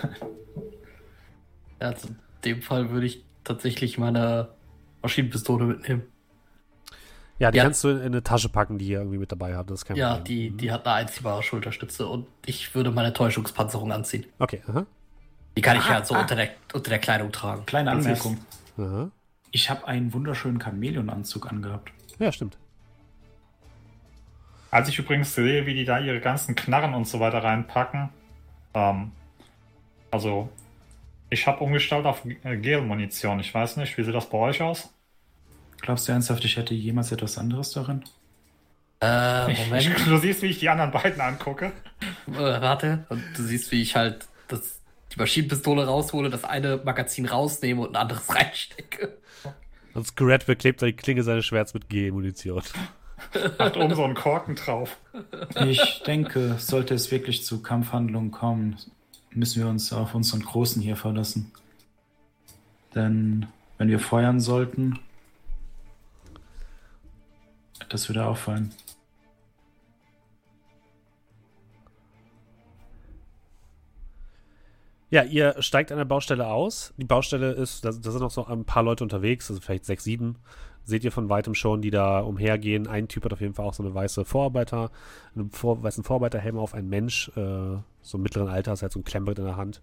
Ja, 1.81 1.87
Also 1.89 2.07
in 2.09 2.15
dem 2.45 2.61
Fall 2.61 2.89
würde 2.91 3.07
ich 3.07 3.23
tatsächlich 3.43 3.97
meine 3.97 4.49
Maschinenpistole 5.01 5.65
mitnehmen. 5.65 6.03
Ja, 7.37 7.51
die 7.51 7.57
Ja. 7.57 7.63
kannst 7.65 7.83
du 7.83 7.89
in 7.89 8.01
eine 8.01 8.23
Tasche 8.23 8.47
packen, 8.49 8.77
die 8.77 8.87
ihr 8.87 8.99
irgendwie 8.99 9.17
mit 9.17 9.31
dabei 9.31 9.55
habt. 9.55 9.69
Das 9.69 9.79
ist 9.81 9.85
kein 9.85 9.97
Ja, 9.97 10.15
Problem. 10.15 10.23
die, 10.25 10.49
die 10.57 10.71
hat 10.71 10.85
eine 10.85 10.95
einziehbare 10.95 11.43
Schulterstütze 11.43 12.07
und 12.07 12.27
ich 12.45 12.73
würde 12.75 12.91
meine 12.91 13.11
Täuschungspanzerung 13.13 13.91
anziehen. 13.91 14.25
Okay, 14.39 14.61
aha. 14.67 14.85
Die 15.57 15.61
kann 15.61 15.77
ich 15.77 15.87
ja 15.87 16.03
so 16.03 16.15
unter 16.15 16.35
der, 16.35 16.49
unter 16.73 16.89
der 16.89 16.99
Kleidung 16.99 17.31
tragen. 17.31 17.65
Kleine 17.65 17.91
Anmerkung. 17.91 18.37
aha. 18.77 19.09
Ich 19.51 19.69
habe 19.69 19.87
einen 19.87 20.13
wunderschönen 20.13 20.59
Chamäleonanzug 20.61 21.49
angehabt. 21.49 21.91
Ja, 22.19 22.31
stimmt. 22.31 22.57
Als 24.71 24.89
ich 24.89 24.99
übrigens 24.99 25.33
sehe, 25.33 25.65
wie 25.65 25.73
die 25.73 25.85
da 25.85 25.99
ihre 25.99 26.19
ganzen 26.19 26.55
Knarren 26.55 26.93
und 26.93 27.07
so 27.07 27.19
weiter 27.21 27.41
reinpacken, 27.43 28.09
ähm, 28.73 29.11
also 30.11 30.49
ich 31.29 31.47
habe 31.47 31.63
umgestellt 31.63 32.05
auf 32.05 32.23
äh, 32.43 32.57
Gel-Munition. 32.57 33.39
Ich 33.39 33.53
weiß 33.53 33.77
nicht, 33.77 33.97
wie 33.97 34.03
sieht 34.03 34.13
das 34.15 34.29
bei 34.29 34.37
euch 34.37 34.61
aus? 34.61 34.93
Glaubst 35.85 36.07
du 36.07 36.13
ernsthaft, 36.13 36.43
ich 36.43 36.57
hätte 36.57 36.73
jemals 36.73 37.11
etwas 37.11 37.37
anderes 37.37 37.69
darin? 37.69 38.03
Äh, 39.03 39.51
Ich, 39.51 39.59
Moment. 39.69 40.07
du 40.07 40.17
siehst, 40.17 40.41
wie 40.41 40.47
ich 40.47 40.57
die 40.57 40.67
anderen 40.67 40.89
beiden 40.89 41.21
angucke. 41.21 41.73
Äh, 42.27 42.33
warte. 42.39 43.05
Und 43.09 43.21
du 43.37 43.43
siehst, 43.43 43.71
wie 43.71 43.83
ich 43.83 43.95
halt 43.95 44.27
das, 44.47 44.81
die 45.13 45.19
Maschinenpistole 45.19 45.85
raushole, 45.85 46.31
das 46.31 46.43
eine 46.43 46.77
Magazin 46.83 47.27
rausnehme 47.27 47.81
und 47.81 47.89
ein 47.91 48.01
anderes 48.01 48.23
reinstecke. 48.35 49.15
Und 49.93 50.07
Skrett 50.07 50.47
beklebt 50.47 50.81
die 50.81 50.93
Klinge 50.93 51.21
seines 51.21 51.45
Schwerts 51.45 51.75
mit 51.75 51.87
G-Munition. 51.87 52.63
Hat 53.59 53.77
oben 53.77 53.93
so 53.93 54.03
einen 54.03 54.15
Korken 54.15 54.55
drauf. 54.55 54.97
Ich 55.67 56.01
denke, 56.07 56.55
sollte 56.57 56.95
es 56.95 57.11
wirklich 57.11 57.45
zu 57.45 57.61
Kampfhandlungen 57.61 58.31
kommen, 58.31 58.77
müssen 59.29 59.61
wir 59.61 59.69
uns 59.69 59.93
auf 59.93 60.15
unseren 60.15 60.41
Großen 60.41 60.81
hier 60.81 60.95
verlassen. 60.95 61.51
Denn 62.95 63.45
wenn 63.77 63.87
wir 63.87 63.99
feuern 63.99 64.39
sollten, 64.39 64.99
das 67.89 68.09
würde 68.09 68.25
auffallen. 68.25 68.73
Ja, 75.09 75.23
ihr 75.23 75.55
steigt 75.61 75.91
an 75.91 75.97
der 75.97 76.05
Baustelle 76.05 76.47
aus. 76.47 76.93
Die 76.97 77.05
Baustelle 77.05 77.51
ist, 77.51 77.85
da, 77.85 77.91
da 77.91 78.11
sind 78.11 78.19
noch 78.21 78.31
so 78.31 78.45
ein 78.45 78.65
paar 78.65 78.83
Leute 78.83 79.03
unterwegs, 79.03 79.49
also 79.49 79.61
vielleicht 79.61 79.85
sechs, 79.85 80.03
sieben. 80.03 80.37
Seht 80.83 81.03
ihr 81.03 81.11
von 81.11 81.29
weitem 81.29 81.55
schon, 81.55 81.81
die 81.81 81.89
da 81.89 82.19
umhergehen. 82.19 82.87
Ein 82.87 83.07
Typ 83.07 83.25
hat 83.25 83.33
auf 83.33 83.41
jeden 83.41 83.53
Fall 83.53 83.65
auch 83.65 83.73
so 83.73 83.81
eine 83.81 83.93
weiße 83.93 84.25
Vorarbeiter, 84.25 84.91
einen 85.35 85.51
vor, 85.51 85.81
weißen 85.81 86.03
Vorarbeiterhelm 86.03 86.57
auf. 86.57 86.73
Ein 86.73 86.89
Mensch, 86.89 87.29
äh, 87.37 87.77
so 88.01 88.17
mittleren 88.17 88.49
Alters, 88.49 88.81
hat 88.83 88.91
so 88.91 88.99
ein 88.99 89.03
Klemmbrett 89.03 89.39
in 89.39 89.45
der 89.45 89.57
Hand. 89.57 89.81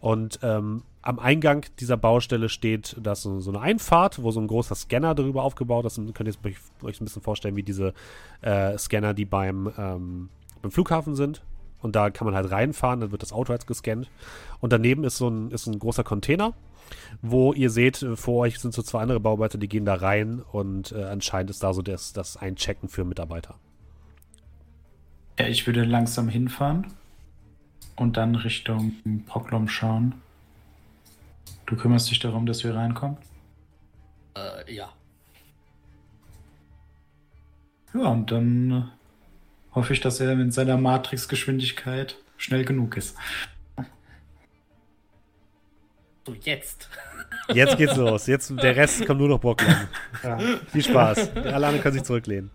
Und 0.00 0.38
ähm, 0.42 0.82
am 1.02 1.18
Eingang 1.18 1.64
dieser 1.80 1.96
Baustelle 1.96 2.48
steht 2.48 2.96
das 3.00 3.22
so, 3.22 3.40
so 3.40 3.50
eine 3.50 3.60
Einfahrt, 3.60 4.22
wo 4.22 4.30
so 4.30 4.40
ein 4.40 4.46
großer 4.46 4.74
Scanner 4.74 5.14
darüber 5.14 5.42
aufgebaut 5.42 5.84
ist. 5.86 5.98
Und 5.98 6.14
könnt 6.14 6.28
ihr 6.28 6.34
euch, 6.44 6.56
euch 6.82 7.00
ein 7.00 7.04
bisschen 7.04 7.22
vorstellen, 7.22 7.56
wie 7.56 7.62
diese 7.62 7.94
äh, 8.42 8.76
Scanner, 8.78 9.14
die 9.14 9.24
beim, 9.24 9.72
ähm, 9.76 10.28
beim 10.62 10.70
Flughafen 10.70 11.14
sind. 11.14 11.42
Und 11.80 11.94
da 11.94 12.10
kann 12.10 12.24
man 12.26 12.34
halt 12.34 12.50
reinfahren, 12.50 13.00
dann 13.00 13.12
wird 13.12 13.22
das 13.22 13.32
Auto 13.32 13.52
jetzt 13.52 13.66
gescannt. 13.66 14.10
Und 14.60 14.72
daneben 14.72 15.04
ist 15.04 15.16
so 15.16 15.28
ein, 15.28 15.50
ist 15.50 15.66
ein 15.66 15.78
großer 15.78 16.02
Container, 16.02 16.54
wo 17.22 17.52
ihr 17.52 17.70
seht, 17.70 18.02
äh, 18.02 18.16
vor 18.16 18.40
euch 18.40 18.58
sind 18.58 18.74
so 18.74 18.82
zwei 18.82 19.00
andere 19.00 19.20
Bauarbeiter, 19.20 19.58
die 19.58 19.68
gehen 19.68 19.84
da 19.84 19.94
rein 19.94 20.42
und 20.52 20.92
äh, 20.92 21.04
anscheinend 21.04 21.50
ist 21.50 21.62
da 21.62 21.72
so 21.72 21.82
das, 21.82 22.12
das 22.12 22.36
Einchecken 22.36 22.88
für 22.88 23.04
Mitarbeiter. 23.04 23.54
Ja, 25.38 25.46
ich 25.46 25.66
würde 25.66 25.84
langsam 25.84 26.28
hinfahren 26.28 26.88
und 27.98 28.16
dann 28.16 28.34
Richtung 28.34 28.92
Poklom 29.26 29.68
schauen. 29.68 30.14
Du 31.66 31.76
kümmerst 31.76 32.10
dich 32.10 32.18
darum, 32.18 32.46
dass 32.46 32.64
wir 32.64 32.74
reinkommen? 32.74 33.18
Äh, 34.34 34.72
ja. 34.72 34.92
Ja, 37.94 38.08
und 38.08 38.30
dann 38.30 38.70
äh, 38.70 39.74
hoffe 39.74 39.92
ich, 39.92 40.00
dass 40.00 40.20
er 40.20 40.34
mit 40.36 40.52
seiner 40.52 40.76
Matrix-Geschwindigkeit 40.76 42.16
schnell 42.36 42.64
genug 42.64 42.96
ist. 42.96 43.16
So, 46.26 46.34
jetzt. 46.42 46.88
Jetzt 47.52 47.78
geht's 47.78 47.96
los. 47.96 48.26
Jetzt, 48.26 48.52
der 48.62 48.76
Rest 48.76 49.06
kommt 49.06 49.20
nur 49.20 49.28
noch 49.28 49.40
Brockland. 49.40 49.88
Ja. 50.22 50.38
Viel 50.70 50.84
Spaß. 50.84 51.34
Alle 51.36 51.54
anderen 51.66 51.80
können 51.80 51.94
sich 51.94 52.04
zurücklehnen. 52.04 52.50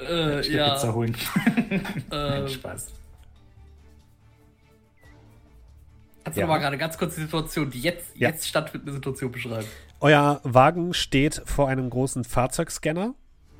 Äh, 0.00 0.52
ja. 0.52 0.74
Pizza 0.74 0.92
holen. 0.92 1.16
Äh, 2.10 2.48
Spaß. 2.48 2.92
Kannst 6.26 6.36
du 6.38 6.40
Ja. 6.40 6.46
noch 6.48 6.54
mal 6.54 6.58
gerade 6.58 6.76
ganz 6.76 6.98
kurz 6.98 7.14
die 7.14 7.20
Situation, 7.20 7.70
die 7.70 7.80
jetzt, 7.80 8.16
Ja. 8.16 8.30
jetzt 8.30 8.48
stattfindende 8.48 8.92
Situation 8.92 9.30
beschreiben? 9.30 9.64
Euer 10.00 10.40
Wagen 10.42 10.92
steht 10.92 11.40
vor 11.44 11.68
einem 11.68 11.88
großen 11.88 12.24
Fahrzeugscanner, 12.24 13.14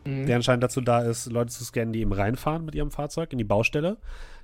Mhm. 0.04 0.26
der 0.26 0.34
anscheinend 0.34 0.64
dazu 0.64 0.80
da 0.80 1.00
ist, 1.02 1.30
Leute 1.30 1.52
zu 1.52 1.64
scannen, 1.64 1.92
die 1.92 2.00
eben 2.00 2.12
reinfahren 2.12 2.64
mit 2.64 2.74
ihrem 2.74 2.90
Fahrzeug 2.90 3.30
in 3.30 3.38
die 3.38 3.44
Baustelle. 3.44 3.98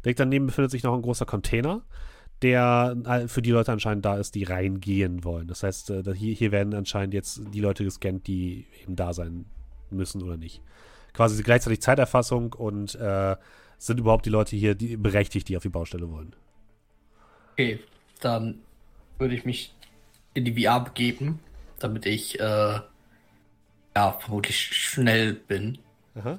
Direkt 0.04 0.20
daneben 0.20 0.46
befindet 0.46 0.70
sich 0.70 0.84
noch 0.84 0.94
ein 0.94 1.02
großer 1.02 1.26
Container, 1.26 1.82
der 2.42 2.96
äh, 3.06 3.26
für 3.26 3.42
die 3.42 3.50
Leute 3.50 3.72
anscheinend 3.72 4.04
da 4.04 4.16
ist, 4.18 4.36
die 4.36 4.44
reingehen 4.44 5.24
wollen. 5.24 5.48
Das 5.48 5.64
heißt, 5.64 5.90
äh, 5.90 6.14
hier, 6.14 6.32
hier 6.34 6.52
werden 6.52 6.74
anscheinend 6.74 7.14
jetzt 7.14 7.40
die 7.52 7.60
Leute 7.60 7.82
gescannt, 7.82 8.28
die 8.28 8.66
eben 8.84 8.94
da 8.94 9.12
sein 9.12 9.46
müssen 9.90 10.22
oder 10.22 10.36
nicht. 10.36 10.62
Quasi 11.12 11.42
gleichzeitig 11.42 11.82
Zeiterfassung 11.82 12.52
und 12.52 12.94
äh, 12.94 13.34
sind 13.78 13.98
überhaupt 13.98 14.26
die 14.26 14.30
Leute 14.30 14.54
hier 14.54 14.76
die 14.76 14.96
berechtigt, 14.96 15.48
die 15.48 15.56
auf 15.56 15.62
die 15.64 15.68
Baustelle 15.70 16.08
wollen. 16.08 16.36
Okay, 17.54 17.80
dann 18.24 18.60
würde 19.18 19.34
ich 19.34 19.44
mich 19.44 19.74
in 20.34 20.44
die 20.44 20.62
VR 20.64 20.80
begeben, 20.80 21.40
damit 21.78 22.06
ich 22.06 22.38
äh, 22.40 22.80
ja 23.94 24.12
vermutlich 24.18 24.56
schnell 24.58 25.34
bin. 25.34 25.78
Aha. 26.14 26.38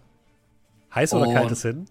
Heiß 0.96 1.14
oder 1.14 1.28
Und- 1.28 1.34
kaltes 1.36 1.62
hin? 1.62 1.86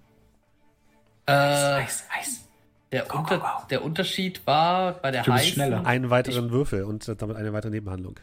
Äh, 1.27 1.32
Eis, 1.32 2.05
Eis. 2.19 2.48
der, 2.90 3.05
Go, 3.05 3.19
Unter 3.19 3.39
go, 3.39 3.44
go. 3.44 3.66
der 3.70 3.85
Unterschied 3.85 4.44
war 4.47 4.94
bei 4.94 5.10
der 5.12 5.24
heißen. 5.27 5.52
schneller. 5.52 5.86
Einen 5.86 6.10
weiteren 6.10 6.51
Würfel 6.51 6.82
und 6.85 7.06
damit 7.20 7.36
eine 7.36 7.52
weitere 7.52 7.70
Nebenhandlung. 7.70 8.16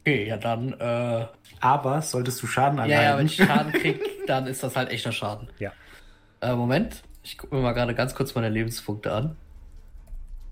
Okay, 0.00 0.26
ja 0.26 0.36
dann. 0.38 0.72
Äh, 0.80 1.26
Aber 1.60 2.00
solltest 2.00 2.42
du 2.42 2.46
Schaden 2.46 2.78
ja, 2.78 2.86
ja, 3.02 3.18
wenn 3.18 3.26
ich 3.26 3.36
Schaden 3.36 3.72
krieg, 3.72 4.00
dann 4.26 4.46
ist 4.46 4.62
das 4.62 4.76
halt 4.76 4.90
echter 4.90 5.12
Schaden. 5.12 5.48
Ja. 5.58 5.72
Äh, 6.40 6.54
Moment. 6.54 7.02
Ich 7.22 7.36
gucke 7.38 7.54
mir 7.56 7.60
mal 7.60 7.72
gerade 7.72 7.94
ganz 7.94 8.14
kurz 8.14 8.34
meine 8.34 8.48
Lebenspunkte 8.48 9.12
an. 9.12 9.36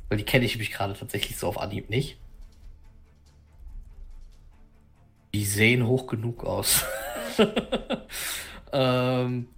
Weil 0.08 0.18
die 0.18 0.24
kenne 0.24 0.44
ich 0.44 0.58
mich 0.58 0.70
gerade 0.70 0.94
tatsächlich 0.94 1.38
so 1.38 1.48
auf 1.48 1.58
Anhieb 1.58 1.90
nicht. 1.90 2.18
Die 5.34 5.44
sehen 5.44 5.86
hoch 5.86 6.06
genug 6.06 6.44
aus. 6.44 6.84
ähm, 8.72 9.48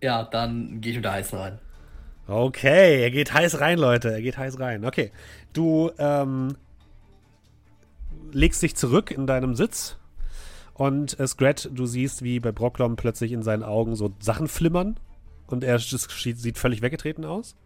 ja, 0.00 0.22
dann 0.22 0.80
gehe 0.80 0.92
ich 0.92 0.96
mit 0.96 1.04
der 1.04 1.12
heißen 1.12 1.38
rein. 1.38 1.58
Okay, 2.26 3.02
er 3.02 3.10
geht 3.10 3.34
heiß 3.34 3.60
rein, 3.60 3.78
Leute. 3.78 4.12
Er 4.12 4.22
geht 4.22 4.38
heiß 4.38 4.58
rein. 4.60 4.84
Okay. 4.84 5.10
Du 5.52 5.90
ähm, 5.98 6.56
legst 8.32 8.62
dich 8.62 8.76
zurück 8.76 9.10
in 9.10 9.26
deinem 9.26 9.54
Sitz 9.54 9.96
und 10.74 11.18
äh, 11.20 11.26
Scrat, 11.26 11.70
du 11.72 11.86
siehst, 11.86 12.22
wie 12.22 12.40
bei 12.40 12.52
Brocklom 12.52 12.96
plötzlich 12.96 13.32
in 13.32 13.42
seinen 13.42 13.62
Augen 13.62 13.94
so 13.94 14.12
Sachen 14.18 14.48
flimmern 14.48 14.98
und 15.46 15.64
er 15.64 15.78
sieht 15.78 16.58
völlig 16.58 16.82
weggetreten 16.82 17.24
aus. 17.24 17.56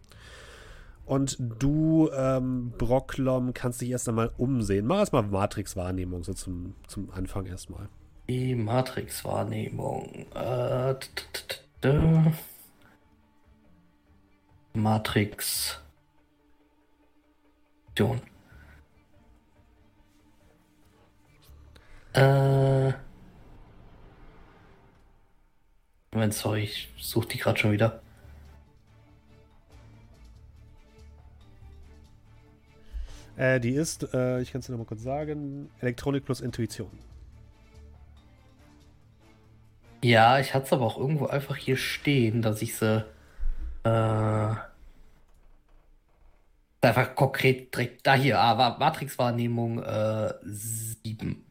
Und 1.09 1.37
du, 1.39 2.11
ähm, 2.13 2.71
Brocklom, 2.77 3.55
kannst 3.55 3.81
dich 3.81 3.89
erst 3.89 4.07
einmal 4.07 4.29
umsehen. 4.37 4.85
Mach 4.85 4.99
erstmal 4.99 5.23
Matrix-Wahrnehmung, 5.23 6.23
so 6.23 6.35
zum, 6.35 6.75
zum 6.85 7.09
Anfang 7.09 7.47
erstmal. 7.47 7.89
Die 8.27 8.53
Matrix-Wahrnehmung. 8.53 10.27
Äh, 10.35 10.93
Matrix. 14.73 15.81
Äh. 22.13 22.93
Moment, 26.11 26.35
sorry, 26.35 26.65
ich 26.65 26.93
suche 26.99 27.29
die 27.29 27.39
gerade 27.39 27.57
schon 27.57 27.71
wieder. 27.71 28.03
Äh, 33.39 33.61
die 33.61 33.71
ist, 33.71 34.03
äh, 34.13 34.41
ich 34.41 34.51
kann 34.51 34.59
es 34.59 34.65
dir 34.65 34.73
nochmal 34.73 34.87
kurz 34.87 35.01
sagen, 35.01 35.69
Elektronik 35.79 36.25
plus 36.25 36.41
Intuition. 36.41 36.91
Ja, 40.03 40.39
ich 40.39 40.53
hatte 40.53 40.65
es 40.65 40.73
aber 40.73 40.85
auch 40.85 40.97
irgendwo 40.97 41.27
einfach 41.27 41.55
hier 41.55 41.77
stehen, 41.77 42.41
dass 42.41 42.61
ich 42.61 42.75
sie. 42.75 43.05
Äh, 43.83 44.55
einfach 46.81 47.15
konkret 47.15 47.73
direkt. 47.73 48.05
Da 48.05 48.15
hier, 48.15 48.39
ah, 48.39 48.77
Matrix-Wahrnehmung 48.77 49.83
äh, 49.83 50.33
7. 50.43 51.45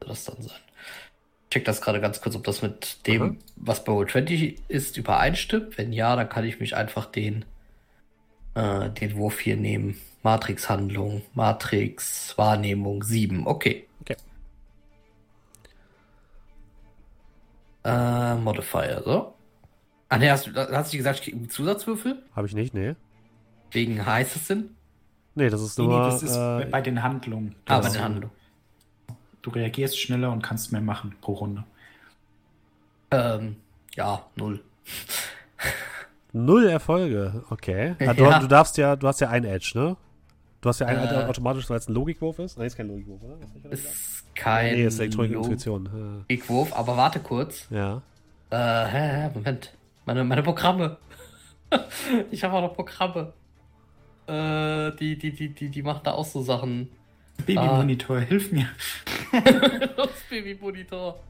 Soll 0.00 0.08
das 0.08 0.24
dann 0.24 0.42
sein? 0.42 0.58
Ich 1.44 1.50
check 1.54 1.64
das 1.64 1.80
gerade 1.80 2.00
ganz 2.00 2.20
kurz, 2.20 2.36
ob 2.36 2.44
das 2.44 2.62
mit 2.62 3.06
dem, 3.08 3.22
Mhm. 3.22 3.38
was 3.56 3.82
bei 3.84 3.92
Roll20 3.92 4.58
ist, 4.68 4.96
übereinstimmt. 4.96 5.78
Wenn 5.78 5.92
ja, 5.92 6.14
dann 6.14 6.28
kann 6.28 6.44
ich 6.44 6.60
mich 6.60 6.76
einfach 6.76 7.06
den, 7.06 7.44
äh, 8.60 8.90
den 8.90 9.16
Wurf 9.16 9.40
hier 9.40 9.56
nehmen. 9.56 9.96
Matrix-Handlung, 10.22 11.22
Matrix-Wahrnehmung 11.34 13.02
7. 13.02 13.46
Okay. 13.46 13.86
Okay. 14.02 14.16
Äh, 17.84 18.34
Modifier, 18.36 19.02
so. 19.04 19.34
Ah, 20.08 20.18
ne, 20.18 20.30
hast 20.30 20.46
du, 20.48 20.54
hast 20.54 20.92
du 20.92 20.96
gesagt, 20.96 21.20
ich 21.20 21.24
krieg 21.24 21.34
einen 21.34 21.48
Zusatzwürfel? 21.50 22.22
Habe 22.36 22.46
ich 22.46 22.54
nicht, 22.54 22.74
nee. 22.74 22.94
Wegen 23.70 24.04
heißes 24.04 24.46
Sinn? 24.48 24.76
Nee, 25.34 25.48
das 25.48 25.62
ist 25.62 25.78
Nee, 25.78 25.86
nur. 25.86 25.98
nee, 26.00 26.10
das 26.10 26.22
ist 26.22 26.36
äh, 26.36 26.66
bei 26.70 26.80
den 26.82 27.02
Handlungen. 27.02 27.54
Ah, 27.66 27.78
bei 27.78 27.84
Das- 27.84 27.92
der 27.94 28.04
Handlung. 28.04 28.30
Du 29.42 29.48
reagierst 29.50 29.98
schneller 29.98 30.30
und 30.32 30.42
kannst 30.42 30.70
mehr 30.70 30.82
machen 30.82 31.14
pro 31.22 31.32
Runde. 31.32 31.64
Ähm, 33.10 33.56
ja, 33.94 34.26
null. 34.36 34.62
null 36.32 36.66
Erfolge, 36.68 37.44
okay. 37.50 37.94
Ah, 38.00 38.14
du, 38.14 38.24
Ja. 38.24 38.38
du 38.38 38.46
darfst 38.46 38.76
ja, 38.76 38.96
du 38.96 39.06
hast 39.08 39.20
ja 39.20 39.28
ein 39.30 39.44
Edge, 39.44 39.72
ne? 39.74 39.96
Du 40.60 40.68
hast 40.68 40.78
ja 40.80 40.86
ein 40.86 40.98
Äh. 40.98 41.24
automatisch, 41.24 41.68
weil 41.70 41.78
es 41.78 41.88
ein 41.88 41.94
Logikwurf 41.94 42.38
ist. 42.38 42.58
Nein, 42.58 42.66
ist 42.66 42.76
kein 42.76 42.88
Logikwurf, 42.88 43.22
oder? 43.22 43.38
Ist 43.70 44.24
kein 44.34 44.74
nee, 44.74 44.84
ist 44.84 44.98
Elektronik 45.00 45.36
und 45.36 45.44
Intuition. 45.44 46.24
Logikwurf, 46.28 46.76
aber 46.76 46.96
warte 46.96 47.20
kurz. 47.20 47.66
Ja. 47.70 48.02
Äh, 48.50 48.56
hä, 48.56 49.08
hä, 49.26 49.30
Moment. 49.34 49.72
Meine, 50.06 50.24
meine 50.24 50.42
Programme. 50.42 50.98
ich 52.30 52.42
habe 52.44 52.54
auch 52.54 52.62
noch 52.62 52.74
Programme. 52.74 53.32
Äh, 54.26 54.92
die, 54.96 55.16
die, 55.18 55.32
die, 55.32 55.48
die, 55.54 55.68
die 55.70 55.82
machen 55.82 56.00
da 56.04 56.12
auch 56.12 56.24
so 56.24 56.42
Sachen. 56.42 56.90
Babymonitor, 57.46 58.20
hilf 58.20 58.52
mir. 58.52 58.68
das 59.96 60.10
Babymonitor. 60.28 61.20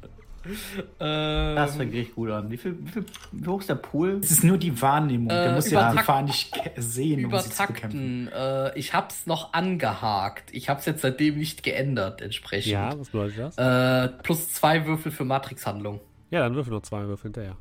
Ähm, 0.98 1.56
Das 1.56 1.76
fängt 1.76 1.92
richtig 1.92 2.14
gut 2.14 2.30
an. 2.30 2.50
Wie, 2.50 2.56
viel, 2.56 2.76
wie, 2.80 2.90
viel, 2.90 3.04
wie 3.32 3.46
hoch 3.46 3.60
ist 3.60 3.68
der 3.68 3.74
Pool? 3.74 4.20
Es 4.22 4.30
ist 4.30 4.44
nur 4.44 4.56
die 4.58 4.80
Wahrnehmung. 4.80 5.30
Äh, 5.30 5.48
du 5.48 5.54
musst 5.54 5.70
ja 5.70 5.90
die 5.90 5.98
Gefahr 5.98 6.22
nicht 6.22 6.54
sehen, 6.76 7.26
um 7.26 7.38
sie 7.38 7.50
zu 7.50 7.66
bekämpfen. 7.66 8.28
Äh, 8.32 8.78
ich 8.78 8.94
hab's 8.94 9.26
noch 9.26 9.52
angehakt. 9.52 10.52
Ich 10.54 10.68
hab's 10.68 10.86
jetzt 10.86 11.02
seitdem 11.02 11.36
nicht 11.38 11.62
geändert, 11.62 12.22
entsprechend. 12.22 12.72
Ja, 12.72 12.98
was 12.98 13.10
bedeutet 13.10 13.38
das? 13.38 13.58
Äh, 13.58 14.08
plus 14.22 14.52
zwei 14.52 14.86
Würfel 14.86 15.12
für 15.12 15.24
Matrix-Handlung. 15.24 16.00
ja, 16.30 16.40
dann 16.40 16.54
würfel 16.54 16.72
noch 16.72 16.82
zwei 16.82 17.02
Würfel 17.06 17.24
hinterher. 17.24 17.56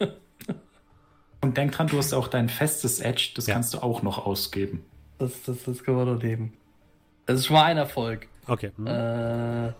Und 1.40 1.56
denk 1.56 1.72
dran, 1.72 1.86
du 1.86 1.98
hast 1.98 2.12
auch 2.12 2.28
dein 2.28 2.48
festes 2.48 3.00
Edge, 3.00 3.30
das 3.36 3.46
Ja. 3.46 3.54
kannst 3.54 3.74
du 3.74 3.78
auch 3.78 4.02
noch 4.02 4.26
ausgeben. 4.26 4.84
Das, 5.18 5.42
das, 5.42 5.64
das 5.64 5.82
können 5.84 5.96
wir 5.98 6.04
noch 6.04 6.22
nehmen. 6.22 6.52
Das 7.26 7.40
ist 7.40 7.46
schon 7.46 7.54
mal 7.56 7.64
ein 7.64 7.76
Erfolg. 7.76 8.26
Okay. 8.46 8.72
hm. 8.76 8.86
Äh, 8.86 9.72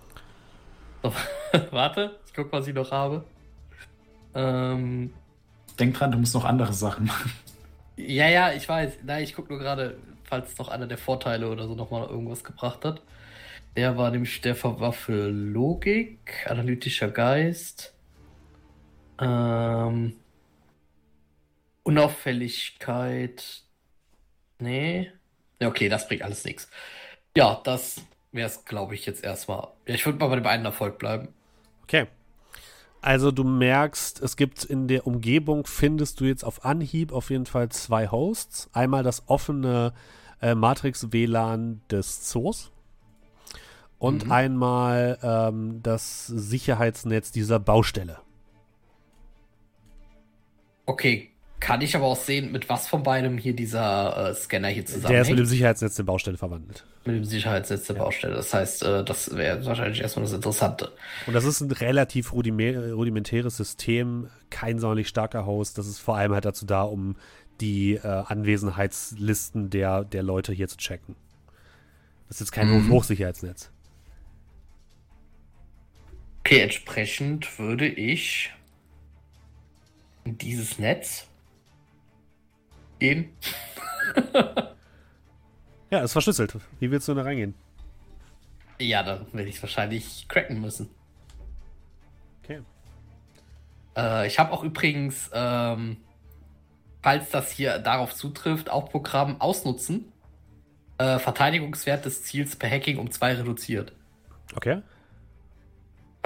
so, 1.03 1.13
warte, 1.71 2.19
ich 2.27 2.35
guck, 2.35 2.53
was 2.53 2.67
ich 2.67 2.75
noch 2.75 2.91
habe. 2.91 3.25
Ähm, 4.35 5.13
Denk 5.79 5.95
dran, 5.95 6.11
du 6.11 6.19
musst 6.19 6.35
noch 6.35 6.45
andere 6.45 6.73
Sachen 6.73 7.07
machen. 7.07 7.33
ja, 7.97 8.29
ja, 8.29 8.53
ich 8.53 8.69
weiß. 8.69 8.99
Nein, 9.05 9.23
ich 9.23 9.35
guck 9.35 9.49
nur 9.51 9.59
gerade, 9.59 9.99
falls 10.25 10.57
noch 10.59 10.69
einer 10.69 10.87
der 10.87 10.99
Vorteile 10.99 11.49
oder 11.49 11.67
so 11.67 11.75
nochmal 11.75 12.09
irgendwas 12.09 12.45
gebracht 12.45 12.85
hat. 12.85 13.03
Der 13.77 13.97
war 13.97 14.11
nämlich, 14.11 14.41
der 14.41 14.57
für 14.57 15.29
Logik, 15.29 16.47
analytischer 16.49 17.11
Geist, 17.11 17.95
ähm, 19.21 20.17
Unauffälligkeit. 21.83 23.63
Nee. 24.59 25.13
Ja, 25.61 25.69
okay, 25.69 25.89
das 25.89 26.09
bringt 26.09 26.23
alles 26.23 26.45
nichts. 26.45 26.69
Ja, 27.37 27.61
das 27.65 28.03
wäre 28.33 28.49
es, 28.49 28.65
glaube 28.65 28.95
ich, 28.95 29.07
jetzt 29.07 29.25
erstmal. 29.25 29.69
Ja, 29.87 29.95
ich 29.95 30.05
würde 30.07 30.19
mal 30.19 30.29
bei 30.29 30.37
dem 30.37 30.47
einen 30.47 30.65
Erfolg 30.65 30.99
bleiben. 30.99 31.29
Okay. 31.85 32.07
Also 33.01 33.31
du 33.31 33.45
merkst, 33.45 34.21
es 34.23 34.37
gibt 34.37 34.65
in 34.65 34.89
der 34.89 35.07
Umgebung, 35.07 35.67
findest 35.67 36.21
du 36.21 36.25
jetzt 36.25 36.45
auf 36.45 36.65
Anhieb 36.65 37.13
auf 37.13 37.31
jeden 37.31 37.47
Fall 37.47 37.69
zwei 37.69 38.09
Hosts. 38.09 38.69
Einmal 38.73 39.03
das 39.05 39.29
offene 39.29 39.95
äh, 40.43 40.55
Matrix-WLAN 40.55 41.81
des 41.91 42.23
Zoos 42.29 42.73
und 43.99 44.25
Mhm. 44.25 44.33
einmal 44.33 45.19
ähm, 45.23 45.81
das 45.83 46.27
Sicherheitsnetz 46.27 47.31
dieser 47.33 47.61
Baustelle. 47.61 48.19
Okay, 50.87 51.31
kann 51.61 51.81
ich 51.81 51.97
aber 51.97 52.05
auch 52.07 52.17
sehen, 52.17 52.53
mit 52.53 52.69
was 52.69 52.87
von 52.87 53.03
beidem 53.03 53.37
hier 53.39 53.55
dieser 53.55 54.31
äh, 54.31 54.35
Scanner 54.35 54.69
hier 54.69 54.85
Der 54.85 54.91
ist 54.91 54.95
mit 54.97 55.03
zusammenhängt. 55.03 55.39
dem 55.41 55.47
Sicherheitsnetz 55.47 55.95
der 55.97 56.03
Baustelle 56.05 56.37
verwandelt. 56.39 56.85
mit 57.05 57.17
dem 57.17 57.25
Sicherheitsnetz 57.25 57.87
der 57.87 57.95
Baustelle. 57.95 58.35
Das 58.35 58.55
heißt, 58.55 58.83
äh, 58.85 59.05
das 59.05 59.35
wäre 59.35 59.65
wahrscheinlich 59.67 60.01
erstmal 60.01 60.25
das 60.25 60.33
Interessante. 60.35 60.93
Und 61.27 61.35
das 61.35 61.45
ist 61.45 61.61
ein 61.61 61.71
relativ 61.73 62.33
rudime- 62.33 62.93
rudimentäres 62.93 63.57
System, 63.57 64.29
kein 64.51 64.79
sonderlich 64.79 65.09
starker 65.09 65.47
Host. 65.47 65.79
Das 65.79 65.87
ist 65.89 65.99
vor 65.99 66.17
allem 66.17 66.33
halt 66.33 66.45
dazu 66.45 66.65
da, 66.65 66.83
um 66.83 67.17
die 67.61 67.95
äh, 67.95 68.07
Anwesenheitslisten 68.07 69.71
der, 69.71 70.05
der 70.05 70.23
Leute 70.23 70.53
hier 70.53 70.69
zu 70.69 70.77
checken. 70.77 71.17
Das 72.29 72.37
ist 72.37 72.41
jetzt 72.41 72.53
kein 72.53 72.69
Mhm. 72.71 72.91
Hochsicherheitsnetz. 72.93 73.71
Okay, 76.41 76.61
entsprechend 76.61 77.59
würde 77.59 77.87
ich 77.87 78.53
dieses 80.25 80.79
Netz 80.79 81.27
gehen. 82.99 83.33
Ja, 85.91 86.01
ist 86.01 86.13
verschlüsselt. 86.13 86.55
Wie 86.81 86.91
willst 86.91 87.09
du 87.09 87.15
da 87.15 87.23
reingehen? 87.23 87.55
Ja, 88.79 89.03
dann 89.03 89.27
werde 89.33 89.49
ich 89.49 89.57
es 89.57 89.63
wahrscheinlich 89.63 90.27
cracken 90.29 90.61
müssen. 90.61 90.91
Okay. 92.43 92.61
Äh, 93.97 94.27
ich 94.27 94.39
habe 94.39 94.53
auch 94.53 94.63
übrigens, 94.63 95.31
ähm, 95.33 95.97
falls 97.03 97.31
das 97.31 97.51
hier 97.51 97.79
darauf 97.79 98.15
zutrifft, 98.15 98.71
auch 98.71 98.91
Programm 98.91 99.41
ausnutzen. 99.41 100.13
Äh, 100.99 101.19
Verteidigungswert 101.19 102.05
des 102.05 102.25
Ziels 102.25 102.57
per 102.57 102.71
Hacking 102.71 102.99
um 102.99 103.11
zwei 103.11 103.35
reduziert. 103.35 103.93
Okay. 104.55 104.83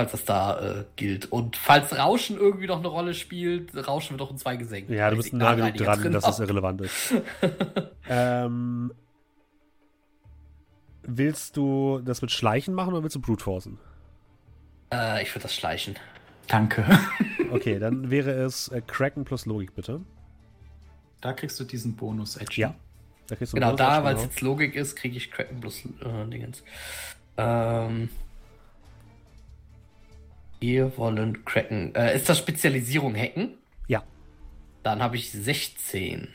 Falls 0.03 0.13
das 0.13 0.25
da 0.25 0.81
äh, 0.81 0.85
gilt. 0.97 1.31
Und 1.33 1.57
falls 1.57 1.97
Rauschen 1.97 2.37
irgendwie 2.37 2.67
noch 2.67 2.79
eine 2.79 2.89
Rolle 2.89 3.15
spielt, 3.15 3.75
Rauschen 3.87 4.11
wird 4.13 4.23
auch 4.23 4.31
um 4.31 4.37
zwei 4.37 4.57
gesenkt. 4.57 4.91
Ja, 4.91 5.11
du 5.11 5.17
bist 5.17 5.33
nah 5.33 5.55
genug 5.55 5.75
dran, 5.77 6.01
drin 6.01 6.13
dass 6.13 6.25
es 6.27 6.35
habe. 6.35 6.45
irrelevant 6.45 6.81
ist. 6.83 7.15
ähm, 8.09 8.93
willst 11.03 11.57
du 11.57 12.01
das 12.05 12.23
mit 12.23 12.31
Schleichen 12.31 12.75
machen 12.75 12.93
oder 12.95 13.03
willst 13.03 13.17
du 13.17 13.21
Brute 13.21 13.43
Forcen? 13.43 13.79
Äh, 14.93 15.23
ich 15.23 15.31
würde 15.35 15.43
das 15.43 15.55
schleichen. 15.55 15.97
Danke. 16.49 16.85
Okay, 17.53 17.79
dann 17.79 18.11
wäre 18.11 18.31
es 18.31 18.69
äh, 18.69 18.81
Kraken 18.81 19.25
plus 19.25 19.45
Logik, 19.45 19.75
bitte. 19.75 20.01
Da 21.21 21.35
kriegst 21.35 21.61
du 21.61 21.65
diesen 21.65 21.97
Bonus-Action. 21.97 22.63
Ja. 22.63 22.75
Da 23.27 23.37
kriegst 23.37 23.53
du 23.53 23.57
Genau, 23.57 23.69
einen 23.69 23.77
da, 23.77 24.05
weil 24.05 24.15
es 24.15 24.23
drauf. 24.23 24.31
jetzt 24.31 24.41
Logik 24.41 24.75
ist, 24.75 24.97
kriege 24.97 25.19
ich 25.19 25.31
Kraken 25.31 25.61
plus 25.61 25.85
äh, 25.85 26.31
Dingens. 26.31 26.63
Ähm. 27.37 28.09
Wir 30.63 30.97
wollen 30.97 31.45
Kraken. 31.45 31.93
Äh, 31.97 32.15
ist 32.15 32.29
das 32.29 32.39
Spezialisierung 32.39 33.17
Hacken? 33.17 33.59
Ja. 33.89 34.05
Dann 34.85 35.03
habe 35.03 35.17
ich 35.17 35.33
16 35.33 36.29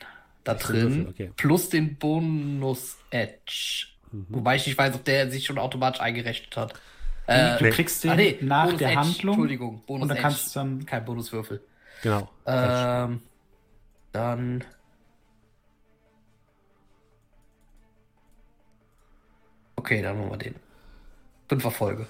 da 0.44 0.52
16 0.58 0.74
drin. 0.74 0.82
Würfel, 0.98 1.08
okay. 1.08 1.32
Plus 1.34 1.70
den 1.70 1.96
Bonus 1.96 2.98
Edge. 3.10 3.86
Mhm. 4.12 4.26
Wobei 4.28 4.56
ich 4.56 4.66
nicht 4.66 4.76
weiß, 4.76 4.94
ob 4.94 5.04
der 5.06 5.30
sich 5.30 5.46
schon 5.46 5.58
automatisch 5.58 6.02
eingerechnet 6.02 6.54
hat. 6.58 6.74
Du 7.26 7.32
Äh, 7.32 7.70
kriegst 7.70 8.04
den 8.04 8.10
ah, 8.10 8.16
nee, 8.16 8.38
nach 8.42 8.64
Bonus 8.66 8.78
der 8.80 8.88
Edge, 8.88 9.00
Handlung. 9.00 9.34
Entschuldigung, 9.34 9.82
Bonus 9.86 10.02
und 10.02 10.08
dann 10.08 10.16
Edge. 10.18 10.22
kannst 10.28 10.54
du 10.54 10.60
dann. 10.60 10.84
Kein 10.86 11.04
Bonuswürfel. 11.06 11.62
Genau. 12.02 12.28
Ähm, 12.46 13.22
dann. 14.12 14.64
Okay, 19.76 20.02
dann 20.02 20.18
machen 20.18 20.30
wir 20.32 20.36
den. 20.36 20.54
Fünfer 21.48 21.70
Folge. 21.70 22.06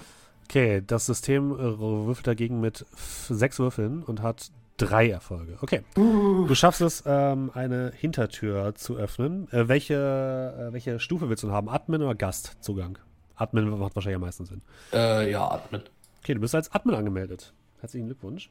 Okay, 0.49 0.81
das 0.85 1.05
System 1.05 1.51
äh, 1.51 1.79
würfelt 1.79 2.25
dagegen 2.25 2.59
mit 2.59 2.83
sechs 2.95 3.59
Würfeln 3.59 4.01
und 4.01 4.23
hat 4.23 4.49
drei 4.77 5.07
Erfolge. 5.07 5.59
Okay. 5.61 5.83
Du 5.93 6.55
schaffst 6.55 6.81
es, 6.81 7.03
ähm, 7.05 7.51
eine 7.53 7.91
Hintertür 7.95 8.73
zu 8.73 8.95
öffnen. 8.95 9.47
Äh, 9.51 9.67
welche, 9.67 9.93
äh, 9.93 10.73
welche 10.73 10.99
Stufe 10.99 11.29
willst 11.29 11.43
du 11.43 11.51
haben? 11.51 11.69
Admin 11.69 12.01
oder 12.01 12.15
Gastzugang? 12.15 12.97
Admin 13.35 13.69
macht 13.77 13.95
wahrscheinlich 13.95 14.15
am 14.15 14.21
meisten 14.21 14.45
Sinn. 14.45 14.63
Äh, 14.91 15.29
ja, 15.29 15.47
atmen. 15.51 15.83
Okay, 16.23 16.33
du 16.33 16.39
bist 16.39 16.55
als 16.55 16.71
Admin 16.71 16.95
angemeldet. 16.95 17.53
Herzlichen 17.81 18.07
Glückwunsch. 18.07 18.49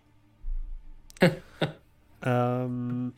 ähm, 2.23 3.13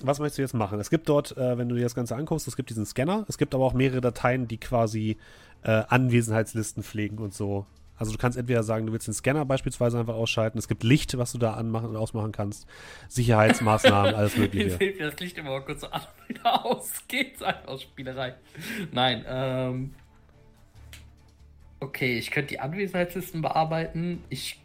was 0.00 0.18
möchtest 0.18 0.38
du 0.38 0.42
jetzt 0.42 0.54
machen? 0.54 0.80
Es 0.80 0.90
gibt 0.90 1.08
dort, 1.08 1.36
äh, 1.36 1.58
wenn 1.58 1.68
du 1.68 1.74
dir 1.74 1.82
das 1.82 1.94
Ganze 1.94 2.16
anguckst, 2.16 2.48
es 2.48 2.56
gibt 2.56 2.70
diesen 2.70 2.86
Scanner. 2.86 3.24
Es 3.28 3.38
gibt 3.38 3.54
aber 3.54 3.64
auch 3.64 3.74
mehrere 3.74 4.00
Dateien, 4.00 4.48
die 4.48 4.58
quasi 4.58 5.16
äh, 5.62 5.82
Anwesenheitslisten 5.88 6.82
pflegen 6.82 7.18
und 7.18 7.34
so. 7.34 7.66
Also 7.96 8.10
du 8.10 8.18
kannst 8.18 8.36
entweder 8.36 8.64
sagen, 8.64 8.86
du 8.86 8.92
willst 8.92 9.06
den 9.06 9.14
Scanner 9.14 9.44
beispielsweise 9.44 9.98
einfach 9.98 10.14
ausschalten. 10.14 10.58
Es 10.58 10.66
gibt 10.66 10.82
Licht, 10.82 11.16
was 11.18 11.30
du 11.32 11.38
da 11.38 11.54
anmachen 11.54 11.90
und 11.90 11.96
ausmachen 11.96 12.32
kannst. 12.32 12.66
Sicherheitsmaßnahmen, 13.08 14.14
alles 14.14 14.34
Mir 14.36 14.42
Mögliche. 14.42 14.70
fehlt 14.70 14.98
mir 14.98 15.10
das 15.10 15.20
Licht 15.20 15.38
immer 15.38 15.50
mal 15.50 15.64
kurz 15.64 15.82
so 15.82 15.86
an 15.88 16.00
und 16.00 16.28
wieder 16.28 16.64
ausgeht. 16.66 17.40
Einfach 17.42 17.68
aus 17.68 17.82
Spielerei. 17.82 18.34
Nein, 18.90 19.24
ähm. 19.28 19.94
Okay, 21.78 22.18
ich 22.18 22.30
könnte 22.30 22.48
die 22.54 22.60
Anwesenheitslisten 22.60 23.42
bearbeiten. 23.42 24.22
Ich 24.30 24.60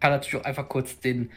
kann 0.00 0.10
natürlich 0.10 0.36
auch 0.42 0.44
einfach 0.46 0.68
kurz 0.68 0.98
den. 1.00 1.30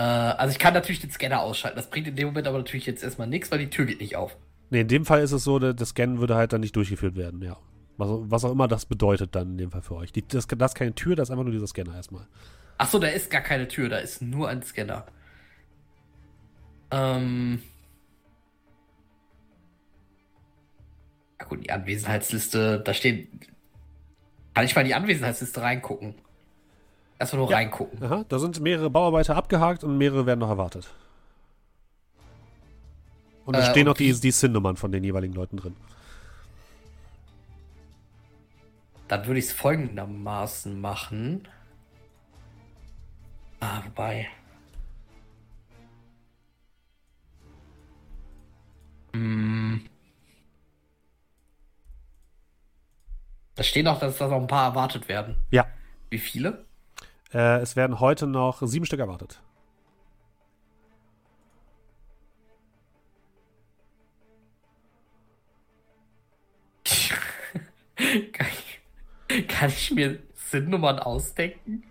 Äh, 0.00 0.02
also 0.02 0.50
ich 0.52 0.58
kann 0.58 0.72
natürlich 0.72 1.00
den 1.00 1.10
Scanner 1.10 1.40
ausschalten. 1.42 1.76
Das 1.76 1.90
bringt 1.90 2.08
in 2.08 2.16
dem 2.16 2.28
Moment 2.28 2.46
aber 2.46 2.56
natürlich 2.56 2.86
jetzt 2.86 3.02
erstmal 3.04 3.26
nichts, 3.26 3.50
weil 3.50 3.58
die 3.58 3.68
Tür 3.68 3.84
geht 3.84 4.00
nicht 4.00 4.16
auf. 4.16 4.34
Nee, 4.70 4.80
in 4.80 4.88
dem 4.88 5.04
Fall 5.04 5.20
ist 5.20 5.32
es 5.32 5.44
so, 5.44 5.58
der- 5.58 5.74
das 5.74 5.90
Scannen 5.90 6.20
würde 6.20 6.36
halt 6.36 6.54
dann 6.54 6.62
nicht 6.62 6.74
durchgeführt 6.74 7.16
werden, 7.16 7.42
ja. 7.42 7.58
Was, 7.98 8.08
was 8.08 8.44
auch 8.46 8.52
immer 8.52 8.66
das 8.66 8.86
bedeutet 8.86 9.34
dann 9.34 9.50
in 9.50 9.58
dem 9.58 9.70
Fall 9.70 9.82
für 9.82 9.96
euch. 9.96 10.10
Die, 10.10 10.26
das, 10.26 10.46
das 10.46 10.70
ist 10.72 10.74
keine 10.74 10.94
Tür, 10.94 11.16
das 11.16 11.28
ist 11.28 11.32
einfach 11.32 11.44
nur 11.44 11.52
dieser 11.52 11.66
Scanner 11.66 11.94
erstmal. 11.94 12.26
Achso, 12.78 12.98
da 12.98 13.08
ist 13.08 13.30
gar 13.30 13.42
keine 13.42 13.68
Tür, 13.68 13.90
da 13.90 13.98
ist 13.98 14.22
nur 14.22 14.48
ein 14.48 14.62
Scanner. 14.62 15.04
Ähm. 16.90 17.60
Ja 21.38 21.46
gut, 21.46 21.62
die 21.62 21.70
Anwesenheitsliste, 21.70 22.80
da 22.80 22.94
steht. 22.94 23.28
Kann 24.54 24.64
ich 24.64 24.74
mal 24.74 24.80
in 24.80 24.86
die 24.88 24.94
Anwesenheitsliste 24.94 25.60
reingucken? 25.60 26.14
Erstmal 27.20 27.40
nur 27.42 27.50
Ja. 27.50 27.58
reingucken. 27.58 28.02
Aha, 28.02 28.24
da 28.26 28.38
sind 28.38 28.60
mehrere 28.60 28.88
Bauarbeiter 28.88 29.36
abgehakt 29.36 29.84
und 29.84 29.98
mehrere 29.98 30.24
werden 30.24 30.40
noch 30.40 30.48
erwartet. 30.48 30.88
Und 33.44 33.54
da 33.56 33.60
Äh, 33.60 33.70
stehen 33.70 33.84
noch 33.84 33.94
die, 33.94 34.10
die 34.18 34.30
SIN-Nummern 34.30 34.76
von 34.78 34.90
den 34.90 35.04
jeweiligen 35.04 35.34
Leuten 35.34 35.58
drin. 35.58 35.76
Dann 39.08 39.26
würde 39.26 39.38
ich 39.38 39.46
es 39.46 39.52
folgendermaßen 39.52 40.80
machen. 40.80 41.46
Ah, 43.60 43.82
wobei. 43.84 44.26
Hm. 49.12 49.84
Da 53.56 53.62
stehen 53.62 53.86
auch, 53.88 53.98
dass 54.00 54.16
da 54.16 54.28
noch 54.28 54.36
ein 54.40 54.46
paar 54.46 54.70
erwartet 54.70 55.08
werden. 55.08 55.36
Ja, 55.50 55.66
Wie 56.08 56.18
viele? 56.18 56.64
Äh, 57.32 57.60
es 57.60 57.76
werden 57.76 58.00
heute 58.00 58.26
noch 58.26 58.62
sieben 58.62 58.86
Stück 58.86 59.00
erwartet. 59.00 59.40
kann, 68.32 68.46
ich, 69.28 69.48
kann 69.48 69.68
ich 69.68 69.90
mir 69.92 70.18
Sinnnummern 70.34 70.98
ausdenken? 70.98 71.84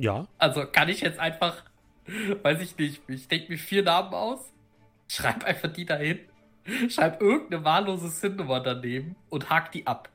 Ja, 0.00 0.26
Also 0.38 0.64
kann 0.66 0.88
ich 0.88 1.00
jetzt 1.02 1.18
einfach, 1.18 1.62
weiß 2.42 2.60
ich 2.60 2.78
nicht, 2.78 3.02
ich 3.08 3.28
denke 3.28 3.52
mir 3.52 3.58
vier 3.58 3.82
Namen 3.82 4.14
aus, 4.14 4.50
schreib 5.08 5.44
einfach 5.44 5.70
die 5.72 5.84
dahin, 5.84 6.20
schreib 6.88 7.20
irgendeine 7.20 7.64
wahllose 7.64 8.08
Sinnnummer 8.08 8.60
daneben 8.60 9.16
und 9.28 9.50
hak 9.50 9.72
die 9.72 9.86
ab. 9.86 10.08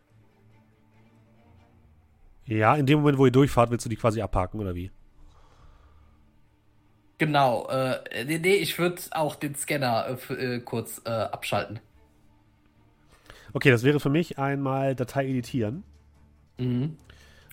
Ja, 2.45 2.75
in 2.75 2.85
dem 2.85 2.99
Moment, 2.99 3.17
wo 3.17 3.25
ihr 3.25 3.31
durchfahrt, 3.31 3.71
willst 3.71 3.85
du 3.85 3.89
die 3.89 3.95
quasi 3.95 4.21
abhaken 4.21 4.59
oder 4.59 4.75
wie? 4.75 4.91
Genau, 7.17 7.67
äh, 7.69 8.25
nee, 8.25 8.39
nee, 8.39 8.55
ich 8.55 8.77
würde 8.77 9.01
auch 9.11 9.35
den 9.35 9.55
Scanner 9.55 10.17
äh, 10.29 10.33
äh, 10.33 10.59
kurz 10.59 11.01
äh, 11.05 11.09
abschalten. 11.09 11.79
Okay, 13.53 13.71
das 13.71 13.83
wäre 13.83 14.01
für 14.01 14.09
mich 14.09 14.37
einmal 14.37 14.95
Datei 14.95 15.27
editieren. 15.27 15.83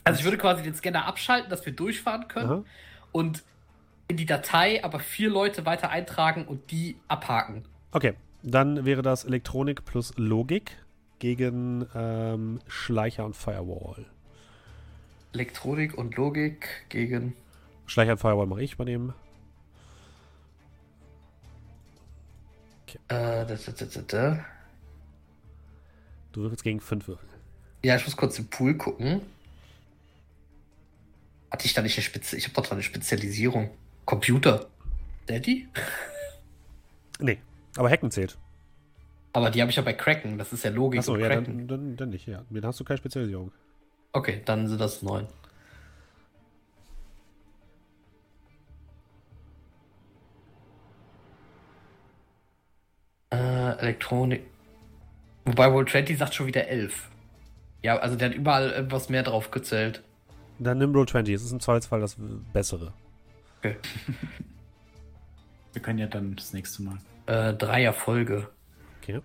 Also 0.05 0.19
ich 0.19 0.25
würde 0.25 0.39
quasi 0.39 0.63
den 0.63 0.75
Scanner 0.75 1.07
abschalten, 1.07 1.49
dass 1.49 1.65
wir 1.65 1.73
durchfahren 1.73 2.27
können 2.27 2.51
Aha. 2.51 2.65
und 3.13 3.45
in 4.09 4.17
die 4.17 4.27
Datei 4.27 4.83
aber 4.85 4.99
vier 4.99 5.31
Leute 5.31 5.65
weiter 5.65 5.91
eintragen 5.91 6.45
und 6.45 6.71
die 6.73 6.97
abhaken. 7.07 7.65
Okay, 7.93 8.15
dann 8.43 8.85
wäre 8.85 9.03
das 9.03 9.25
Elektronik 9.25 9.85
plus 9.85 10.13
Logik 10.17 10.77
gegen 11.21 11.87
ähm, 11.95 12.59
Schleicher 12.67 13.25
und 13.25 13.37
Firewall. 13.37 14.07
Elektronik 15.33 15.97
und 15.97 16.17
Logik 16.17 16.87
gegen. 16.89 17.35
Schleicher 17.87 18.13
und 18.13 18.19
Firewall 18.19 18.47
mache 18.47 18.63
ich 18.63 18.77
bei 18.77 18.85
dem. 18.85 19.13
Äh, 23.09 23.47
das, 23.47 23.65
das, 23.65 23.75
das, 23.77 23.91
das, 23.91 24.07
das. 24.07 24.39
Du 26.33 26.43
würfelst 26.43 26.65
gegen 26.65 26.81
fünf 26.81 27.09
Würfel. 27.09 27.29
Ja, 27.85 27.97
ich 27.97 28.05
muss 28.05 28.17
kurz 28.17 28.39
im 28.39 28.47
Pool 28.49 28.77
gucken. 28.77 29.23
Hatte 31.51 31.67
ich 31.67 31.75
da 31.75 31.83
nicht 31.83 31.97
eine 31.97 32.03
Spezialisierung? 32.03 32.39
Ich 32.39 32.45
habe 32.47 32.55
doch 32.55 32.69
da 32.69 32.75
eine 32.75 32.83
Spezialisierung. 32.83 33.71
Computer. 34.05 34.67
Daddy? 35.27 35.69
Nee, 37.19 37.39
aber 37.77 37.89
Hacken 37.89 38.11
zählt. 38.11 38.37
Aber 39.33 39.51
die 39.51 39.61
habe 39.61 39.71
ich 39.71 39.77
ja 39.77 39.83
bei 39.83 39.93
Kraken. 39.93 40.39
Das 40.39 40.53
ist 40.53 40.65
ja 40.65 40.71
Logik 40.71 40.99
Achso, 40.99 41.17
ja, 41.17 41.29
dann, 41.29 41.69
dann, 41.69 41.97
dann 41.97 42.11
nicht, 42.11 42.27
ja. 42.27 42.43
Dann 42.51 42.67
hast 42.67 42.81
du 42.81 42.85
keine 42.85 42.99
Spezialisierung. 42.99 43.53
Okay, 44.13 44.43
dann 44.45 44.69
sind 44.69 44.81
das 44.81 45.03
neun. 45.03 45.27
Äh, 53.31 53.79
Elektronik. 53.79 54.45
Wobei 55.45 55.73
World 55.73 55.89
20 55.89 56.19
sagt 56.19 56.35
schon 56.35 56.47
wieder 56.47 56.69
elf. 56.69 57.09
Ja, 57.83 57.97
also 57.97 58.17
der 58.17 58.29
hat 58.31 58.37
überall 58.37 58.73
etwas 58.73 59.09
mehr 59.09 59.23
drauf 59.23 59.51
gezählt. 59.51 60.03
Dann 60.59 60.79
nimm 60.79 60.95
Roll 60.95 61.09
20. 61.09 61.35
Es 61.35 61.43
ist 61.43 61.53
im 61.53 61.61
Zweifelsfall 61.61 62.01
das 62.01 62.17
Bessere. 62.53 62.93
Okay. 63.59 63.77
Wir 65.73 65.83
können 65.83 65.99
ja 65.99 66.07
dann 66.07 66.37
das 66.37 66.53
nächste 66.53 66.83
Mal. 66.83 66.99
Äh, 67.27 67.55
Dreier-Folge. 67.55 68.49
Okay. 69.01 69.21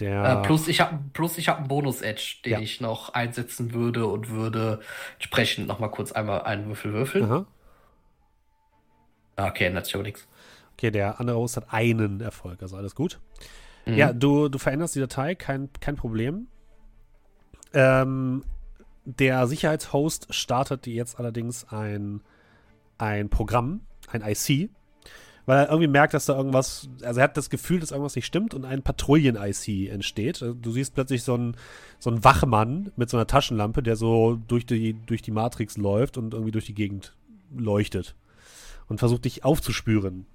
Der. 0.00 0.24
Äh, 0.24 0.42
plus 0.46 0.66
ich 0.68 0.80
habe 0.80 0.98
plus 1.12 1.36
ich 1.38 1.48
habe 1.48 1.58
einen 1.58 1.68
Bonus-Edge, 1.68 2.36
den 2.44 2.52
Ja. 2.52 2.60
ich 2.60 2.80
noch 2.80 3.10
einsetzen 3.14 3.72
würde 3.74 4.06
und 4.06 4.30
würde 4.30 4.80
entsprechend 5.14 5.66
noch 5.68 5.78
mal 5.78 5.88
kurz 5.88 6.12
einmal 6.12 6.42
einen 6.42 6.66
Würfel 6.66 6.92
würfeln. 6.92 7.24
Aha. 7.24 7.46
Ah, 9.36 9.48
Okay, 9.48 9.66
ändert 9.66 9.86
sich 9.86 9.94
aber 9.94 10.04
nichts. 10.04 10.26
Okay, 10.74 10.90
der 10.90 11.20
andere 11.20 11.36
Host 11.36 11.56
hat 11.56 11.72
einen 11.72 12.20
Erfolg, 12.20 12.62
also 12.62 12.76
alles 12.76 12.94
gut. 12.94 13.20
Mhm. 13.86 13.94
Ja, 13.94 14.12
du, 14.12 14.48
du 14.48 14.58
veränderst 14.58 14.94
die 14.94 15.00
Datei, 15.00 15.34
kein, 15.34 15.68
kein 15.80 15.96
Problem. 15.96 16.48
Ähm, 17.72 18.44
der 19.04 19.46
Sicherheitshost 19.46 20.32
startet 20.34 20.86
jetzt 20.86 21.18
allerdings 21.18 21.64
ein, 21.70 22.22
ein 22.98 23.28
Programm, 23.28 23.82
ein 24.10 24.22
IC, 24.22 24.70
weil 25.46 25.58
er 25.58 25.68
irgendwie 25.68 25.88
merkt, 25.88 26.14
dass 26.14 26.26
da 26.26 26.36
irgendwas, 26.36 26.88
also 27.02 27.20
er 27.20 27.24
hat 27.24 27.36
das 27.36 27.50
Gefühl, 27.50 27.80
dass 27.80 27.90
irgendwas 27.90 28.16
nicht 28.16 28.26
stimmt 28.26 28.54
und 28.54 28.64
ein 28.64 28.82
Patrouillen-IC 28.82 29.90
entsteht. 29.90 30.42
Also 30.42 30.54
Du 30.54 30.70
siehst 30.70 30.94
plötzlich 30.94 31.22
so 31.22 31.34
einen, 31.34 31.56
so 31.98 32.10
einen 32.10 32.24
Wachmann 32.24 32.92
mit 32.96 33.10
so 33.10 33.16
einer 33.16 33.26
Taschenlampe, 33.26 33.82
der 33.82 33.96
so 33.96 34.38
durch 34.48 34.66
die, 34.66 34.94
durch 35.06 35.22
die 35.22 35.30
Matrix 35.30 35.76
läuft 35.76 36.18
und 36.18 36.34
irgendwie 36.34 36.52
durch 36.52 36.66
die 36.66 36.74
Gegend 36.74 37.14
leuchtet 37.56 38.14
und 38.88 38.98
versucht 38.98 39.24
dich 39.24 39.44
aufzuspüren. 39.44 40.26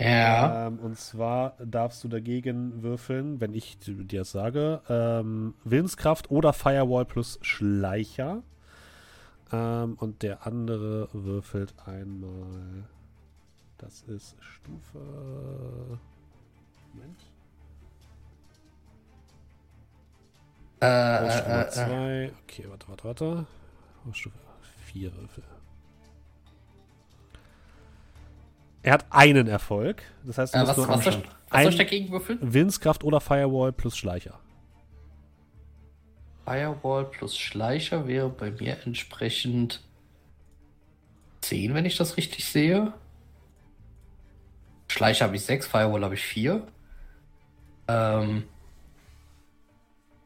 Ja. 0.00 0.66
Ähm, 0.66 0.78
und 0.78 0.96
zwar 0.96 1.56
darfst 1.62 2.02
du 2.02 2.08
dagegen 2.08 2.82
würfeln, 2.82 3.40
wenn 3.40 3.52
ich 3.52 3.78
dir 3.78 4.20
das 4.20 4.32
sage, 4.32 4.80
ähm, 4.88 5.54
Willenskraft 5.64 6.30
oder 6.30 6.54
Firewall 6.54 7.04
plus 7.04 7.38
Schleicher. 7.42 8.42
Ähm, 9.52 9.94
und 9.98 10.22
der 10.22 10.46
andere 10.46 11.08
würfelt 11.12 11.74
einmal. 11.84 12.84
Das 13.80 14.02
ist 14.02 14.36
Stufe. 14.40 15.98
Moment. 16.92 17.20
Äh, 20.82 21.28
ist 21.28 21.34
äh, 21.34 21.38
Stufe 21.38 21.50
äh, 21.50 21.62
äh. 21.62 22.30
2. 22.30 22.32
Okay, 22.44 22.64
warte, 22.68 22.88
warte, 22.88 23.04
warte. 23.04 23.46
Stufe 24.12 24.36
4 24.86 25.14
Würfel. 25.16 25.44
Er 28.82 28.92
hat 28.94 29.06
einen 29.10 29.46
Erfolg. 29.46 30.02
Das 30.24 30.38
heißt, 30.38 30.54
du 30.54 30.58
Äh, 30.58 30.62
musst 30.62 30.70
was, 30.70 30.76
nur 30.78 30.88
was, 30.88 31.04
soll, 31.04 31.22
was 31.50 31.62
soll 31.62 31.72
ich 31.72 31.78
dagegen 31.78 32.10
würfeln? 32.10 32.38
Willenskraft 32.42 33.04
oder 33.04 33.20
Firewall 33.20 33.72
plus 33.72 33.96
Schleicher. 33.96 34.38
Firewall 36.44 37.04
plus 37.06 37.38
Schleicher 37.38 38.06
wäre 38.06 38.28
bei 38.28 38.50
mir 38.50 38.78
entsprechend 38.84 39.82
10, 41.42 41.74
wenn 41.74 41.84
ich 41.86 41.96
das 41.96 42.16
richtig 42.16 42.44
sehe. 42.46 42.92
Schleicher 44.90 45.26
habe 45.26 45.36
ich 45.36 45.44
6, 45.44 45.66
Firewall 45.66 46.02
habe 46.04 46.14
ich 46.14 46.22
4. 46.22 46.66
Ähm, 47.88 48.42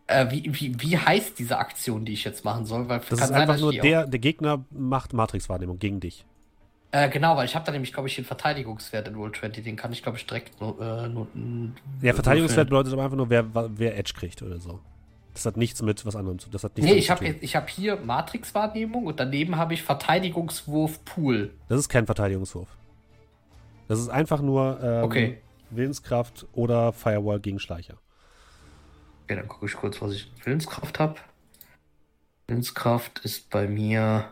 äh, 0.06 0.30
wie, 0.30 0.54
wie, 0.54 0.80
wie 0.80 0.98
heißt 0.98 1.38
diese 1.38 1.58
Aktion, 1.58 2.04
die 2.04 2.12
ich 2.12 2.24
jetzt 2.24 2.44
machen 2.44 2.64
soll? 2.66 2.88
Weil 2.88 3.00
Das 3.08 3.20
ist 3.20 3.30
einfach 3.30 3.58
nur 3.58 3.72
der, 3.72 4.06
der 4.06 4.20
Gegner 4.20 4.64
macht 4.70 5.12
Matrix-Wahrnehmung 5.12 5.78
gegen 5.78 6.00
dich. 6.00 6.24
Äh, 6.92 7.08
genau, 7.08 7.36
weil 7.36 7.46
ich 7.46 7.54
habe 7.54 7.64
da 7.66 7.72
nämlich, 7.72 7.92
glaube 7.92 8.08
ich, 8.08 8.14
den 8.14 8.24
Verteidigungswert 8.24 9.08
in 9.08 9.16
Roll20. 9.16 9.62
Den 9.62 9.76
kann 9.76 9.92
ich, 9.92 10.02
glaube 10.02 10.16
ich, 10.16 10.26
direkt 10.26 10.60
nur, 10.60 10.80
äh, 10.80 11.08
nur, 11.08 11.26
Der 12.02 12.14
Verteidigungswert 12.14 12.68
bedeutet 12.68 12.92
aber 12.92 13.02
einfach 13.02 13.16
nur, 13.16 13.30
wer, 13.30 13.46
wer 13.76 13.98
Edge 13.98 14.12
kriegt 14.16 14.42
oder 14.42 14.60
so. 14.60 14.80
Das 15.32 15.44
hat 15.44 15.56
nichts 15.56 15.82
mit 15.82 16.06
was 16.06 16.14
anderem 16.14 16.38
zu 16.38 16.46
tun. 16.46 16.52
Das 16.52 16.62
hat 16.64 16.76
nichts 16.76 16.90
Nee, 16.90 16.98
ich 16.98 17.06
zu 17.06 17.10
habe 17.10 17.24
tun. 17.24 17.36
ich 17.40 17.56
hab 17.56 17.68
hier 17.68 17.96
Matrix-Wahrnehmung 17.96 19.06
und 19.06 19.18
daneben 19.18 19.56
habe 19.56 19.74
ich 19.74 19.82
Verteidigungswurf 19.82 21.04
Pool. 21.04 21.50
Das 21.68 21.80
ist 21.80 21.88
kein 21.88 22.06
Verteidigungswurf. 22.06 22.68
Das 23.88 23.98
ist 23.98 24.08
einfach 24.08 24.40
nur 24.40 24.80
ähm, 24.82 25.04
Okay. 25.04 25.38
Willenskraft 25.70 26.46
oder 26.52 26.92
Firewall 26.92 27.40
gegen 27.40 27.58
Schleicher. 27.58 27.98
Okay, 29.24 29.36
dann 29.36 29.48
gucke 29.48 29.66
ich 29.66 29.74
kurz, 29.74 30.00
was 30.00 30.12
ich 30.12 30.30
Willenskraft 30.44 30.98
habe. 30.98 31.16
Willenskraft 32.46 33.20
ist 33.20 33.50
bei 33.50 33.66
mir 33.66 34.30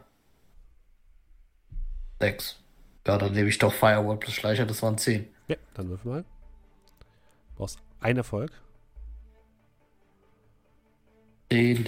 6. 2.20 2.60
Ja, 3.06 3.18
dann 3.18 3.32
nehme 3.32 3.48
ich 3.48 3.58
doch 3.58 3.72
Firewall 3.72 4.16
plus 4.18 4.34
Schleicher, 4.34 4.66
das 4.66 4.82
waren 4.82 4.98
10. 4.98 5.28
Ja, 5.48 5.56
dann 5.74 5.88
würfel 5.88 6.10
mal. 6.10 6.22
Du 6.22 7.56
brauchst 7.56 7.78
einen 8.00 8.18
Erfolg. 8.18 8.52
10 11.50 11.84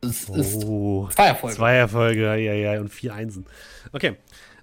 Es 0.00 0.28
ist 0.28 0.64
Oh, 0.64 1.08
zwei 1.08 1.26
Erfolge. 1.26 1.56
zwei 1.56 1.74
Erfolge, 1.74 2.22
ja, 2.36 2.52
ja, 2.54 2.80
und 2.80 2.88
vier 2.88 3.14
Einsen. 3.14 3.46
Okay, 3.92 4.16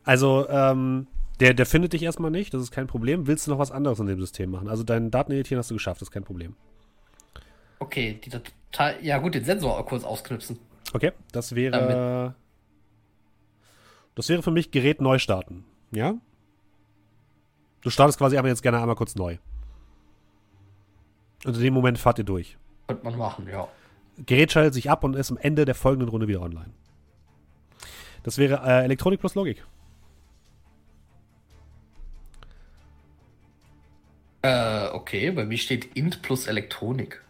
also 0.03 0.47
ähm, 0.49 1.07
der, 1.39 1.53
der 1.53 1.65
findet 1.65 1.93
dich 1.93 2.03
erstmal 2.03 2.31
nicht, 2.31 2.53
das 2.53 2.61
ist 2.61 2.71
kein 2.71 2.87
Problem. 2.87 3.27
Willst 3.27 3.45
du 3.47 3.51
noch 3.51 3.59
was 3.59 3.71
anderes 3.71 3.99
in 3.99 4.05
dem 4.07 4.19
System 4.19 4.51
machen? 4.51 4.69
Also 4.69 4.83
deinen 4.83 5.11
Dateneditieren 5.11 5.59
hast 5.59 5.69
du 5.71 5.75
geschafft, 5.75 5.99
das 6.01 6.07
ist 6.07 6.13
kein 6.13 6.23
Problem. 6.23 6.55
Okay, 7.79 8.19
die 8.23 8.29
Datei. 8.29 8.97
Ja, 9.01 9.17
gut, 9.17 9.35
den 9.35 9.43
Sensor 9.43 9.85
kurz 9.85 10.03
ausknipsen. 10.05 10.57
Okay, 10.93 11.11
das 11.33 11.53
wäre. 11.55 12.35
Das 14.15 14.29
wäre 14.29 14.41
für 14.41 14.51
mich 14.51 14.71
Gerät 14.71 15.01
neu 15.01 15.19
starten. 15.19 15.65
Ja? 15.91 16.13
Du 17.81 17.89
startest 17.89 18.17
quasi 18.17 18.37
aber 18.37 18.47
jetzt 18.47 18.63
gerne 18.63 18.79
einmal 18.79 18.95
kurz 18.95 19.15
neu. 19.15 19.37
Und 21.43 21.55
in 21.57 21.61
dem 21.61 21.73
Moment 21.73 21.99
fahrt 21.99 22.17
ihr 22.19 22.23
durch. 22.23 22.57
Könnte 22.87 23.03
man 23.03 23.17
machen, 23.17 23.45
ja. 23.51 23.67
Gerät 24.17 24.51
schaltet 24.51 24.73
sich 24.73 24.89
ab 24.89 25.03
und 25.03 25.15
ist 25.15 25.31
am 25.31 25.37
Ende 25.37 25.65
der 25.65 25.75
folgenden 25.75 26.09
Runde 26.09 26.27
wieder 26.27 26.41
online. 26.41 26.71
Das 28.23 28.37
wäre 28.37 28.61
äh, 28.65 28.83
Elektronik 28.85 29.19
plus 29.19 29.35
Logik. 29.35 29.63
Äh, 34.41 34.87
okay, 34.89 35.31
bei 35.31 35.45
mir 35.45 35.57
steht 35.57 35.95
Int 35.97 36.21
plus 36.21 36.47
Elektronik. 36.47 37.21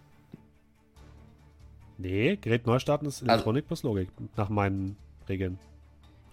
Nee, 1.98 2.36
Gerät 2.36 2.68
neu 2.68 2.78
starten 2.80 3.06
ist 3.06 3.22
Also- 3.22 3.32
Elektronik 3.32 3.68
plus 3.68 3.84
Logik. 3.84 4.10
Nach 4.36 4.50
meinen 4.50 4.98
Regeln. 5.30 5.58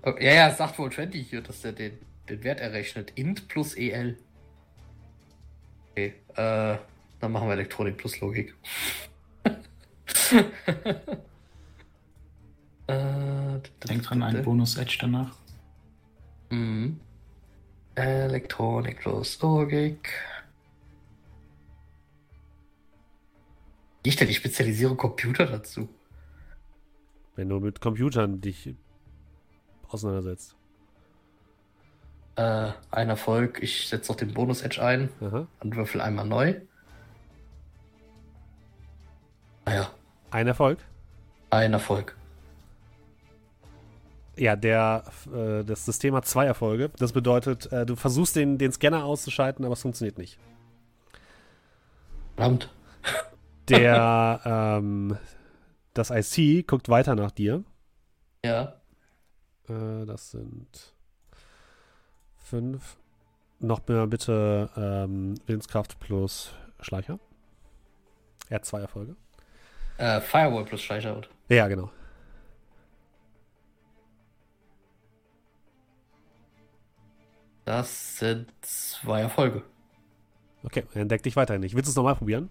Oh, 0.04 0.14
ja, 0.18 0.34
ja, 0.34 0.48
es 0.48 0.58
sagt 0.58 0.78
wohl 0.78 0.90
20 0.90 1.30
hier, 1.30 1.40
dass 1.40 1.60
der 1.60 1.72
den, 1.72 1.96
den 2.28 2.42
Wert 2.42 2.58
errechnet. 2.60 3.12
Int 3.14 3.46
plus 3.46 3.74
EL. 3.74 4.18
Okay, 5.92 6.14
äh, 6.34 6.76
dann 7.20 7.30
machen 7.32 7.46
wir 7.46 7.52
Elektronik 7.54 7.96
plus 7.96 8.20
Logik. 8.20 8.54
Äh, 12.86 13.58
Denk 13.88 14.02
dran, 14.02 14.22
ein 14.22 14.42
Bonus-Edge 14.42 14.98
danach. 15.00 15.36
Mhm. 16.50 17.00
Elektronik 17.94 19.00
plus 19.00 19.40
Logik. 19.40 20.08
Wie 24.02 24.08
ich 24.08 24.16
denn 24.16 24.28
die 24.28 24.34
Spezialisierung 24.34 24.96
Computer 24.96 25.46
dazu? 25.46 25.88
Wenn 27.36 27.48
du 27.48 27.60
mit 27.60 27.80
Computern 27.80 28.40
dich 28.40 28.74
auseinandersetzt. 29.88 30.56
Äh, 32.36 32.72
ein 32.90 33.08
Erfolg. 33.08 33.62
Ich 33.62 33.88
setze 33.88 34.10
noch 34.10 34.16
den 34.16 34.34
Bonus-Edge 34.34 34.82
ein 34.82 35.10
Aha. 35.20 35.46
und 35.60 35.76
würfel 35.76 36.00
einmal 36.00 36.26
neu. 36.26 36.60
Naja, 39.64 39.90
Ein 40.32 40.46
Erfolg. 40.46 40.78
ein 41.50 41.74
Erfolg. 41.74 42.16
Ja, 44.34 44.56
der, 44.56 45.04
äh, 45.30 45.62
das 45.62 45.84
System 45.84 46.14
hat 46.14 46.24
zwei 46.26 46.46
Erfolge. 46.46 46.90
Das 46.96 47.12
bedeutet, 47.12 47.70
äh, 47.70 47.84
du 47.84 47.96
versuchst 47.96 48.34
den, 48.34 48.56
den 48.56 48.72
Scanner 48.72 49.04
auszuschalten, 49.04 49.62
aber 49.66 49.74
es 49.74 49.82
funktioniert 49.82 50.16
nicht. 50.16 50.38
Verdammt. 52.34 52.70
Der, 53.68 54.40
ähm, 54.80 55.18
das 55.92 56.10
IC 56.10 56.66
guckt 56.66 56.88
weiter 56.88 57.14
nach 57.14 57.30
dir. 57.30 57.62
Ja. 58.42 58.80
Äh, 59.68 60.06
das 60.06 60.30
sind 60.30 60.94
fünf. 62.38 62.96
Noch 63.60 63.86
mehr 63.86 64.06
bitte 64.06 64.70
ähm, 64.78 65.34
Willenskraft 65.46 66.00
plus 66.00 66.54
Schleicher. 66.80 67.18
Er 68.48 68.56
hat 68.56 68.64
zwei 68.64 68.80
Erfolge. 68.80 69.14
Äh, 70.02 70.20
Firewall 70.20 70.64
plus 70.64 70.90
oder? 70.90 71.28
Ja, 71.48 71.68
genau. 71.68 71.88
Das 77.64 78.18
sind 78.18 78.48
zwei 78.62 79.20
Erfolge. 79.20 79.62
Okay, 80.64 80.82
entdeckt 80.94 81.24
dich 81.24 81.36
weiterhin 81.36 81.60
nicht. 81.60 81.76
Willst 81.76 81.86
du 81.86 81.90
es 81.90 81.96
nochmal 81.96 82.16
probieren? 82.16 82.50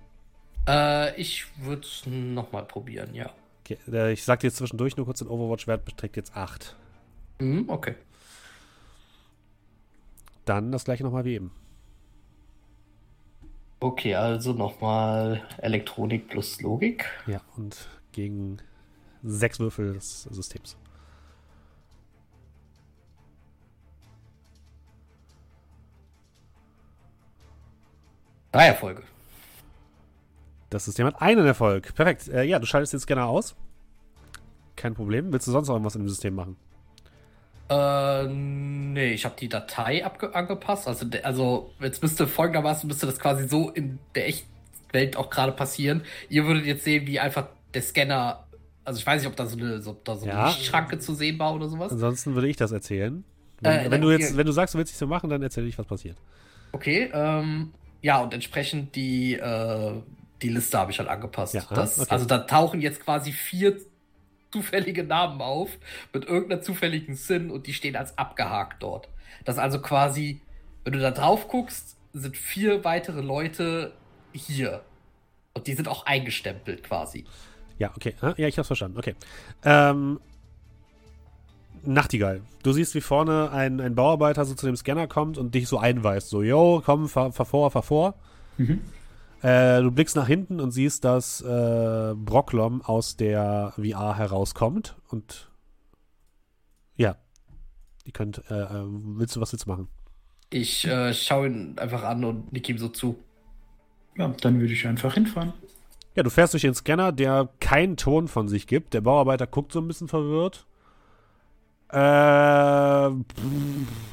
Äh, 0.66 1.14
ich 1.20 1.46
würde 1.58 1.82
es 1.82 2.06
nochmal 2.06 2.64
probieren, 2.64 3.14
ja. 3.14 3.30
Okay, 3.66 3.78
äh, 3.92 4.14
ich 4.14 4.24
sag 4.24 4.40
dir 4.40 4.48
jetzt 4.48 4.56
zwischendurch 4.56 4.96
nur 4.96 5.06
kurz, 5.06 5.20
den 5.20 5.28
Overwatch-Wert 5.28 5.84
beträgt 5.84 6.16
jetzt 6.16 6.38
8. 6.38 6.78
Mhm, 7.40 7.66
okay. 7.68 7.96
Dann 10.46 10.72
das 10.72 10.86
gleiche 10.86 11.04
nochmal 11.04 11.26
wie 11.26 11.36
eben. 11.36 11.52
Okay, 13.84 14.14
also 14.14 14.54
nochmal 14.54 15.42
Elektronik 15.58 16.30
plus 16.30 16.62
Logik. 16.62 17.10
Ja, 17.26 17.42
und 17.58 17.90
gegen 18.12 18.58
sechs 19.24 19.60
Würfel 19.60 19.94
des 19.94 20.24
Systems. 20.24 20.78
Drei 28.52 28.68
Erfolge. 28.68 29.02
Das 30.70 30.86
System 30.86 31.08
hat 31.08 31.20
einen 31.20 31.48
Erfolg. 31.48 31.96
Perfekt. 31.96 32.28
Äh, 32.28 32.44
ja, 32.44 32.60
du 32.60 32.68
schaltest 32.68 32.94
den 32.94 33.00
Scanner 33.00 33.26
aus. 33.26 33.56
Kein 34.76 34.94
Problem. 34.94 35.34
Willst 35.34 35.48
du 35.48 35.52
sonst 35.52 35.70
noch 35.70 35.76
irgendwas 35.76 35.96
in 35.96 36.04
dem 36.04 36.10
System 36.10 36.36
machen? 36.36 36.56
Äh, 37.72 38.28
nee, 38.28 39.14
ich 39.14 39.24
habe 39.24 39.36
die 39.40 39.48
Datei 39.48 40.04
angepasst. 40.06 40.88
Also, 40.88 41.06
also, 41.24 41.72
jetzt 41.80 42.02
müsste 42.02 42.28
folgendermaßen, 42.28 42.86
müsste 42.88 43.06
das 43.06 43.18
quasi 43.18 43.48
so 43.48 43.70
in 43.70 43.98
der 44.14 44.28
echten 44.28 44.50
Welt 44.92 45.16
auch 45.16 45.30
gerade 45.30 45.54
passieren. 45.54 46.02
Ihr 46.28 46.46
würdet 46.46 46.66
jetzt 46.66 46.84
sehen, 46.84 47.08
wie 47.08 47.20
einfach 47.20 47.48
der 47.74 47.82
Scanner 47.82 48.46
Also 48.84 49.00
ich 49.00 49.06
weiß 49.06 49.22
nicht, 49.22 49.30
ob 49.30 49.36
da 49.38 49.46
so 49.46 49.58
eine, 49.58 49.80
ob 49.86 50.04
da 50.04 50.16
so 50.16 50.24
eine 50.26 50.34
Ja. 50.34 50.48
Lichtschranke 50.48 50.98
zu 51.00 51.14
sehen 51.14 51.38
war 51.40 51.54
oder 51.54 51.70
sowas. 51.70 51.92
Ansonsten 51.92 52.34
würde 52.34 52.50
ich 52.50 52.58
das 52.58 52.72
erzählen. 52.72 53.24
Wenn, 53.62 53.72
Äh, 53.86 53.92
wenn 53.92 54.02
du 54.02 54.10
jetzt, 54.12 54.30
hier- 54.30 54.38
wenn 54.38 54.48
du 54.48 54.52
sagst, 54.52 54.74
du 54.74 54.80
willst 54.80 54.92
nicht 54.92 54.98
so 54.98 55.06
machen, 55.08 55.30
dann 55.30 55.42
erzähle 55.44 55.68
ich, 55.68 55.78
was 55.78 55.86
passiert. 55.86 56.18
Okay, 56.72 57.10
ähm, 57.14 57.72
ja, 58.02 58.20
und 58.20 58.34
entsprechend 58.34 58.96
die, 58.96 59.36
äh, 59.36 59.92
die 60.42 60.50
Liste 60.50 60.80
habe 60.80 60.92
ich 60.92 60.98
halt 60.98 61.08
angepasst. 61.10 61.54
Ja, 61.54 61.62
das, 61.74 62.00
okay. 62.00 62.10
Also 62.10 62.26
da 62.26 62.40
tauchen 62.40 62.82
jetzt 62.82 63.02
quasi 63.06 63.32
vier 63.32 63.78
zufällige 64.52 65.04
Namen 65.04 65.42
auf 65.42 65.78
mit 66.14 66.26
irgendeiner 66.26 66.62
zufälligen 66.62 67.16
Sinn 67.16 67.52
und 67.52 67.68
die 67.68 67.74
stehen 67.74 67.96
als 67.96 68.18
abgehakt 68.18 68.84
dort. 68.84 69.10
Das 69.46 69.56
ist 69.56 69.62
also 69.62 69.82
quasi, 69.82 70.42
wenn 70.84 70.94
du 70.94 71.00
da 71.00 71.12
drauf 71.12 71.48
guckst, 71.48 71.98
sind 72.14 72.36
vier 72.38 72.84
weitere 72.84 73.22
Leute 73.22 73.94
hier. 74.34 74.84
Und 75.54 75.68
die 75.68 75.74
sind 75.74 75.88
auch 75.88 76.06
eingestempelt 76.06 76.84
quasi. 76.84 77.26
Ja, 77.78 77.92
okay. 77.96 78.16
Ah, 78.22 78.34
Ja, 78.38 78.48
ich 78.48 78.58
hab's 78.58 78.68
verstanden. 78.68 78.98
Okay. 78.98 79.16
Ähm, 79.64 80.20
Nachtigall. 81.84 82.42
Du 82.62 82.74
siehst, 82.74 82.94
wie 82.94 83.02
vorne 83.02 83.52
ein, 83.52 83.82
ein 83.82 83.96
Bauarbeiter 83.96 84.46
so 84.46 84.54
zu 84.54 84.68
dem 84.68 84.76
Scanner 84.76 85.08
kommt 85.08 85.38
und 85.38 85.56
dich 85.56 85.68
so 85.68 85.80
einweist. 85.80 86.30
So, 86.30 86.44
yo, 86.44 86.82
komm, 86.86 87.10
fahr, 87.10 87.32
fahr 87.32 87.46
vor, 87.46 87.72
fahr 87.72 87.82
vor. 87.82 88.14
Mhm. 88.58 88.82
Äh, 89.42 89.82
du 89.82 89.92
blickst 89.92 90.16
nach 90.16 90.28
hinten 90.28 90.60
und 90.60 90.72
siehst, 90.72 91.04
dass 91.04 91.42
äh, 91.42 92.14
Brocklom 92.16 92.82
aus 92.84 93.18
der 93.18 93.74
VR 93.76 94.16
herauskommt 94.16 94.96
und 95.10 95.50
ja, 96.96 97.16
die 98.06 98.12
könnt, 98.12 98.44
äh, 98.50 98.62
äh, 98.62 98.84
willst 98.86 99.36
du, 99.36 99.42
was 99.42 99.52
willst 99.52 99.66
du 99.66 99.70
machen? 99.70 99.88
Ich 100.52 100.86
äh, 100.86 101.14
schaue 101.14 101.48
ihn 101.48 101.80
einfach 101.80 102.04
an 102.04 102.24
und 102.24 102.52
nick 102.54 102.70
ihm 102.70 102.78
so 102.78 102.90
zu. 102.90 103.18
Ja, 104.18 104.28
dann 104.42 104.60
würde 104.60 104.74
ich 104.74 104.86
einfach 104.86 105.14
hinfahren. 105.14 105.54
Ja, 106.16 106.24
du 106.24 106.30
fährst 106.30 106.54
durch 106.54 106.64
den 106.64 106.76
Scanner, 106.76 107.12
der 107.12 107.50
keinen 107.60 107.96
Ton 107.96 108.28
von 108.28 108.50
sich 108.50 108.68
gibt. 108.68 108.94
Der 108.94 109.02
Bauarbeiter 109.02 109.48
guckt 109.48 109.72
so 109.72 109.80
ein 109.80 109.88
bisschen 109.88 110.10
verwirrt. 110.10 110.66
Äh, 111.92 111.98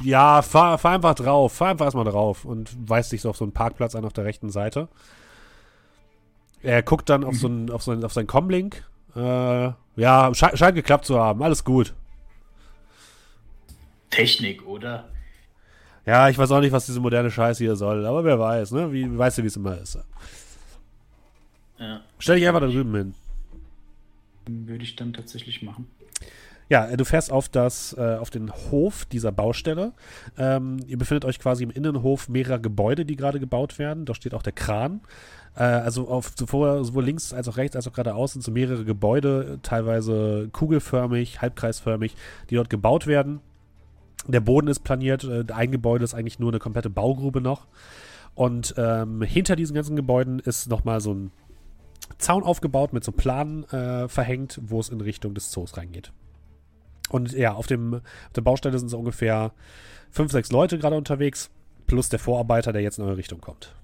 ja, 0.05 0.43
fahr, 0.43 0.79
fahr 0.79 0.93
einfach 0.93 1.15
drauf. 1.15 1.53
Fahr 1.53 1.71
einfach 1.71 1.87
erstmal 1.87 2.05
drauf 2.05 2.45
und 2.45 2.71
weist 2.89 3.11
dich 3.11 3.21
so 3.21 3.31
auf 3.31 3.37
so 3.37 3.45
einen 3.45 3.53
Parkplatz 3.53 3.97
an 3.97 4.05
auf 4.05 4.13
der 4.13 4.25
rechten 4.25 4.51
Seite. 4.51 4.89
Er 6.63 6.83
guckt 6.83 7.09
dann 7.09 7.25
auf 7.25 7.37
so 7.37 7.47
einen, 7.47 7.71
auf 7.71 7.83
so 7.83 7.93
auf 7.93 8.13
seinen 8.13 8.27
Comlink. 8.27 8.85
Äh, 9.15 9.71
ja, 9.97 10.35
sche 10.35 10.57
scheint 10.57 10.75
geklappt 10.75 11.05
zu 11.05 11.19
haben. 11.19 11.43
Alles 11.43 11.65
gut. 11.65 11.95
Technik, 14.11 14.67
oder? 14.67 15.09
Ja, 16.07 16.29
ich 16.29 16.39
weiß 16.39 16.51
auch 16.53 16.61
nicht, 16.61 16.73
was 16.73 16.87
diese 16.87 17.01
moderne 17.01 17.31
Scheiße 17.31 17.63
hier 17.63 17.77
soll, 17.77 18.07
aber 18.07 18.25
wer 18.25 18.39
weiß, 18.39 18.71
ne? 18.73 18.93
Wie, 18.93 19.19
weißt 19.19 19.39
du, 19.39 19.43
wie 19.43 19.49
es 19.49 19.57
immer 19.57 19.77
ist. 19.77 19.99
Ja. 21.79 22.01
Stell 22.19 22.37
dich 22.37 22.49
einfach 22.49 22.61
da 22.61 22.67
drüben 22.67 22.95
hin. 22.95 23.15
Würde 24.47 24.85
ich 24.85 24.97
dann 24.97 25.13
tatsächlich 25.13 25.63
machen. 25.63 25.87
Ja, 26.69 26.87
äh, 26.87 26.97
du 26.97 27.05
fährst 27.05 27.33
auf 27.33 27.49
das, 27.49 27.95
äh, 27.99 28.17
auf 28.17 28.31
den 28.31 28.53
Hof 28.53 29.05
dieser 29.07 29.33
Baustelle. 29.33 29.93
Ähm, 30.37 30.79
ihr 30.87 30.99
befindet 30.99 31.25
euch 31.25 31.39
quasi 31.39 31.63
im 31.63 31.71
Innenhof 31.71 32.29
mehrerer 32.29 32.59
Gebäude, 32.59 33.05
die 33.05 33.17
gerade 33.17 33.41
gebaut 33.41 33.79
werden. 33.79 34.05
Da 34.05 34.15
steht 34.15 34.35
auch 34.35 34.43
der 34.43 34.53
Kran. 34.53 35.01
Äh, 35.57 35.63
also 35.63 36.09
auf 36.09 36.33
sowohl, 36.37 36.85
sowohl 36.85 37.05
links 37.05 37.33
als 37.33 37.49
auch 37.49 37.57
rechts 37.57 37.77
als 37.77 37.89
auch 37.89 37.93
geradeaus 37.93 38.33
sind 38.33 38.43
so 38.43 38.51
mehrere 38.51 38.85
Gebäude, 38.85 39.59
teilweise 39.63 40.49
kugelförmig, 40.53 41.41
halbkreisförmig, 41.41 42.15
die 42.51 42.57
dort 42.57 42.71
gebaut 42.71 43.07
werden. 43.07 43.41
Der 44.27 44.41
Boden 44.41 44.69
ist 44.69 44.81
planiert. 44.81 45.25
Äh, 45.25 45.45
ein 45.53 45.71
Gebäude 45.71 46.05
ist 46.05 46.15
eigentlich 46.15 46.39
nur 46.39 46.51
eine 46.51 46.59
komplette 46.59 46.91
Baugrube 46.91 47.41
noch. 47.41 47.67
Und 48.35 48.75
ähm, 48.77 49.23
hinter 49.23 49.57
diesen 49.57 49.75
ganzen 49.75 49.97
Gebäuden 49.97 50.39
ist 50.39 50.69
nochmal 50.69 51.01
so 51.01 51.13
ein 51.13 51.33
Zaun 52.19 52.45
aufgebaut 52.45 52.93
mit 52.93 53.05
so 53.05 53.11
Planen 53.11 53.65
äh, 53.65 54.07
verhängt, 54.09 54.61
wo 54.63 54.81
es 54.81 54.91
in 54.91 55.01
Richtung 55.01 55.35
des 55.35 55.51
Zoos 55.51 55.77
reingeht. 55.77 56.13
Und 57.09 57.33
ja, 57.33 57.55
auf, 57.55 57.67
dem, 57.67 57.95
auf 57.95 58.33
der 58.35 58.43
Baustelle 58.43 58.79
sind 58.79 58.89
so 58.89 58.99
ungefähr 58.99 59.53
fünf, 60.11 60.33
sechs 60.33 60.51
Leute 60.51 60.79
gerade 60.79 60.97
unterwegs, 60.97 61.51
plus 61.87 62.09
der 62.09 62.19
Vorarbeiter, 62.19 62.73
der 62.73 62.83
jetzt 62.83 62.99
in 62.99 63.05
eure 63.05 63.17
Richtung 63.17 63.41
kommt. 63.41 63.75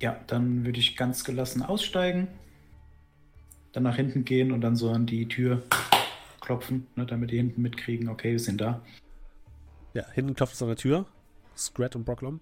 Ja, 0.00 0.20
dann 0.26 0.64
würde 0.64 0.78
ich 0.78 0.96
ganz 0.96 1.24
gelassen 1.24 1.62
aussteigen, 1.62 2.28
dann 3.72 3.82
nach 3.82 3.96
hinten 3.96 4.24
gehen 4.24 4.52
und 4.52 4.60
dann 4.60 4.76
so 4.76 4.90
an 4.90 5.06
die 5.06 5.26
Tür 5.26 5.62
klopfen, 6.40 6.86
ne, 6.94 7.04
damit 7.04 7.30
die 7.30 7.36
hinten 7.36 7.62
mitkriegen, 7.62 8.08
okay, 8.08 8.32
wir 8.32 8.40
sind 8.40 8.60
da. 8.60 8.80
Ja, 9.94 10.04
hinten 10.12 10.34
klopft 10.34 10.54
es 10.54 10.62
an 10.62 10.68
der 10.68 10.76
Tür. 10.76 11.06
Scrat 11.56 11.96
und 11.96 12.04
Brocklom. 12.04 12.40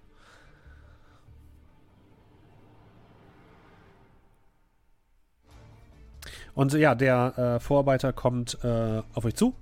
Und 6.56 6.72
ja, 6.72 6.94
der 6.94 7.38
äh, 7.56 7.60
Vorarbeiter 7.60 8.14
kommt 8.14 8.58
äh, 8.64 9.02
auf 9.12 9.26
euch 9.26 9.34
zu. 9.34 9.54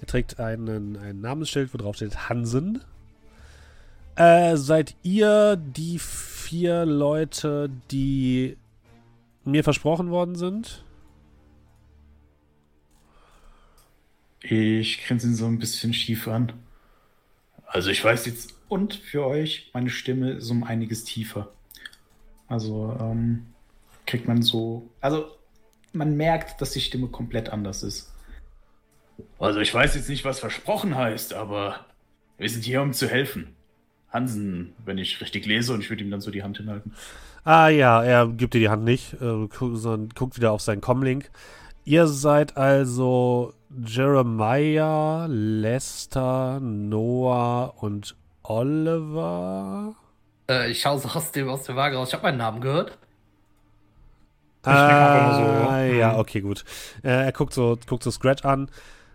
Er 0.00 0.06
trägt 0.06 0.40
einen, 0.40 0.96
ein 0.96 1.20
Namensschild, 1.20 1.74
wo 1.74 1.78
drauf 1.78 1.96
steht 1.96 2.30
Hansen. 2.30 2.82
Äh, 4.16 4.56
seid 4.56 4.96
ihr 5.02 5.56
die 5.56 5.98
vier 5.98 6.86
Leute, 6.86 7.70
die 7.90 8.56
mir 9.44 9.62
versprochen 9.62 10.10
worden 10.10 10.34
sind? 10.34 10.82
Ich 14.40 15.04
grinse 15.04 15.26
ihn 15.26 15.34
so 15.34 15.44
ein 15.44 15.58
bisschen 15.58 15.92
schief 15.92 16.26
an. 16.26 16.54
Also 17.66 17.90
ich 17.90 18.02
weiß 18.02 18.24
jetzt, 18.24 18.54
und 18.70 18.94
für 18.94 19.26
euch, 19.26 19.70
meine 19.74 19.90
Stimme 19.90 20.30
ist 20.30 20.50
um 20.50 20.64
einiges 20.64 21.04
tiefer. 21.04 21.52
Also 22.48 22.96
ähm, 22.98 23.44
kriegt 24.06 24.26
man 24.26 24.40
so, 24.40 24.88
also 25.02 25.26
man 25.92 26.16
merkt, 26.16 26.60
dass 26.60 26.70
die 26.70 26.80
Stimme 26.80 27.08
komplett 27.08 27.50
anders 27.50 27.82
ist. 27.82 28.12
Also 29.38 29.60
ich 29.60 29.72
weiß 29.74 29.94
jetzt 29.94 30.08
nicht, 30.08 30.24
was 30.24 30.40
versprochen 30.40 30.94
heißt, 30.96 31.34
aber 31.34 31.86
wir 32.38 32.48
sind 32.48 32.64
hier, 32.64 32.82
um 32.82 32.92
zu 32.92 33.08
helfen. 33.08 33.54
Hansen, 34.12 34.74
wenn 34.84 34.98
ich 34.98 35.20
richtig 35.20 35.46
lese, 35.46 35.72
und 35.72 35.80
ich 35.80 35.90
würde 35.90 36.02
ihm 36.02 36.10
dann 36.10 36.20
so 36.20 36.30
die 36.30 36.42
Hand 36.42 36.56
hinhalten. 36.56 36.92
Ah 37.44 37.68
ja, 37.68 38.02
er 38.02 38.26
gibt 38.26 38.54
dir 38.54 38.60
die 38.60 38.68
Hand 38.68 38.84
nicht, 38.84 39.14
äh, 39.14 39.46
gu- 39.46 39.76
sondern 39.76 40.10
guckt 40.10 40.36
wieder 40.36 40.52
auf 40.52 40.60
seinen 40.62 40.80
Comlink. 40.80 41.30
Ihr 41.84 42.06
seid 42.06 42.56
also 42.56 43.54
Jeremiah, 43.86 45.26
Lester, 45.28 46.58
Noah 46.60 47.74
und 47.82 48.16
Oliver? 48.42 49.94
Äh, 50.50 50.70
ich 50.72 50.80
schaue 50.80 50.98
so 50.98 51.08
aus 51.08 51.30
dem, 51.32 51.48
aus 51.48 51.62
dem 51.62 51.76
Wagen 51.76 51.96
raus. 51.96 52.08
Ich 52.08 52.14
habe 52.14 52.24
meinen 52.24 52.38
Namen 52.38 52.60
gehört. 52.60 52.98
Nur 54.66 55.34
so, 55.34 55.42
Ah, 55.42 55.80
hm. 55.80 55.98
ja, 55.98 56.18
okay, 56.18 56.40
gut. 56.40 56.64
Äh, 57.02 57.26
er 57.26 57.32
guckt 57.32 57.54
so, 57.54 57.78
guckt 57.86 58.02
so 58.02 58.10
Scratch 58.10 58.44
an. 58.44 58.70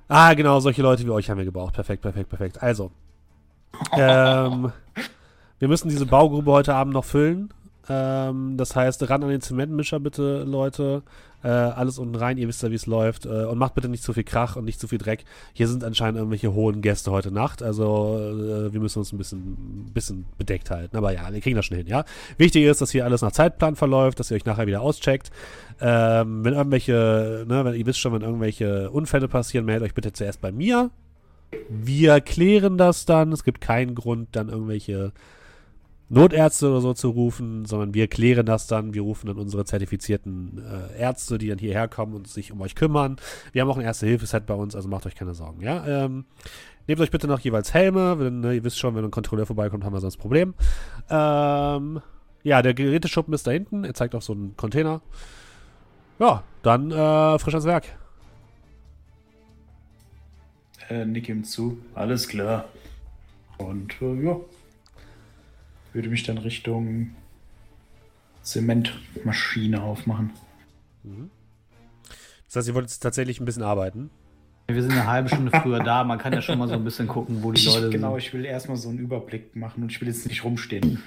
Ah, 0.08 0.34
genau, 0.34 0.60
solche 0.60 0.82
Leute 0.82 1.06
wie 1.06 1.10
euch 1.10 1.30
haben 1.30 1.38
wir 1.38 1.46
gebraucht. 1.46 1.74
Perfekt, 1.74 2.02
perfekt, 2.02 2.30
perfekt. 2.30 2.62
Also, 2.62 2.92
ähm, 3.94 4.72
wir 5.60 5.68
müssen 5.68 5.90
diese 5.90 6.06
Baugrube 6.06 6.52
heute 6.52 6.76
Abend 6.76 6.94
noch 6.94 7.06
füllen. 7.06 7.54
Ähm, 7.88 8.58
das 8.58 8.76
heißt, 8.76 9.08
ran 9.10 9.24
an 9.24 9.30
den 9.30 9.42
Zementmischer 9.42 10.00
bitte, 10.00 10.44
Leute. 10.44 11.04
Äh, 11.44 11.50
alles 11.50 12.00
unten 12.00 12.16
rein, 12.16 12.40
ihr 12.40 12.48
wisst 12.48 12.64
ja, 12.64 12.72
wie 12.72 12.76
es 12.76 12.88
läuft. 12.88 13.26
Äh, 13.26 13.46
und 13.46 13.60
macht 13.60 13.76
bitte 13.76 13.88
nicht 13.88 14.02
zu 14.02 14.14
viel 14.14 14.24
Krach 14.24 14.56
und 14.56 14.66
nicht 14.66 14.80
zu 14.80 14.88
viel 14.88 14.98
Dreck. 14.98 15.26
Hier 15.54 15.68
sind 15.68 15.84
anscheinend 15.84 16.18
irgendwelche 16.18 16.54
hohen 16.54 16.82
Gäste 16.82 17.12
heute 17.12 17.32
Nacht. 17.32 17.62
Also, 17.62 18.18
äh, 18.20 18.74
wir 18.74 18.80
müssen 18.80 19.00
uns 19.00 19.14
ein 19.14 19.20
bisschen, 19.20 19.92
bisschen 19.94 20.26
bedeckt 20.38 20.72
halten. 20.72 20.98
Aber 20.98 21.14
ja, 21.14 21.32
wir 21.32 21.42
kriegen 21.42 21.56
das 21.56 21.66
schon 21.66 21.78
hin, 21.78 21.88
ja. 21.88 22.06
Wichtig 22.38 22.64
ist, 22.64 22.82
dass 22.82 22.90
hier 22.90 23.06
alles 23.06 23.22
nach 23.22 23.32
Zeitplan 23.32 23.76
verläuft, 23.76 24.20
dass 24.20 24.32
ihr 24.32 24.36
euch 24.36 24.46
nachher 24.46 24.66
wieder 24.66 24.82
auscheckt. 24.82 25.30
Ähm, 25.80 26.44
wenn 26.44 26.54
irgendwelche, 26.54 27.46
ne, 27.48 27.64
wenn 27.66 27.76
ihr 27.76 27.86
wisst 27.86 28.00
schon, 28.00 28.14
wenn 28.14 28.22
irgendwelche 28.22 28.90
Unfälle 28.90 29.28
passieren, 29.28 29.66
meldet 29.66 29.90
euch 29.90 29.94
bitte 29.94 30.14
zuerst 30.14 30.42
bei 30.42 30.52
mir. 30.52 30.90
Wir 31.70 32.22
klären 32.22 32.78
das 32.78 33.06
dann. 33.06 33.32
Es 33.32 33.44
gibt 33.44 33.62
keinen 33.62 33.94
Grund, 33.94 34.30
dann 34.32 34.50
irgendwelche 34.50 35.12
Notärzte 36.10 36.70
oder 36.70 36.82
so 36.82 36.94
zu 36.94 37.10
rufen, 37.10 37.66
sondern 37.66 37.94
wir 37.94 38.08
klären 38.08 38.46
das 38.46 38.68
dann. 38.68 38.94
Wir 38.94 39.02
rufen 39.02 39.28
dann 39.28 39.38
unsere 39.38 39.66
zertifizierten 39.66 40.62
äh, 40.64 41.00
Ärzte, 41.00 41.38
die 41.38 41.48
dann 41.48 41.58
hierher 41.58 41.88
kommen 41.88 42.14
und 42.14 42.28
sich 42.28 42.52
um 42.52 42.62
euch 42.62 42.76
kümmern. 42.76 43.18
Wir 43.54 43.62
haben 43.62 43.70
auch 43.70 43.78
ein 43.78 43.84
Erste-Hilfe-Set 43.84 44.46
bei 44.46 44.54
uns, 44.54 44.76
also 44.76 44.88
macht 44.88 45.06
euch 45.06 45.16
keine 45.16 45.34
Sorgen, 45.34 45.62
ja. 45.62 45.86
Ähm, 45.86 46.26
nehmt 46.88 47.02
euch 47.02 47.12
bitte 47.12 47.28
noch 47.28 47.40
jeweils 47.40 47.74
Helme, 47.74 48.20
wenn, 48.20 48.42
ne, 48.42 48.54
ihr 48.54 48.64
wisst 48.64 48.78
schon, 48.78 48.96
wenn 48.96 49.04
ein 49.04 49.12
Kontrolleur 49.12 49.48
vorbeikommt, 49.48 49.84
haben 49.84 49.94
wir 49.94 50.00
sonst 50.00 50.18
ein 50.18 50.22
Problem. 50.22 50.54
Ähm, 51.10 52.02
ja, 52.44 52.62
der 52.62 52.76
Geräteschuppen 52.76 53.34
ist 53.34 53.48
da 53.48 53.52
hinten. 53.52 53.84
Er 53.84 53.96
zeigt 53.96 54.14
auf 54.14 54.24
so 54.24 54.34
einen 54.34 54.56
Container. 54.56 55.02
Ja, 56.20 56.44
dann 56.62 56.92
äh, 56.92 57.40
frisch 57.40 57.56
ans 57.56 57.66
Werk. 57.66 57.86
Äh, 60.90 61.06
nick 61.06 61.28
ihm 61.28 61.44
zu. 61.44 61.80
Alles 61.96 62.28
klar. 62.28 62.66
Und 63.58 64.00
äh, 64.02 64.24
ja. 64.24 64.36
Würde 65.96 66.10
mich 66.10 66.24
dann 66.24 66.38
Richtung 66.38 67.12
Zementmaschine 68.44 69.82
aufmachen. 69.82 70.32
Das 72.48 72.56
heißt, 72.58 72.68
ihr 72.68 72.74
wollt 72.76 72.88
jetzt 72.88 73.00
tatsächlich 73.00 73.40
ein 73.40 73.46
bisschen 73.46 73.64
arbeiten. 73.64 74.10
Wir 74.68 74.82
sind 74.82 74.92
eine 74.92 75.08
halbe 75.08 75.30
Stunde 75.30 75.52
früher 75.62 75.80
da. 75.80 76.04
Man 76.04 76.18
kann 76.18 76.34
ja 76.34 76.42
schon 76.42 76.58
mal 76.60 76.68
so 76.68 76.74
ein 76.74 76.84
bisschen 76.84 77.08
gucken, 77.08 77.44
wo 77.44 77.54
die 77.54 77.62
Ich, 77.62 77.66
Leute 77.74 77.90
genau, 77.92 78.12
sind. 78.12 78.18
ich 78.20 78.34
will 78.34 78.44
erstmal 78.44 78.76
so 78.76 78.90
einen 78.90 78.98
Überblick 78.98 79.56
machen 79.56 79.84
und 79.84 79.92
ich 79.92 80.02
will 80.02 80.08
jetzt 80.10 80.28
nicht 80.28 80.44
rumstehen. 80.44 81.02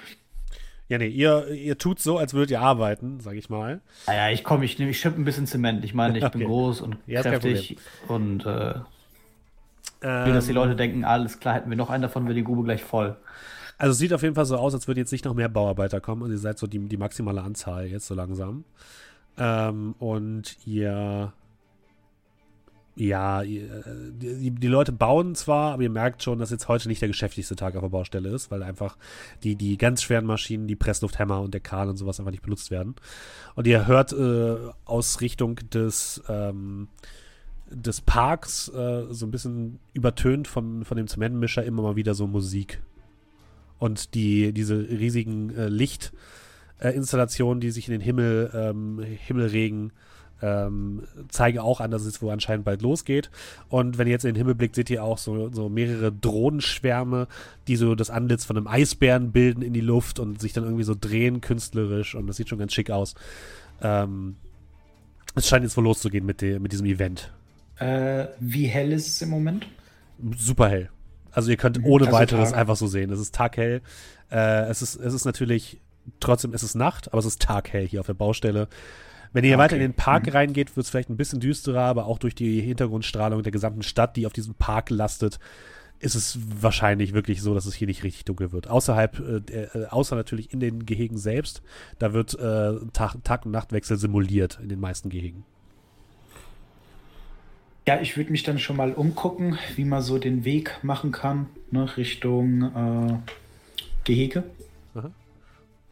Ja, 0.89 0.97
nee, 0.97 1.09
ihr, 1.09 1.49
ihr 1.49 1.77
tut 1.77 2.01
so, 2.01 2.17
als 2.17 2.33
würdet 2.33 2.51
ihr 2.53 2.63
arbeiten, 2.63 3.21
sag 3.21 3.35
ich 3.35 3.51
mal. 3.51 3.83
Naja, 4.07 4.33
ich 4.33 4.43
komme, 4.43 4.65
ich, 4.65 4.79
nehm- 4.79 4.89
ich 4.89 4.99
schippe 5.01 5.21
ein 5.21 5.25
bisschen 5.27 5.47
Zement. 5.47 5.85
Ich 5.85 5.93
meine, 5.93 6.17
ich 6.17 6.25
Okay. 6.25 6.39
bin 6.39 6.47
groß 6.47 6.81
und 6.81 6.97
Ja, 7.07 7.21
kräftig 7.21 7.77
und 8.07 8.47
äh, 8.47 8.75
Ähm, 10.01 10.27
will, 10.27 10.33
dass 10.33 10.47
die 10.47 10.53
Leute 10.55 10.77
denken, 10.77 11.05
alles 11.05 11.41
klar, 11.41 11.57
hätten 11.57 11.69
wir 11.69 11.77
noch 11.77 11.91
einen 11.91 12.03
davon, 12.03 12.25
wäre 12.25 12.35
die 12.35 12.45
Grube 12.45 12.63
gleich 12.63 12.83
voll. 12.83 13.17
Also 13.79 13.93
es 13.93 13.99
sieht 13.99 14.13
auf 14.13 14.23
jeden 14.23 14.35
Fall 14.35 14.45
so 14.45 14.57
aus, 14.57 14.75
als 14.75 14.89
würden 14.89 14.99
jetzt 14.99 15.13
nicht 15.13 15.25
noch 15.25 15.35
mehr 15.35 15.49
Bauarbeiter 15.49 16.01
kommen. 16.01 16.23
Und 16.23 16.33
ihr 16.33 16.39
seid 16.39 16.59
so 16.59 16.67
die, 16.67 16.81
die 16.81 16.97
maximale 16.97 17.43
Anzahl 17.43 17.87
jetzt 17.87 18.09
so 18.09 18.15
langsam. 18.15 18.65
Ähm, 19.39 19.95
und 19.99 20.57
ihr. 20.67 21.33
Ja, 22.97 23.43
äh, 23.45 23.69
die, 24.11 24.51
die 24.51 24.67
Leute 24.67 24.91
bauen 24.91 25.37
zwar, 25.37 25.75
aber 25.75 25.85
ihr 25.85 25.91
merkt 25.91 26.25
schon, 26.25 26.41
dass 26.41 26.51
jetzt 26.51 26.67
heute 26.67 26.89
nicht 26.89 27.01
der 27.01 27.09
geschäftigste 27.09 27.55
Tag 27.55 27.77
auf 27.77 27.83
der 27.83 27.91
Baustelle 27.91 28.29
ist, 28.31 28.51
weil 28.51 28.65
einfach 28.65 28.97
die, 29.45 29.55
die 29.55 29.79
ganz 29.79 30.03
schweren 30.03 30.27
Maschinen, 30.27 30.67
die 30.67 30.75
Presslufthammer 30.75 31.41
und 31.41 31.55
der 31.55 31.61
Kran 31.61 31.89
und 31.89 31.97
sowas 31.97 32.19
einfach 32.19 32.33
nicht 32.33 32.43
benutzt 32.43 32.73
werden. 32.73 32.97
Und 33.55 33.69
ihr 33.69 33.87
hört 33.87 34.13
äh, 34.13 34.57
aus 34.85 35.21
Richtung 35.21 35.61
des, 35.73 36.21
ähm, 36.29 36.89
des 37.71 38.01
Parks 38.01 38.69
äh, 38.71 39.05
so 39.11 39.27
ein 39.27 39.31
bisschen 39.31 39.79
übertönt 39.93 40.49
von, 40.49 40.85
von 40.85 40.97
dem 40.97 41.07
Zementmischer 41.07 41.63
immer 41.63 41.83
mal 41.83 41.95
wieder 41.95 42.15
so 42.15 42.27
Musik 42.27 42.81
und 43.79 44.15
die, 44.15 44.53
diese 44.53 44.79
riesigen 44.79 45.55
äh, 45.55 45.69
Lichtinstallationen, 45.69 47.61
die 47.61 47.71
sich 47.71 47.89
in 47.89 47.93
den 47.93 48.01
Himmel, 48.01 48.51
ähm, 48.55 49.01
Himmel 49.27 49.47
regen, 49.47 49.93
ähm, 50.41 51.03
zeigen 51.29 51.59
auch 51.59 51.81
an, 51.81 51.91
dass 51.91 52.05
es 52.05 52.23
wohl 52.23 52.31
anscheinend 52.31 52.65
bald 52.65 52.83
losgeht. 52.83 53.31
Und 53.69 53.99
wenn 53.99 54.07
ihr 54.07 54.13
jetzt 54.13 54.25
in 54.25 54.35
den 54.35 54.39
Himmel 54.39 54.55
blickt, 54.55 54.77
seht 54.77 54.91
ihr 54.91 55.03
auch 55.03 55.19
so, 55.19 55.51
so 55.51 55.69
mehrere 55.69 56.13
Drohnenschwärme, 56.13 57.27
die 57.67 57.77
so 57.77 57.95
das 57.95 58.11
Antlitz 58.11 58.45
von 58.45 58.57
einem 58.57 58.69
Eisbären 58.69 59.33
bilden 59.33 59.63
in 59.63 59.73
die 59.73 59.81
Luft 59.81 60.19
und 60.19 60.41
sich 60.41 60.53
dann 60.53 60.65
irgendwie 60.65 60.85
so 60.85 60.95
drehen 60.99 61.41
künstlerisch 61.41 62.15
und 62.15 62.27
das 62.27 62.37
sieht 62.37 62.49
schon 62.49 62.59
ganz 62.59 62.73
schick 62.73 62.91
aus. 62.91 63.15
Ähm, 63.83 64.37
es 65.35 65.49
scheint 65.49 65.65
jetzt 65.65 65.77
wohl 65.77 65.85
loszugehen 65.85 66.25
mit, 66.25 66.41
de, 66.41 66.59
mit 66.59 66.73
diesem 66.73 66.87
Event. 66.87 67.33
Äh, 67.79 68.27
wie 68.41 68.67
hell 68.67 68.93
ist 68.93 69.09
es 69.09 69.23
im 69.23 69.31
Moment? 69.31 69.67
super 70.37 70.69
hell. 70.69 70.89
Also 71.39 71.51
ihr 71.53 71.57
könnt 71.57 71.79
Mhm. 71.79 71.85
ohne 71.87 72.07
Also 72.07 72.19
weiteres 72.19 72.51
Tag. 72.51 72.59
einfach 72.59 72.75
so 72.75 72.89
sehen. 72.89 73.13
Es 73.13 73.21
ist 73.21 73.33
taghell. 73.33 73.81
Äh, 74.31 74.63
es, 74.71 74.83
ist, 74.83 74.97
es 74.97 75.15
ist 75.15 75.25
natürlich, 75.25 75.81
trotzdem 76.19 76.53
ist 76.53 76.65
es 76.65 76.75
Nacht, 76.75 77.07
aber 77.13 77.21
es 77.21 77.27
ist 77.27 77.41
taghell 77.41 77.87
hier 77.87 78.01
auf 78.01 78.07
der 78.07 78.15
Baustelle. 78.15 78.67
Wenn 79.33 79.45
ihr 79.45 79.55
Ah, 79.55 79.59
weiter 79.59 79.77
in 79.77 79.83
okay. 79.83 79.89
den 79.93 79.95
Park 79.95 80.27
Mhm. 80.27 80.33
reingeht, 80.33 80.75
wird 80.77 80.85
es 80.85 80.91
vielleicht 80.91 81.11
ein 81.11 81.17
bisschen 81.17 81.39
düsterer, 81.39 81.83
aber 81.83 82.07
auch 82.07 82.19
durch 82.19 82.35
die 82.35 82.61
Hintergrundstrahlung 82.61 83.45
der 83.45 83.53
gesamten 83.53 83.83
Stadt, 83.83 84.17
die 84.17 84.27
auf 84.27 84.33
diesem 84.33 84.55
Park 84.55 84.91
lastet, 84.91 85.39
ist 86.01 86.17
es 86.17 86.39
wahrscheinlich 86.61 87.13
wirklich 87.13 87.41
so, 87.41 87.55
dass 87.55 87.67
es 87.67 87.75
hier 87.75 87.87
nicht 87.87 88.03
richtig 88.03 88.25
dunkel 88.25 88.51
wird. 88.53 88.69
Außerhalb, 88.69 89.21
äh, 89.51 89.63
äh, 89.63 89.87
außer 89.87 90.17
natürlich 90.17 90.53
in 90.53 90.59
den 90.61 90.87
Gehegen 90.87 91.19
selbst, 91.19 91.63
da 92.01 92.13
wird 92.13 92.35
äh, 92.39 92.75
Tag, 92.93 93.17
Tag- 93.23 93.47
und 93.47 93.53
Nachtwechsel 93.53 93.97
simuliert 93.97 94.59
in 94.63 94.69
den 94.69 94.81
meisten 94.81 95.09
Gehegen. 95.09 95.45
Ja, 97.89 97.99
ich 98.03 98.19
würde 98.19 98.33
mich 98.33 98.43
dann 98.43 98.59
schon 98.59 98.77
mal 98.77 98.93
umgucken, 98.93 99.59
wie 99.77 99.87
man 99.87 100.03
so 100.03 100.19
den 100.19 100.45
Weg 100.45 100.77
machen 100.83 101.11
kann, 101.11 101.47
ne, 101.71 101.97
Richtung 101.97 102.61
äh, 102.63 103.33
Gehege. 104.05 104.45
Aha. 104.95 105.11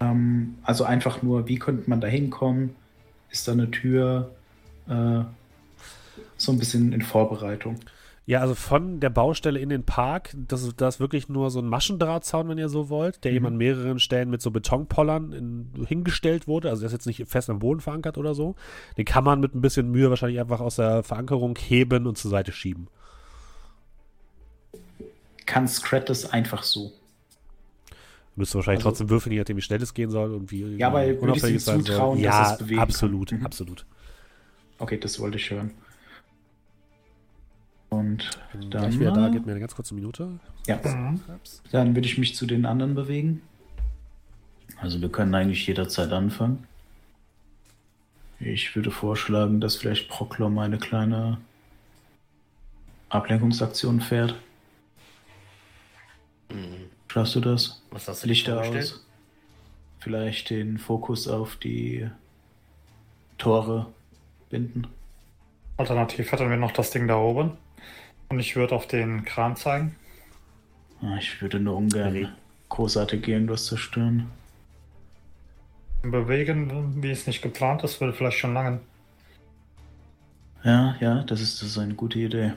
Ähm, 0.00 0.58
also 0.62 0.84
einfach 0.84 1.22
nur, 1.22 1.48
wie 1.48 1.58
könnte 1.58 1.88
man 1.88 2.02
da 2.02 2.06
hinkommen? 2.06 2.76
Ist 3.30 3.48
da 3.48 3.52
eine 3.52 3.70
Tür? 3.70 4.30
Äh, 4.86 5.22
so 6.36 6.52
ein 6.52 6.58
bisschen 6.58 6.92
in 6.92 7.00
Vorbereitung. 7.00 7.76
Ja, 8.28 8.40
also 8.40 8.56
von 8.56 8.98
der 8.98 9.08
Baustelle 9.10 9.60
in 9.60 9.68
den 9.68 9.84
Park, 9.84 10.34
das 10.36 10.64
ist, 10.64 10.80
das 10.80 10.96
ist 10.96 11.00
wirklich 11.00 11.28
nur 11.28 11.48
so 11.52 11.60
ein 11.60 11.68
Maschendrahtzaun, 11.68 12.48
wenn 12.48 12.58
ihr 12.58 12.68
so 12.68 12.88
wollt, 12.88 13.22
der 13.22 13.30
Mhm. 13.30 13.36
eben 13.36 13.46
an 13.46 13.56
mehreren 13.56 14.00
Stellen 14.00 14.30
mit 14.30 14.42
so 14.42 14.50
Betonpollern 14.50 15.32
in, 15.32 15.86
hingestellt 15.86 16.48
wurde. 16.48 16.68
Also 16.70 16.80
der 16.80 16.86
ist 16.88 16.92
jetzt 16.92 17.06
nicht 17.06 17.24
fest 17.28 17.48
am 17.50 17.60
Boden 17.60 17.80
verankert 17.80 18.18
oder 18.18 18.34
so. 18.34 18.56
Den 18.96 19.04
kann 19.04 19.22
man 19.22 19.38
mit 19.38 19.54
ein 19.54 19.60
bisschen 19.60 19.92
Mühe 19.92 20.10
wahrscheinlich 20.10 20.40
einfach 20.40 20.58
aus 20.60 20.74
der 20.76 21.04
Verankerung 21.04 21.56
heben 21.56 22.08
und 22.08 22.18
zur 22.18 22.32
Seite 22.32 22.50
schieben. 22.50 22.88
Kann 25.46 25.68
Scrat 25.68 26.08
das 26.10 26.32
einfach 26.32 26.64
so? 26.64 26.92
Müsst 28.34 28.54
ihr 28.54 28.56
wahrscheinlich 28.56 28.80
Also- 28.80 28.90
trotzdem 28.90 29.08
würfeln, 29.10 29.32
je 29.32 29.38
nachdem, 29.38 29.56
wie 29.56 29.62
schnell 29.62 29.80
es 29.80 29.94
gehen 29.94 30.10
soll 30.10 30.34
und 30.34 30.50
wie, 30.50 30.62
Ja, 30.76 30.90
wie 30.90 30.94
würde 30.96 31.12
ich 31.12 31.20
unauffällig 31.22 31.54
ihm 31.54 31.56
es 31.58 31.64
sein 31.64 31.76
soll. 31.76 31.84
zutrauen, 31.94 32.16
dass 32.22 32.24
Ja, 32.24 32.52
es 32.52 32.58
bewegen 32.58 32.80
absolut, 32.80 33.30
kann? 33.30 33.38
Mhm. 33.38 33.46
absolut. 33.46 33.86
Okay, 34.78 34.98
das 34.98 35.18
wollte 35.20 35.36
ich 35.38 35.48
hören. 35.50 35.70
Und 37.88 38.38
dann, 38.52 38.70
Gleich 38.70 38.98
wieder 38.98 39.12
da, 39.12 39.28
gebt 39.28 39.46
mir 39.46 39.52
eine 39.52 39.60
ganz 39.60 39.74
kurze 39.74 39.94
Minute. 39.94 40.38
ja, 40.66 40.78
dann 41.70 41.94
würde 41.94 42.06
ich 42.06 42.18
mich 42.18 42.34
zu 42.34 42.46
den 42.46 42.66
anderen 42.66 42.94
bewegen. 42.94 43.42
Also 44.78 45.00
wir 45.00 45.08
können 45.08 45.34
eigentlich 45.34 45.66
jederzeit 45.66 46.12
anfangen. 46.12 46.66
Ich 48.40 48.74
würde 48.76 48.90
vorschlagen, 48.90 49.60
dass 49.60 49.76
vielleicht 49.76 50.08
Proklom 50.08 50.58
eine 50.58 50.78
kleine 50.78 51.38
Ablenkungsaktion 53.08 54.00
fährt. 54.00 54.34
Schaffst 57.08 57.34
du 57.34 57.40
das? 57.40 57.82
Was 57.90 58.08
hast 58.08 58.24
du 58.24 58.28
Lichter 58.28 58.54
vorgestellt? 58.54 58.84
aus. 58.84 59.06
Vielleicht 60.00 60.50
den 60.50 60.76
Fokus 60.78 61.28
auf 61.28 61.56
die 61.56 62.10
Tore 63.38 63.86
binden. 64.50 64.86
Alternativ 65.78 66.30
hätten 66.30 66.50
wir 66.50 66.56
noch 66.56 66.72
das 66.72 66.90
Ding 66.90 67.08
da 67.08 67.16
oben. 67.16 67.52
Und 68.28 68.40
ich 68.40 68.56
würde 68.56 68.74
auf 68.74 68.86
den 68.86 69.24
Kran 69.24 69.56
zeigen. 69.56 69.96
Ah, 71.02 71.16
Ich 71.18 71.40
würde 71.40 71.60
nur 71.60 71.76
ungern 71.76 72.32
großartig 72.68 73.26
irgendwas 73.28 73.66
zerstören. 73.66 74.30
Bewegen, 76.02 77.02
wie 77.02 77.10
es 77.10 77.26
nicht 77.26 77.42
geplant 77.42 77.82
ist, 77.84 78.00
würde 78.00 78.12
vielleicht 78.12 78.38
schon 78.38 78.54
langen. 78.54 78.80
Ja, 80.64 80.96
ja, 81.00 81.22
das 81.22 81.40
ist, 81.40 81.62
das 81.62 81.70
ist 81.70 81.78
eine 81.78 81.94
gute 81.94 82.18
Idee. 82.18 82.52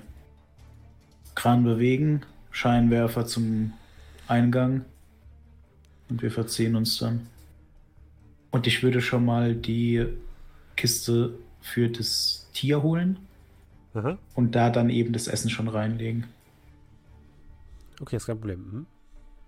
Kran 1.35 1.63
bewegen, 1.63 2.21
Scheinwerfer 2.51 3.25
zum 3.25 3.73
Eingang 4.27 4.85
und 6.09 6.21
wir 6.21 6.31
verziehen 6.31 6.75
uns 6.75 6.97
dann. 6.97 7.27
Und 8.51 8.65
ich 8.67 8.81
würde 8.81 9.01
schon 9.01 9.25
mal 9.25 9.55
die 9.55 10.05
Kiste 10.75 11.33
für 11.61 11.89
das 11.89 12.47
Tier 12.53 12.81
holen 12.81 13.19
Aha. 13.93 14.17
und 14.35 14.53
da 14.55 14.69
dann 14.69 14.89
eben 14.89 15.13
das 15.13 15.27
Essen 15.27 15.49
schon 15.49 15.67
reinlegen. 15.67 16.25
Okay, 18.01 18.15
ist 18.17 18.27
kein 18.27 18.37
Problem. 18.37 18.59
Mhm. 18.71 18.85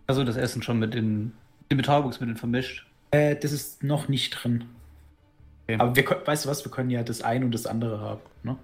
Also 0.08 0.24
das 0.24 0.36
Essen 0.36 0.62
schon 0.64 0.80
mit 0.80 0.94
den, 0.94 1.34
den 1.70 1.78
Betäubungsmitteln 1.78 2.38
vermischt. 2.38 2.86
Äh, 3.12 3.36
das 3.36 3.52
ist 3.52 3.84
noch 3.84 4.08
nicht 4.08 4.32
drin. 4.32 4.66
Okay. 5.68 5.78
Aber 5.80 5.96
wir, 5.96 6.04
können- 6.04 6.26
weißt 6.26 6.46
du 6.46 6.50
was, 6.50 6.66
wir 6.66 6.72
können 6.72 6.90
ja 6.90 7.04
das 7.04 7.22
eine 7.22 7.46
und 7.46 7.52
das 7.54 7.66
andere 7.68 8.00
haben. 8.00 8.22
Ne? 8.44 8.58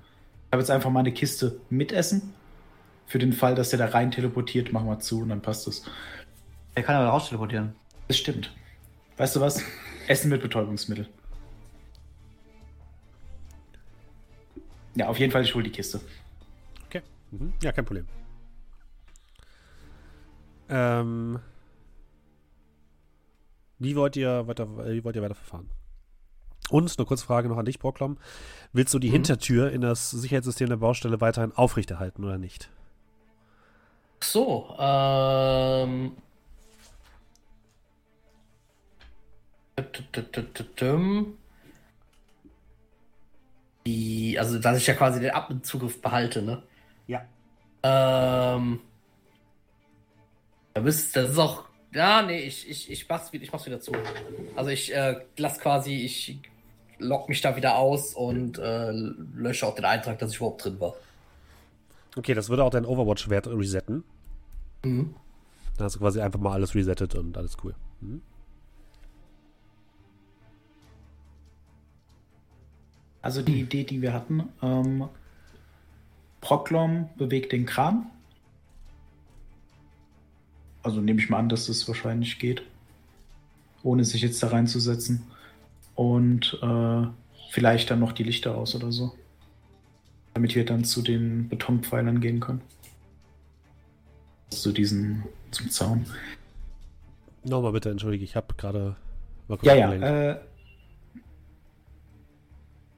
Ich 0.47 0.51
habe 0.53 0.61
jetzt 0.61 0.71
einfach 0.71 0.89
mal 0.89 1.01
eine 1.01 1.11
Kiste 1.13 1.59
mit 1.69 1.91
Essen. 1.91 2.33
Für 3.05 3.19
den 3.19 3.31
Fall, 3.31 3.55
dass 3.55 3.69
der 3.69 3.79
da 3.79 3.85
rein 3.87 4.11
teleportiert, 4.11 4.73
machen 4.73 4.87
wir 4.87 4.99
zu 4.99 5.21
und 5.21 5.29
dann 5.29 5.41
passt 5.41 5.67
es. 5.67 5.83
Er 6.75 6.83
kann 6.83 6.95
aber 6.95 7.07
raus 7.09 7.27
teleportieren. 7.29 7.73
Das 8.09 8.17
stimmt. 8.17 8.53
Weißt 9.15 9.35
du 9.35 9.39
was? 9.41 9.61
Essen 10.07 10.29
mit 10.29 10.41
Betäubungsmittel. 10.41 11.07
Ja, 14.97 15.07
auf 15.07 15.19
jeden 15.19 15.31
Fall, 15.31 15.43
ich 15.43 15.53
hole 15.53 15.63
die 15.63 15.71
Kiste. 15.71 16.01
Okay. 16.87 17.03
Mhm. 17.31 17.53
Ja, 17.61 17.71
kein 17.71 17.85
Problem. 17.85 18.07
Ähm, 20.69 21.39
wie 23.77 23.95
wollt 23.95 24.15
ihr 24.15 24.47
weiter, 24.47 24.67
wie 24.91 25.03
wollt 25.03 25.15
ihr 25.15 25.21
weiter 25.21 25.35
verfahren? 25.35 25.69
Und 26.69 26.97
eine 26.97 27.05
kurze 27.05 27.25
Frage 27.25 27.47
noch 27.47 27.57
an 27.57 27.65
dich, 27.65 27.79
Brocklom. 27.79 28.17
Willst 28.73 28.93
du 28.93 28.99
die 28.99 29.09
Hintertür 29.09 29.71
in 29.71 29.81
das 29.81 30.09
Sicherheitssystem 30.11 30.67
der 30.67 30.77
Baustelle 30.77 31.21
weiterhin 31.21 31.53
aufrechterhalten 31.53 32.23
oder 32.23 32.37
nicht? 32.37 32.69
So, 34.19 34.75
ähm. 34.79 36.13
Die, 43.87 44.37
also, 44.37 44.59
dass 44.59 44.77
ich 44.77 44.85
ja 44.85 44.93
quasi 44.95 45.21
den 45.21 45.31
Admin-Zugriff 45.31 46.01
behalte, 46.01 46.41
ne? 46.41 46.61
Ja. 47.07 47.21
Ähm. 47.83 48.81
Da 50.73 50.81
bist, 50.81 51.15
das 51.15 51.31
ist 51.31 51.37
auch. 51.39 51.63
Ja, 51.93 52.21
nee, 52.21 52.41
ich, 52.41 52.69
ich, 52.69 52.91
ich, 52.91 53.07
mach's, 53.07 53.31
wieder- 53.31 53.45
ich 53.45 53.51
mach's 53.53 53.65
wieder 53.65 53.79
zu. 53.79 53.93
Also, 54.57 54.69
ich 54.71 54.93
äh, 54.93 55.21
lass 55.37 55.57
quasi, 55.59 55.93
ich 55.95 56.37
log 56.99 57.29
mich 57.29 57.39
da 57.39 57.55
wieder 57.55 57.77
aus 57.77 58.13
und 58.13 58.57
äh, 58.59 58.91
lösche 58.91 59.65
auch 59.65 59.75
den 59.75 59.85
Eintrag, 59.85 60.19
dass 60.19 60.31
ich 60.31 60.37
überhaupt 60.37 60.65
drin 60.65 60.79
war. 60.81 60.93
Okay, 62.17 62.33
das 62.33 62.49
würde 62.49 62.63
auch 62.65 62.69
deinen 62.71 62.85
Overwatch-Wert 62.85 63.47
resetten. 63.47 64.03
Mhm. 64.83 65.15
Dann 65.77 65.85
hast 65.85 65.95
du 65.95 65.99
quasi 65.99 66.19
einfach 66.19 66.39
mal 66.39 66.51
alles 66.53 66.75
resettet 66.75 67.15
und 67.15 67.37
alles 67.37 67.55
cool. 67.63 67.73
Mhm. 68.01 68.21
Also 73.27 73.41
die 73.41 73.59
Idee, 73.59 73.83
die 73.83 74.01
wir 74.01 74.13
hatten, 74.13 74.47
ähm, 74.61 75.09
Proklom 76.39 77.09
bewegt 77.17 77.51
den 77.51 77.65
Kran. 77.65 78.05
Also 80.81 81.01
nehme 81.01 81.19
ich 81.19 81.29
mal 81.29 81.39
an, 81.39 81.49
dass 81.49 81.67
das 81.67 81.85
wahrscheinlich 81.89 82.39
geht. 82.39 82.63
ohne 83.83 84.05
sich 84.05 84.21
jetzt 84.21 84.41
da 84.41 84.47
reinzusetzen. 84.47 85.23
Und 85.93 86.57
äh, 86.61 87.07
vielleicht 87.51 87.91
dann 87.91 87.99
noch 87.99 88.13
die 88.13 88.23
Lichter 88.23 88.55
aus 88.55 88.73
oder 88.75 88.93
so. 88.93 89.13
Damit 90.33 90.55
wir 90.55 90.63
dann 90.63 90.85
zu 90.85 91.01
den 91.01 91.49
Betonpfeilern 91.49 92.21
gehen 92.21 92.39
können. 92.39 92.61
Zu 94.51 94.71
diesen, 94.71 95.25
zum 95.51 95.69
Zaun. 95.69 96.05
Nochmal 97.43 97.73
bitte, 97.73 97.89
entschuldige, 97.89 98.23
ich 98.23 98.37
habe 98.37 98.53
gerade 98.55 98.95
Ja, 99.63 99.75
ja. 99.75 99.91
Äh, 99.91 100.39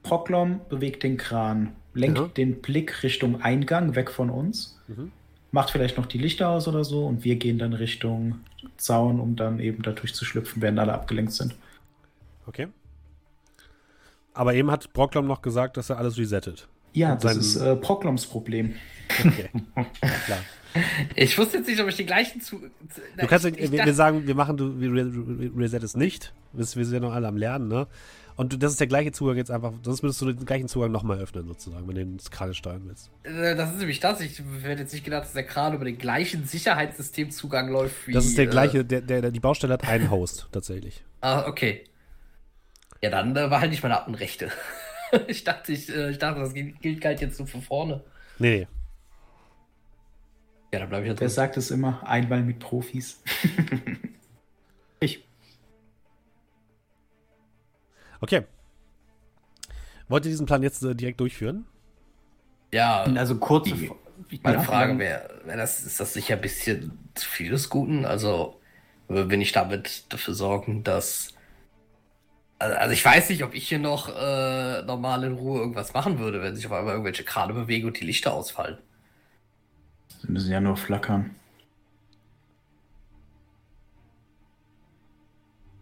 Proklom 0.02 0.60
bewegt 0.68 1.02
den 1.02 1.16
Kran, 1.16 1.72
lenkt 1.94 2.18
Ja. 2.18 2.26
den 2.28 2.60
Blick 2.62 3.02
Richtung 3.02 3.42
Eingang, 3.42 3.94
weg 3.94 4.10
von 4.10 4.30
uns, 4.30 4.78
Mhm. 4.88 5.12
macht 5.52 5.70
vielleicht 5.70 5.96
noch 5.96 6.06
die 6.06 6.18
Lichter 6.18 6.48
aus 6.48 6.66
oder 6.68 6.84
so 6.84 7.06
und 7.06 7.24
wir 7.24 7.36
gehen 7.36 7.58
dann 7.58 7.72
Richtung 7.72 8.40
Zaun, 8.76 9.20
um 9.20 9.36
dann 9.36 9.60
eben 9.60 9.82
dadurch 9.82 10.14
zu 10.14 10.24
schlüpfen, 10.24 10.62
während 10.62 10.78
alle 10.78 10.92
abgelenkt 10.92 11.32
sind. 11.32 11.54
Okay. 12.46 12.68
Aber 14.34 14.54
eben 14.54 14.70
hat 14.70 14.92
Brocklom 14.92 15.26
noch 15.26 15.42
gesagt, 15.42 15.76
dass 15.76 15.90
er 15.90 15.98
alles 15.98 16.16
resettet. 16.18 16.68
Ja, 16.92 17.12
Und 17.14 17.24
das 17.24 17.36
ist 17.36 17.56
äh, 17.56 17.76
Prokloms 17.76 18.26
Problem. 18.26 18.74
Okay. 19.24 19.48
Klar. 20.24 20.38
Ich 21.16 21.36
wusste 21.36 21.58
jetzt 21.58 21.66
nicht, 21.68 21.80
ob 21.80 21.88
ich 21.88 21.96
die 21.96 22.06
gleichen 22.06 22.40
zu. 22.40 22.60
Du 23.18 23.26
kannst, 23.26 23.44
ich, 23.44 23.58
ich 23.58 23.72
wir, 23.72 23.84
wir 23.84 23.94
sagen, 23.94 24.26
wir 24.26 24.36
machen, 24.36 24.56
du, 24.56 24.80
wir 24.80 24.90
re- 24.92 25.12
re- 25.12 25.50
resettest 25.56 25.96
nicht. 25.96 26.32
Wir, 26.52 26.60
wir 26.60 26.84
sind 26.84 26.92
ja 26.94 27.00
noch 27.00 27.12
alle 27.12 27.26
am 27.26 27.36
Lernen, 27.36 27.66
ne? 27.68 27.86
Und 28.40 28.62
das 28.62 28.72
ist 28.72 28.80
der 28.80 28.86
gleiche 28.86 29.12
Zugang 29.12 29.36
jetzt 29.36 29.50
einfach, 29.50 29.74
sonst 29.82 30.02
müsstest 30.02 30.22
du 30.22 30.32
den 30.32 30.46
gleichen 30.46 30.66
Zugang 30.66 30.90
nochmal 30.90 31.18
öffnen, 31.18 31.46
sozusagen, 31.46 31.86
wenn 31.86 31.94
du 31.94 32.00
den 32.06 32.16
gerade 32.30 32.54
steuern 32.54 32.80
willst. 32.86 33.10
Äh, 33.22 33.54
Das 33.54 33.72
ist 33.72 33.80
nämlich 33.80 34.00
das. 34.00 34.22
Ich 34.22 34.38
hätte 34.62 34.80
jetzt 34.80 34.94
nicht 34.94 35.04
gedacht, 35.04 35.24
dass 35.24 35.34
der 35.34 35.44
Kran 35.44 35.74
über 35.74 35.84
den 35.84 35.98
gleichen 35.98 36.46
Sicherheitssystemzugang 36.46 37.68
läuft 37.68 38.08
wie. 38.08 38.12
Das 38.14 38.24
ist 38.24 38.38
der 38.38 38.46
äh, 38.46 38.48
gleiche, 38.48 38.82
der, 38.82 39.02
der, 39.02 39.30
die 39.30 39.40
Baustelle 39.40 39.74
hat 39.74 39.86
einen 39.86 40.10
Host, 40.10 40.48
tatsächlich. 40.52 41.04
Ah, 41.20 41.46
okay. 41.48 41.84
Ja, 43.02 43.10
dann 43.10 43.36
äh, 43.36 43.50
war 43.50 43.60
halt 43.60 43.72
nicht 43.72 43.82
meine 43.82 44.00
Abendrechte. 44.00 44.50
ich 45.26 45.44
dachte, 45.44 45.72
ich, 45.72 45.94
äh, 45.94 46.08
ich 46.10 46.16
dachte, 46.18 46.40
das 46.40 46.54
gilt, 46.54 47.04
halt 47.04 47.20
jetzt 47.20 47.36
so 47.36 47.44
für 47.44 47.60
vorne. 47.60 48.02
Nee, 48.38 48.60
nee. 48.60 48.68
Ja, 50.72 50.78
dann 50.78 50.88
bleibe 50.88 51.06
ich 51.06 51.12
Wer 51.20 51.26
jetzt. 51.26 51.34
sagt 51.34 51.58
es 51.58 51.70
immer? 51.70 52.08
Einmal 52.08 52.42
mit 52.42 52.58
Profis. 52.58 53.22
ich. 55.00 55.26
Okay. 58.20 58.44
Wollt 60.08 60.24
ihr 60.24 60.30
diesen 60.30 60.46
Plan 60.46 60.62
jetzt 60.62 60.82
äh, 60.82 60.94
direkt 60.94 61.20
durchführen? 61.20 61.66
Ja, 62.72 63.02
Also 63.02 63.36
kurze. 63.36 63.74
Die- 63.74 63.90
meine 64.42 64.58
Ja, 64.58 64.62
Frage 64.62 64.98
wäre, 64.98 65.40
wär 65.44 65.56
das, 65.56 65.82
ist 65.82 65.98
das 65.98 66.12
sicher 66.12 66.34
ein 66.34 66.40
bisschen 66.40 66.98
zu 67.14 67.28
viel 67.28 67.50
des 67.50 67.68
Guten? 67.70 68.04
Also, 68.04 68.60
wenn 69.08 69.40
ich 69.40 69.52
damit 69.52 70.04
dafür 70.12 70.34
sorgen, 70.34 70.84
dass. 70.84 71.34
Also, 72.58 72.76
also 72.76 72.92
ich 72.92 73.04
weiß 73.04 73.30
nicht, 73.30 73.42
ob 73.42 73.54
ich 73.54 73.68
hier 73.68 73.78
noch 73.78 74.08
äh, 74.08 74.82
normal 74.82 75.24
in 75.24 75.32
Ruhe 75.32 75.60
irgendwas 75.60 75.94
machen 75.94 76.18
würde, 76.18 76.42
wenn 76.42 76.54
sich 76.54 76.66
auf 76.66 76.72
einmal 76.72 76.92
irgendwelche 76.92 77.24
Krane 77.24 77.54
bewegen 77.54 77.88
und 77.88 77.98
die 77.98 78.04
Lichter 78.04 78.34
ausfallen. 78.34 78.78
Sie 80.20 80.30
müssen 80.30 80.52
ja 80.52 80.60
nur 80.60 80.76
flackern. 80.76 81.34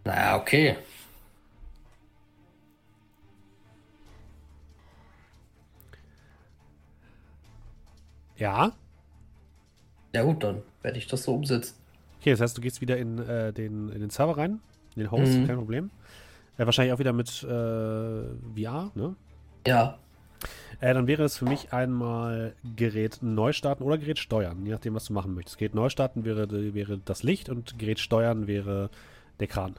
Naja, 0.05 0.37
okay. 0.37 0.77
Ja. 8.39 8.71
Ja 10.13 10.23
gut, 10.23 10.43
dann 10.43 10.63
werde 10.81 10.97
ich 10.97 11.05
das 11.07 11.23
so 11.23 11.35
umsetzen. 11.35 11.75
Okay, 12.19 12.31
das 12.31 12.41
heißt, 12.41 12.57
du 12.57 12.61
gehst 12.61 12.81
wieder 12.81 12.97
in, 12.97 13.19
äh, 13.19 13.53
den, 13.53 13.89
in 13.89 13.99
den 14.01 14.09
Server 14.09 14.37
rein, 14.37 14.59
in 14.95 15.03
den 15.03 15.11
Host, 15.11 15.33
Mhm. 15.37 15.47
kein 15.47 15.57
Problem. 15.57 15.91
Äh, 16.57 16.65
wahrscheinlich 16.65 16.93
auch 16.93 16.99
wieder 16.99 17.13
mit 17.13 17.29
äh, 17.43 17.45
VR, 17.47 18.91
ne? 18.95 19.15
Ja. 19.67 19.97
Äh, 20.81 20.93
dann 20.93 21.07
wäre 21.07 21.23
es 21.23 21.37
für 21.37 21.45
mich 21.45 21.73
einmal 21.73 22.53
Gerät 22.75 23.19
neu 23.21 23.51
starten 23.53 23.83
oder 23.83 23.97
Gerät 23.97 24.19
steuern, 24.19 24.65
je 24.65 24.71
nachdem, 24.71 24.95
was 24.95 25.05
du 25.05 25.13
machen 25.13 25.35
möchtest. 25.35 25.57
Gerät 25.57 25.75
neu 25.75 25.89
starten 25.89 26.25
wäre, 26.25 26.73
wäre 26.73 26.97
das 26.97 27.23
Licht 27.23 27.49
und 27.49 27.77
Gerät 27.77 27.99
steuern 27.99 28.47
wäre 28.47 28.89
der 29.39 29.47
Kran. 29.47 29.75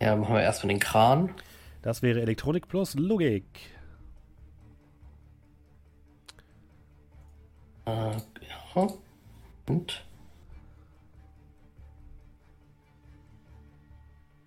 Ja, 0.00 0.14
machen 0.16 0.34
wir 0.34 0.42
erstmal 0.42 0.72
den 0.74 0.80
Kran. 0.80 1.30
Das 1.82 2.02
wäre 2.02 2.20
Elektronik 2.20 2.68
plus 2.68 2.94
Logik. 2.94 3.44
Äh, 7.86 8.10
ja. 8.10 8.88
Und? 9.68 10.04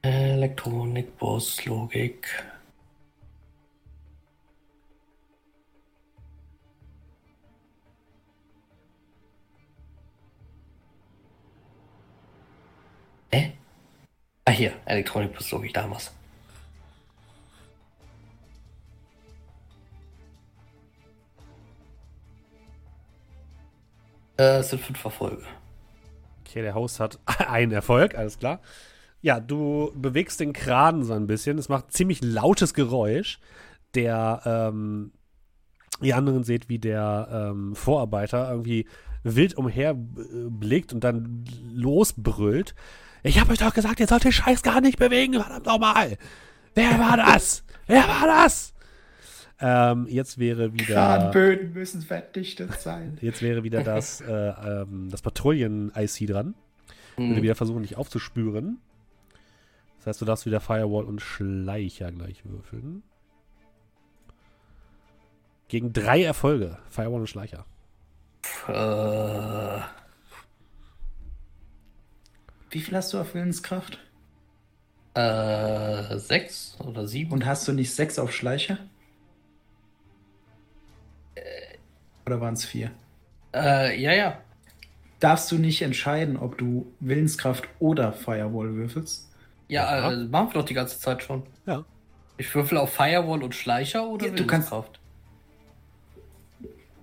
Elektronik, 0.02 1.18
Bus, 1.18 1.66
Logik. 1.66 2.44
Hä? 13.32 13.54
Ah, 14.46 14.52
hier, 14.52 14.74
Elektronik 14.86 15.34
plus 15.34 15.52
Logik, 15.52 15.74
damals. 15.74 16.19
Äh, 24.40 24.60
es 24.60 24.70
sind 24.70 24.82
fünf 24.82 25.04
Erfolge. 25.04 25.44
Okay, 26.48 26.62
der 26.62 26.74
Host 26.74 27.00
hat 27.00 27.20
einen 27.26 27.74
Erfolg, 27.74 28.16
alles 28.18 28.40
klar. 28.40 28.62
Ja, 29.22 29.42
du 29.42 29.92
bewegst 29.96 30.40
den 30.40 30.54
Kran 30.54 31.04
so 31.04 31.14
ein 31.14 31.28
bisschen. 31.28 31.58
Es 31.58 31.68
macht 31.68 31.92
ziemlich 31.92 32.22
lautes 32.24 32.74
Geräusch. 32.74 33.40
Der, 33.96 34.42
ähm, 34.46 35.12
ihr 36.02 36.16
anderen 36.16 36.44
seht, 36.46 36.70
wie 36.70 36.80
der 36.80 37.52
ähm, 37.52 37.76
Vorarbeiter 37.76 38.50
irgendwie 38.50 38.88
wild 39.24 39.58
umher 39.58 39.92
äh, 39.92 40.84
und 40.94 41.04
dann 41.04 41.44
losbrüllt. 41.74 42.76
Ich 43.24 43.42
habe 43.42 43.52
euch 43.52 43.58
doch 43.58 43.74
gesagt, 43.74 44.00
ihr 44.00 44.08
sollt 44.08 44.24
den 44.24 44.32
Scheiß 44.32 44.64
gar 44.64 44.80
nicht 44.80 44.98
bewegen, 44.98 45.34
verdammt 45.34 45.66
nochmal. 45.66 46.18
Wer 46.76 46.98
war 46.98 47.18
das? 47.18 47.66
Wer 47.88 48.08
war 48.08 48.26
das? 48.26 48.74
Ähm, 49.62 50.08
jetzt 50.08 50.38
wäre 50.38 50.74
wieder. 50.74 50.94
Kranböden 50.96 51.74
müssen 51.74 52.02
verdichtet 52.02 52.80
sein. 52.80 53.18
Jetzt 53.22 53.42
wäre 53.42 53.64
wieder 53.64 53.84
das, 53.84 54.22
äh, 54.22 54.32
ähm, 54.32 55.10
das 55.10 55.22
Patrouillen-IC 55.22 56.28
dran. 56.28 56.56
Würde 57.18 57.36
Hm. 57.36 57.42
wieder 57.44 57.56
versuchen, 57.56 57.82
dich 57.82 57.98
aufzuspüren. 57.98 58.78
Das 59.98 60.08
heißt, 60.08 60.22
du 60.22 60.26
darfst 60.26 60.46
wieder 60.46 60.62
Firewall 60.62 61.04
und 61.04 61.20
Schleicher 61.20 62.10
gleich 62.14 62.46
würfeln. 62.46 63.04
Gegen 65.68 65.92
drei 65.92 66.24
Erfolge. 66.24 66.78
Firewall 66.90 67.20
und 67.20 67.28
Schleicher. 67.28 67.66
Äh, 68.70 69.82
Wie 72.72 72.80
viel 72.80 72.96
hast 72.96 73.12
du 73.14 73.20
auf 73.20 73.34
Willenskraft? 73.34 74.00
äh, 75.16 76.18
sechs 76.18 76.78
oder 76.80 77.06
sieben? 77.08 77.34
Und 77.34 77.46
hast 77.46 77.68
du 77.68 77.74
nicht 77.74 77.94
sechs 77.94 78.18
auf 78.20 78.32
Schleicher? 78.34 78.78
Oder 82.30 82.42
waren 82.42 82.54
es 82.54 82.64
vier? 82.64 82.92
Äh, 83.56 84.00
ja, 84.00 84.14
ja. 84.14 84.38
Darfst 85.20 85.52
du 85.52 85.58
nicht 85.58 85.82
entscheiden, 85.82 86.38
ob 86.38 86.60
du 86.60 86.94
Willenskraft 87.00 87.68
oder 87.80 88.14
Firewall 88.14 88.76
würfelst? 88.76 89.32
Ja, 89.68 89.98
Ja. 89.98 90.12
Äh, 90.12 90.26
machen 90.28 90.50
wir 90.50 90.62
doch 90.62 90.66
die 90.66 90.76
ganze 90.76 91.00
Zeit 91.00 91.24
schon. 91.24 91.42
Ja. 91.66 91.84
Ich 92.38 92.54
würfel 92.54 92.78
auf 92.78 92.94
Firewall 92.94 93.42
und 93.42 93.56
Schleicher 93.56 94.08
oder 94.08 94.28
Ja, 94.28 94.32
du 94.34 94.46
kannst- 94.46 94.70
Willenskraft? 94.70 95.00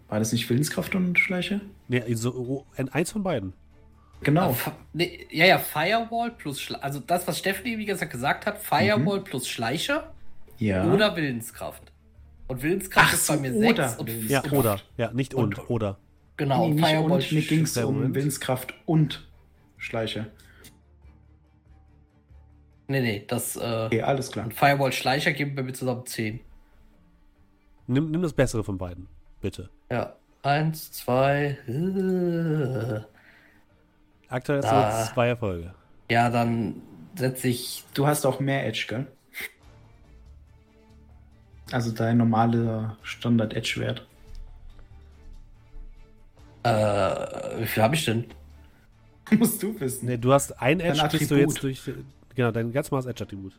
War 0.09 0.21
das 0.21 0.31
nicht 0.31 0.49
Willenskraft 0.49 0.95
und 0.95 1.19
Schleicher? 1.19 1.61
Nee, 1.89 2.05
so, 2.15 2.65
ein- 2.77 2.89
eins 2.91 3.11
von 3.11 3.25
beiden. 3.25 3.53
Genau. 4.23 4.51
Äh, 4.51 4.55
Fi- 4.55 4.71
nee, 4.93 5.27
ja, 5.33 5.47
ja, 5.47 5.59
Firewall 5.59 6.31
plus 6.31 6.61
Schleicher. 6.61 6.85
Also 6.85 7.01
das, 7.01 7.27
was 7.27 7.37
Stephanie, 7.41 7.79
wie 7.79 7.85
gesagt, 7.85 8.13
gesagt 8.13 8.47
hat, 8.47 8.59
Firewall 8.59 9.23
plus 9.23 9.49
Schleicher 9.49 10.13
ja. 10.59 10.85
oder 10.85 11.17
Willenskraft. 11.17 11.83
Und 12.49 12.63
Willenskraft 12.63 13.09
Ach 13.11 13.15
ist 13.15 13.27
bei 13.29 13.37
mir 13.37 13.55
oder 13.55 13.89
sechs 13.89 13.99
und 14.01 14.29
Ja, 14.29 14.45
oder. 14.53 14.79
Ja, 14.97 15.11
nicht 15.13 15.35
und, 15.35 15.59
Und- 15.59 15.71
oder. 15.71 15.99
genau, 16.37 16.69
nee, 16.69 16.75
nicht 16.75 16.87
Firewall 16.87 17.11
und, 17.21 17.33
mir 17.33 17.43
ging 17.43 17.63
es 17.63 17.77
um. 17.79 18.15
Willenskraft 18.15 18.75
und 18.87 19.27
Schleicher. 19.79 20.27
Nee, 22.89 23.01
nee, 23.01 23.25
das 23.27 23.57
äh, 23.57 23.87
Okay, 23.87 24.03
alles 24.03 24.31
klar. 24.31 24.45
und 24.47 24.55
Firewall 24.55 24.93
Schleicher 24.93 25.33
geben 25.33 25.57
bei 25.57 25.63
mir 25.65 25.73
zusammen 25.73 26.07
10. 26.07 26.41
Nimm, 27.89 28.11
nimm 28.11 28.23
das 28.23 28.33
Bessere 28.33 28.63
von 28.63 28.79
beiden. 28.79 29.09
Bitte. 29.41 29.71
Ja. 29.91 30.15
Eins, 30.43 30.93
zwei. 30.93 31.59
Äh. 31.67 33.01
Aktuell 34.29 34.63
hast 34.63 35.09
du 35.11 35.15
zwei 35.15 35.29
Erfolge. 35.29 35.75
Ja, 36.09 36.31
dann 36.31 36.83
setze 37.17 37.49
ich. 37.49 37.85
Du 37.95 38.07
hast 38.07 38.25
auch 38.25 38.39
mehr 38.39 38.65
Edge, 38.67 38.87
gell? 38.89 39.07
Also 41.73 41.91
dein 41.91 42.19
normaler 42.19 42.97
Standard-Edge-Wert. 43.03 44.07
Äh, 46.63 47.61
wie 47.61 47.67
viel 47.67 47.83
habe 47.83 47.95
ich 47.95 48.05
denn? 48.05 48.25
Musst 49.39 49.63
du 49.63 49.79
wissen. 49.81 50.07
Nee, 50.07 50.17
du 50.17 50.33
hast 50.33 50.53
ein 50.61 50.79
Dein 50.79 50.91
Edge, 50.91 51.09
bist 51.11 51.31
du 51.31 51.35
Attribut. 51.35 51.63
jetzt 51.63 51.63
durch. 51.63 51.95
genau, 52.35 52.51
dein 52.51 52.73
ganz 52.73 52.91
normales 52.91 53.07
Edge-Attribut. 53.11 53.59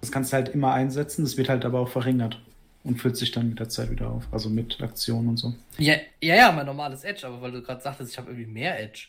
Das 0.00 0.10
kannst 0.10 0.32
du 0.32 0.36
halt 0.36 0.48
immer 0.50 0.72
einsetzen, 0.72 1.24
das 1.24 1.36
wird 1.36 1.48
halt 1.48 1.64
aber 1.64 1.80
auch 1.80 1.88
verringert 1.88 2.40
und 2.84 3.00
füllt 3.00 3.16
sich 3.16 3.30
dann 3.30 3.50
mit 3.50 3.60
der 3.60 3.68
Zeit 3.68 3.90
wieder 3.90 4.10
auf. 4.10 4.26
Also 4.32 4.50
mit 4.50 4.80
Aktionen 4.82 5.28
und 5.28 5.36
so. 5.36 5.54
Ja, 5.78 5.94
ja, 6.20 6.34
ja, 6.34 6.52
mein 6.52 6.66
normales 6.66 7.04
Edge, 7.04 7.26
aber 7.26 7.40
weil 7.40 7.52
du 7.52 7.62
gerade 7.62 7.80
sagtest, 7.80 8.10
ich 8.10 8.18
habe 8.18 8.30
irgendwie 8.30 8.50
mehr 8.50 8.80
Edge. 8.82 9.06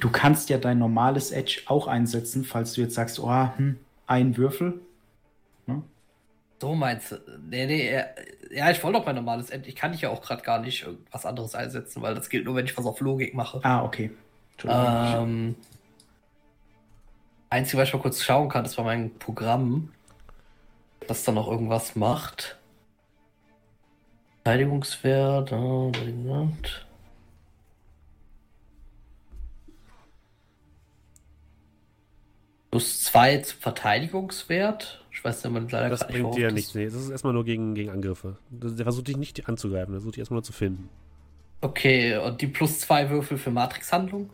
Du 0.00 0.10
kannst 0.10 0.50
ja 0.50 0.58
dein 0.58 0.78
normales 0.78 1.30
Edge 1.30 1.62
auch 1.66 1.86
einsetzen, 1.86 2.44
falls 2.44 2.74
du 2.74 2.82
jetzt 2.82 2.94
sagst, 2.94 3.18
oh, 3.18 3.48
hm, 3.56 3.78
ein 4.06 4.36
Würfel. 4.36 4.80
So 6.64 6.74
meinst 6.74 7.12
du? 7.12 7.16
Nee, 7.46 7.66
nee, 7.66 7.94
ja, 8.50 8.70
ich 8.70 8.82
wollte 8.82 8.98
doch 8.98 9.04
mein 9.04 9.16
normales 9.16 9.50
Edge. 9.50 9.68
Ich 9.68 9.76
kann 9.76 9.92
dich 9.92 10.00
ja 10.00 10.08
auch 10.08 10.22
gerade 10.22 10.42
gar 10.42 10.60
nicht 10.60 10.86
was 11.10 11.26
anderes 11.26 11.54
einsetzen, 11.54 12.00
weil 12.00 12.14
das 12.14 12.30
gilt 12.30 12.46
nur, 12.46 12.54
wenn 12.54 12.64
ich 12.64 12.74
was 12.74 12.86
auf 12.86 13.00
Logik 13.00 13.34
mache. 13.34 13.60
Ah, 13.62 13.84
okay. 13.84 14.10
Ähm, 14.66 15.56
einzige, 17.50 17.82
was 17.82 17.88
ich 17.88 17.92
mal 17.92 18.00
kurz 18.00 18.22
schauen 18.22 18.48
kann, 18.48 18.64
das 18.64 18.78
war 18.78 18.84
mein 18.86 19.14
Programm, 19.18 19.92
das 21.06 21.22
da 21.24 21.32
noch 21.32 21.48
irgendwas 21.48 21.96
macht. 21.96 22.56
Verteidigungswert, 24.42 25.50
Verteidigungswert. 25.50 26.86
Plus 32.70 33.02
2 33.02 33.38
zum 33.42 33.58
Verteidigungswert. 33.60 35.03
Ich 35.16 35.22
weiß 35.24 35.44
nicht, 35.44 35.52
man 35.52 35.68
leider 35.68 35.88
Das 35.90 36.00
nicht, 36.00 36.10
bringt 36.10 36.24
worauf 36.24 36.36
dir 36.36 36.46
das- 36.48 36.54
nichts. 36.54 36.74
Nee, 36.74 36.84
das 36.86 36.94
ist 36.94 37.08
erstmal 37.10 37.32
nur 37.32 37.44
gegen, 37.44 37.74
gegen 37.74 37.90
Angriffe. 37.90 38.36
Das- 38.50 38.74
Der 38.74 38.84
versucht 38.84 39.06
dich 39.08 39.16
nicht 39.16 39.48
anzugreifen, 39.48 39.92
der 39.92 40.00
versucht 40.00 40.16
dich 40.16 40.20
erstmal 40.20 40.36
nur 40.38 40.42
zu 40.44 40.52
finden. 40.52 40.88
Okay, 41.60 42.16
und 42.18 42.40
die 42.42 42.48
plus 42.48 42.80
2 42.80 43.08
Würfel 43.10 43.38
für 43.38 43.50
Matrix-Handlung, 43.50 44.28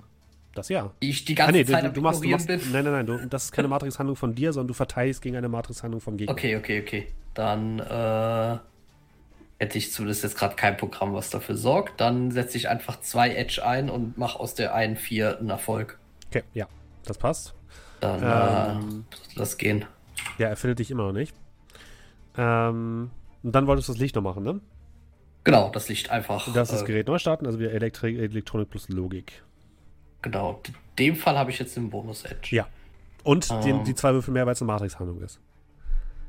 Das 0.54 0.68
ja. 0.68 0.90
die 1.02 1.10
ich 1.10 1.24
die 1.26 1.34
ganze 1.36 1.50
Ah, 1.50 1.56
nee, 1.58 1.64
Zeit 1.64 1.84
du, 1.84 1.92
du 1.92 2.00
machst, 2.00 2.24
du 2.24 2.28
machst. 2.28 2.46
Bin. 2.48 2.60
Nein, 2.72 2.84
nein, 2.84 2.92
nein. 2.92 3.06
Du, 3.06 3.18
das 3.28 3.44
ist 3.44 3.52
keine 3.52 3.68
Matrix-Handlung 3.68 4.16
von 4.16 4.34
dir, 4.34 4.52
sondern 4.52 4.68
du 4.68 4.74
verteidigst 4.74 5.22
gegen 5.22 5.36
eine 5.36 5.48
Matrix-Handlung 5.48 6.00
vom 6.00 6.16
Gegner. 6.16 6.32
Okay, 6.32 6.56
okay, 6.56 6.80
okay. 6.80 7.06
Dann 7.34 7.78
äh, 7.78 8.58
hätte 9.58 9.78
ich 9.78 9.92
zumindest 9.92 10.24
jetzt 10.24 10.36
gerade 10.36 10.56
kein 10.56 10.76
Programm, 10.76 11.12
was 11.14 11.30
dafür 11.30 11.56
sorgt. 11.56 12.00
Dann 12.00 12.30
setze 12.32 12.56
ich 12.56 12.68
einfach 12.68 13.00
zwei 13.00 13.30
Edge 13.34 13.64
ein 13.64 13.90
und 13.90 14.18
mache 14.18 14.40
aus 14.40 14.54
der 14.54 14.74
einen 14.74 14.96
4 14.96 15.38
einen 15.38 15.50
Erfolg. 15.50 15.98
Okay, 16.28 16.42
ja. 16.54 16.66
Das 17.04 17.18
passt. 17.18 17.54
Dann 18.00 18.20
Ähm. 18.82 19.04
äh, 19.10 19.38
lass 19.38 19.56
gehen. 19.58 19.84
Ja, 20.38 20.48
er 20.48 20.56
findet 20.56 20.78
dich 20.78 20.90
immer 20.90 21.04
noch 21.04 21.12
nicht. 21.12 21.34
Ähm, 22.36 23.10
und 23.42 23.52
dann 23.54 23.66
wolltest 23.66 23.88
du 23.88 23.92
das 23.92 24.00
Licht 24.00 24.14
noch 24.16 24.22
machen, 24.22 24.42
ne? 24.44 24.60
Genau, 25.44 25.70
das 25.70 25.88
Licht 25.88 26.10
einfach. 26.10 26.52
Das 26.52 26.72
ist 26.72 26.82
äh, 26.82 26.84
Gerät 26.84 27.06
neu 27.08 27.18
starten, 27.18 27.46
also 27.46 27.58
wieder 27.58 27.72
Elektri 27.72 28.18
Elektronik 28.18 28.70
plus 28.70 28.88
Logik. 28.88 29.42
Genau. 30.22 30.60
In 30.66 30.74
dem 30.98 31.16
Fall 31.16 31.38
habe 31.38 31.50
ich 31.50 31.58
jetzt 31.58 31.76
den 31.76 31.88
Bonus-Edge. 31.90 32.54
Ja. 32.54 32.68
Und 33.24 33.48
die, 33.64 33.70
Ähm. 33.70 33.84
die 33.84 33.94
zwei 33.94 34.12
Würfel 34.12 34.32
mehr, 34.34 34.44
weil 34.46 34.52
es 34.52 34.60
eine 34.62 34.66
Matrix-Handlung 34.72 35.20
ist. 35.22 35.40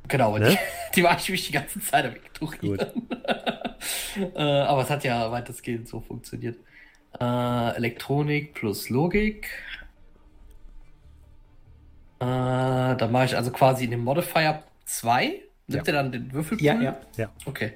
Genau, 0.07 0.37
Ne? 0.37 0.49
die, 0.51 0.57
die 0.95 1.03
war 1.03 1.17
ich 1.17 1.29
mich 1.29 1.45
die 1.47 1.53
ganze 1.53 1.79
Zeit 1.81 2.05
am 2.05 2.15
Ignorieren. 2.15 3.07
äh, 4.35 4.41
aber 4.41 4.81
es 4.83 4.89
hat 4.89 5.03
ja 5.03 5.31
weitestgehend 5.31 5.87
so 5.87 5.99
funktioniert. 5.99 6.57
Äh, 7.19 7.75
Elektronik 7.75 8.53
plus 8.53 8.89
Logik. 8.89 9.47
Äh, 12.21 12.95
dann 12.97 13.11
mache 13.11 13.25
ich 13.25 13.35
also 13.35 13.51
quasi 13.51 13.85
in 13.85 13.91
dem 13.91 14.03
Modifier 14.03 14.63
2. 14.85 15.41
Nimmt 15.67 15.87
Ja. 15.87 15.93
er 15.93 16.03
dann 16.03 16.11
den 16.11 16.31
Würfelpool? 16.31 16.63
Ja, 16.65 16.79
ja. 16.79 16.97
Ja. 17.17 17.29
Okay. 17.45 17.73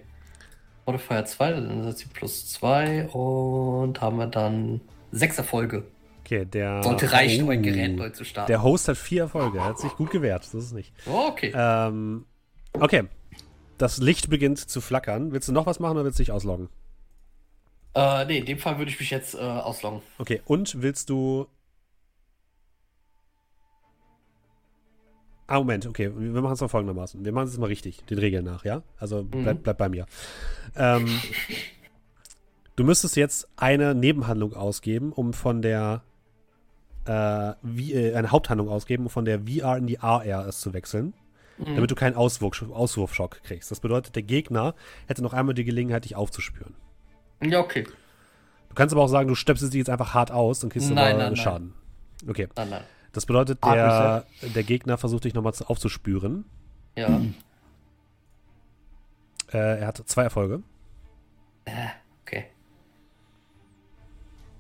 Modifier 0.86 1.26
2, 1.26 1.52
dann 1.52 1.84
setzt 1.84 2.00
sie 2.00 2.06
plus 2.08 2.52
2 2.52 3.08
und 3.08 4.00
haben 4.02 4.18
wir 4.18 4.28
dann 4.28 4.82
sechs 5.12 5.38
Erfolge. 5.40 5.84
Okay, 6.22 6.46
der. 6.46 6.84
Sollte 6.84 7.12
reichen, 7.12 7.44
um 7.44 7.50
ein 7.50 7.60
Oh. 7.60 7.64
Gerät 7.64 7.96
neu 7.96 8.10
zu 8.12 8.24
starten. 8.24 8.52
Der 8.52 8.62
Host 8.62 8.88
hat 8.88 8.98
vier 8.98 9.24
Erfolge. 9.24 9.58
Er 9.60 9.66
hat 9.66 9.80
sich 9.80 9.92
gut 9.94 10.12
gewehrt. 10.12 10.44
Das 10.44 10.54
ist 10.54 10.74
nicht. 10.74 10.94
oh, 11.08 11.28
okay. 11.30 11.52
Ähm, 11.56 12.26
okay. 12.74 13.04
Das 13.78 13.98
Licht 13.98 14.30
beginnt 14.30 14.58
zu 14.60 14.80
flackern. 14.80 15.32
Willst 15.32 15.48
du 15.48 15.52
noch 15.54 15.66
was 15.66 15.80
machen 15.80 15.94
oder 15.98 16.06
willst 16.06 16.20
du 16.20 16.24
dich 16.24 16.32
ausloggen? 16.32 16.70
Äh, 17.96 18.26
nee, 18.26 18.38
in 18.40 18.46
dem 18.46 18.58
Fall 18.60 18.78
würde 18.78 18.92
ich 18.92 19.00
mich 19.00 19.10
jetzt 19.10 19.36
äh, 19.36 19.40
ausloggen. 19.40 20.02
Okay, 20.20 20.42
und 20.46 20.82
willst 20.82 21.10
du. 21.10 21.48
Ah, 25.48 25.60
Moment, 25.60 25.86
okay. 25.86 26.12
Wir 26.16 26.42
machen 26.42 26.54
es 26.54 26.62
mal 26.62 26.68
folgendermaßen. 26.68 27.24
Wir 27.24 27.32
machen 27.32 27.46
es 27.46 27.52
jetzt 27.52 27.60
mal 27.60 27.68
richtig, 27.68 28.04
den 28.06 28.18
Regeln 28.18 28.46
nach, 28.46 28.66
ja? 28.66 28.82
Also 28.98 29.24
bleib, 29.24 29.58
Mhm. 29.60 29.64
bleib 29.64 29.78
bei 29.78 29.90
mir. 29.90 30.06
Ähm, 30.76 31.08
du 32.76 32.84
müsstest 32.84 33.16
jetzt 33.16 33.48
eine 33.56 33.94
Nebenhandlung 33.96 34.54
ausgeben, 34.54 35.12
um 35.12 35.34
von 35.34 35.62
der. 35.62 36.02
Äh, 37.06 37.54
wie, 37.62 37.94
äh, 37.94 38.16
eine 38.16 38.32
Haupthandlung 38.32 38.68
ausgeben, 38.68 39.04
um 39.04 39.10
von 39.12 39.26
der 39.26 39.42
VR 39.42 39.78
in 39.78 39.86
die 39.86 40.00
AR 40.00 40.50
zu 40.50 40.74
wechseln, 40.74 41.14
Mhm. 41.60 41.76
damit 41.76 41.92
du 41.92 41.96
keinen 41.96 42.16
Auswurf, 42.16 42.64
Auswurfschock 42.72 43.44
kriegst. 43.44 43.70
Das 43.70 43.80
bedeutet, 43.80 44.16
der 44.16 44.24
Gegner 44.24 44.74
hätte 45.06 45.22
noch 45.22 45.34
einmal 45.34 45.54
die 45.54 45.66
Gelegenheit, 45.66 46.06
dich 46.06 46.16
aufzuspüren. 46.16 46.74
Ja, 47.44 47.60
okay. 47.60 47.84
Du 48.70 48.74
kannst 48.74 48.92
aber 48.92 49.04
auch 49.04 49.08
sagen, 49.08 49.28
du 49.28 49.36
stöpselst 49.36 49.72
dich 49.76 49.78
jetzt 49.80 49.92
einfach 49.92 50.16
hart 50.16 50.32
aus, 50.32 50.62
dann 50.62 50.72
kriegst 50.72 50.90
du 50.90 50.96
Nein, 50.96 51.10
aber 51.14 51.18
nein, 51.26 51.28
nein. 51.34 51.36
Schaden. 51.36 51.74
Okay. 52.28 52.48
Nein, 52.56 52.72
nein. 52.72 52.82
Das 53.16 53.26
bedeutet, 53.26 53.64
der, 53.64 54.26
der 54.42 54.64
Gegner 54.64 54.98
versucht 54.98 55.24
dich 55.24 55.34
nochmal 55.34 55.54
zu- 55.54 55.66
aufzuspüren. 55.70 56.44
Ja. 56.98 57.22
Äh, 59.54 59.80
er 59.80 59.88
hat 59.88 59.98
zwei 60.06 60.24
Erfolge. 60.24 60.62
Äh, 61.64 61.72
okay. 62.24 62.48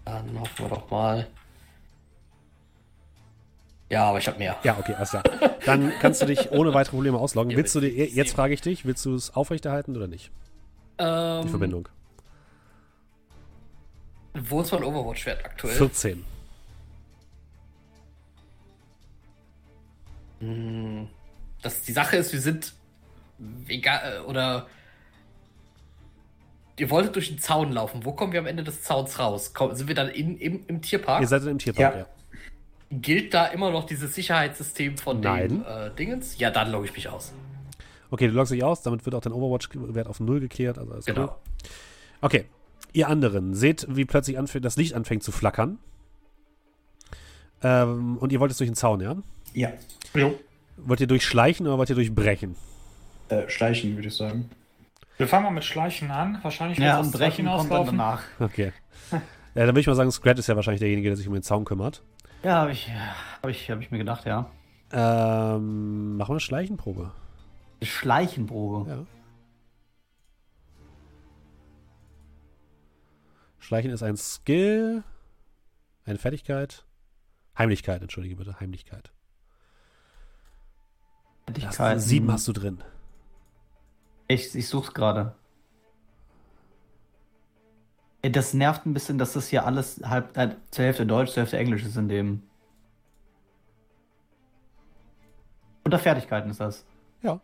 Dann 0.05 0.39
hoffen 0.39 0.57
wir 0.65 0.69
doch 0.69 0.89
mal. 0.89 1.27
Ja, 3.89 4.05
aber 4.09 4.19
ich 4.19 4.27
habe 4.27 4.37
mehr. 4.37 4.55
Ja, 4.63 4.77
okay, 4.79 4.93
alles 4.95 5.09
klar. 5.09 5.23
Dann 5.65 5.91
kannst 5.99 6.21
du 6.21 6.25
dich 6.25 6.49
ohne 6.51 6.73
weitere 6.73 6.95
Probleme 6.95 7.17
ausloggen. 7.17 7.51
Ja, 7.51 7.57
willst 7.57 7.75
du 7.75 7.81
dir, 7.81 7.89
jetzt 7.89 8.33
frage 8.33 8.53
ich 8.53 8.61
dich, 8.61 8.85
willst 8.85 9.03
du 9.05 9.13
es 9.15 9.35
aufrechterhalten 9.35 9.97
oder 9.97 10.07
nicht? 10.07 10.31
Ähm, 10.97 11.41
Die 11.43 11.49
Verbindung. 11.49 11.89
Wo 14.33 14.61
ist 14.61 14.71
mein 14.71 14.83
Overwatch-Wert 14.83 15.43
aktuell? 15.43 15.75
14. 15.75 16.23
Das, 21.61 21.81
die 21.83 21.91
Sache 21.91 22.17
ist, 22.17 22.33
wir 22.33 22.41
sind 22.41 22.73
egal 23.67 24.21
oder 24.27 24.67
ihr 26.77 26.89
wolltet 26.89 27.15
durch 27.15 27.29
den 27.29 27.39
Zaun 27.39 27.71
laufen. 27.71 28.05
Wo 28.05 28.11
kommen 28.13 28.33
wir 28.33 28.39
am 28.39 28.45
Ende 28.47 28.63
des 28.63 28.83
Zauns 28.83 29.17
raus? 29.19 29.53
Komm, 29.53 29.73
sind 29.75 29.87
wir 29.87 29.95
dann 29.95 30.09
in, 30.09 30.37
im, 30.37 30.65
im 30.67 30.81
Tierpark? 30.81 31.21
Ihr 31.21 31.27
seid 31.27 31.43
im 31.43 31.57
Tierpark, 31.57 31.93
ja. 31.95 31.99
Ja. 32.01 32.07
Gilt 32.91 33.33
da 33.33 33.47
immer 33.47 33.71
noch 33.71 33.85
dieses 33.85 34.13
Sicherheitssystem 34.13 34.97
von 34.97 35.21
dem 35.21 35.31
Nein. 35.31 35.65
äh, 35.65 35.91
Dingens? 35.95 36.37
Ja, 36.37 36.51
dann 36.51 36.71
logge 36.71 36.85
ich 36.85 36.93
mich 36.93 37.09
aus. 37.09 37.33
Okay, 38.11 38.27
du 38.27 38.33
loggst 38.33 38.51
dich 38.51 38.63
aus, 38.63 38.83
damit 38.83 39.03
wird 39.05 39.15
auch 39.15 39.21
dein 39.21 39.33
Overwatch-Wert 39.33 40.07
auf 40.07 40.19
Null 40.19 40.39
geklärt. 40.39 40.77
Also 40.77 40.91
alles 40.93 41.05
Genau. 41.05 41.23
cool. 41.23 41.35
Okay. 42.21 42.45
Ihr 42.93 43.09
anderen, 43.09 43.53
seht, 43.55 43.87
wie 43.89 44.05
plötzlich 44.05 44.37
anfängt, 44.37 44.63
das 44.63 44.77
Licht 44.77 44.93
anfängt 44.93 45.23
zu 45.23 45.31
flackern. 45.33 45.79
Ähm, 47.63 48.17
und 48.17 48.31
ihr 48.31 48.39
wollt 48.39 48.51
jetzt 48.51 48.59
durch 48.59 48.69
den 48.69 48.75
Zaun, 48.75 49.01
ja? 49.01 49.17
Ja. 49.55 49.71
Jo. 50.13 50.37
Wollt 50.77 50.99
ihr 50.99 51.07
durchschleichen 51.07 51.65
oder 51.65 51.77
wollt 51.77 51.89
ihr 51.89 51.95
durchbrechen? 51.95 52.55
Äh, 53.29 53.49
schleichen, 53.49 53.95
würde 53.95 54.09
ich 54.09 54.15
sagen. 54.15 54.49
Wir 55.17 55.27
fangen 55.27 55.45
mal 55.45 55.51
mit 55.51 55.63
Schleichen 55.63 56.11
an. 56.11 56.39
Wahrscheinlich 56.43 56.77
Ja, 56.77 56.97
wird's 56.97 57.07
und 57.07 57.15
aufs 57.15 57.17
brechen 57.17 57.45
kommt 57.45 57.71
dann 57.71 57.85
danach. 57.85 58.21
Okay. 58.39 58.73
ja, 59.11 59.19
dann 59.53 59.67
würde 59.67 59.79
ich 59.79 59.87
mal 59.87 59.95
sagen, 59.95 60.11
Scrat 60.11 60.37
ist 60.37 60.47
ja 60.47 60.55
wahrscheinlich 60.57 60.81
derjenige, 60.81 61.07
der 61.09 61.15
sich 61.17 61.27
um 61.27 61.33
den 61.33 61.43
Zaun 61.43 61.63
kümmert. 61.63 62.03
Ja, 62.43 62.57
habe 62.57 62.71
ich, 62.73 62.89
hab 63.41 63.49
ich, 63.49 63.71
hab 63.71 63.79
ich 63.79 63.91
mir 63.91 63.97
gedacht, 63.97 64.25
ja. 64.25 64.49
Ähm, 64.91 66.17
machen 66.17 66.29
wir 66.29 66.33
eine 66.33 66.39
Schleichenprobe. 66.41 67.11
Schleichenprobe. 67.81 68.89
Ja. 68.89 69.05
Schleichen 73.59 73.91
ist 73.91 74.03
ein 74.03 74.17
Skill, 74.17 75.03
eine 76.05 76.19
Fertigkeit. 76.19 76.85
Heimlichkeit, 77.57 78.01
entschuldige 78.01 78.35
bitte, 78.35 78.59
Heimlichkeit. 78.59 79.11
Das, 81.45 81.75
Fertigkeiten. 81.75 81.99
sieben 81.99 82.31
hast 82.31 82.47
du 82.47 82.53
drin. 82.53 82.83
Ich, 84.27 84.55
ich 84.55 84.67
such's 84.67 84.93
gerade. 84.93 85.35
Das 88.23 88.53
nervt 88.55 88.85
ein 88.87 88.93
bisschen, 88.93 89.19
dass 89.19 89.33
das 89.33 89.47
hier 89.49 89.65
alles 89.65 90.01
halb, 90.03 90.35
äh, 90.35 90.55
zur 90.71 90.85
Hälfte 90.85 91.05
Deutsch, 91.05 91.31
zur 91.31 91.41
Hälfte 91.43 91.57
Englisch 91.57 91.83
ist 91.83 91.95
in 91.95 92.09
dem. 92.09 92.41
Unter 95.83 95.99
Fertigkeiten 95.99 96.49
ist 96.49 96.59
das. 96.59 96.83
Ja. 97.21 97.39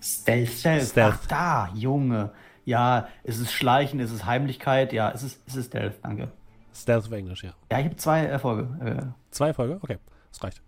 Stealth. 0.00 0.48
Stealth. 0.48 0.88
Stealth. 0.88 1.14
Ach, 1.22 1.26
da, 1.26 1.68
Junge. 1.74 2.32
Ja, 2.64 3.08
es 3.22 3.38
ist 3.38 3.52
Schleichen, 3.52 4.00
es 4.00 4.10
ist 4.10 4.24
Heimlichkeit, 4.26 4.92
ja, 4.92 5.10
es 5.10 5.22
ist, 5.22 5.40
es 5.46 5.54
ist 5.56 5.66
Stealth, 5.66 5.96
danke. 6.02 6.30
Stealth 6.74 7.06
auf 7.06 7.12
Englisch, 7.12 7.44
ja. 7.44 7.52
Ja, 7.70 7.78
ich 7.78 7.84
habe 7.86 7.96
zwei 7.96 8.24
Erfolge. 8.24 8.68
Äh, 8.84 9.06
Zwei 9.30 9.48
Erfolge? 9.48 9.78
Okay, 9.80 9.98
das 10.32 10.42
reicht. 10.42 10.62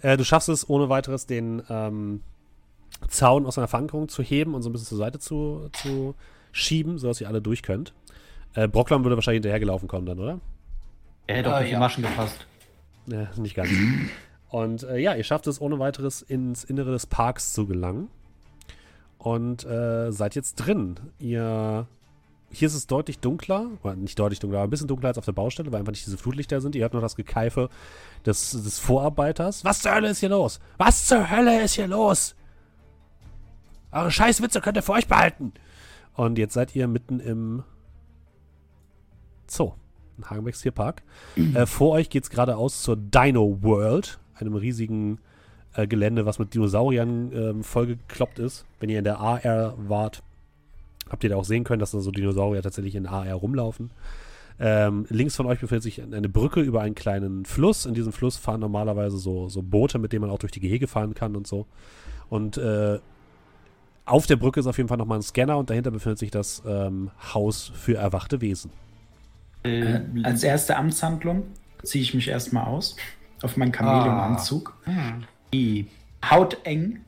Äh, 0.00 0.16
du 0.16 0.24
schaffst 0.24 0.48
es 0.48 0.68
ohne 0.68 0.88
weiteres, 0.88 1.26
den 1.26 1.62
ähm, 1.68 2.22
Zaun 3.08 3.46
aus 3.46 3.54
seiner 3.56 3.68
Verankerung 3.68 4.08
zu 4.08 4.22
heben 4.22 4.54
und 4.54 4.62
so 4.62 4.68
ein 4.68 4.72
bisschen 4.72 4.88
zur 4.88 4.98
Seite 4.98 5.18
zu, 5.18 5.70
zu 5.72 6.14
schieben, 6.52 6.98
sodass 6.98 7.20
ihr 7.20 7.28
alle 7.28 7.42
durch 7.42 7.62
könnt. 7.62 7.94
Äh, 8.54 8.68
Brocklam 8.68 9.04
würde 9.04 9.16
wahrscheinlich 9.16 9.38
hinterhergelaufen 9.38 9.88
kommen 9.88 10.06
dann, 10.06 10.18
oder? 10.18 10.40
Er 11.26 11.36
hätte 11.36 11.50
auch 11.50 11.56
Äh, 11.56 11.58
durch 11.58 11.68
die 11.68 11.74
ja. 11.74 11.78
Maschen 11.78 12.02
gepasst. 12.02 12.46
Ja, 13.06 13.28
nicht 13.36 13.54
ganz. 13.54 13.70
Und 14.48 14.82
äh, 14.82 14.98
ja, 14.98 15.14
ihr 15.14 15.24
schafft 15.24 15.46
es 15.46 15.60
ohne 15.60 15.78
weiteres 15.78 16.22
ins 16.22 16.64
Innere 16.64 16.90
des 16.90 17.06
Parks 17.06 17.52
zu 17.52 17.66
gelangen. 17.66 18.08
Und 19.18 19.64
äh, 19.64 20.10
seid 20.12 20.34
jetzt 20.34 20.56
drin. 20.56 20.96
Ihr. 21.18 21.86
Hier 22.52 22.66
ist 22.66 22.74
es 22.74 22.86
deutlich 22.88 23.20
dunkler, 23.20 23.66
oder 23.82 23.94
nicht 23.94 24.18
deutlich 24.18 24.40
dunkler, 24.40 24.58
aber 24.58 24.66
ein 24.66 24.70
bisschen 24.70 24.88
dunkler 24.88 25.08
als 25.08 25.18
auf 25.18 25.24
der 25.24 25.32
Baustelle, 25.32 25.70
weil 25.70 25.80
einfach 25.80 25.92
nicht 25.92 26.04
diese 26.04 26.18
Flutlichter 26.18 26.60
sind. 26.60 26.74
Ihr 26.74 26.82
hört 26.82 26.94
noch 26.94 27.00
das 27.00 27.14
Gekeife 27.14 27.70
des, 28.26 28.50
des 28.50 28.78
Vorarbeiters. 28.80 29.64
Was 29.64 29.82
zur 29.82 29.94
Hölle 29.94 30.10
ist 30.10 30.18
hier 30.18 30.30
los? 30.30 30.58
Was 30.76 31.06
zur 31.06 31.30
Hölle 31.30 31.62
ist 31.62 31.74
hier 31.74 31.86
los? 31.86 32.34
Eure 33.92 34.10
Scheißwitze 34.10 34.60
könnt 34.60 34.76
ihr 34.76 34.82
für 34.82 34.92
euch 34.92 35.06
behalten. 35.06 35.52
Und 36.14 36.38
jetzt 36.38 36.54
seid 36.54 36.74
ihr 36.74 36.88
mitten 36.88 37.20
im 37.20 37.62
Zoo. 39.46 39.72
In 40.18 40.28
Hagenbecks 40.28 40.60
Tierpark. 40.60 41.02
Äh, 41.54 41.66
vor 41.66 41.92
euch 41.92 42.10
geht 42.10 42.24
es 42.24 42.30
geradeaus 42.30 42.82
zur 42.82 42.96
Dino 42.96 43.58
World, 43.62 44.18
einem 44.34 44.54
riesigen 44.54 45.18
äh, 45.74 45.86
Gelände, 45.86 46.26
was 46.26 46.38
mit 46.38 46.52
Dinosauriern 46.54 47.32
ähm, 47.32 47.64
vollgekloppt 47.64 48.38
ist. 48.38 48.66
Wenn 48.80 48.90
ihr 48.90 48.98
in 48.98 49.04
der 49.04 49.20
AR 49.20 49.74
wart, 49.78 50.22
habt 51.10 51.24
ihr 51.24 51.30
da 51.30 51.36
auch 51.36 51.44
sehen 51.44 51.64
können, 51.64 51.80
dass 51.80 51.90
da 51.90 52.00
so 52.00 52.10
Dinosaurier 52.10 52.62
tatsächlich 52.62 52.94
in 52.94 53.06
AR 53.06 53.34
rumlaufen. 53.34 53.90
Ähm, 54.58 55.06
links 55.08 55.36
von 55.36 55.46
euch 55.46 55.60
befindet 55.60 55.82
sich 55.82 56.02
eine 56.02 56.28
Brücke 56.28 56.60
über 56.60 56.82
einen 56.82 56.94
kleinen 56.94 57.46
Fluss. 57.46 57.86
In 57.86 57.94
diesem 57.94 58.12
Fluss 58.12 58.36
fahren 58.36 58.60
normalerweise 58.60 59.16
so, 59.16 59.48
so 59.48 59.62
Boote, 59.62 59.98
mit 59.98 60.12
denen 60.12 60.22
man 60.22 60.30
auch 60.30 60.38
durch 60.38 60.52
die 60.52 60.60
Gehege 60.60 60.86
fahren 60.86 61.14
kann 61.14 61.34
und 61.34 61.46
so. 61.46 61.66
Und 62.28 62.58
äh, 62.58 62.98
auf 64.04 64.26
der 64.26 64.36
Brücke 64.36 64.60
ist 64.60 64.66
auf 64.66 64.76
jeden 64.76 64.88
Fall 64.88 64.98
nochmal 64.98 65.18
ein 65.18 65.22
Scanner 65.22 65.56
und 65.56 65.70
dahinter 65.70 65.90
befindet 65.90 66.18
sich 66.18 66.30
das 66.30 66.62
ähm, 66.66 67.10
Haus 67.32 67.72
für 67.74 67.96
erwachte 67.96 68.40
Wesen. 68.40 68.70
Äh, 69.62 70.00
als 70.24 70.42
erste 70.42 70.76
Amtshandlung 70.76 71.44
ziehe 71.82 72.02
ich 72.02 72.12
mich 72.12 72.28
erstmal 72.28 72.66
aus 72.66 72.96
auf 73.42 73.56
meinen 73.56 73.72
Chamäleonanzug. 73.72 74.76
Die 75.52 75.86
Haut 76.28 76.58
eng. 76.64 77.00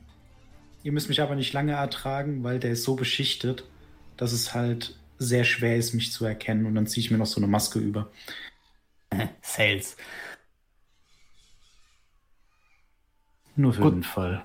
Ihr 0.83 0.91
müsst 0.91 1.07
mich 1.07 1.21
aber 1.21 1.35
nicht 1.35 1.53
lange 1.53 1.73
ertragen, 1.73 2.43
weil 2.43 2.59
der 2.59 2.71
ist 2.71 2.83
so 2.83 2.95
beschichtet, 2.95 3.65
dass 4.17 4.31
es 4.31 4.53
halt 4.53 4.97
sehr 5.17 5.43
schwer 5.43 5.77
ist, 5.77 5.93
mich 5.93 6.11
zu 6.11 6.25
erkennen. 6.25 6.65
Und 6.65 6.75
dann 6.75 6.87
ziehe 6.87 7.03
ich 7.03 7.11
mir 7.11 7.17
noch 7.17 7.25
so 7.25 7.39
eine 7.39 7.47
Maske 7.47 7.79
über. 7.79 8.11
Sales. 9.41 9.95
Nur 13.55 13.73
für 13.73 13.81
Gut. 13.81 13.93
den 13.93 14.03
Fall. 14.03 14.43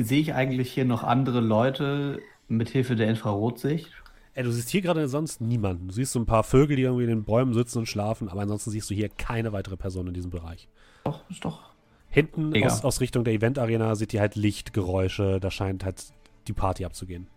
Sehe 0.00 0.20
ich 0.20 0.34
eigentlich 0.34 0.72
hier 0.72 0.84
noch 0.84 1.04
andere 1.04 1.40
Leute 1.40 2.20
mit 2.48 2.70
Hilfe 2.70 2.96
der 2.96 3.08
Infrarotsicht? 3.08 3.90
Ey, 4.34 4.44
du 4.44 4.52
siehst 4.52 4.70
hier 4.70 4.80
gerade 4.80 5.08
sonst 5.08 5.40
niemanden. 5.40 5.88
Du 5.88 5.94
siehst 5.94 6.12
so 6.12 6.18
ein 6.18 6.26
paar 6.26 6.44
Vögel, 6.44 6.76
die 6.76 6.82
irgendwie 6.82 7.04
in 7.04 7.10
den 7.10 7.24
Bäumen 7.24 7.52
sitzen 7.52 7.78
und 7.78 7.86
schlafen, 7.86 8.28
aber 8.28 8.42
ansonsten 8.42 8.70
siehst 8.70 8.88
du 8.90 8.94
hier 8.94 9.08
keine 9.08 9.52
weitere 9.52 9.76
Person 9.76 10.06
in 10.06 10.14
diesem 10.14 10.30
Bereich. 10.30 10.68
Doch, 11.04 11.28
ist 11.28 11.44
doch. 11.44 11.70
Hinten 12.08 12.52
aus, 12.64 12.84
aus 12.84 13.00
Richtung 13.00 13.24
der 13.24 13.34
Event-Arena 13.34 13.94
seht 13.94 14.12
ihr 14.14 14.20
halt 14.20 14.34
Lichtgeräusche, 14.34 15.38
da 15.40 15.50
scheint 15.50 15.84
halt 15.84 16.12
die 16.48 16.52
Party 16.52 16.84
abzugehen. 16.84 17.28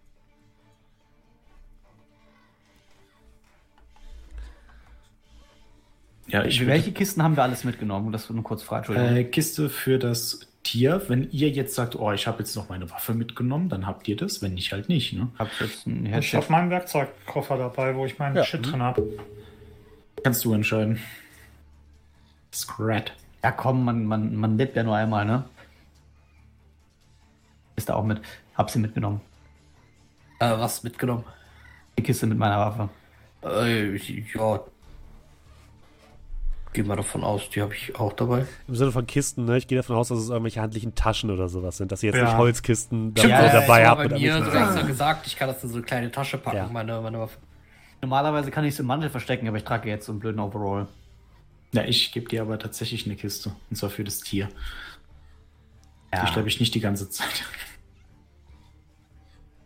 Ja, 6.34 6.44
ich 6.44 6.66
Welche 6.66 6.88
würde, 6.88 6.98
Kisten 6.98 7.22
haben 7.22 7.38
wir 7.38 7.44
alles 7.44 7.64
mitgenommen? 7.64 8.12
Das 8.12 8.28
nur 8.28 8.44
kurz 8.44 8.64
frei, 8.64 8.78
Entschuldigung. 8.78 9.16
äh, 9.16 9.24
Kiste 9.24 9.70
für 9.70 10.00
das 10.00 10.40
Tier. 10.64 11.04
Wenn 11.08 11.30
ihr 11.30 11.50
jetzt 11.50 11.76
sagt, 11.76 11.96
oh, 11.96 12.12
ich 12.12 12.26
habe 12.26 12.40
jetzt 12.40 12.56
noch 12.56 12.70
meine 12.70 12.90
Waffe 12.90 13.14
mitgenommen, 13.14 13.70
dann 13.70 13.86
habt 13.86 14.08
ihr 14.08 14.16
das. 14.16 14.42
Wenn 14.42 14.56
nicht, 14.56 14.72
halt 14.72 14.90
nicht. 14.90 15.14
Ne? 15.14 15.30
Hab 15.38 15.50
jetzt 15.60 15.86
ein 15.86 16.08
Ich 16.08 16.34
habe 16.34 16.52
meinen 16.52 16.72
Werkzeugkoffer 16.72 17.58
dabei, 17.58 17.96
wo 17.96 18.08
ich 18.08 18.18
meinen 18.18 18.36
Ja. 18.36 18.44
Shit 18.44 18.66
drin 18.66 18.82
habe. 18.82 19.08
Kannst 20.24 20.44
du 20.44 20.54
entscheiden. 20.54 21.00
Scrat. 22.52 23.14
Ja, 23.44 23.52
komm, 23.52 23.86
man, 23.86 24.04
man, 24.06 24.36
man 24.36 24.58
lebt 24.58 24.76
ja 24.76 24.82
nur 24.82 24.96
einmal, 24.96 25.26
ne? 25.26 25.44
Ist 27.76 27.90
da 27.90 27.94
auch 27.94 28.06
mit. 28.06 28.22
Hab 28.56 28.72
sie 28.72 28.80
mitgenommen. 28.80 29.22
Äh, 30.40 30.50
was 30.50 30.82
mitgenommen? 30.82 31.26
Die 31.96 32.02
Kiste 32.02 32.26
mit 32.26 32.40
meiner 32.40 32.58
Waffe. 32.58 32.90
Äh, 33.44 33.98
ja. 34.34 34.62
Gehen 36.74 36.88
wir 36.88 36.96
davon 36.96 37.24
aus, 37.24 37.50
die 37.52 37.62
habe 37.62 37.76
ich 37.76 37.96
auch 38.00 38.14
dabei. 38.14 38.46
Im 38.68 38.76
Sinne 38.76 38.92
von 38.92 39.06
Kisten, 39.06 39.46
ne? 39.46 39.58
Ich 39.58 39.68
gehe 39.68 39.78
davon 39.78 39.96
aus, 39.96 40.08
dass 40.08 40.18
es 40.18 40.30
irgendwelche 40.30 40.60
handlichen 40.60 40.96
Taschen 40.96 41.30
oder 41.30 41.48
sowas 41.48 41.78
sind, 41.78 41.92
dass 41.92 42.02
ihr 42.02 42.08
jetzt 42.12 42.18
Ja. 42.18 42.26
nicht 42.26 42.38
Holzkisten 42.38 43.14
dabei, 43.14 43.30
ja, 43.30 43.42
dabei 43.42 43.52
das 43.60 43.68
war 43.68 43.84
habt. 43.86 43.98
bei 43.98 44.08
mit 44.10 44.20
mir 44.20 44.34
sogar 44.40 44.52
Sachen. 44.52 44.68
extra 44.70 44.88
gesagt, 44.88 45.28
ich 45.28 45.36
kann 45.36 45.48
das 45.50 45.64
in 45.64 45.70
so 45.70 45.76
eine 45.76 45.84
kleine 45.86 46.12
Tasche 46.12 46.40
packen, 46.40 46.58
Ja. 46.58 46.68
meine, 46.68 47.00
meine 47.02 47.20
Waffe. 47.20 47.38
Normalerweise 48.02 48.50
kann 48.50 48.66
ich 48.66 48.74
es 48.74 48.80
im 48.80 48.88
Mantel 48.88 49.10
verstecken, 49.12 49.48
aber 49.48 49.58
ich 49.58 49.64
trage 49.64 49.88
jetzt 49.88 50.08
so 50.08 50.12
einen 50.12 50.20
blöden 50.20 50.40
Overall. 50.40 50.88
Ja, 51.74 51.84
ich 51.84 52.12
gebe 52.12 52.28
dir 52.28 52.42
aber 52.42 52.58
tatsächlich 52.60 53.06
eine 53.06 53.16
Kiste. 53.16 53.56
Und 53.70 53.76
zwar 53.76 53.90
für 53.92 54.04
das 54.04 54.20
Tier. 54.20 54.50
Ja. 56.14 56.26
Die 56.26 56.32
schleppe 56.32 56.48
ich 56.48 56.60
nicht 56.60 56.74
die 56.76 56.80
ganze 56.80 57.10
Zeit. 57.10 57.44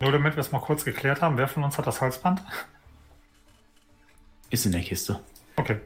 Nur 0.00 0.12
damit 0.12 0.36
wir 0.36 0.40
es 0.40 0.52
mal 0.52 0.60
kurz 0.60 0.84
geklärt 0.84 1.22
haben, 1.22 1.36
wer 1.38 1.48
von 1.48 1.64
uns 1.64 1.76
hat 1.78 1.86
das 1.86 2.00
Halsband? 2.00 2.42
Ist 4.50 4.64
in 4.66 4.72
der 4.72 4.82
Kiste. 4.82 5.20
Okay. 5.56 5.80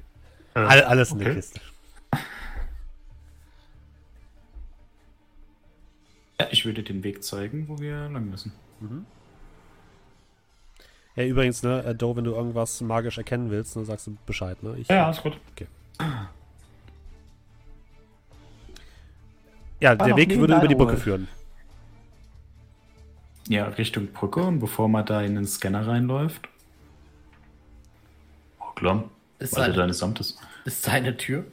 Äh, 0.55 0.61
All, 0.61 0.83
alles 0.83 1.13
in 1.13 1.19
der 1.19 1.29
okay. 1.29 1.37
Kiste. 1.37 1.61
Ja, 6.41 6.49
ich 6.51 6.65
würde 6.65 6.83
den 6.83 7.05
Weg 7.05 7.23
zeigen, 7.23 7.69
wo 7.69 7.79
wir 7.79 8.09
lang 8.09 8.29
müssen. 8.29 8.53
Ja, 11.15 11.25
übrigens, 11.25 11.63
ne, 11.63 11.85
äh, 11.85 11.95
Doe, 11.95 12.17
wenn 12.17 12.25
du 12.25 12.33
irgendwas 12.33 12.81
magisch 12.81 13.19
erkennen 13.19 13.51
willst, 13.51 13.77
dann 13.77 13.85
sagst 13.85 14.07
du 14.07 14.17
Bescheid, 14.27 14.63
ne? 14.63 14.77
Ich, 14.79 14.89
Ja, 14.89 15.11
ist 15.11 15.23
gut. 15.23 15.39
ja 19.81 19.99
War 19.99 20.07
der 20.09 20.17
Weg 20.17 20.37
würde 20.37 20.57
über 20.57 20.69
die 20.69 20.75
Brücke 20.75 20.97
führen. 20.97 21.29
Ja, 23.49 23.67
Richtung 23.69 24.09
Brücke. 24.09 24.43
Und 24.43 24.61
bevor 24.61 24.89
man 24.89 25.05
da 25.05 25.21
in 25.23 25.35
den 25.35 25.47
Scanner 25.47 25.87
reinläuft. 25.87 26.49
Oh, 28.61 28.73
klar. 28.75 29.05
Ist 29.43 29.57
Weil 29.57 29.65
seine, 29.65 29.75
deines 29.75 29.99
Samtes. 29.99 30.39
ist 30.65 30.83
seine 30.83 31.17
Tür. 31.17 31.45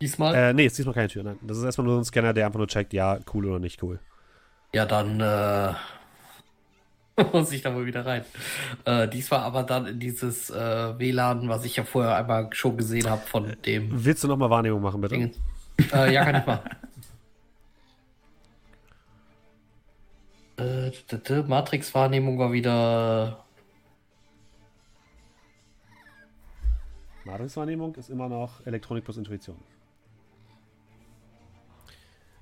Diesmal? 0.00 0.34
Äh, 0.34 0.52
nee, 0.52 0.66
ist 0.66 0.78
diesmal 0.78 0.94
keine 0.94 1.08
Tür, 1.08 1.24
nein. 1.24 1.38
Das 1.42 1.58
ist 1.58 1.64
erstmal 1.64 1.86
nur 1.86 1.98
ein 1.98 2.04
Scanner, 2.04 2.32
der 2.32 2.46
einfach 2.46 2.58
nur 2.58 2.68
checkt, 2.68 2.92
ja, 2.92 3.18
cool 3.34 3.46
oder 3.46 3.58
nicht 3.58 3.82
cool. 3.82 3.98
Ja, 4.72 4.86
dann 4.86 5.20
äh, 5.20 5.72
muss 7.32 7.50
ich 7.50 7.62
da 7.62 7.74
wohl 7.74 7.86
wieder 7.86 8.06
rein. 8.06 8.24
Äh, 8.84 9.08
diesmal 9.08 9.40
aber 9.40 9.64
dann 9.64 9.86
in 9.86 9.98
dieses 9.98 10.50
äh, 10.50 10.98
WLAN, 10.98 11.48
was 11.48 11.64
ich 11.64 11.74
ja 11.76 11.84
vorher 11.84 12.14
einmal 12.16 12.50
schon 12.52 12.76
gesehen 12.76 13.10
habe 13.10 13.22
von 13.22 13.56
dem 13.64 14.04
Willst 14.04 14.22
du 14.22 14.28
nochmal 14.28 14.50
Wahrnehmung 14.50 14.82
machen, 14.82 15.00
bitte? 15.00 15.16
Ding. 15.16 15.34
Äh, 15.92 16.12
ja, 16.12 16.24
kann 16.24 16.36
ich 16.36 16.46
mal. 16.46 16.62
Äh, 20.58 20.90
Matrix-Wahrnehmung 21.46 22.38
war 22.38 22.50
wieder. 22.50 23.44
Ladungswahrnehmung 27.26 27.94
ist 27.96 28.08
immer 28.08 28.28
noch 28.28 28.64
Elektronik 28.66 29.04
plus 29.04 29.16
Intuition. 29.16 29.56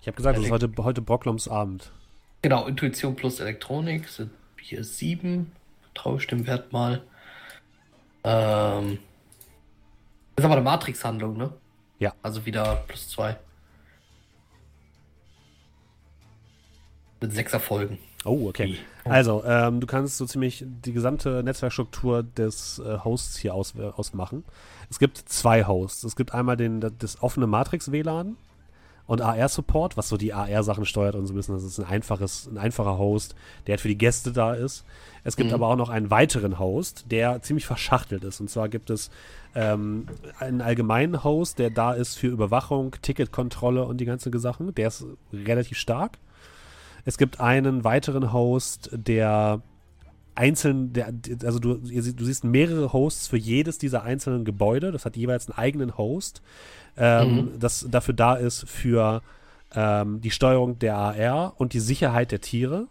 Ich 0.00 0.06
habe 0.06 0.16
gesagt, 0.16 0.36
das 0.36 0.44
ist 0.44 0.50
heute, 0.50 0.70
heute 0.78 1.00
Brockloms 1.00 1.48
Abend. 1.48 1.90
Genau, 2.42 2.66
Intuition 2.66 3.16
plus 3.16 3.40
Elektronik 3.40 4.06
sind 4.08 4.30
hier 4.60 4.84
sieben. 4.84 5.52
Traue 5.94 6.18
ich 6.18 6.26
dem 6.26 6.46
Wert 6.46 6.72
mal. 6.72 7.02
Ähm. 8.22 8.98
Das 10.36 10.42
ist 10.42 10.44
aber 10.44 10.56
eine 10.56 10.64
Matrix-Handlung, 10.64 11.36
ne? 11.36 11.52
Ja. 12.00 12.12
Also 12.22 12.44
wieder 12.44 12.84
plus 12.86 13.08
zwei. 13.08 13.38
Mit 17.20 17.32
sechs 17.32 17.52
Erfolgen. 17.52 17.98
Oh, 18.24 18.48
okay. 18.48 18.78
Also, 19.04 19.42
ähm, 19.44 19.80
du 19.80 19.86
kannst 19.86 20.16
so 20.16 20.26
ziemlich 20.26 20.64
die 20.66 20.92
gesamte 20.92 21.42
Netzwerkstruktur 21.42 22.22
des 22.22 22.78
äh, 22.78 22.98
Hosts 23.04 23.36
hier 23.36 23.54
aus, 23.54 23.74
äh, 23.78 23.82
ausmachen. 23.82 24.44
Es 24.90 24.98
gibt 24.98 25.18
zwei 25.18 25.64
Hosts. 25.66 26.04
Es 26.04 26.16
gibt 26.16 26.32
einmal 26.34 26.56
den, 26.56 26.80
das 26.98 27.22
offene 27.22 27.46
Matrix-WLAN 27.46 28.36
und 29.06 29.20
AR-Support, 29.20 29.98
was 29.98 30.08
so 30.08 30.16
die 30.16 30.32
AR-Sachen 30.32 30.86
steuert 30.86 31.14
und 31.14 31.26
so 31.26 31.34
ein 31.34 31.36
bisschen. 31.36 31.54
Das 31.54 31.64
ist 31.64 31.78
ein 31.78 31.84
einfaches, 31.86 32.48
ein 32.50 32.56
einfacher 32.56 32.96
Host, 32.96 33.34
der 33.66 33.72
halt 33.74 33.82
für 33.82 33.88
die 33.88 33.98
Gäste 33.98 34.32
da 34.32 34.54
ist. 34.54 34.84
Es 35.24 35.36
gibt 35.36 35.50
Mhm. 35.50 35.54
aber 35.54 35.68
auch 35.68 35.76
noch 35.76 35.90
einen 35.90 36.10
weiteren 36.10 36.58
Host, 36.58 37.04
der 37.10 37.42
ziemlich 37.42 37.66
verschachtelt 37.66 38.24
ist. 38.24 38.40
Und 38.40 38.48
zwar 38.48 38.70
gibt 38.70 38.88
es 38.88 39.10
ähm, 39.54 40.06
einen 40.38 40.62
allgemeinen 40.62 41.22
Host, 41.22 41.58
der 41.58 41.68
da 41.68 41.92
ist 41.92 42.16
für 42.18 42.28
Überwachung, 42.28 42.96
Ticketkontrolle 43.02 43.84
und 43.84 43.98
die 43.98 44.06
ganzen 44.06 44.36
Sachen. 44.38 44.74
Der 44.74 44.88
ist 44.88 45.04
relativ 45.32 45.76
stark. 45.76 46.18
Es 47.04 47.18
gibt 47.18 47.40
einen 47.40 47.84
weiteren 47.84 48.32
Host, 48.32 48.90
der 48.92 49.60
einzeln, 50.34 50.92
der, 50.92 51.12
also 51.44 51.58
du, 51.58 51.74
du 51.76 52.24
siehst 52.24 52.44
mehrere 52.44 52.92
Hosts 52.92 53.28
für 53.28 53.36
jedes 53.36 53.78
dieser 53.78 54.02
einzelnen 54.02 54.44
Gebäude. 54.44 54.90
Das 54.90 55.04
hat 55.04 55.16
jeweils 55.16 55.48
einen 55.48 55.58
eigenen 55.58 55.96
Host, 55.96 56.42
ähm, 56.96 57.52
das 57.58 57.86
dafür 57.88 58.14
da 58.14 58.34
ist 58.34 58.68
für 58.68 59.22
ähm, 59.74 60.20
die 60.20 60.30
Steuerung 60.30 60.78
der 60.78 60.96
AR 60.96 61.54
und 61.58 61.72
die 61.72 61.80
Sicherheit 61.80 62.32
der 62.32 62.40
Tiere. 62.40 62.86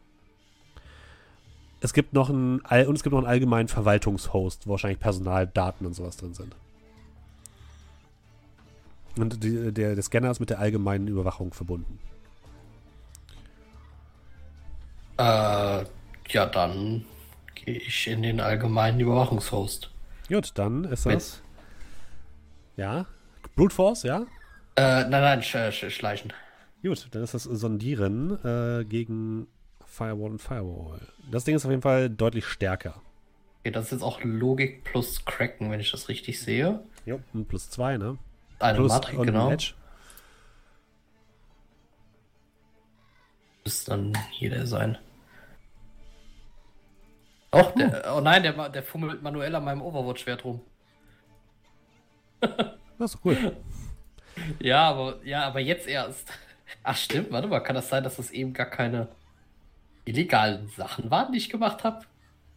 Es 1.81 1.91
gibt 1.94 2.14
noch 2.14 2.30
einen, 2.30 2.60
und 2.60 2.95
es 2.95 3.03
gibt 3.03 3.11
noch 3.11 3.19
einen 3.19 3.27
allgemeinen 3.27 3.68
Verwaltungshost, 3.68 4.68
wo 4.68 4.72
wahrscheinlich 4.72 4.99
Personaldaten 4.99 5.85
und 5.85 5.94
sowas 5.94 6.15
drin 6.15 6.34
sind. 6.34 6.56
Und 9.18 9.44
die, 9.44 9.73
der, 9.73 9.95
der 9.95 10.02
Scanner 10.02 10.31
ist 10.31 10.40
mit 10.40 10.49
der 10.49 10.60
allgemeinen 10.60 11.07
Überwachung 11.07 11.53
verbunden. 11.53 11.99
Äh, 15.18 15.84
ja, 16.30 16.45
dann 16.52 17.06
gehe 17.56 17.76
ich 17.76 18.07
in 18.07 18.23
den 18.23 18.40
allgemeinen 18.40 18.99
Überwachungshost. 18.99 19.90
Gut, 20.30 20.52
dann 20.56 20.85
ist 20.85 21.06
Wenn- 21.06 21.14
das. 21.14 21.41
Ja? 22.76 23.06
Brute 23.56 23.76
Force, 23.76 24.03
ja? 24.03 24.22
Äh, 24.76 25.02
nein, 25.07 25.11
nein, 25.11 25.44
sch 25.44 25.56
sch 25.72 25.91
schleichen. 25.91 26.34
Gut, 26.81 27.07
dann 27.11 27.23
ist 27.23 27.34
das 27.34 27.44
Sondieren 27.44 28.44
äh, 28.44 28.84
gegen 28.84 29.48
Firewall 29.85 30.31
und 30.31 30.40
Firewall. 30.41 31.02
Das 31.30 31.44
Ding 31.44 31.56
ist 31.56 31.65
auf 31.65 31.72
jeden 31.72 31.84
Fall 31.84 32.10
deutlich 32.10 32.45
stärker. 32.45 32.95
Okay, 33.61 33.72
das 33.72 33.85
ist 33.85 33.91
jetzt 33.91 34.02
auch 34.02 34.22
Logik 34.23 34.84
plus 34.84 35.23
Cracken, 35.23 35.69
wenn 35.72 35.80
ich 35.80 35.91
das 35.91 36.10
richtig 36.10 36.41
sehe. 36.41 36.81
Jo. 37.06 37.19
Und 37.34 37.48
plus 37.48 37.69
zwei, 37.69 37.98
ne? 37.98 38.18
Eine 38.60 38.77
Plus 38.77 38.91
Matrix, 38.91 39.22
genau. 39.22 39.52
Edge. 39.52 39.73
Müsste 43.64 43.91
dann 43.91 44.14
hier 44.31 44.49
der 44.49 44.68
sein. 44.68 44.98
Och, 47.53 47.72
der, 47.76 48.14
oh 48.15 48.19
nein, 48.22 48.41
der, 48.44 48.69
der 48.69 48.84
fummelt 48.84 49.22
manuell 49.22 49.53
an 49.56 49.64
meinem 49.64 49.81
Overwatch-Wert 49.81 50.44
rum. 50.44 50.61
Das 52.99 53.15
ist 53.15 53.19
cool. 53.26 53.57
Ja, 54.60 54.88
aber, 54.90 55.15
ja, 55.26 55.44
aber 55.45 55.60
jetzt 55.60 55.88
erst. 55.88 56.30
Ach 56.84 56.95
stimmt, 56.95 57.31
warte 57.31 57.48
mal, 57.48 57.60
kann 57.60 57.76
das 57.76 57.90
sein, 57.90 58.03
dass 58.03 58.18
das 58.18 58.30
eben 58.31 58.53
gar 58.53 58.68
keine 58.68 59.07
illegalen 60.06 60.68
Sachen 60.69 61.10
waren, 61.10 61.31
die 61.31 61.40
ich 61.40 61.49
gemacht 61.49 61.84
habe? 61.84 62.06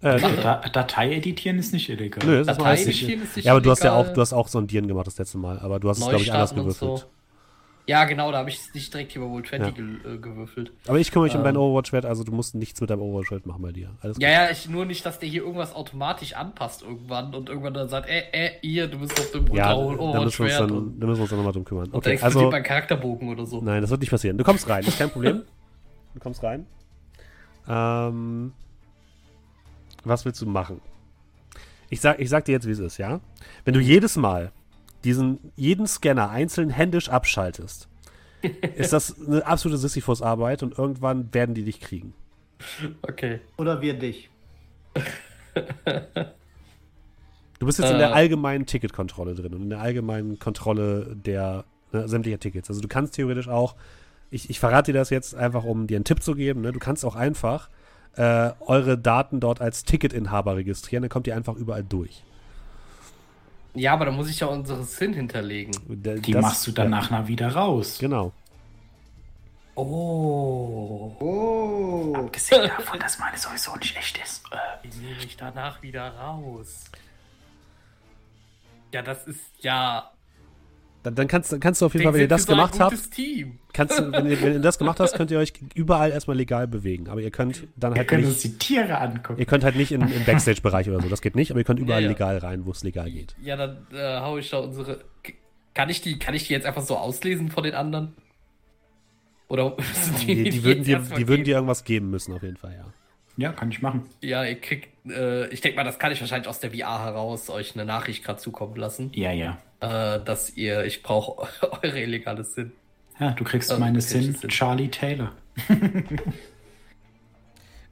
Äh, 0.03 0.21
Da 0.21 0.61
Datei 0.69 1.15
editieren 1.15 1.59
ist 1.59 1.73
nicht 1.73 1.89
illegal. 1.89 2.25
nö, 2.25 2.45
das 2.45 2.59
Datei 2.59 2.71
weiß 2.71 2.87
ich. 2.89 2.99
editieren 3.03 3.23
ist 3.23 3.37
nicht 3.37 3.47
Ja, 3.47 3.53
aber 3.53 3.63
du 3.63 3.71
hast 3.71 3.83
ja 3.83 3.95
auch, 3.95 4.13
du 4.13 4.21
hast 4.21 4.35
auch 4.35 4.47
Sondieren 4.49 4.87
gemacht 4.87 5.07
das 5.07 5.17
letzte 5.19 5.39
Mal, 5.39 5.59
aber 5.59 5.81
du 5.81 5.89
hast 5.89 5.99
es, 5.99 6.07
glaube 6.07 6.23
ich, 6.23 6.33
anders 6.33 6.55
gewürfelt. 6.55 6.99
so. 6.99 7.05
Ja, 7.89 8.05
genau, 8.05 8.33
da 8.33 8.39
habe 8.39 8.49
ich 8.51 8.57
es 8.57 8.75
nicht 8.75 8.93
direkt 8.93 9.13
hier 9.13 9.23
bei 9.23 9.29
Wohl 9.29 9.45
20 9.45 9.77
Ja. 9.79 9.85
äh, 10.13 10.19
gewürfelt. 10.19 10.73
Aber 10.89 10.99
ich 10.99 11.13
kümmere 11.13 11.27
mich 11.29 11.35
um 11.35 11.41
Ähm. 11.41 11.45
deinen 11.45 11.57
Overwatch-Wert, 11.59 12.05
also 12.05 12.25
du 12.25 12.33
musst 12.33 12.57
nichts 12.57 12.81
mit 12.81 12.91
deinem 12.91 13.01
Overwatch-Wert 13.03 13.47
machen 13.47 13.63
bei 13.63 13.71
dir. 13.71 13.91
Alles 14.01 14.19
Ja, 14.19 14.29
ja, 14.29 14.51
ich, 14.51 14.69
nur 14.69 14.85
nicht, 14.87 15.07
dass 15.07 15.21
der 15.21 15.29
hier 15.29 15.43
irgendwas 15.43 15.73
automatisch 15.73 16.33
anpasst 16.35 16.83
irgendwann 16.83 17.33
und 17.33 17.49
irgendwann 17.49 17.75
dann 17.75 17.89
sagt, 17.89 18.09
äh, 18.09 18.25
äh, 18.33 18.51
hier, 18.61 18.89
du 18.89 18.99
bist 18.99 19.13
auf 19.21 19.31
dem 19.31 19.47
Ja, 19.55 19.73
Overwatch-Wert 19.77 20.61
dann, 20.63 20.99
da 20.99 21.07
müssen 21.07 21.19
wir 21.19 21.23
uns 21.23 21.31
dann 21.31 21.39
nochmal 21.39 21.53
drum 21.53 21.65
kümmern. 21.65 21.85
und 21.91 22.05
dann 22.05 22.13
Okay, 22.15 22.23
also, 22.25 22.51
mein 22.51 22.63
Charakterbogen 22.65 23.29
oder 23.29 23.47
so. 23.47 23.61
nein, 23.61 23.81
das 23.83 23.91
wird 23.91 24.01
nicht 24.01 24.11
passieren. 24.11 24.37
Du 24.37 24.43
kommst 24.43 24.69
rein, 24.69 24.83
ist 24.85 24.99
kein 24.99 25.11
Problem. 25.11 25.43
Du 26.15 26.21
kommst 26.21 26.43
rein. 26.43 26.67
Ähm, 27.69 28.53
was 30.05 30.25
willst 30.25 30.41
du 30.41 30.47
machen? 30.47 30.81
Ich 31.89 32.01
sag, 32.01 32.19
ich 32.19 32.29
sag 32.29 32.45
dir 32.47 32.53
jetzt, 32.53 32.67
wie 32.67 32.73
es 32.73 32.79
ist, 32.81 32.99
ja? 32.99 33.21
Wenn 33.65 33.75
du 33.75 33.81
jedes 33.81 34.17
Mal 34.17 34.51
diesen, 35.05 35.53
jeden 35.57 35.87
Scanner 35.87 36.31
einzeln 36.31 36.71
händisch 36.71 37.09
abschaltest, 37.09 37.89
ist 38.77 38.93
das 38.93 39.17
eine 39.27 39.47
absolute 39.47 39.79
Sisyphus-Arbeit 39.79 40.63
und 40.63 40.79
irgendwann 40.79 41.33
werden 41.33 41.55
die 41.55 41.65
dich 41.65 41.81
kriegen. 41.81 42.15
Okay. 43.03 43.41
Oder 43.57 43.81
wir 43.83 43.95
dich. 43.95 44.31
Du 47.59 47.67
bist 47.67 47.79
jetzt 47.79 47.91
in 47.91 47.97
Äh. 47.97 48.01
der 48.01 48.15
allgemeinen 48.15 48.67
Ticketkontrolle 48.67 49.35
drin 49.35 49.55
und 49.55 49.63
in 49.63 49.71
der 49.71 49.81
allgemeinen 49.81 50.39
Kontrolle 50.39 51.17
der 51.17 51.65
ne, 51.93 52.09
sämtlicher 52.09 52.39
Tickets. 52.39 52.69
Also 52.69 52.81
du 52.81 52.89
kannst 52.89 53.15
theoretisch 53.15 53.49
auch, 53.49 53.77
ich, 54.31 54.51
ich 54.51 54.61
verrate 54.61 54.93
dir 54.93 54.99
das 54.99 55.11
jetzt 55.11 55.35
einfach, 55.35 55.65
um 55.65 55.87
dir 55.87 55.97
einen 55.97 56.05
Tipp 56.05 56.23
zu 56.23 56.35
geben, 56.35 56.61
ne? 56.61 56.73
du 56.73 56.79
kannst 56.79 57.05
auch 57.05 57.17
einfach 57.17 57.71
äh, 58.17 58.51
eure 58.61 58.99
Daten 58.99 59.41
dort 59.41 59.61
als 59.61 59.85
Ticketinhaber 59.85 60.57
registrieren, 60.57 61.03
dann 61.03 61.11
kommt 61.11 61.27
ihr 61.27 61.37
einfach 61.37 61.55
überall 61.57 61.85
durch. 61.85 62.25
Ja, 63.77 63.93
aber 63.93 64.07
da 64.07 64.11
muss 64.11 64.29
ich 64.29 64.41
ja 64.41 64.47
unsere 64.49 64.83
Sinn 64.85 65.13
hinterlegen. 65.15 65.73
Die 66.23 66.33
das- 66.33 66.43
machst 66.43 66.67
du 66.67 66.73
dann 66.73 66.91
nachher 66.91 67.29
wieder 67.29 67.53
raus. 67.55 67.99
Genau. 68.01 68.33
Oh. 69.75 71.15
Oh. 71.21 72.15
Abgesehen 72.17 72.69
davon, 72.69 72.99
dass 72.99 73.19
meine 73.19 73.37
sowieso 73.37 73.77
nicht 73.77 73.97
echt 73.97 74.19
ist. 74.19 74.43
Äh, 74.51 74.57
Die 74.89 74.99
nehme 74.99 75.19
ich 75.23 75.37
danach 75.37 75.83
wieder 75.83 76.15
raus. 76.17 76.85
Ja, 78.93 79.03
das 79.03 79.27
ist 79.27 79.41
ja. 79.61 80.11
Dann, 81.07 81.15
dann 81.15 81.29
kannst, 81.29 81.61
kannst 81.61 81.81
du 81.81 81.87
auf 81.87 81.93
jeden 81.95 82.03
Fall, 82.03 82.15
wenn 82.15 82.23
ihr 82.23 82.27
das 82.27 82.49
gemacht 82.49 82.81
habt, 82.81 82.97
kannst 83.73 83.97
du, 83.97 84.11
wenn 84.11 84.27
ihr, 84.27 84.43
wenn 84.43 84.55
ihr 84.55 84.59
das 84.59 84.77
gemacht 84.77 84.99
habt, 84.99 85.13
könnt 85.15 85.31
ihr 85.31 85.39
euch 85.39 85.53
überall 85.77 86.11
erstmal 86.11 86.37
legal 86.37 86.67
bewegen. 86.67 87.09
Aber 87.09 87.21
ihr 87.21 87.31
könnt 87.31 87.69
dann 87.77 87.95
wir 87.95 87.99
halt 87.99 88.09
können 88.09 88.25
uns 88.25 88.43
nicht, 88.43 88.61
die 88.61 88.75
Tiere 88.75 88.99
angucken. 88.99 89.39
ihr 89.39 89.47
könnt 89.47 89.63
halt 89.63 89.77
nicht 89.77 89.93
in, 89.93 90.01
im 90.01 90.25
Backstage-Bereich 90.25 90.89
oder 90.89 91.01
so, 91.01 91.09
das 91.09 91.21
geht 91.23 91.37
nicht, 91.37 91.53
aber 91.53 91.61
ihr 91.61 91.65
könnt 91.65 91.79
überall 91.79 92.01
Ja, 92.03 92.07
ja. 92.09 92.13
legal 92.13 92.39
rein, 92.39 92.67
wo 92.67 92.73
es 92.73 92.83
legal 92.83 93.09
geht. 93.09 93.37
Ja, 93.41 93.55
dann 93.57 93.87
äh, 93.95 94.19
hau 94.19 94.37
ich 94.37 94.51
da 94.51 94.59
unsere. 94.59 95.05
Kann 95.75 95.91
ich 95.91 96.01
die, 96.01 96.19
kann 96.19 96.35
ich 96.35 96.49
die 96.49 96.55
jetzt 96.55 96.67
einfach 96.67 96.83
so 96.83 96.97
auslesen 96.97 97.53
von 97.53 97.63
den 97.63 97.75
anderen? 97.75 98.17
Oder 99.47 99.77
müssen 99.77 100.27
Die, 100.27 100.51
die, 100.51 100.65
würden, 100.65 100.83
dir, 100.83 100.99
die 100.99 101.29
würden 101.29 101.45
dir 101.45 101.55
irgendwas 101.55 101.85
geben 101.85 102.11
müssen, 102.11 102.33
auf 102.35 102.43
jeden 102.43 102.57
Fall, 102.57 102.73
ja. 102.73 102.93
Ja, 103.37 103.53
kann 103.53 103.71
ich 103.71 103.83
machen. 103.83 104.09
Ja, 104.23 104.45
ihr 104.45 104.61
kriegt. 104.61 104.89
Äh, 105.07 105.49
ich 105.49 105.61
denke 105.61 105.77
mal, 105.77 105.85
das 105.85 105.99
kann 105.99 106.11
ich 106.13 106.21
wahrscheinlich 106.21 106.49
aus 106.49 106.59
der 106.61 106.71
VR 106.71 107.05
heraus 107.05 107.51
euch 107.51 107.75
eine 107.75 107.85
Nachricht 107.85 108.25
gerade 108.25 108.39
zukommen 108.41 108.77
lassen, 108.77 109.11
Ja, 109.15 109.31
ja. 109.33 109.59
äh, 109.81 110.23
dass 110.25 110.57
ihr. 110.57 110.85
Ich 110.85 111.03
brauche 111.03 111.47
eure 111.83 112.01
illegale 112.01 112.45
Sinn. 112.45 112.73
Ja, 113.21 113.33
du 113.33 113.45
kriegst 113.45 113.71
Also, 113.71 113.81
meine 113.81 114.01
Sinn, 114.01 114.35
sind- 114.35 114.51
Charlie 114.51 114.89
Taylor. 114.89 115.33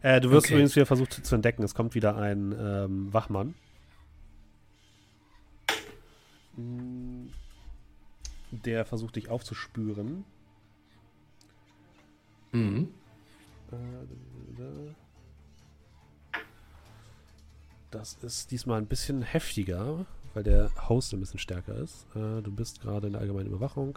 Äh, 0.02 0.20
du 0.20 0.30
wirst 0.30 0.44
Okay. 0.48 0.54
übrigens 0.56 0.76
wieder 0.76 0.84
versucht 0.84 1.14
zu 1.24 1.34
entdecken. 1.34 1.62
Es 1.62 1.74
kommt 1.74 1.94
wieder 1.94 2.18
ein 2.18 2.52
ähm, 2.60 3.10
Wachmann. 3.10 3.54
Mm, 6.58 7.28
Der 8.50 8.84
versucht 8.84 9.16
dich 9.16 9.30
aufzuspüren. 9.30 10.26
Mhm. 12.52 12.90
Das 17.94 18.14
ist 18.22 18.50
diesmal 18.50 18.78
ein 18.78 18.86
bisschen 18.86 19.22
heftiger, 19.22 20.04
weil 20.34 20.42
der 20.42 20.68
Host 20.88 21.12
ein 21.12 21.20
bisschen 21.20 21.38
stärker 21.38 21.76
ist. 21.76 22.06
Äh, 22.16 22.42
du 22.42 22.50
bist 22.50 22.80
gerade 22.82 23.06
in 23.06 23.12
der 23.12 23.22
allgemeinen 23.22 23.46
Überwachung. 23.46 23.96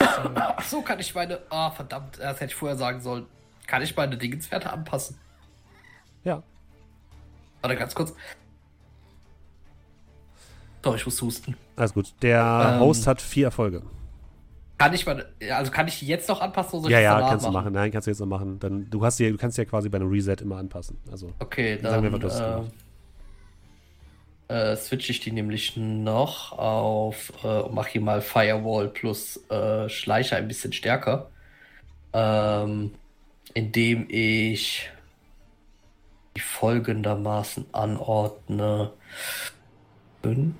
Ach 0.00 0.64
so, 0.64 0.82
kann 0.82 0.98
ich 0.98 1.14
meine. 1.14 1.40
Ah, 1.50 1.70
verdammt, 1.70 2.18
das 2.18 2.40
hätte 2.40 2.46
ich 2.46 2.56
vorher 2.56 2.76
sagen 2.76 3.00
sollen. 3.00 3.26
Kann 3.68 3.80
ich 3.80 3.94
meine 3.96 4.16
Dingenswerte 4.18 4.72
anpassen? 4.72 5.18
Ja. 6.24 6.42
Warte 7.60 7.76
ganz 7.76 7.94
kurz. 7.94 8.12
Doch, 10.82 10.96
ich 10.96 11.04
muss 11.04 11.22
husten. 11.22 11.56
Alles 11.76 11.94
gut. 11.94 12.12
Der 12.22 12.72
Ähm. 12.74 12.80
Host 12.80 13.06
hat 13.06 13.22
vier 13.22 13.46
Erfolge. 13.46 13.82
Kann 14.80 14.94
ich 14.94 15.04
ja, 15.04 15.58
Also 15.58 15.70
kann 15.70 15.86
ich 15.88 15.98
die 15.98 16.06
jetzt 16.06 16.26
noch 16.26 16.40
anpassen 16.40 16.78
oder 16.78 16.84
soll 16.84 16.92
Ja, 16.92 16.98
ich 16.98 17.04
ja, 17.04 17.14
danach 17.16 17.30
kannst 17.32 17.44
du 17.46 17.50
machen. 17.50 17.72
Nein, 17.74 17.90
kannst 17.90 18.06
du 18.06 18.10
jetzt 18.12 18.20
noch 18.20 18.26
machen. 18.26 18.58
Dann, 18.60 18.88
du, 18.88 19.04
hast 19.04 19.20
ja, 19.20 19.28
du 19.28 19.36
kannst 19.36 19.58
ja 19.58 19.66
quasi 19.66 19.90
bei 19.90 19.96
einem 19.96 20.08
Reset 20.08 20.36
immer 20.40 20.56
anpassen. 20.56 20.96
Also, 21.12 21.34
Okay, 21.38 21.78
Sagen 21.82 22.10
dann 22.10 22.22
wir, 22.22 22.22
was 22.22 22.40
äh, 24.48 24.72
äh, 24.72 24.76
switche 24.76 25.12
ich 25.12 25.20
die 25.20 25.32
nämlich 25.32 25.76
noch 25.76 26.52
auf 26.52 27.30
äh, 27.44 27.60
und 27.60 27.74
mache 27.74 27.90
hier 27.90 28.00
mal 28.00 28.22
Firewall 28.22 28.88
plus 28.88 29.38
äh, 29.50 29.86
Schleicher 29.90 30.36
ein 30.36 30.48
bisschen 30.48 30.72
stärker. 30.72 31.28
Ähm, 32.14 32.92
indem 33.52 34.06
ich 34.08 34.88
die 36.38 36.40
folgendermaßen 36.40 37.66
anordne. 37.72 38.92
5, 40.22 40.54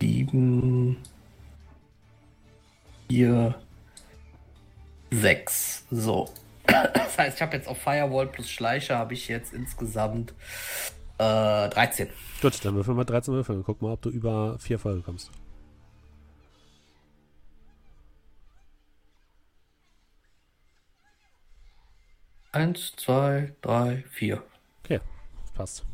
7, 0.00 0.96
4, 3.08 3.54
6. 5.10 5.86
So. 5.90 6.30
Das 6.94 7.18
heißt, 7.18 7.36
ich 7.36 7.42
habe 7.42 7.56
jetzt 7.56 7.66
auf 7.66 7.78
Firewall 7.78 8.28
plus 8.28 8.48
Schleicher 8.48 8.96
habe 8.98 9.14
ich 9.14 9.26
jetzt 9.26 9.52
insgesamt 9.52 10.32
äh, 11.18 11.68
13. 11.68 12.08
gut, 12.40 12.64
dann 12.64 12.76
würfel 12.76 12.94
mal 12.94 13.04
13 13.04 13.34
Würfel. 13.34 13.62
Guck 13.64 13.82
mal, 13.82 13.92
ob 13.92 14.02
du 14.02 14.10
über 14.10 14.56
vier 14.60 14.76
Erfolge 14.76 15.02
kommst. 15.02 15.32
Eins, 22.52 22.92
zwei, 22.96 23.52
drei, 23.62 24.04
vier. 24.10 24.42
Okay, 24.84 25.00
passt. 25.54 25.84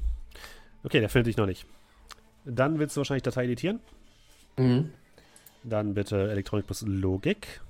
Okay, 0.82 1.00
der 1.00 1.08
findet 1.08 1.28
dich 1.28 1.36
noch 1.36 1.46
nicht. 1.46 1.66
Dann 2.44 2.78
willst 2.78 2.96
du 2.96 3.00
wahrscheinlich 3.00 3.22
Datei 3.22 3.44
editieren. 3.44 3.80
Mhm. 4.58 4.92
Dann 5.64 5.94
bitte 5.94 6.30
Elektronik 6.30 6.66
plus 6.66 6.82
Logik. 6.82 7.60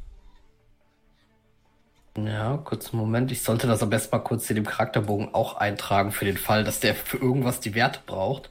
Ja, 2.17 2.57
kurzen 2.59 2.97
Moment. 2.97 3.31
Ich 3.33 3.43
sollte 3.43 3.67
das 3.67 3.83
am 3.83 3.91
besten 3.91 4.15
mal 4.17 4.23
kurz 4.23 4.49
in 4.51 4.57
dem 4.57 4.67
Charakterbogen 4.67 5.35
auch 5.35 5.55
eintragen 5.57 6.13
für 6.13 6.25
den 6.25 6.37
Fall, 6.37 6.63
dass 6.65 6.81
der 6.81 6.95
für 6.95 7.19
irgendwas 7.19 7.61
die 7.61 7.75
Werte 7.75 8.01
braucht. 8.07 8.51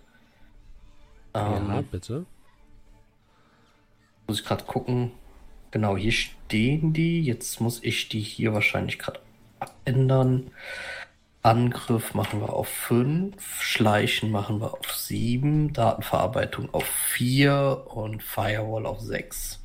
Ähm, 1.33 1.69
Ja, 1.69 1.81
bitte. 1.81 2.25
Muss 4.27 4.39
ich 4.39 4.45
gerade 4.45 4.63
gucken. 4.65 5.11
Genau, 5.71 5.97
hier 5.97 6.11
stehen 6.11 6.93
die. 6.93 7.21
Jetzt 7.23 7.59
muss 7.61 7.83
ich 7.83 8.09
die 8.09 8.19
hier 8.21 8.53
wahrscheinlich 8.53 8.99
gerade 8.99 9.19
abändern. 9.59 10.51
Angriff 11.43 12.13
machen 12.13 12.39
wir 12.39 12.53
auf 12.53 12.69
5, 12.69 13.61
Schleichen 13.61 14.31
machen 14.31 14.61
wir 14.61 14.73
auf 14.73 14.93
7, 14.93 15.73
Datenverarbeitung 15.73 16.73
auf 16.73 16.85
4 16.85 17.85
und 17.87 18.23
Firewall 18.23 18.85
auf 18.85 19.01
6. 19.01 19.59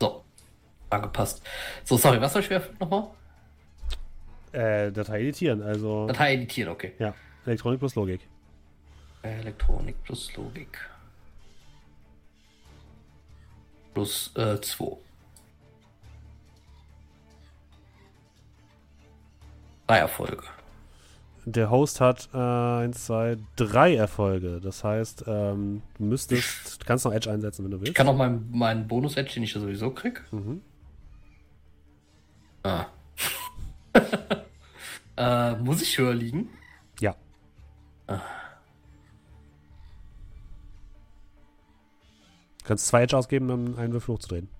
So, 0.00 0.24
angepasst. 0.90 1.40
So, 1.84 1.96
sorry, 1.96 2.20
was 2.20 2.32
soll 2.32 2.42
ich 2.42 2.50
werfen 2.50 2.76
nochmal? 2.80 3.10
Äh, 4.50 4.90
Datei 4.90 5.20
editieren, 5.20 5.62
also. 5.62 6.08
Datei 6.08 6.34
editieren, 6.34 6.72
okay. 6.72 6.94
Ja, 6.98 7.14
Elektronik 7.46 7.78
plus 7.78 7.94
Logik. 7.94 8.26
Elektronik 9.22 10.02
plus 10.02 10.34
Logik. 10.36 10.78
Plus 13.94 14.32
2. 14.34 15.07
Drei 19.88 20.00
Erfolge. 20.00 20.42
Der 21.46 21.70
Host 21.70 22.02
hat 22.02 22.28
äh, 22.34 22.36
1, 22.36 23.06
2, 23.06 23.38
3 23.56 23.94
Erfolge. 23.94 24.60
Das 24.60 24.84
heißt, 24.84 25.24
ähm, 25.26 25.80
du 25.96 26.04
müsstest, 26.04 26.82
du 26.82 26.86
kannst 26.86 27.06
noch 27.06 27.12
Edge 27.12 27.30
einsetzen, 27.30 27.64
wenn 27.64 27.70
du 27.70 27.78
willst. 27.78 27.88
Ich 27.88 27.94
kann 27.94 28.06
auch 28.06 28.14
meinen 28.14 28.50
meinen 28.50 28.86
Bonus-Edge, 28.86 29.32
den 29.32 29.44
ich 29.44 29.54
ja 29.54 29.60
sowieso 29.62 29.90
krieg. 29.90 30.22
Mhm. 30.30 30.60
Ah. 32.64 32.84
äh, 35.16 35.56
muss 35.56 35.80
ich 35.80 35.96
höher 35.96 36.12
liegen? 36.12 36.50
Ja. 37.00 37.16
Du 38.06 38.20
kannst 42.64 42.88
zwei 42.88 43.04
Edge 43.04 43.16
ausgeben, 43.16 43.48
um 43.48 43.78
einen 43.78 43.94
Würfel 43.94 44.16
hochzudrehen. 44.16 44.50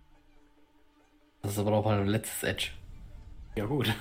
Das 1.42 1.52
ist 1.52 1.58
aber 1.58 1.72
noch 1.72 1.84
mein 1.84 2.06
letztes 2.06 2.42
Edge. 2.44 2.70
Ja, 3.56 3.66
gut. 3.66 3.94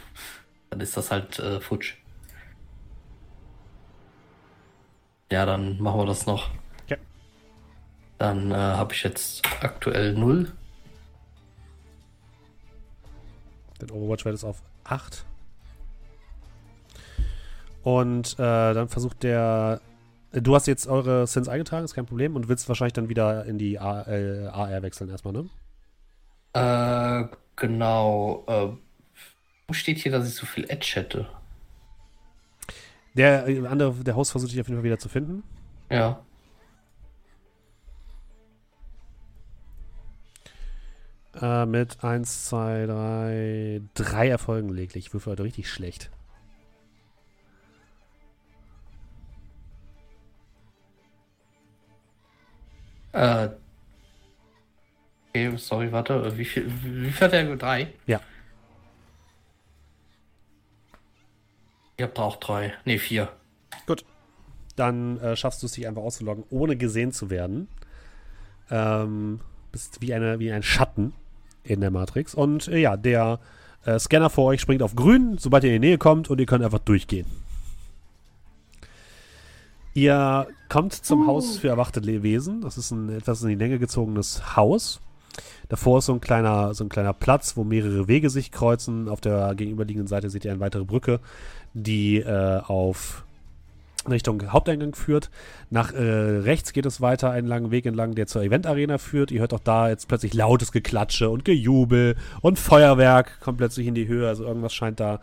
Dann 0.70 0.80
ist 0.80 0.98
das 0.98 1.12
halt 1.12 1.40
äh, 1.40 1.60
futsch. 1.60 1.96
Ja, 5.32 5.46
dann 5.46 5.82
machen 5.82 6.00
wir 6.00 6.06
das 6.06 6.26
noch. 6.26 6.50
Ja. 6.88 6.98
Dann 8.18 8.52
äh, 8.52 8.56
habe 8.56 8.94
ich 8.94 9.04
jetzt 9.04 9.46
aktuell 9.62 10.14
0. 10.14 10.52
Den 13.82 13.92
Overwatch-Wert 13.92 14.36
ist 14.36 14.44
auf 14.44 14.62
8. 14.86 15.26
Und 17.84 18.34
äh, 18.34 18.74
dann 18.74 18.90
versucht 18.90 19.24
der. 19.24 19.82
Du 20.34 20.56
hast 20.56 20.68
jetzt 20.68 20.88
eure 20.88 21.26
Sins 21.26 21.48
eingetragen, 21.48 21.86
ist 21.86 21.94
kein 21.94 22.06
Problem. 22.06 22.36
Und 22.36 22.50
willst 22.50 22.68
wahrscheinlich 22.68 22.94
dann 22.94 23.10
wieder 23.10 23.46
in 23.46 23.58
die 23.58 23.80
A, 23.80 24.02
äh, 24.02 24.48
AR 24.48 24.82
wechseln 24.82 25.10
erstmal, 25.10 25.34
ne? 25.34 25.50
Äh, 26.54 27.28
genau. 27.56 28.44
Äh, 28.48 28.87
steht 29.74 29.98
hier, 29.98 30.12
dass 30.12 30.28
ich 30.28 30.36
so 30.36 30.46
viel 30.46 30.70
Edge 30.70 30.92
hätte? 30.94 31.28
Der 33.16 33.48
äh, 33.48 33.66
andere, 33.68 33.94
der 34.04 34.16
Host 34.16 34.32
versucht 34.32 34.52
dich 34.54 34.62
auf 34.62 34.68
jeden 34.68 34.78
Fall 34.80 34.86
wieder 34.86 35.00
zu 35.00 35.10
finden. 35.10 35.44
Ja. 35.90 36.24
Äh, 41.42 41.66
mit 41.66 42.04
1, 42.04 42.46
2, 42.46 42.86
3, 42.86 43.82
3 43.94 44.28
Erfolgen 44.30 44.70
lediglich. 44.70 45.08
Ich 45.08 45.14
würfel 45.14 45.32
heute 45.32 45.44
richtig 45.44 45.70
schlecht. 45.70 46.10
Äh. 53.12 53.50
Okay, 55.30 55.58
sorry, 55.58 55.92
warte. 55.92 56.38
Wie 56.38 56.46
viel, 56.46 56.72
wie 56.84 57.12
viel 57.12 57.26
hat 57.26 57.34
der? 57.34 57.56
Drei? 57.58 57.94
Ja. 58.06 58.22
Ich 61.98 62.04
hab 62.04 62.14
da 62.14 62.22
auch 62.22 62.36
drei. 62.36 62.74
Ne, 62.86 63.00
vier. 63.00 63.30
Gut. 63.88 64.06
Dann 64.76 65.18
äh, 65.20 65.36
schaffst 65.36 65.64
du 65.64 65.66
es, 65.66 65.72
dich 65.72 65.88
einfach 65.88 66.04
auszuloggen, 66.04 66.44
ohne 66.52 66.78
gesehen 66.78 67.12
zu 67.12 67.32
werden. 67.32 67.68
Ähm, 68.70 69.40
bist 69.72 70.00
wie, 70.00 70.14
eine, 70.14 70.38
wie 70.38 70.52
ein 70.52 70.62
Schatten 70.62 71.14
in 71.64 71.82
der 71.82 71.90
Matrix. 71.90 72.36
Und 72.36 72.68
äh, 72.68 72.78
ja, 72.78 72.98
der 72.98 73.40
äh, 73.84 73.98
Scanner 73.98 74.30
vor 74.30 74.46
euch 74.46 74.62
springt 74.62 74.84
auf 74.84 74.96
grün, 74.96 75.38
sobald 75.40 75.64
ihr 75.64 75.74
in 75.74 75.82
die 75.82 75.88
Nähe 75.88 75.98
kommt 75.98 76.30
und 76.30 76.40
ihr 76.40 76.46
könnt 76.46 76.64
einfach 76.64 76.80
durchgehen. 76.80 77.26
Ihr 79.96 80.48
kommt 80.70 80.94
zum 80.94 81.26
Haus 81.26 81.58
für 81.58 81.70
erwachte 81.70 82.06
Wesen. 82.22 82.62
Das 82.62 82.78
ist 82.78 82.92
ein 82.92 83.10
etwas 83.10 83.42
in 83.42 83.50
die 83.50 83.56
Länge 83.56 83.80
gezogenes 83.80 84.56
Haus. 84.56 85.02
Davor 85.70 86.00
ist 86.00 86.06
so 86.06 86.14
ein 86.14 86.22
kleiner, 86.22 86.74
so 86.74 86.84
ein 86.84 86.90
kleiner 86.90 87.14
Platz, 87.14 87.58
wo 87.58 87.64
mehrere 87.64 88.08
Wege 88.08 88.30
sich 88.30 88.52
kreuzen. 88.52 89.10
Auf 89.10 89.22
der 89.22 89.56
gegenüberliegenden 89.56 90.08
Seite 90.08 90.30
seht 90.30 90.46
ihr 90.46 90.52
eine 90.52 90.60
weitere 90.60 90.86
Brücke, 90.86 91.20
die 91.84 92.18
äh, 92.20 92.62
auf 92.66 93.24
Richtung 94.10 94.52
Haupteingang 94.52 94.96
führt. 94.96 95.30
Nach 95.70 95.94
äh, 95.94 96.00
rechts 96.00 96.74
geht 96.74 96.86
es 96.86 97.02
weiter 97.02 97.32
einen 97.32 97.48
langen 97.48 97.72
Weg 97.72 97.86
entlang, 97.86 98.16
der 98.16 98.28
zur 98.28 98.42
Eventarena 98.42 98.98
führt. 98.98 99.32
Ihr 99.32 99.42
hört 99.42 99.54
auch 99.54 99.60
da 99.60 99.90
jetzt 99.90 100.08
plötzlich 100.08 100.34
lautes 100.34 100.72
Geklatsche 100.72 101.30
und 101.30 101.46
Gejubel 101.46 102.16
und 102.42 102.58
Feuerwerk 102.58 103.40
kommt 103.42 103.58
plötzlich 103.58 103.88
in 103.88 103.96
die 103.96 104.08
Höhe. 104.08 104.28
Also 104.28 104.46
irgendwas 104.46 104.74
scheint 104.74 105.00
da 105.00 105.20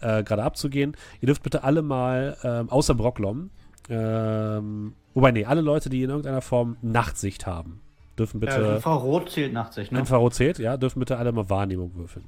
äh, 0.00 0.22
gerade 0.22 0.42
abzugehen. 0.42 0.96
Ihr 1.20 1.26
dürft 1.26 1.42
bitte 1.42 1.64
alle 1.64 1.82
mal, 1.82 2.36
ähm, 2.42 2.70
außer 2.70 2.94
Brocklom, 2.94 3.50
ähm, 3.88 4.94
wobei, 5.14 5.32
nee, 5.32 5.44
alle 5.44 5.60
Leute, 5.60 5.90
die 5.90 6.02
in 6.02 6.10
irgendeiner 6.10 6.40
Form 6.40 6.76
Nachtsicht 6.82 7.46
haben, 7.46 7.80
dürfen 8.18 8.40
bitte. 8.40 8.56
Äh, 8.56 8.76
Infrarot 8.76 9.30
zählt 9.30 9.52
Nachtsicht, 9.52 9.92
ne? 9.92 10.00
Infrarot 10.00 10.34
zählt, 10.34 10.58
ja, 10.58 10.76
dürfen 10.76 11.00
bitte 11.00 11.18
alle 11.18 11.32
mal 11.32 11.50
Wahrnehmung 11.50 11.94
würfeln. 11.94 12.24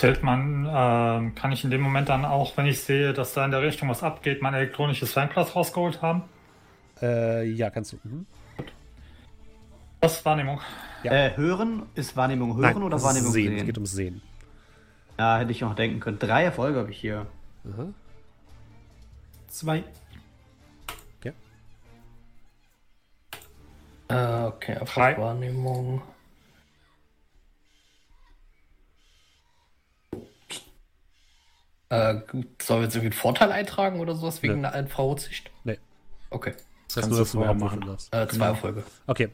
Zählt 0.00 0.22
man, 0.22 0.66
ähm, 0.66 1.34
kann 1.34 1.52
ich 1.52 1.62
in 1.62 1.70
dem 1.70 1.82
Moment 1.82 2.08
dann 2.08 2.24
auch, 2.24 2.56
wenn 2.56 2.64
ich 2.64 2.80
sehe, 2.80 3.12
dass 3.12 3.34
da 3.34 3.44
in 3.44 3.50
der 3.50 3.60
Richtung 3.60 3.90
was 3.90 4.02
abgeht, 4.02 4.40
mein 4.40 4.54
elektronisches 4.54 5.12
Fernglas 5.12 5.54
rausgeholt 5.54 6.00
haben? 6.00 6.22
Äh, 7.02 7.44
ja, 7.50 7.68
kannst 7.68 7.92
du. 7.92 7.98
Mhm. 8.04 8.24
Das 10.00 10.14
ist 10.14 10.24
Wahrnehmung. 10.24 10.58
Ja. 11.02 11.12
Äh, 11.12 11.36
hören 11.36 11.82
ist 11.96 12.16
Wahrnehmung 12.16 12.56
hören 12.56 12.82
oder 12.82 12.92
das 12.92 13.02
ist 13.02 13.08
Wahrnehmung 13.08 13.30
sehen. 13.30 13.48
sehen? 13.48 13.58
Es 13.58 13.66
geht 13.66 13.76
ums 13.76 13.92
Sehen. 13.92 14.22
Ja, 15.18 15.36
hätte 15.36 15.52
ich 15.52 15.60
noch 15.60 15.74
denken 15.74 16.00
können. 16.00 16.18
Drei 16.18 16.44
Erfolge 16.44 16.78
habe 16.78 16.90
ich 16.90 16.98
hier. 16.98 17.26
Aha. 17.70 17.88
Zwei. 19.48 19.84
Äh, 24.08 24.44
okay, 24.46 24.76
Drei. 24.76 24.80
einfach 24.80 25.18
Wahrnehmung. 25.18 26.00
Äh, 31.90 32.20
sollen 32.62 32.80
wir 32.80 32.82
jetzt 32.84 32.94
irgendwie 32.94 33.00
einen 33.06 33.12
Vorteil 33.12 33.52
eintragen 33.52 34.00
oder 34.00 34.14
sowas 34.14 34.42
wegen 34.42 34.60
Nee. 34.60 34.66
einer 34.68 34.76
Infrarotsicht? 34.78 35.50
Nee. 35.64 35.78
Okay. 36.30 36.52
Das 36.88 36.96
heißt 36.96 37.08
Kannst 37.08 37.10
nur, 37.10 37.18
du 37.18 37.22
dass 37.24 37.32
du 37.32 37.38
vorher 37.38 37.54
überhaupt 37.54 37.76
machen. 37.76 37.86
darfst. 37.88 38.14
Äh, 38.14 38.26
zwei 38.28 38.32
Genau. 38.36 38.44
Erfolge. 38.46 38.82
Okay. 39.06 39.28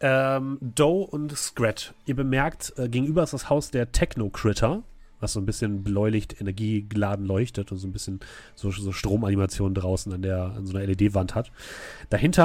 Ähm, 0.00 0.58
Doe 0.60 1.06
und 1.06 1.36
Scrat. 1.36 1.94
Ihr 2.06 2.16
bemerkt, 2.16 2.72
äh, 2.76 2.88
gegenüber 2.88 3.22
ist 3.22 3.32
das 3.32 3.48
Haus 3.48 3.70
der 3.70 3.90
Techno-Critter, 3.92 4.82
was 5.20 5.32
so 5.32 5.40
ein 5.40 5.46
bisschen 5.46 5.82
bläulicht, 5.82 6.40
energiegeladen 6.40 7.24
leuchtet 7.24 7.72
und 7.72 7.78
so 7.78 7.86
ein 7.86 7.92
bisschen 7.92 8.20
so, 8.54 8.70
so 8.70 8.92
Stromanimationen 8.92 9.74
draußen 9.74 10.12
an, 10.12 10.22
der, 10.22 10.42
an 10.56 10.66
so 10.66 10.76
einer 10.76 10.86
LED-Wand 10.86 11.34
hat. 11.34 11.50
Dahinter 12.10 12.44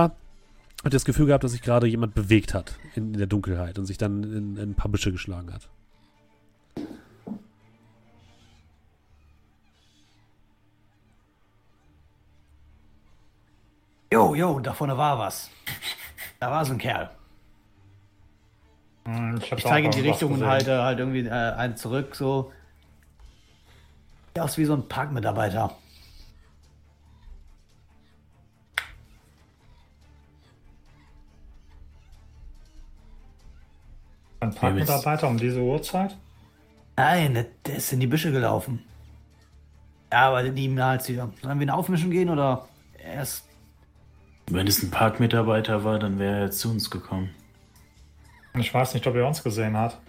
habt 0.84 0.86
ihr 0.86 0.90
das 0.92 1.06
Gefühl 1.06 1.26
gehabt, 1.26 1.44
dass 1.44 1.52
sich 1.52 1.62
gerade 1.62 1.88
jemand 1.88 2.14
bewegt 2.14 2.54
hat 2.54 2.76
in, 2.96 3.14
in 3.14 3.18
der 3.18 3.28
Dunkelheit 3.28 3.78
und 3.78 3.86
sich 3.86 3.98
dann 3.98 4.24
in, 4.24 4.56
in 4.58 4.72
ein 4.72 4.76
paar 4.76 4.90
Büsche 4.92 5.12
geschlagen 5.12 5.54
hat. 5.54 5.68
Jo, 14.12 14.34
jo, 14.36 14.60
da 14.60 14.74
vorne 14.74 14.98
war 14.98 15.18
was. 15.20 15.50
Da 16.40 16.50
war 16.50 16.66
so 16.66 16.74
ein 16.74 16.78
Kerl. 16.80 17.10
Hm, 19.06 19.38
Ich 19.42 19.54
auch 19.54 19.60
zeige 19.60 19.88
in 19.88 19.92
die 19.92 20.02
Richtung 20.02 20.34
und 20.34 20.46
halte 20.46 20.82
halt 20.84 21.00
irgendwie 21.00 21.26
äh, 21.28 21.32
einen 21.32 21.76
zurück, 21.78 22.16
so. 22.16 22.52
Sieht 24.28 24.40
aus 24.44 24.58
wie 24.58 24.66
so 24.66 24.74
ein 24.74 24.88
Parkmitarbeiter. 24.88 25.76
Ein 34.40 34.54
Parkmitarbeiter 34.54 35.28
um 35.28 35.38
diese 35.38 35.62
Uhrzeit? 35.62 36.16
Nein, 36.96 37.34
der, 37.34 37.46
der 37.66 37.76
ist 37.78 37.92
in 37.94 38.00
die 38.00 38.08
Büsche 38.08 38.32
gelaufen. 38.32 38.84
Ja, 40.12 40.30
aber 40.30 40.44
die 40.44 40.66
ihm 40.66 40.82
halt 40.82 41.08
wieder. 41.08 41.30
Sollen 41.42 41.60
wir 41.60 41.66
ihn 41.68 41.70
aufmischen 41.70 42.12
gehen 42.12 42.30
oder 42.30 42.68
erst. 42.98 43.46
Wenn 44.52 44.68
es 44.68 44.82
ein 44.84 44.90
Parkmitarbeiter 44.92 45.84
war, 45.84 46.00
dann 46.00 46.18
wäre 46.20 46.40
er 46.42 46.52
zu 46.52 46.70
uns 46.72 46.90
gekommen. 46.90 47.30
Ich 48.58 48.74
weiß 48.74 48.94
nicht, 48.94 49.06
ob 49.08 49.16
er 49.16 49.28
uns 49.28 49.44
gesehen 49.44 49.78
hat. 49.78 50.00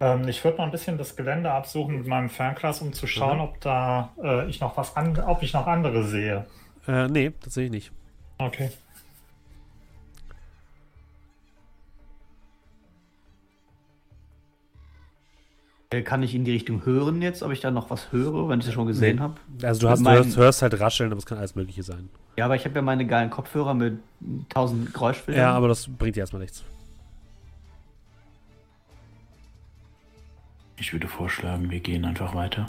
Ähm, 0.00 0.26
ich 0.28 0.42
würde 0.44 0.58
mal 0.58 0.64
ein 0.64 0.70
bisschen 0.70 0.98
das 0.98 1.16
Gelände 1.16 1.50
absuchen 1.50 1.98
mit 1.98 2.06
meinem 2.06 2.28
Fernglas, 2.28 2.82
um 2.82 2.92
zu 2.92 3.06
schauen, 3.06 3.36
Mhm. 3.38 3.44
ob 3.44 3.60
da 3.60 4.12
äh, 4.22 4.48
ich 4.48 4.60
noch 4.60 4.76
was 4.76 4.96
an, 4.96 5.18
ob 5.20 5.42
ich 5.42 5.52
noch 5.54 5.66
andere 5.66 6.04
sehe. 6.04 6.46
Äh, 6.86 7.08
nee, 7.08 7.30
tatsächlich 7.40 7.70
nicht. 7.70 7.92
Okay. 8.38 8.70
Kann 16.02 16.22
ich 16.22 16.34
in 16.34 16.44
die 16.44 16.52
Richtung 16.52 16.84
hören 16.84 17.22
jetzt, 17.22 17.42
ob 17.42 17.52
ich 17.52 17.60
da 17.60 17.70
noch 17.70 17.90
was 17.90 18.10
höre, 18.12 18.48
wenn 18.48 18.60
ich 18.60 18.66
das 18.66 18.74
schon 18.74 18.86
gesehen 18.86 19.16
Nee. 19.16 19.22
habe? 19.22 19.34
Also 19.62 19.80
du, 19.82 19.88
hast, 19.88 19.98
du 20.00 20.04
Mein- 20.04 20.16
hörst, 20.16 20.36
hörst 20.36 20.62
halt 20.62 20.78
rascheln, 20.80 21.10
aber 21.12 21.18
es 21.18 21.26
kann 21.26 21.38
alles 21.38 21.54
Mögliche 21.54 21.82
sein. 21.82 22.08
Ja, 22.36 22.44
aber 22.46 22.56
ich 22.56 22.64
habe 22.64 22.74
ja 22.74 22.82
meine 22.82 23.06
geilen 23.06 23.30
Kopfhörer 23.30 23.74
mit 23.74 23.98
1000 24.50 24.92
Geräuschfiltern. 24.92 25.42
Ja, 25.42 25.52
aber 25.54 25.68
das 25.68 25.86
bringt 25.88 26.16
dir 26.16 26.20
erstmal 26.20 26.42
nichts. 26.42 26.64
Ich 30.78 30.92
würde 30.92 31.08
vorschlagen, 31.08 31.70
wir 31.70 31.80
gehen 31.80 32.04
einfach 32.04 32.34
weiter. 32.34 32.68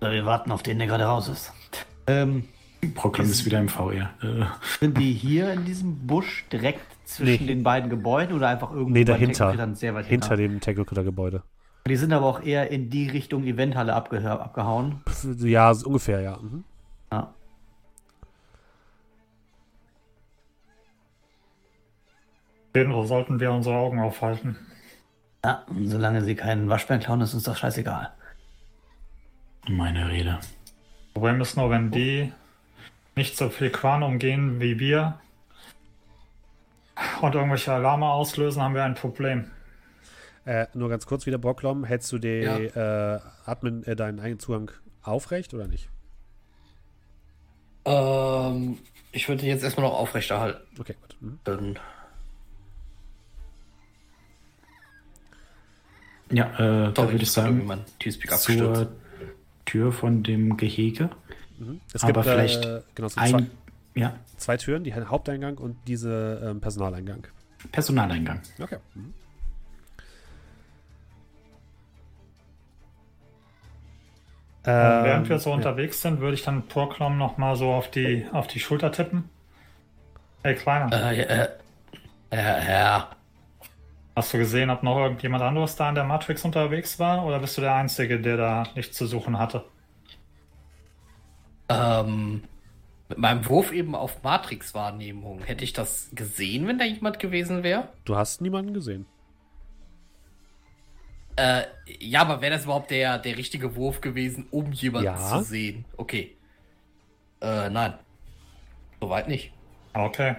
Wir 0.00 0.26
warten 0.26 0.50
auf 0.52 0.62
den, 0.62 0.78
der 0.78 0.88
gerade 0.88 1.04
raus 1.04 1.28
ist. 1.28 1.52
Ähm, 2.06 2.44
Proklam 2.90 3.26
ist 3.26 3.44
wieder 3.46 3.60
im 3.60 3.68
VR. 3.68 4.10
Äh, 4.22 4.44
sind 4.80 4.98
die 4.98 5.12
hier 5.12 5.52
in 5.52 5.64
diesem 5.64 6.06
Busch 6.06 6.44
direkt 6.52 6.84
zwischen 7.04 7.46
Nee. 7.46 7.54
den 7.54 7.62
beiden 7.62 7.88
Gebäuden 7.90 8.34
oder 8.36 8.48
einfach 8.48 8.70
irgendwo 8.72 8.90
Nee, 8.90 9.04
dahinter. 9.04 9.56
Weit 9.56 10.06
Hinter 10.06 10.36
dem 10.36 10.60
Technical-Gebäude. 10.60 11.42
Die 11.86 11.96
sind 11.96 12.12
aber 12.12 12.26
auch 12.26 12.42
eher 12.42 12.70
in 12.70 12.90
die 12.90 13.08
Richtung 13.08 13.44
Eventhalle 13.44 13.94
abgehör, 13.94 14.40
abgehauen. 14.40 15.00
Ja, 15.38 15.72
so 15.74 15.86
ungefähr, 15.86 16.20
ja. 16.20 16.36
Mhm. 16.38 16.64
Ja. 17.12 17.34
Irgendwo 22.74 23.04
sollten 23.04 23.38
wir 23.40 23.52
unsere 23.52 23.76
Augen 23.76 24.00
aufhalten. 24.00 24.56
ja, 25.44 25.64
solange 25.84 26.22
sie 26.22 26.34
keinen 26.34 26.68
Waschbären 26.68 27.02
klauen, 27.02 27.20
ist 27.20 27.34
uns 27.34 27.42
doch 27.44 27.56
scheißegal. 27.56 28.10
meine 29.68 30.08
Rede. 30.08 30.38
Problem 31.14 31.40
ist 31.40 31.56
nur, 31.56 31.68
wenn 31.70 31.90
die 31.90 32.32
nicht 33.14 33.36
so 33.36 33.50
viel 33.50 33.70
Quan 33.70 34.02
umgehen 34.02 34.60
wie 34.60 34.78
wir 34.78 35.18
und 37.20 37.34
irgendwelche 37.34 37.72
Alarme 37.72 38.06
auslösen, 38.06 38.62
haben 38.62 38.74
wir 38.74 38.84
ein 38.84 38.94
Problem. 38.94 39.50
Äh, 40.44 40.66
nur 40.74 40.88
ganz 40.88 41.06
kurz 41.06 41.26
wieder, 41.26 41.38
Brocklom, 41.38 41.84
hältst 41.84 42.10
du 42.12 42.18
die 42.18 42.28
äh, 42.28 43.20
Admin 43.46 43.84
äh, 43.84 43.94
deinen 43.94 44.18
eigenen 44.18 44.40
Zugang 44.40 44.70
aufrecht 45.02 45.54
oder 45.54 45.68
nicht? 45.68 45.88
Ähm, 47.84 48.78
ich 49.12 49.28
würde 49.28 49.42
ihn 49.42 49.48
jetzt 49.48 49.62
erstmal 49.62 49.86
noch 49.86 49.94
aufrechterhalten. 49.98 50.60
Okay, 50.78 50.94
gut. 51.00 51.16
Mhm. 51.20 51.38
Dann- 51.44 51.78
Ja, 56.30 56.46
äh, 56.54 56.92
da 56.92 56.94
Sorry, 56.94 57.12
würde 57.12 57.24
ich 57.24 57.30
sagen, 57.30 57.84
zur 58.38 58.90
Tür 59.66 59.92
von 59.92 60.22
dem 60.22 60.56
Gehege. 60.56 61.10
Es 61.92 62.02
Aber 62.02 62.12
gibt 62.12 62.26
äh, 62.26 62.30
vielleicht 62.30 62.62
genau, 62.94 63.06
es 63.08 63.14
gibt 63.14 63.28
zwei, 63.28 63.38
Ein, 63.38 63.50
ja, 63.94 64.14
zwei 64.36 64.56
Türen, 64.56 64.84
die 64.84 64.94
Haupteingang 64.94 65.58
und 65.58 65.76
diese 65.86 66.40
ähm, 66.44 66.60
Personaleingang. 66.60 67.26
Personaleingang. 67.70 68.40
Okay. 68.60 68.78
Mhm. 68.94 69.14
Und 74.64 74.72
während 75.04 75.28
wir 75.28 75.36
Ähm, 75.36 75.40
so 75.40 75.50
ja. 75.50 75.56
unterwegs 75.56 76.00
sind, 76.02 76.20
würde 76.20 76.34
ich 76.34 76.42
dann 76.44 76.68
Proclam 76.68 77.18
noch 77.18 77.36
mal 77.36 77.56
so 77.56 77.72
auf 77.72 77.90
die, 77.90 78.26
auf 78.32 78.46
die 78.46 78.60
Schulter 78.60 78.92
tippen. 78.92 79.28
Hey, 80.44 80.54
Kleiner, 80.54 80.92
Äh, 80.92 81.18
ja, 81.20 81.24
äh, 81.24 81.48
ja, 82.32 82.68
ja. 82.70 83.10
hast 84.14 84.32
du 84.32 84.38
gesehen, 84.38 84.70
ob 84.70 84.82
noch 84.84 84.98
irgendjemand 84.98 85.42
anderes 85.42 85.74
da 85.76 85.88
in 85.88 85.94
der 85.96 86.04
Matrix 86.04 86.44
unterwegs 86.44 86.98
war? 87.00 87.24
Oder 87.24 87.40
bist 87.40 87.56
du 87.56 87.60
der 87.60 87.74
Einzige, 87.74 88.20
der 88.20 88.36
da 88.36 88.64
nichts 88.76 88.96
zu 88.96 89.06
suchen 89.06 89.38
hatte? 89.38 89.64
Ähm, 91.72 92.42
mit 93.08 93.18
meinem 93.18 93.46
Wurf 93.48 93.72
eben 93.72 93.94
auf 93.94 94.22
Matrix-Wahrnehmung, 94.22 95.42
hätte 95.44 95.64
ich 95.64 95.72
das 95.72 96.08
gesehen, 96.14 96.66
wenn 96.66 96.78
da 96.78 96.84
jemand 96.84 97.18
gewesen 97.18 97.62
wäre? 97.62 97.88
Du 98.04 98.16
hast 98.16 98.40
niemanden 98.40 98.72
gesehen. 98.72 99.06
Äh, 101.36 101.62
ja, 101.98 102.20
aber 102.20 102.40
wäre 102.40 102.52
das 102.54 102.64
überhaupt 102.64 102.90
der, 102.90 103.18
der 103.18 103.36
richtige 103.38 103.74
Wurf 103.76 104.00
gewesen, 104.00 104.46
um 104.50 104.70
jemanden 104.72 105.06
Ja. 105.06 105.38
zu 105.38 105.42
sehen? 105.44 105.84
Okay. 105.96 106.36
Äh, 107.40 107.70
nein. 107.70 107.94
Soweit 109.00 109.28
nicht. 109.28 109.52
Okay. 109.94 110.36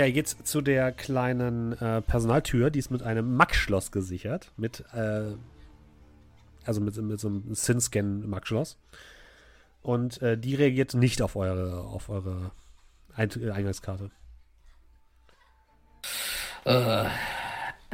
Ja, 0.00 0.06
ihr 0.06 0.12
geht 0.12 0.28
zu 0.28 0.62
der 0.62 0.92
kleinen 0.92 1.72
äh, 1.78 2.00
Personaltür, 2.00 2.70
die 2.70 2.78
ist 2.78 2.90
mit 2.90 3.02
einem 3.02 3.36
Mac-Schloss 3.36 3.92
gesichert. 3.92 4.50
Mit, 4.56 4.82
äh, 4.94 5.34
also 6.64 6.80
mit, 6.80 6.96
mit 6.96 7.20
so 7.20 7.28
einem 7.28 7.54
Syn-Scan-Mac-Schloss. 7.54 8.78
Und 9.82 10.22
äh, 10.22 10.38
die 10.38 10.54
reagiert 10.54 10.94
nicht 10.94 11.20
auf 11.20 11.36
eure, 11.36 11.82
auf 11.82 12.08
eure 12.08 12.50
Ein 13.14 13.28
äh, 13.42 13.50
Eingangskarte. 13.50 14.10
Äh, 16.64 16.70
ja 16.70 17.10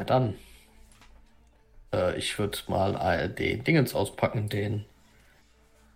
dann. 0.05 0.35
Äh, 1.91 2.17
ich 2.17 2.39
würde 2.39 2.57
mal 2.67 2.95
äh, 2.95 3.29
den 3.29 3.65
Dingens 3.65 3.93
auspacken, 3.93 4.47
den. 4.47 4.85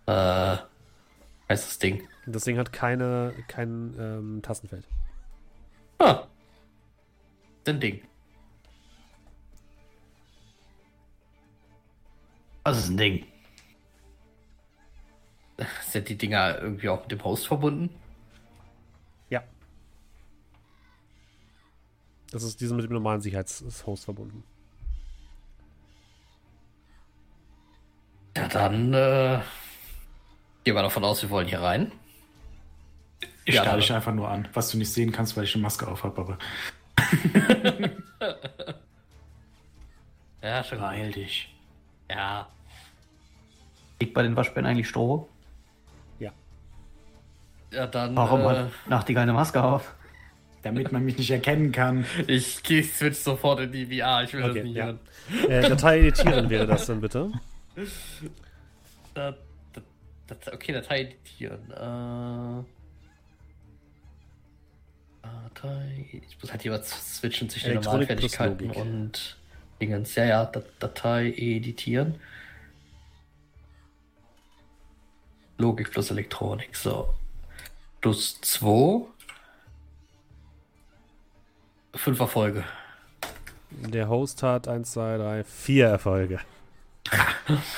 Äh, 0.04 0.58
heißt 1.48 1.68
das 1.68 1.78
Ding. 1.78 2.06
Das 2.26 2.44
Ding 2.44 2.58
hat 2.58 2.70
keine, 2.70 3.32
kein 3.48 3.94
ähm, 3.98 4.42
Tastenfeld. 4.42 4.86
Ah. 6.02 6.26
Den 7.64 7.78
Ding. 7.78 8.02
Was 12.64 12.78
ist 12.78 12.88
ein 12.88 12.96
Ding? 12.96 13.26
Sind 15.82 16.08
die 16.08 16.18
Dinger 16.18 16.58
irgendwie 16.58 16.88
auch 16.88 17.02
mit 17.02 17.12
dem 17.12 17.22
Host 17.22 17.46
verbunden? 17.46 17.94
Ja. 19.30 19.44
Das 22.32 22.42
ist 22.42 22.60
diese 22.60 22.74
mit 22.74 22.84
dem 22.84 22.92
normalen 22.92 23.20
Sicherheitshost 23.20 24.04
verbunden. 24.04 24.42
Ja, 28.36 28.48
dann 28.48 28.92
äh, 28.92 29.40
gehen 30.64 30.74
wir 30.74 30.82
davon 30.82 31.04
aus, 31.04 31.22
wir 31.22 31.30
wollen 31.30 31.46
hier 31.46 31.60
rein. 31.60 31.92
Ich 33.44 33.54
Ja, 33.54 33.62
starre 33.62 33.78
dich 33.78 33.92
einfach 33.92 34.14
nur 34.14 34.28
an, 34.28 34.48
was 34.52 34.70
du 34.70 34.78
nicht 34.78 34.92
sehen 34.92 35.12
kannst, 35.12 35.36
weil 35.36 35.44
ich 35.44 35.54
eine 35.54 35.62
Maske 35.62 35.86
auf 35.88 36.04
habe, 36.04 36.20
aber 36.20 36.38
Ja, 40.42 40.62
schon. 40.64 40.78
beeil 40.78 41.12
dich. 41.12 41.54
Ja. 42.10 42.48
Liegt 44.00 44.14
bei 44.14 44.22
den 44.22 44.36
Waschbären 44.36 44.66
eigentlich 44.66 44.88
Stroh? 44.88 45.28
Ja, 47.72 47.86
dann. 47.86 48.14
Warum 48.14 48.40
äh, 48.42 48.44
hat 48.44 48.70
Nachtigall 48.86 49.22
eine 49.22 49.32
Maske 49.32 49.62
auf? 49.62 49.94
Damit 50.62 50.92
man 50.92 51.04
mich 51.04 51.18
nicht 51.18 51.30
erkennen 51.30 51.72
kann. 51.72 52.04
ich 52.28 52.62
geh 52.62 52.82
switch 52.82 53.18
sofort 53.18 53.60
in 53.60 53.72
die 53.72 53.86
VR. 53.86 54.22
Ich 54.22 54.32
will 54.32 54.44
Okay, 54.44 54.54
das 54.54 54.64
nicht 54.64 54.76
ja. 54.76 54.84
hören. 54.84 55.00
Äh, 55.48 55.60
Datei 55.68 55.98
editieren 56.00 56.50
wäre 56.50 56.66
das 56.66 56.86
dann 56.86 57.00
bitte. 57.00 57.32
Da, 59.14 59.34
da, 59.72 59.80
da, 60.28 60.52
okay, 60.52 60.72
Datei 60.72 61.00
editieren. 61.00 61.70
Äh, 61.72 62.64
Datei. 65.22 66.22
Ich 66.28 66.40
muss 66.42 66.50
halt 66.50 66.62
hier 66.62 66.72
was 66.72 67.16
switchen 67.18 67.48
zwischen 67.48 67.70
den 67.70 67.80
normalen 67.80 68.08
Elektronik 68.08 68.18
plus 68.20 68.34
Fertigkeiten 68.36 68.68
Logik. 68.68 68.82
und 68.82 69.36
Dingens. 69.80 70.14
Ja, 70.14 70.24
ja, 70.24 70.44
Dat- 70.44 70.66
Datei 70.78 71.32
editieren. 71.32 72.16
Logik 75.58 75.90
plus 75.90 76.10
Elektronik. 76.10 76.74
So. 76.74 77.14
Plus 78.00 78.40
2. 78.40 79.06
Fünf 81.94 82.20
Erfolge. 82.20 82.64
Der 83.70 84.08
Host 84.08 84.42
hat 84.42 84.66
1, 84.66 84.92
2, 84.92 85.18
3, 85.18 85.44
4 85.44 85.86
Erfolge. 85.86 86.40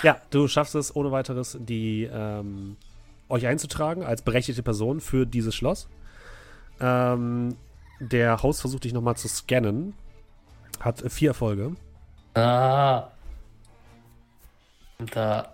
ja, 0.03 0.21
du 0.31 0.49
schaffst 0.49 0.75
es 0.75 0.95
ohne 0.95 1.11
weiteres, 1.13 1.57
die 1.61 2.05
ähm, 2.11 2.77
euch 3.29 3.47
einzutragen 3.47 4.03
als 4.05 4.23
berechtigte 4.23 4.63
Person 4.63 5.01
für 5.01 5.27
dieses 5.27 5.55
Schloss. 5.55 5.89
Ähm, 6.81 7.57
der 8.01 8.43
Host 8.43 8.61
versucht 8.61 8.85
dich 8.85 8.93
nochmal 8.93 9.17
zu 9.17 9.29
scannen. 9.29 9.95
Hat 10.81 11.03
vier 11.11 11.31
Erfolge. 11.31 11.75
Ah. 12.35 13.09
Und 14.99 15.15
da. 15.15 15.53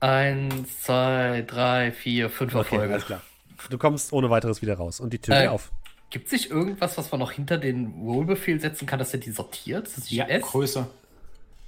Eins, 0.00 0.82
zwei, 0.82 1.44
drei, 1.46 1.92
vier, 1.92 2.28
fünf 2.28 2.54
Erfolge. 2.54 2.92
alles 2.92 3.06
klar. 3.06 3.22
Du 3.70 3.78
kommst 3.78 4.12
ohne 4.12 4.30
weiteres 4.30 4.60
wieder 4.60 4.74
raus 4.76 4.98
und 4.98 5.12
die 5.12 5.20
Tür 5.20 5.34
Äh, 5.36 5.40
geht 5.42 5.50
auf. 5.50 5.70
Gibt 6.10 6.26
es 6.26 6.32
nicht 6.32 6.50
irgendwas, 6.50 6.98
was 6.98 7.10
man 7.12 7.20
noch 7.20 7.30
hinter 7.32 7.56
den 7.56 7.86
Rollbefehl 8.04 8.60
setzen 8.60 8.86
kann, 8.86 8.98
dass 8.98 9.14
er 9.14 9.20
die 9.20 9.30
sortiert? 9.30 9.88
Ja, 10.08 10.26
S? 10.26 10.42
größer. 10.42 10.88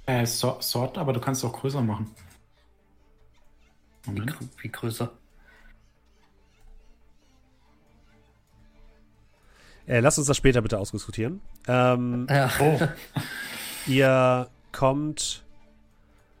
Äh, 0.05 0.25
so, 0.25 0.57
Sort, 0.59 0.97
aber 0.97 1.13
du 1.13 1.19
kannst 1.21 1.43
es 1.43 1.49
auch 1.49 1.53
größer 1.53 1.81
machen. 1.81 2.11
Wie, 4.07 4.21
wie 4.61 4.69
größer? 4.69 5.11
Äh, 9.87 9.99
lasst 9.99 10.17
uns 10.17 10.27
das 10.27 10.37
später 10.37 10.61
bitte 10.61 10.79
ausdiskutieren. 10.79 11.41
Ähm, 11.67 12.27
Ja. 12.29 12.49
Oh, 12.59 12.79
Ihr 13.87 14.49
kommt 14.71 15.43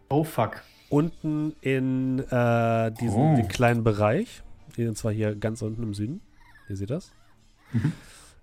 Oh 0.09 0.23
fuck. 0.23 0.61
unten 0.89 1.55
in 1.61 2.19
äh, 2.19 2.91
diesen 2.91 3.39
Oh. 3.39 3.47
kleinen 3.47 3.83
Bereich. 3.83 4.41
Und 4.77 4.97
zwar 4.97 5.11
hier 5.11 5.35
ganz 5.35 5.61
unten 5.61 5.83
im 5.83 5.93
Süden. 5.93 6.21
Ihr 6.69 6.75
seht 6.75 6.89
das. 6.89 7.11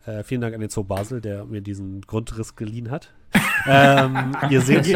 Äh, 0.06 0.22
vielen 0.24 0.40
Dank 0.40 0.54
an 0.54 0.60
den 0.60 0.70
Zoo 0.70 0.84
Basel, 0.84 1.20
der 1.20 1.44
mir 1.44 1.60
diesen 1.60 2.00
Grundriss 2.02 2.56
geliehen 2.56 2.90
hat. 2.90 3.12
ähm, 3.66 4.36
ihr 4.50 4.60
seht, 4.60 4.86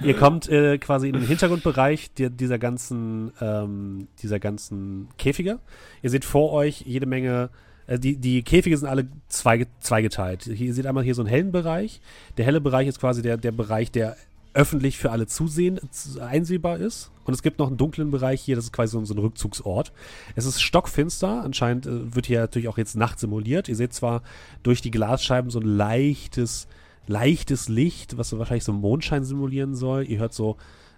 ihr 0.00 0.14
kommt 0.16 0.48
äh, 0.48 0.78
quasi 0.78 1.08
in 1.08 1.14
den 1.14 1.26
Hintergrundbereich 1.26 2.12
der, 2.14 2.30
dieser 2.30 2.58
ganzen 2.58 3.32
ähm, 3.40 4.08
dieser 4.22 4.40
ganzen 4.40 5.08
Käfige. 5.18 5.58
Ihr 6.02 6.10
seht 6.10 6.24
vor 6.24 6.52
euch 6.52 6.80
jede 6.80 7.06
Menge 7.06 7.50
äh, 7.86 7.98
die, 7.98 8.16
die 8.16 8.42
Käfige 8.42 8.76
sind 8.76 8.88
alle 8.88 9.08
zweige, 9.28 9.66
zweigeteilt. 9.80 10.44
Hier, 10.44 10.68
ihr 10.68 10.74
seht 10.74 10.86
einmal 10.86 11.04
hier 11.04 11.14
so 11.14 11.22
einen 11.22 11.28
hellen 11.28 11.52
Bereich. 11.52 12.00
Der 12.36 12.44
helle 12.44 12.60
Bereich 12.60 12.88
ist 12.88 13.00
quasi 13.00 13.22
der, 13.22 13.36
der 13.36 13.52
Bereich, 13.52 13.90
der 13.90 14.16
öffentlich 14.54 14.98
für 14.98 15.10
alle 15.10 15.26
zusehen, 15.26 15.80
einsehbar 16.20 16.78
ist. 16.78 17.10
Und 17.24 17.34
es 17.34 17.42
gibt 17.42 17.58
noch 17.58 17.68
einen 17.68 17.76
dunklen 17.76 18.10
Bereich 18.10 18.40
hier, 18.42 18.56
das 18.56 18.66
ist 18.66 18.72
quasi 18.72 18.92
so, 18.92 19.04
so 19.04 19.14
ein 19.14 19.18
Rückzugsort. 19.18 19.92
Es 20.34 20.44
ist 20.44 20.60
stockfinster, 20.60 21.42
anscheinend 21.42 21.86
äh, 21.86 22.14
wird 22.14 22.26
hier 22.26 22.40
natürlich 22.40 22.68
auch 22.68 22.78
jetzt 22.78 22.96
Nacht 22.96 23.18
simuliert. 23.18 23.68
Ihr 23.68 23.76
seht 23.76 23.94
zwar 23.94 24.22
durch 24.62 24.82
die 24.82 24.90
Glasscheiben 24.90 25.50
so 25.50 25.60
ein 25.60 25.66
leichtes, 25.66 26.68
leichtes 27.06 27.68
Licht, 27.68 28.18
was 28.18 28.28
so 28.28 28.38
wahrscheinlich 28.38 28.64
so 28.64 28.72
Mondschein 28.72 29.24
simulieren 29.24 29.74
soll. 29.74 30.04
Ihr 30.04 30.18
hört 30.18 30.34
so 30.34 30.56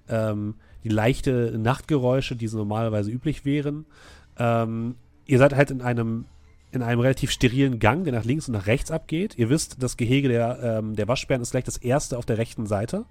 ähm, 0.09 0.55
die 0.83 0.89
leichte 0.89 1.59
Nachtgeräusche, 1.59 2.37
die 2.37 2.49
so 2.49 2.59
normalerweise 2.59 3.11
üblich 3.11 3.45
wären. 3.45 3.87
Ähm, 4.39 4.97
ihr 5.27 5.39
seid 5.39 5.55
halt 5.55 5.71
in 5.71 5.83
einem 5.83 6.27
in 6.73 6.83
einem 6.83 7.01
relativ 7.01 7.31
sterilen 7.31 7.79
Gang, 7.79 8.03
der 8.03 8.13
nach 8.13 8.25
links 8.25 8.49
und 8.49 8.55
nach 8.55 8.67
rechts 8.67 8.91
abgeht. 8.91 9.39
Ihr 9.39 9.49
wisst, 9.49 9.81
das 9.81 9.97
Gehege 9.97 10.29
der, 10.29 10.59
ähm, 10.61 10.97
der 10.97 11.07
Waschbären 11.07 11.41
ist 11.41 11.53
gleich 11.53 11.63
das 11.63 11.77
erste 11.77 12.19
auf 12.19 12.27
der 12.27 12.37
rechten 12.37 12.67
Seite. 12.67 13.05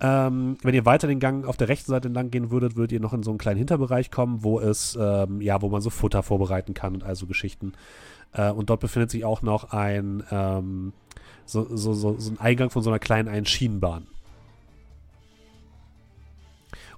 Ähm, 0.00 0.56
wenn 0.62 0.74
ihr 0.74 0.84
weiter 0.84 1.06
den 1.06 1.20
Gang 1.20 1.46
auf 1.46 1.56
der 1.56 1.68
rechten 1.68 1.90
Seite 1.90 2.08
entlang 2.08 2.30
gehen 2.30 2.50
würdet, 2.50 2.76
würdet 2.76 2.92
ihr 2.92 3.00
noch 3.00 3.12
in 3.12 3.22
so 3.22 3.30
einen 3.30 3.38
kleinen 3.38 3.58
Hinterbereich 3.58 4.10
kommen, 4.10 4.42
wo 4.42 4.60
es, 4.60 4.98
ähm, 5.00 5.40
ja, 5.40 5.62
wo 5.62 5.68
man 5.68 5.80
so 5.80 5.90
Futter 5.90 6.22
vorbereiten 6.22 6.74
kann 6.74 6.94
und 6.94 7.04
also 7.04 7.26
Geschichten. 7.26 7.72
Äh, 8.32 8.50
und 8.50 8.70
dort 8.70 8.80
befindet 8.80 9.10
sich 9.10 9.24
auch 9.24 9.42
noch 9.42 9.72
ein, 9.72 10.24
ähm, 10.30 10.92
so, 11.46 11.64
so, 11.76 11.94
so, 11.94 12.18
so 12.18 12.30
ein 12.32 12.40
Eingang 12.40 12.70
von 12.70 12.82
so 12.82 12.90
einer 12.90 12.98
kleinen 12.98 13.28
einen 13.28 13.46
Schienenbahn. 13.46 14.06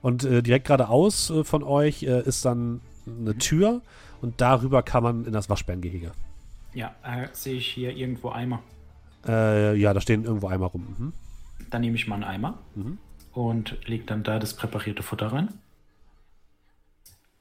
Und 0.00 0.24
äh, 0.24 0.42
direkt 0.42 0.66
geradeaus 0.66 1.30
äh, 1.30 1.44
von 1.44 1.62
euch 1.62 2.02
äh, 2.02 2.22
ist 2.22 2.44
dann 2.44 2.80
eine 3.06 3.36
Tür 3.36 3.82
und 4.22 4.40
darüber 4.40 4.82
kann 4.82 5.02
man 5.02 5.24
in 5.24 5.32
das 5.32 5.50
Waschbärengehege. 5.50 6.12
Ja, 6.74 6.94
äh, 7.04 7.28
sehe 7.32 7.56
ich 7.56 7.68
hier 7.68 7.94
irgendwo 7.94 8.30
Eimer. 8.30 8.62
Äh, 9.26 9.76
ja, 9.76 9.92
da 9.94 10.00
stehen 10.00 10.24
irgendwo 10.24 10.48
Eimer 10.48 10.66
rum. 10.66 10.86
Mhm. 10.98 11.12
Dann 11.70 11.80
nehme 11.80 11.96
ich 11.96 12.06
mal 12.06 12.16
einen 12.16 12.24
Eimer 12.24 12.58
Mhm. 12.74 12.98
und 13.32 13.76
lege 13.86 14.04
dann 14.04 14.22
da 14.22 14.38
das 14.38 14.54
präparierte 14.54 15.02
Futter 15.02 15.32
rein. 15.32 15.48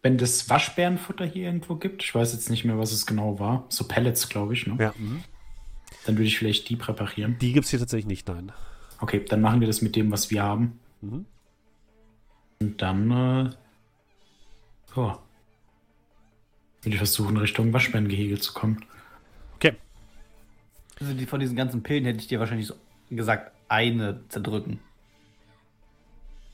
Wenn 0.02 0.18
das 0.18 0.50
Waschbärenfutter 0.50 1.26
hier 1.26 1.46
irgendwo 1.46 1.76
gibt, 1.76 2.04
ich 2.04 2.14
weiß 2.14 2.34
jetzt 2.34 2.50
nicht 2.50 2.64
mehr, 2.64 2.78
was 2.78 2.92
es 2.92 3.06
genau 3.06 3.40
war, 3.40 3.66
so 3.70 3.88
Pellets, 3.88 4.30
glaube 4.30 4.54
ich, 4.54 4.68
ne? 4.68 4.78
Ja, 4.80 4.94
mhm. 4.98 5.24
dann 6.06 6.16
würde 6.16 6.28
ich 6.28 6.38
vielleicht 6.38 6.70
die 6.70 6.76
präparieren. 6.76 7.38
Die 7.40 7.54
gibt 7.54 7.66
es 7.66 7.72
hier 7.72 7.80
tatsächlich 7.80 8.06
nicht, 8.08 8.28
nein. 8.28 8.52
Okay, 9.00 9.26
dann 9.28 9.42
machen 9.42 9.60
wir 9.62 9.68
das 9.68 9.82
mit 9.82 9.96
dem, 9.96 10.12
was 10.12 10.30
wir 10.30 10.44
haben. 10.44 10.80
Mhm. 11.02 11.26
Und 12.62 12.82
dann, 12.82 13.12
äh, 13.12 13.50
ja, 14.96 15.20
würde 16.82 16.94
ich 16.94 16.98
versuchen, 16.98 17.38
Richtung 17.38 17.74
Waschbärengehege 17.74 18.38
zu 18.40 18.54
kommen. 18.54 18.86
Okay. 19.56 19.76
Also 21.00 21.14
die, 21.14 21.26
von 21.26 21.40
diesen 21.40 21.56
ganzen 21.56 21.82
Pillen 21.82 22.06
hätte 22.06 22.20
ich 22.20 22.28
dir 22.28 22.40
wahrscheinlich 22.40 22.68
so 22.68 22.76
gesagt, 23.10 23.52
eine 23.68 24.22
zerdrücken. 24.30 24.80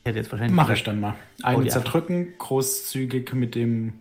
Ich 0.04 0.10
hätte 0.10 0.20
jetzt 0.20 0.32
wahrscheinlich 0.32 0.56
Mache 0.56 0.74
ich 0.74 0.84
dann 0.84 1.00
mal. 1.00 1.16
Eine 1.44 1.58
Oh, 1.58 1.62
ja. 1.62 1.70
zerdrücken, 1.70 2.34
großzügig 2.38 3.34
mit 3.34 3.56
dem 3.56 3.94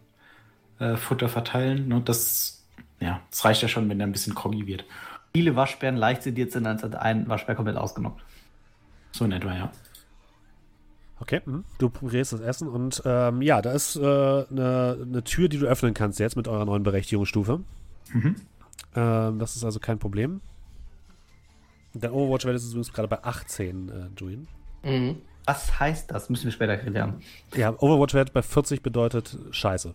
äh, 0.79 0.97
Futter 0.97 1.29
verteilen. 1.29 1.89
Ne? 1.89 2.01
Das, 2.05 2.65
ja, 3.01 3.21
das 3.31 3.45
reicht 3.45 3.63
ja 3.63 3.69
schon, 3.69 3.89
wenn 3.91 3.99
der 3.99 4.07
ein 4.07 4.13
bisschen 4.13 4.35
groggy 4.35 4.67
wird. 4.67 4.85
viele 5.33 5.57
Waschbären 5.57 5.97
leicht 5.97 6.23
sediert 6.23 6.53
sind, 6.53 6.67
als 6.67 6.83
hat 6.83 6.97
ein 6.97 7.29
Waschbär 7.29 7.55
komplett 7.55 7.77
ausgenockt. 7.77 8.23
So 9.13 9.25
in 9.25 9.33
etwa, 9.33 9.55
ja. 9.55 9.71
Okay, 11.19 11.43
mhm. 11.45 11.65
du 11.79 11.91
probierst 11.91 12.33
das 12.33 12.41
Essen 12.41 12.67
und 12.69 13.03
ähm, 13.05 13.43
ja, 13.43 13.61
da 13.61 13.73
ist 13.73 13.97
äh, 13.97 14.01
eine, 14.01 14.99
eine 15.03 15.23
Tür, 15.23 15.49
die 15.49 15.59
du 15.59 15.67
öffnen 15.67 15.93
kannst 15.93 16.19
jetzt 16.19 16.37
mit 16.37 16.49
eurer 16.49 16.65
neuen 16.65 16.83
Berechtigungsstufe. 16.83 17.61
Mhm. 18.13 18.37
Ähm, 18.97 19.39
das 19.39 19.55
ist 19.57 19.65
also 19.65 19.81
kein 19.81 19.99
Problem. 19.99 20.41
Dein 21.95 22.11
Overwatch-Wert 22.13 22.57
ist 22.57 22.69
übrigens 22.71 22.93
gerade 22.93 23.09
bei 23.09 23.23
18, 23.25 23.89
äh, 23.89 23.93
Julian. 24.19 24.47
Mhm. 24.85 25.17
Was 25.47 25.81
heißt 25.81 26.11
das? 26.11 26.31
Müssen 26.31 26.45
wir 26.45 26.53
später 26.53 26.77
klären. 26.77 27.21
Ja, 27.57 27.71
Overwatch-Wert 27.77 28.33
bei 28.33 28.43
40 28.43 28.83
bedeutet 28.83 29.37
Scheiße. 29.51 29.95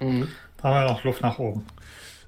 Mhm. 0.00 0.28
Da 0.58 0.62
haben 0.68 0.86
wir 0.86 0.92
noch 0.92 1.04
Luft 1.04 1.22
nach 1.22 1.38
oben. 1.38 1.64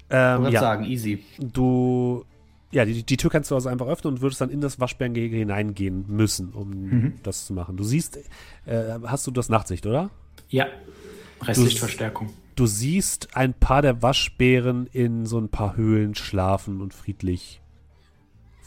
Ähm, 0.09 0.35
Ich 0.37 0.41
würde 0.43 0.53
ja, 0.53 0.59
sagen, 0.59 0.83
easy. 0.85 1.23
du. 1.39 2.25
Ja, 2.71 2.83
die, 2.83 3.03
die 3.03 3.15
Tür 3.17 3.29
kannst 3.29 3.51
du 3.51 3.55
also 3.55 3.69
einfach 3.69 3.87
öffnen 3.87 4.15
und 4.15 4.21
würdest 4.21 4.41
dann 4.41 4.49
in 4.49 4.59
das 4.59 4.79
Waschbärengehege 4.81 5.37
hineingehen 5.37 6.05
müssen, 6.09 6.49
um 6.51 6.69
Mhm. 6.71 7.13
das 7.23 7.45
zu 7.45 7.53
machen. 7.53 7.77
Du 7.77 7.85
siehst, 7.85 8.17
äh, 8.65 8.99
hast 9.05 9.25
du 9.27 9.31
das 9.31 9.47
Nachtsicht, 9.47 9.85
oder? 9.85 10.09
Ja. 10.49 10.65
Restlichtverstärkung. 11.41 12.33
Du 12.55 12.65
siehst 12.65 13.35
ein 13.37 13.53
paar 13.53 13.81
der 13.81 14.01
Waschbären 14.01 14.87
in 14.91 15.25
so 15.25 15.37
ein 15.39 15.49
paar 15.49 15.77
Höhlen 15.77 16.15
schlafen 16.15 16.81
und 16.81 16.93
friedlich, 16.93 17.61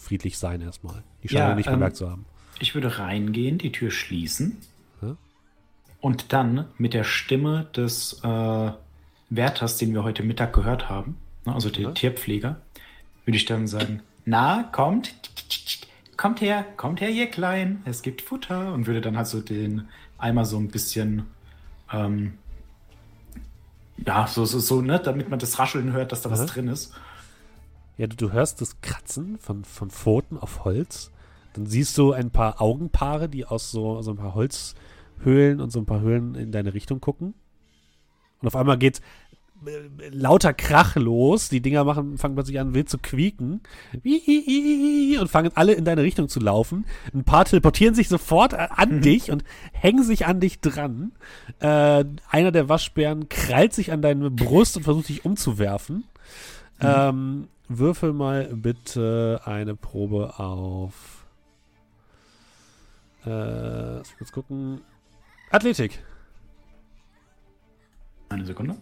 friedlich 0.08 0.38
sein 0.38 0.60
erstmal. 0.62 1.02
Die 1.22 1.28
scheinen 1.28 1.50
Ja, 1.50 1.54
nicht 1.54 1.66
ähm, 1.66 1.74
bemerkt 1.74 1.96
zu 1.96 2.10
haben. 2.10 2.24
Ich 2.60 2.74
würde 2.74 2.98
reingehen, 2.98 3.58
die 3.58 3.70
Tür 3.70 3.90
schließen 3.90 4.56
Ja. 5.02 5.16
und 6.00 6.32
dann 6.32 6.64
mit 6.78 6.94
der 6.94 7.04
Stimme 7.04 7.66
des 7.76 8.20
äh, 8.24 8.70
Wärters, 9.30 9.76
den 9.76 9.92
wir 9.92 10.02
heute 10.04 10.22
Mittag 10.22 10.54
gehört 10.54 10.88
haben, 10.88 11.16
ne, 11.44 11.54
also 11.54 11.68
der 11.68 11.82
Ja. 11.82 11.92
Tierpfleger, 11.92 12.60
würde 13.26 13.36
ich 13.36 13.44
dann 13.44 13.66
sagen, 13.68 14.00
na, 14.24 14.62
kommt, 14.72 15.14
kommt 16.16 16.40
her, 16.40 16.64
kommt 16.78 17.00
her, 17.02 17.10
ihr 17.10 17.26
Kleinen, 17.26 17.82
es 17.84 18.00
gibt 18.02 18.22
Futter 18.22 18.72
und 18.72 18.86
würde 18.86 19.02
dann 19.02 19.16
halt 19.18 19.26
so 19.26 19.40
den 19.42 19.88
Eimer 20.16 20.46
so 20.46 20.56
ein 20.58 20.68
bisschen, 20.68 21.26
ähm, 21.92 22.38
ja, 24.04 24.26
so, 24.26 24.46
so, 24.46 24.58
so, 24.58 24.80
ne, 24.80 24.98
damit 24.98 25.28
man 25.28 25.38
das 25.38 25.58
Rascheln 25.58 25.92
hört, 25.92 26.12
dass 26.12 26.22
da 26.22 26.30
was 26.30 26.46
drin 26.46 26.68
ist. 26.68 26.94
Ja, 27.98 28.06
du, 28.06 28.16
du 28.16 28.32
hörst 28.32 28.60
das 28.60 28.80
Kratzen 28.80 29.38
von, 29.38 29.64
von 29.64 29.90
Pfoten 29.90 30.38
auf 30.38 30.64
Holz. 30.64 31.10
Dann 31.52 31.66
siehst 31.66 31.98
du 31.98 32.12
ein 32.12 32.30
paar 32.30 32.62
Augenpaare, 32.62 33.28
die 33.28 33.44
aus 33.44 33.70
so, 33.70 34.00
so 34.02 34.12
ein 34.12 34.16
paar 34.16 34.34
Holzhöhlen 34.34 35.60
und 35.60 35.70
so 35.70 35.80
ein 35.80 35.86
paar 35.86 36.00
Höhlen 36.00 36.36
in 36.36 36.52
deine 36.52 36.74
Richtung 36.74 37.00
gucken. 37.00 37.34
Und 38.40 38.46
auf 38.46 38.54
einmal 38.54 38.78
geht 38.78 39.00
äh, 39.66 40.08
lauter 40.10 40.54
Krach 40.54 40.94
los. 40.94 41.48
Die 41.48 41.60
Dinger 41.60 41.82
machen, 41.82 42.18
fangen 42.18 42.36
plötzlich 42.36 42.60
an, 42.60 42.72
wild 42.72 42.88
zu 42.88 42.98
quieken. 42.98 43.62
Und 45.20 45.28
fangen 45.28 45.50
alle 45.56 45.72
in 45.72 45.84
deine 45.84 46.04
Richtung 46.04 46.28
zu 46.28 46.38
laufen. 46.38 46.86
Ein 47.12 47.24
paar 47.24 47.46
teleportieren 47.46 47.96
sich 47.96 48.08
sofort 48.08 48.54
an 48.54 49.00
dich 49.00 49.32
und 49.32 49.42
hängen 49.72 50.04
sich 50.04 50.26
an 50.26 50.38
dich 50.38 50.60
dran. 50.60 51.10
Äh, 51.58 52.04
einer 52.30 52.52
der 52.52 52.68
Waschbären 52.68 53.28
krallt 53.28 53.74
sich 53.74 53.90
an 53.90 54.02
deine 54.02 54.30
Brust 54.30 54.76
und 54.76 54.84
versucht 54.84 55.08
dich 55.08 55.24
umzuwerfen. 55.24 56.04
Ähm, 56.80 57.48
würfel 57.68 58.12
mal 58.12 58.48
bitte 58.54 59.40
eine 59.44 59.76
Probe 59.76 60.38
auf. 60.38 61.26
Äh, 63.24 63.98
lass 63.98 64.32
gucken. 64.32 64.80
Athletik. 65.50 66.02
Eine 68.28 68.44
Sekunde. 68.44 68.76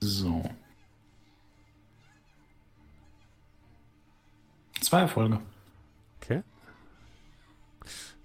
So. 0.00 0.42
Zwei 4.80 5.00
Erfolge. 5.00 5.40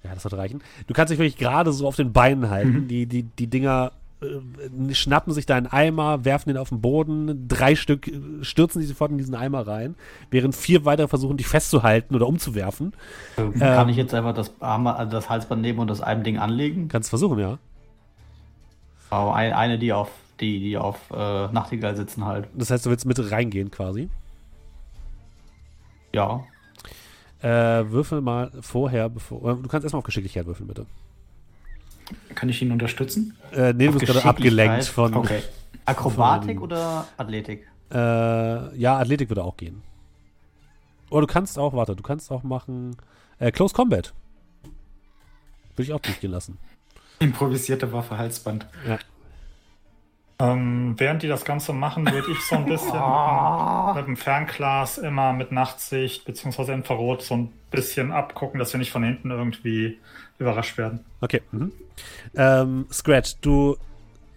Ja, 0.04 0.14
das 0.14 0.24
wird 0.24 0.34
reichen. 0.34 0.62
Du 0.88 0.94
kannst 0.94 1.12
dich 1.12 1.20
wirklich 1.20 1.38
gerade 1.38 1.72
so 1.74 1.88
auf 1.88 1.96
den 1.96 2.14
Beinen 2.14 2.50
halten. 2.50 2.88
Die, 2.88 3.06
die, 3.06 3.24
die 3.24 3.48
Dinger 3.48 3.92
äh, 4.22 4.94
schnappen 4.94 5.34
sich 5.34 5.46
deinen 5.46 5.68
Eimer, 5.68 6.26
werfen 6.26 6.50
den 6.50 6.58
auf 6.58 6.70
den 6.70 6.82
Boden. 6.82 7.48
Drei 7.48 7.76
Stück 7.76 8.08
äh, 8.08 8.20
stürzen 8.42 8.82
sich 8.82 8.90
sofort 8.90 9.12
in 9.12 9.18
diesen 9.18 9.36
Eimer 9.36 9.68
rein, 9.68 9.96
während 10.32 10.56
vier 10.56 10.86
weitere 10.86 11.08
versuchen, 11.08 11.38
dich 11.38 11.48
festzuhalten 11.48 12.16
oder 12.16 12.28
umzuwerfen. 12.28 12.94
Kann 13.36 13.90
ich 13.90 13.98
jetzt 13.98 14.14
einfach 14.14 14.34
das, 14.34 14.54
Arm, 14.62 14.88
also 14.88 15.12
das 15.12 15.30
Halsband 15.30 15.62
nehmen 15.62 15.80
und 15.80 15.90
das 15.90 16.02
einem 16.02 16.24
Ding 16.24 16.38
anlegen? 16.38 16.88
Kannst 16.88 17.10
versuchen, 17.10 17.40
ja. 17.40 17.58
Aber 19.10 19.36
ein, 19.36 19.54
eine, 19.54 19.80
die 19.80 19.92
auf 19.92 20.10
die, 20.40 20.60
die 20.60 20.78
auf 20.78 20.98
äh, 21.12 21.48
Nachtigall 21.48 21.96
sitzen 21.96 22.26
halt. 22.26 22.48
Das 22.54 22.72
heißt, 22.72 22.86
du 22.86 22.90
willst 22.90 23.06
mit 23.06 23.32
reingehen 23.32 23.72
quasi. 23.72 24.10
Ja. 26.14 26.44
Äh, 27.42 27.48
würfel 27.90 28.22
mal 28.22 28.52
vorher, 28.62 29.10
bevor. 29.10 29.40
äh, 29.52 29.56
Du 29.62 29.68
kannst 29.70 29.86
erstmal 29.86 30.00
auf 30.00 30.06
Geschicklichkeit 30.06 30.46
würfeln, 30.46 30.68
bitte. 30.68 30.86
Kann 32.36 32.50
ich 32.50 32.62
ihn 32.62 32.72
unterstützen? 32.72 33.38
Äh, 33.52 33.74
nee, 33.74 33.86
du 33.86 33.94
Auf 33.94 34.00
bist 34.00 34.12
gerade 34.12 34.26
abgelenkt 34.26 34.86
von. 34.86 35.14
Okay. 35.14 35.42
Akrobatik 35.86 36.56
Von- 36.56 36.64
oder 36.64 37.08
Athletik? 37.18 37.68
Äh, 37.92 37.96
ja, 38.78 38.98
Athletik 38.98 39.30
würde 39.30 39.44
auch 39.44 39.58
gehen. 39.58 39.82
Oder 41.10 41.22
du 41.22 41.28
kannst 41.34 41.58
auch, 41.58 41.74
warte, 41.74 41.96
du 41.96 42.04
kannst 42.04 42.32
auch 42.32 42.44
machen 42.44 42.96
äh, 43.40 43.52
Close 43.52 43.74
Combat. 43.74 44.14
Würde 45.76 45.84
ich 45.84 45.94
auch 45.94 46.00
durchgehen 46.00 46.32
lassen. 46.32 46.58
Improvisierte 47.20 47.92
Waffe, 47.92 48.18
Halsband. 48.18 48.68
Ähm, 50.42 50.94
während 50.98 51.22
die 51.22 51.28
das 51.28 51.44
Ganze 51.44 51.74
machen, 51.74 52.10
würde 52.10 52.32
ich 52.32 52.40
so 52.42 52.56
ein 52.56 52.66
bisschen 52.66 52.94
mit, 52.94 52.96
dem- 52.96 53.96
mit 53.96 54.08
dem 54.08 54.18
Fernglas 54.18 54.98
immer 54.98 55.34
mit 55.34 55.52
Nachtsicht 55.52 56.24
bzw. 56.26 56.72
Infrarot 56.74 57.22
so 57.24 57.36
ein 57.36 57.52
bisschen 57.72 58.12
abgucken, 58.12 58.58
dass 58.60 58.72
wir 58.74 58.78
nicht 58.78 58.92
von 58.92 59.04
hinten 59.04 59.32
irgendwie 59.32 59.98
überrascht 60.40 60.78
werden. 60.78 61.02
Okay. 61.20 61.42
Mhm. 61.52 61.74
Ähm, 62.36 62.86
Scratch, 62.92 63.36
du 63.42 63.76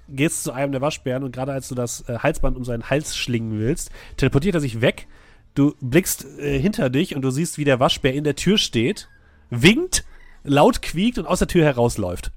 gehst 0.09 0.43
zu 0.43 0.53
einem 0.53 0.73
der 0.73 0.81
Waschbären 0.81 1.23
und 1.23 1.33
gerade 1.33 1.53
als 1.53 1.69
du 1.69 1.77
das 1.77 2.07
äh, 2.09 2.19
Halsband 2.19 2.57
um 2.57 2.65
seinen 2.65 2.91
Hals 2.91 3.17
schlingen 3.17 3.59
willst, 3.61 3.91
teleportiert 4.17 4.57
er 4.57 4.61
sich 4.61 4.81
weg. 4.81 5.07
Du 5.55 5.75
blickst 5.81 6.25
äh, 6.41 6.59
hinter 6.59 6.91
dich 6.91 7.15
und 7.15 7.23
du 7.23 7.31
siehst, 7.31 7.59
wie 7.59 7.65
der 7.65 7.79
Waschbär 7.79 8.13
in 8.15 8.25
der 8.25 8.35
Tür 8.35 8.59
steht, 8.59 9.09
winkt, 9.51 10.05
laut 10.43 10.83
quiekt 10.83 11.19
und 11.19 11.27
aus 11.27 11.39
der 11.39 11.49
Tür 11.49 11.65
herausläuft. 11.65 12.33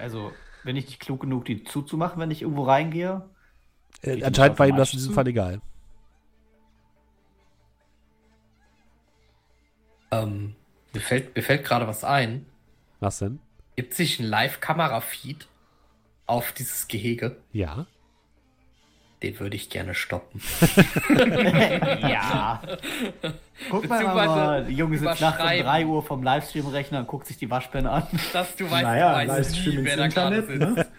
Also, 0.00 0.30
bin 0.64 0.76
ich 0.76 0.86
nicht 0.86 1.00
klug 1.00 1.20
genug, 1.20 1.44
die 1.44 1.64
zuzumachen, 1.64 2.20
wenn 2.20 2.30
ich 2.30 2.42
irgendwo 2.42 2.64
reingehe? 2.64 3.28
Äh, 4.02 4.22
anscheinend 4.22 4.58
war 4.58 4.66
ihm 4.66 4.76
das 4.76 4.92
in 4.92 4.98
diesem. 4.98 5.14
Fall 5.14 5.26
egal. 5.28 5.60
Ähm, 10.10 10.54
mir 10.92 11.00
fällt, 11.00 11.34
mir 11.34 11.42
fällt 11.42 11.64
gerade 11.64 11.86
was 11.86 12.04
ein. 12.04 12.46
Was 13.00 13.18
denn? 13.18 13.40
Gibt 13.76 13.94
sich 13.94 14.20
ein 14.20 14.26
Live-Kamera-Feed 14.26 15.48
auf 16.26 16.52
dieses 16.52 16.88
Gehege? 16.88 17.36
Ja. 17.52 17.86
Den 19.22 19.38
würde 19.40 19.56
ich 19.56 19.70
gerne 19.70 19.94
stoppen. 19.94 20.40
ja. 22.00 22.60
Guck 23.70 23.88
mal, 23.88 24.02
mal, 24.04 24.64
die 24.64 24.74
Junge 24.74 24.98
sitzt 24.98 25.20
nachts 25.20 25.38
um 25.40 25.46
überschreiben. 25.46 25.64
3 25.66 25.86
Uhr 25.86 26.02
vom 26.02 26.22
Livestream-Rechner 26.22 26.98
und 27.00 27.06
guckt 27.06 27.26
sich 27.26 27.36
die 27.38 27.50
Waschbären 27.50 27.86
an. 27.86 28.06
Dass 28.32 28.54
du 28.56 28.70
weißt, 28.70 28.82
Naja, 28.82 29.12
du 29.12 29.28
weißt 29.28 29.28
Livestream 29.56 29.76
nie, 29.76 29.84
wer 29.84 29.98
ins 30.04 30.14
da 30.14 30.28
gerade 30.30 30.36
Internet, 30.52 30.76
sitzt. 30.76 30.90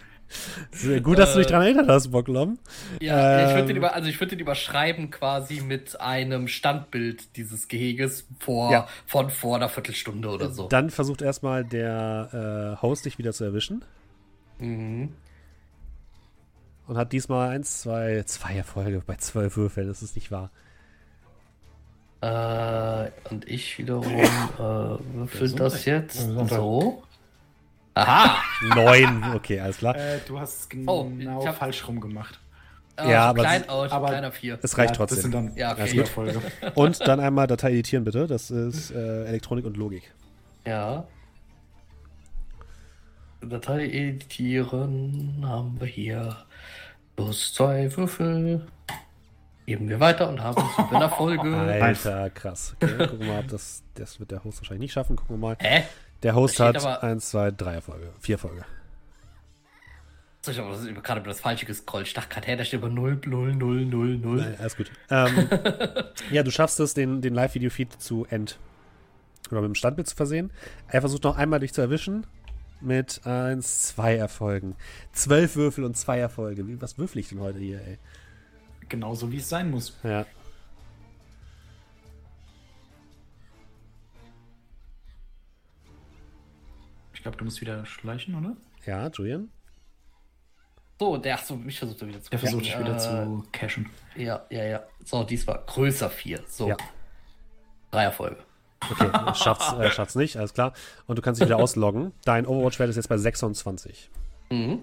Sehr 0.72 1.00
Gut, 1.02 1.18
dass 1.20 1.34
du 1.34 1.38
dich 1.38 1.46
Äh, 1.46 1.50
dran 1.50 1.62
erinnert 1.62 1.88
hast, 1.88 2.08
Bocklom. 2.10 2.58
Ja, 3.00 3.42
ich 3.46 3.50
würde 3.50 3.60
Ähm. 3.60 3.66
den, 3.68 3.76
über, 3.76 3.94
also 3.94 4.08
ich 4.08 4.18
würd 4.18 4.32
den 4.32 4.40
überschreiben 4.40 5.10
quasi 5.12 5.60
mit 5.60 6.00
einem 6.00 6.48
Standbild 6.48 7.36
dieses 7.36 7.68
Geheges 7.68 8.26
vor, 8.40 8.72
Ja. 8.72 8.88
von 9.06 9.30
vor 9.30 9.54
einer 9.54 9.68
Viertelstunde 9.68 10.28
oder 10.28 10.50
so. 10.50 10.66
Dann 10.66 10.90
versucht 10.90 11.22
erstmal 11.22 11.64
der 11.64 12.74
äh, 12.76 12.82
Host 12.82 13.04
dich 13.04 13.18
wieder 13.18 13.32
zu 13.32 13.44
erwischen 13.44 13.84
Mhm. 14.58 15.12
Und 16.86 16.96
hat 16.96 17.12
diesmal 17.12 17.50
eins, 17.50 17.80
zwei, 17.82 18.22
zwei 18.26 18.54
Erfolge 18.56 19.02
bei 19.06 19.16
zwölf 19.16 19.56
Würfeln. 19.56 19.88
Das 19.88 20.02
ist 20.02 20.14
nicht 20.16 20.30
wahr. 20.30 20.50
Äh, 22.20 23.10
und 23.30 23.46
ich 23.48 23.78
wiederum 23.78 24.12
äh, 24.14 24.58
würfel 24.58 25.52
das 25.52 25.84
jetzt 25.84 26.16
Gesundheit. 26.18 26.48
so. 26.50 27.02
Aha! 27.94 28.36
Neun. 28.74 29.24
Okay, 29.34 29.60
alles 29.60 29.78
klar. 29.78 29.96
Äh, 29.96 30.18
du 30.26 30.38
hast 30.38 30.72
es 30.72 30.78
Oh, 30.86 31.04
genau 31.04 31.40
ich 31.40 31.46
hab- 31.46 31.56
falsch 31.56 31.86
rum 31.88 32.00
gemacht. 32.00 32.38
Äh, 32.96 33.10
Ja, 33.10 33.28
aber 33.30 33.42
klein, 33.42 33.64
das- 33.66 33.74
oh, 33.74 33.86
aber- 33.94 34.08
kleiner 34.08 34.32
Vier. 34.32 34.58
Es 34.62 34.76
reicht 34.78 34.96
ja, 34.98 35.06
Das 35.06 35.20
sind 35.20 35.32
trotzdem. 35.32 35.48
dann 35.48 35.56
Ja, 35.56 35.72
okay. 35.72 35.98
Erfolge. 35.98 36.40
Und 36.74 37.00
dann 37.06 37.20
einmal 37.20 37.46
Datei 37.46 37.72
editieren, 37.72 38.04
bitte. 38.04 38.26
Das 38.26 38.50
ist 38.50 38.90
äh, 38.90 39.24
Elektronik 39.26 39.64
und 39.66 39.76
Logik. 39.76 40.12
Ja. 40.66 41.06
Datei 43.42 43.86
editieren 43.88 45.44
haben 45.46 45.78
wir 45.78 45.86
hier. 45.86 46.36
Plus 47.16 47.54
zwei 47.54 47.94
Würfel. 47.96 48.66
Geben 49.66 49.88
wir 49.88 49.98
weiter 49.98 50.28
und 50.28 50.40
haben 50.40 50.62
sieben 50.76 50.94
Erfolge. 50.94 51.56
Alter, 51.82 52.30
krass. 52.30 52.76
Okay, 52.80 52.96
gucken 52.98 53.20
wir 53.20 53.26
mal, 53.26 53.40
ob 53.40 53.48
das, 53.48 53.82
das 53.94 54.20
wird 54.20 54.30
der 54.30 54.44
Host 54.44 54.60
wahrscheinlich 54.60 54.82
nicht 54.82 54.92
schaffen. 54.92 55.16
Gucken 55.16 55.36
wir 55.36 55.48
mal. 55.48 55.56
Hä? 55.58 55.84
Der 56.22 56.34
Host 56.34 56.60
hat 56.60 56.76
steht 56.76 56.86
aber- 56.86 57.02
eins, 57.02 57.30
zwei, 57.30 57.50
drei 57.50 57.74
Erfolge. 57.74 58.12
Vier 58.20 58.36
Erfolge. 58.36 58.64
So, 60.42 60.52
Ich 60.52 60.58
habe 60.60 61.02
gerade 61.02 61.20
über 61.20 61.30
das 61.30 61.40
Falsche 61.40 61.66
gescrollt. 61.66 62.06
Ich 62.06 62.14
dachte 62.14 62.28
gerade, 62.32 62.46
hä, 62.46 62.54
da 62.56 62.64
steht 62.64 62.78
über 62.78 62.88
0, 62.88 63.20
0, 63.26 63.54
0, 63.56 63.84
0, 63.86 64.18
0. 64.18 64.36
Nein, 64.36 64.54
alles 64.60 64.76
gut. 64.76 64.92
Ähm, 65.10 65.48
ja, 66.30 66.44
du 66.44 66.52
schaffst 66.52 66.78
es, 66.78 66.94
den, 66.94 67.20
den 67.20 67.34
Live-Video-Feed 67.34 68.00
zu 68.00 68.26
end 68.30 68.56
oder 69.50 69.60
mit 69.62 69.70
dem 69.70 69.74
Standbild 69.74 70.06
zu 70.06 70.14
versehen. 70.14 70.52
Er 70.86 71.00
versucht 71.00 71.24
noch 71.24 71.36
einmal 71.36 71.58
dich 71.58 71.72
zu 71.72 71.80
erwischen 71.80 72.26
mit 72.80 73.26
eins, 73.26 73.88
zwei 73.88 74.16
Erfolgen. 74.16 74.76
Zwölf 75.12 75.56
Würfel 75.56 75.84
und 75.84 75.96
zwei 75.96 76.18
Erfolge. 76.18 76.66
Wie, 76.66 76.80
was 76.80 76.98
würfel 76.98 77.20
ich 77.20 77.28
denn 77.28 77.40
heute 77.40 77.58
hier, 77.58 77.80
ey? 77.80 77.98
Genauso 78.88 79.30
wie 79.32 79.38
es 79.38 79.48
sein 79.48 79.70
muss. 79.70 79.96
Ja. 80.02 80.26
Ich 87.14 87.22
glaube, 87.22 87.36
du 87.36 87.44
musst 87.44 87.60
wieder 87.60 87.84
schleichen, 87.86 88.34
oder? 88.36 88.56
Ja, 88.84 89.08
Julian? 89.08 89.50
So, 90.98 91.16
der, 91.18 91.34
ach 91.34 91.44
so, 91.44 91.56
mich 91.56 91.78
versucht 91.78 92.00
er 92.00 92.08
wieder 92.08 92.22
zu 92.22 92.30
Der 92.30 92.38
versucht 92.38 92.64
dich 92.64 92.78
wieder 92.78 92.94
äh, 92.94 92.98
zu 92.98 93.44
cashen. 93.52 93.90
Ja, 94.14 94.46
ja, 94.48 94.64
ja. 94.64 94.82
So, 95.04 95.24
diesmal 95.24 95.62
größer 95.66 96.08
4. 96.08 96.42
So. 96.46 96.68
Ja. 96.68 96.76
Drei 97.90 98.04
Erfolge. 98.04 98.38
Okay, 98.90 99.10
schafft's, 99.34 99.72
äh, 99.72 99.90
schafft's 99.90 100.14
nicht, 100.14 100.36
alles 100.36 100.54
klar. 100.54 100.72
Und 101.06 101.16
du 101.18 101.22
kannst 101.22 101.40
dich 101.40 101.48
wieder 101.48 101.56
ausloggen. 101.58 102.12
Dein 102.24 102.46
Overwatch-Wert 102.46 102.90
ist 102.90 102.96
jetzt 102.96 103.08
bei 103.08 103.16
26. 103.16 104.10
Mhm. 104.50 104.80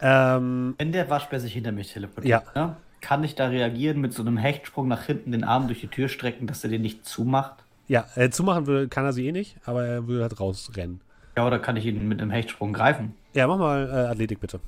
Ähm, 0.00 0.74
Wenn 0.78 0.92
der 0.92 1.08
Waschbär 1.10 1.40
sich 1.40 1.52
hinter 1.52 1.72
mich 1.72 1.92
teleportiert, 1.92 2.54
ne, 2.54 2.76
kann 3.00 3.24
ich 3.24 3.34
da 3.34 3.48
reagieren 3.48 4.00
mit 4.00 4.12
so 4.12 4.22
einem 4.22 4.36
Hechtsprung 4.36 4.88
nach 4.88 5.04
hinten, 5.04 5.32
den 5.32 5.44
Arm 5.44 5.66
durch 5.68 5.80
die 5.80 5.88
Tür 5.88 6.08
strecken, 6.08 6.46
dass 6.46 6.64
er 6.64 6.70
den 6.70 6.82
nicht 6.82 7.04
zumacht? 7.06 7.62
ja, 7.88 8.04
äh, 8.16 8.30
zumachen 8.30 8.66
will, 8.66 8.88
kann 8.88 9.04
er 9.04 9.12
sie 9.12 9.28
eh 9.28 9.32
nicht, 9.32 9.56
aber 9.64 9.84
er 9.84 10.08
will 10.08 10.20
halt 10.22 10.40
rausrennen. 10.40 11.00
Ja, 11.36 11.46
oder 11.46 11.58
kann 11.58 11.76
ich 11.76 11.84
ihn 11.86 12.08
mit 12.08 12.20
einem 12.20 12.30
Hechtsprung 12.30 12.72
greifen? 12.72 13.14
Ja, 13.34 13.46
mach 13.46 13.58
mal 13.58 13.88
äh, 13.88 14.10
Athletik 14.10 14.40
bitte. 14.40 14.58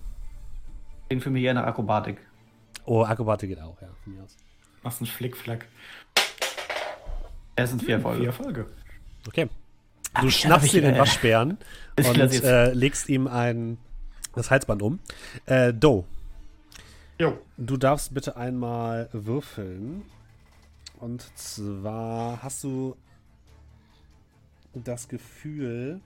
Klingt 1.08 1.22
für 1.22 1.30
mich 1.30 1.42
eher 1.42 1.54
nach 1.54 1.64
Akrobatik. 1.64 2.18
Oh, 2.84 3.02
Akrobatik 3.02 3.48
geht 3.48 3.60
auch, 3.60 3.80
ja, 3.80 3.88
von 4.04 4.14
mir 4.14 4.22
aus. 4.22 4.36
Machst 4.82 5.00
einen 5.00 5.08
Flickflack. 5.08 5.66
Es 7.64 7.70
sind 7.70 7.82
vier 7.82 7.96
Erfolge. 7.96 8.18
Vier 8.20 8.28
Erfolge. 8.28 8.66
Okay. 9.26 9.48
Ach, 10.14 10.20
Du 10.22 10.26
ja, 10.26 10.32
schnappst 10.32 10.72
dir 10.72 10.82
den 10.82 10.94
äh, 10.94 10.98
Waschbären 10.98 11.58
und 11.96 12.18
äh, 12.44 12.72
legst 12.72 13.08
ihm 13.08 13.26
ein, 13.26 13.78
das 14.34 14.50
Halsband 14.50 14.82
um. 14.82 15.00
Äh, 15.46 15.72
Do, 15.74 16.04
Jo. 17.18 17.38
du 17.56 17.76
darfst 17.76 18.14
bitte 18.14 18.36
einmal 18.36 19.08
würfeln. 19.12 20.02
Und 20.98 21.22
zwar 21.36 22.42
hast 22.42 22.64
du 22.64 22.96
das 24.74 25.08
Gefühl, 25.08 26.00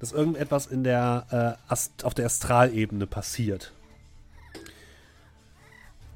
dass 0.00 0.12
irgendetwas 0.12 0.66
in 0.66 0.84
der, 0.84 1.58
äh, 1.68 1.70
Ast 1.72 2.04
auf 2.04 2.14
der 2.14 2.26
Astralebene 2.26 3.06
passiert. 3.06 3.72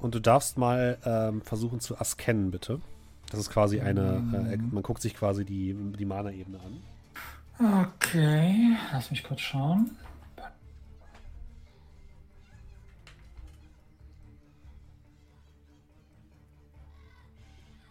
Und 0.01 0.15
du 0.15 0.20
darfst 0.20 0.59
mal 0.59 0.99
ähm, 1.05 1.43
versuchen 1.43 1.78
zu 1.81 1.99
askennen, 1.99 2.51
bitte. 2.51 2.81
Das 3.33 3.41
ist 3.41 3.51
quasi 3.51 3.81
eine, 3.81 4.52
äh, 4.52 4.59
man 4.59 4.83
guckt 4.83 5.01
sich 5.01 5.15
quasi 5.15 5.47
die, 5.47 5.75
die 5.99 6.05
Mana-Ebene 6.05 6.61
an. 6.61 7.85
Okay, 7.86 8.77
lass 8.93 9.11
mich 9.11 9.25
kurz 9.25 9.41
schauen. 9.41 9.97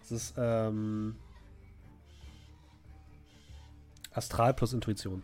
Das 0.01 0.11
ist 0.11 0.35
ähm, 0.37 1.15
Astral 4.13 4.53
plus 4.53 4.73
Intuition. 4.73 5.23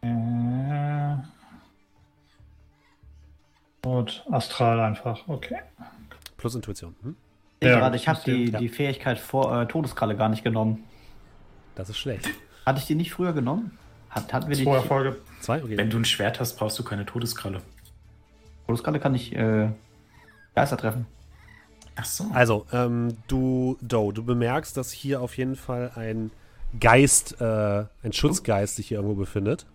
Äh, 0.00 1.16
gut, 3.82 4.24
astral 4.30 4.80
einfach, 4.80 5.28
okay. 5.28 5.60
Plus 6.38 6.54
Intuition. 6.54 6.96
Hm? 7.02 7.16
Ich 7.60 7.68
Ja, 7.68 7.78
gerade, 7.78 7.96
ich 7.96 8.08
habe 8.08 8.20
die, 8.24 8.50
ja. 8.50 8.58
die 8.58 8.68
Fähigkeit 8.68 9.18
vor 9.18 9.62
äh, 9.62 9.66
Todeskralle 9.66 10.16
gar 10.16 10.28
nicht 10.30 10.42
genommen. 10.42 10.84
Das 11.74 11.88
ist 11.90 11.98
schlecht. 11.98 12.28
Hatte 12.64 12.80
ich 12.80 12.86
die 12.86 12.94
nicht 12.94 13.12
früher 13.12 13.32
genommen? 13.32 13.78
Hat, 14.08 14.32
hatten 14.32 14.48
wir 14.48 14.56
die 14.56 14.64
Zwei 14.64 14.76
Erfolge. 14.76 15.16
Zwei? 15.40 15.62
Okay. 15.62 15.76
Wenn 15.76 15.90
du 15.90 15.98
ein 15.98 16.04
Schwert 16.04 16.40
hast, 16.40 16.56
brauchst 16.56 16.78
du 16.78 16.84
keine 16.84 17.06
Todeskralle. 17.06 17.62
Todeskralle 18.66 18.98
kann 18.98 19.14
ich 19.14 19.34
äh, 19.34 19.68
Geister 20.54 20.76
treffen. 20.76 21.06
Ach 21.96 22.04
so. 22.04 22.26
Also, 22.32 22.66
ähm, 22.72 23.16
du, 23.28 23.76
Do, 23.82 24.10
du 24.12 24.24
bemerkst, 24.24 24.76
dass 24.76 24.90
hier 24.90 25.20
auf 25.20 25.36
jeden 25.36 25.56
Fall 25.56 25.92
ein 25.94 26.30
Geist, 26.78 27.40
äh, 27.40 27.84
ein 28.02 28.12
Schutzgeist 28.12 28.76
sich 28.76 28.88
hier 28.88 28.98
irgendwo 28.98 29.16
befindet, 29.16 29.66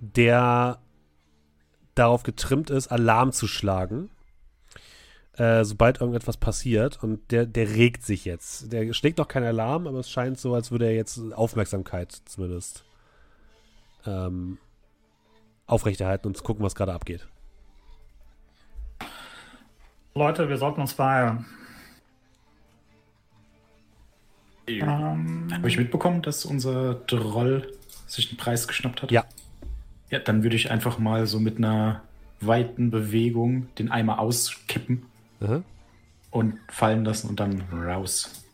der 0.00 0.78
darauf 1.94 2.22
getrimmt 2.22 2.70
ist, 2.70 2.88
Alarm 2.88 3.32
zu 3.32 3.46
schlagen, 3.46 4.10
äh, 5.36 5.64
sobald 5.64 6.00
irgendetwas 6.00 6.36
passiert. 6.36 7.02
Und 7.02 7.30
der, 7.30 7.46
der 7.46 7.70
regt 7.70 8.04
sich 8.04 8.24
jetzt. 8.24 8.72
Der 8.72 8.92
schlägt 8.92 9.18
noch 9.18 9.28
keinen 9.28 9.46
Alarm, 9.46 9.86
aber 9.86 9.98
es 9.98 10.10
scheint 10.10 10.38
so, 10.38 10.54
als 10.54 10.70
würde 10.70 10.86
er 10.86 10.94
jetzt 10.94 11.20
Aufmerksamkeit 11.32 12.12
zumindest 12.24 12.84
ähm, 14.06 14.58
aufrechterhalten 15.66 16.28
und 16.28 16.36
zu 16.36 16.42
gucken, 16.44 16.64
was 16.64 16.74
gerade 16.74 16.92
abgeht. 16.92 17.26
Leute, 20.14 20.48
wir 20.48 20.58
sollten 20.58 20.80
uns 20.80 20.94
beeilen. 20.94 21.44
Ähm, 24.66 25.48
Habe 25.52 25.68
ich 25.68 25.76
mitbekommen, 25.76 26.22
dass 26.22 26.44
unser 26.44 27.04
Troll 27.06 27.72
sich 28.06 28.28
den 28.28 28.38
Preis 28.38 28.68
geschnappt 28.68 29.02
hat? 29.02 29.10
Ja. 29.10 29.24
Ja, 30.10 30.20
dann 30.20 30.42
würde 30.42 30.56
ich 30.56 30.70
einfach 30.70 30.98
mal 30.98 31.26
so 31.26 31.40
mit 31.40 31.58
einer 31.58 32.02
weiten 32.40 32.90
Bewegung 32.90 33.68
den 33.76 33.90
Eimer 33.90 34.20
auskippen 34.20 35.06
Und 36.30 36.58
fallen 36.68 37.04
lassen 37.04 37.30
und 37.30 37.40
dann 37.40 37.62
raus. 37.72 38.44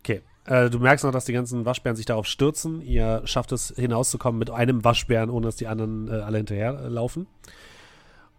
Okay. 0.00 0.22
Äh, 0.46 0.70
du 0.70 0.78
merkst 0.78 1.04
noch, 1.04 1.12
dass 1.12 1.24
die 1.24 1.32
ganzen 1.32 1.64
Waschbären 1.64 1.96
sich 1.96 2.06
darauf 2.06 2.26
stürzen. 2.26 2.80
Ihr 2.82 3.22
schafft 3.24 3.52
es 3.52 3.72
hinauszukommen 3.76 4.38
mit 4.38 4.50
einem 4.50 4.84
Waschbären, 4.84 5.30
ohne 5.30 5.46
dass 5.46 5.56
die 5.56 5.66
anderen 5.66 6.08
äh, 6.08 6.12
alle 6.12 6.38
hinterherlaufen. 6.38 7.26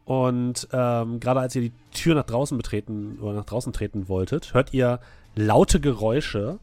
Und 0.05 0.67
ähm, 0.71 1.19
gerade 1.19 1.39
als 1.39 1.55
ihr 1.55 1.61
die 1.61 1.73
Tür 1.93 2.15
nach 2.15 2.25
draußen 2.25 2.57
betreten 2.57 3.19
oder 3.21 3.33
nach 3.33 3.45
draußen 3.45 3.71
treten 3.71 4.09
wolltet, 4.09 4.53
hört 4.53 4.73
ihr 4.73 4.99
laute 5.35 5.79
Geräusche 5.79 6.59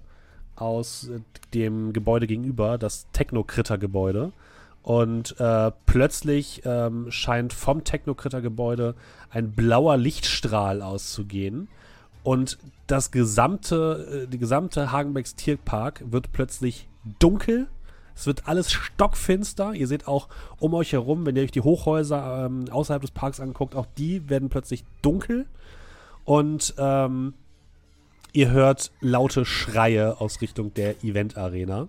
aus 0.57 1.09
äh, 1.09 1.21
dem 1.55 1.93
Gebäude 1.93 2.27
gegenüber, 2.27 2.79
das 2.79 3.07
Technokritter-Gebäude. 3.13 4.33
Und 4.83 5.39
äh, 5.39 5.71
plötzlich 5.87 6.63
ähm, 6.65 7.11
scheint 7.11 7.53
vom 7.53 7.85
Technokritter-Gebäude 7.85 8.95
ein 9.31 9.53
blauer 9.53 9.97
Lichtstrahl 9.97 10.83
auszugehen. 10.83 11.69
Und 12.23 12.59
das 12.87 13.11
gesamte, 13.11 14.25
äh, 14.25 14.29
die 14.29 14.39
gesamte 14.39 14.93
Hagenbecks 14.93 15.35
Tierpark 15.35 16.03
wird 16.11 16.33
plötzlich 16.33 16.89
dunkel. 17.19 17.69
Es 18.15 18.27
wird 18.27 18.49
alles 18.49 18.73
stockfinster. 18.73 19.75
Ihr 19.75 19.87
seht 19.87 20.09
auch 20.09 20.29
um 20.59 20.75
euch 20.75 20.93
herum, 20.93 21.25
wenn 21.25 21.37
ihr 21.37 21.43
euch 21.43 21.53
die 21.53 21.61
Hochhäuser 21.61 22.47
ähm, 22.47 22.65
außerhalb 22.71 23.03
des 23.03 23.13
Parks 23.13 23.41
anguckt, 23.41 23.75
auch 23.75 23.87
die 23.97 24.29
werden 24.29 24.49
plötzlich 24.49 24.85
dunkel. 25.03 25.47
Und 26.25 26.75
ähm, 26.79 27.35
ihr 28.33 28.51
hört 28.51 28.91
laute 29.01 29.45
Schreie 29.45 30.21
aus 30.21 30.41
Richtung 30.41 30.75
der 30.75 31.03
Event-Arena. 31.05 31.89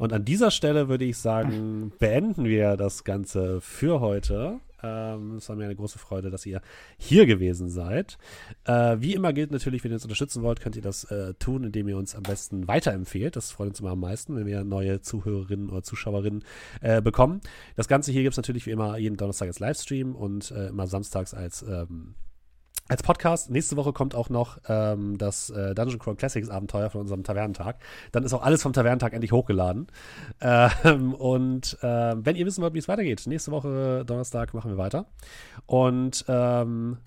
Und 0.00 0.14
an 0.14 0.24
dieser 0.24 0.50
Stelle 0.50 0.88
würde 0.88 1.04
ich 1.04 1.18
sagen, 1.18 1.92
beenden 1.98 2.46
wir 2.46 2.78
das 2.78 3.04
Ganze 3.04 3.60
für 3.60 4.00
heute. 4.00 4.58
Ähm, 4.82 5.34
es 5.36 5.46
war 5.50 5.56
mir 5.56 5.64
eine 5.64 5.76
große 5.76 5.98
Freude, 5.98 6.30
dass 6.30 6.46
ihr 6.46 6.62
hier 6.96 7.26
gewesen 7.26 7.68
seid. 7.68 8.16
Äh, 8.64 8.96
wie 9.00 9.12
immer 9.12 9.34
gilt 9.34 9.50
natürlich, 9.50 9.84
wenn 9.84 9.90
ihr 9.90 9.96
uns 9.96 10.04
unterstützen 10.04 10.42
wollt, 10.42 10.62
könnt 10.62 10.74
ihr 10.74 10.80
das 10.80 11.04
äh, 11.04 11.34
tun, 11.34 11.64
indem 11.64 11.86
ihr 11.86 11.98
uns 11.98 12.14
am 12.14 12.22
besten 12.22 12.66
weiterempfehlt. 12.66 13.36
Das 13.36 13.50
freut 13.50 13.68
uns 13.68 13.80
immer 13.80 13.90
am 13.90 14.00
meisten, 14.00 14.36
wenn 14.36 14.46
wir 14.46 14.64
neue 14.64 15.02
Zuhörerinnen 15.02 15.68
oder 15.68 15.82
Zuschauerinnen 15.82 16.44
äh, 16.80 17.02
bekommen. 17.02 17.42
Das 17.76 17.86
Ganze 17.86 18.10
hier 18.10 18.22
gibt 18.22 18.32
es 18.32 18.38
natürlich 18.38 18.64
wie 18.64 18.70
immer 18.70 18.96
jeden 18.96 19.18
Donnerstag 19.18 19.48
als 19.48 19.58
Livestream 19.58 20.14
und 20.14 20.50
äh, 20.50 20.68
immer 20.68 20.86
samstags 20.86 21.34
als 21.34 21.60
ähm, 21.60 22.14
als 22.90 23.04
Podcast. 23.04 23.50
Nächste 23.50 23.76
Woche 23.76 23.92
kommt 23.92 24.16
auch 24.16 24.30
noch 24.30 24.58
ähm, 24.68 25.16
das 25.16 25.48
äh, 25.50 25.74
Dungeon 25.76 26.00
Crawl 26.00 26.16
Classics 26.16 26.50
Abenteuer 26.50 26.90
von 26.90 27.02
unserem 27.02 27.22
Tavernentag. 27.22 27.78
Dann 28.10 28.24
ist 28.24 28.34
auch 28.34 28.42
alles 28.42 28.62
vom 28.62 28.72
Tavernentag 28.72 29.12
endlich 29.12 29.30
hochgeladen. 29.30 29.86
Ähm, 30.40 31.14
und 31.14 31.78
äh, 31.82 32.14
wenn 32.16 32.34
ihr 32.34 32.44
wissen 32.46 32.62
wollt, 32.62 32.74
wie 32.74 32.78
es 32.78 32.88
weitergeht, 32.88 33.22
nächste 33.26 33.52
Woche 33.52 34.04
Donnerstag 34.04 34.54
machen 34.54 34.72
wir 34.72 34.78
weiter. 34.78 35.06
Und 35.66 36.24
ähm, 36.26 36.98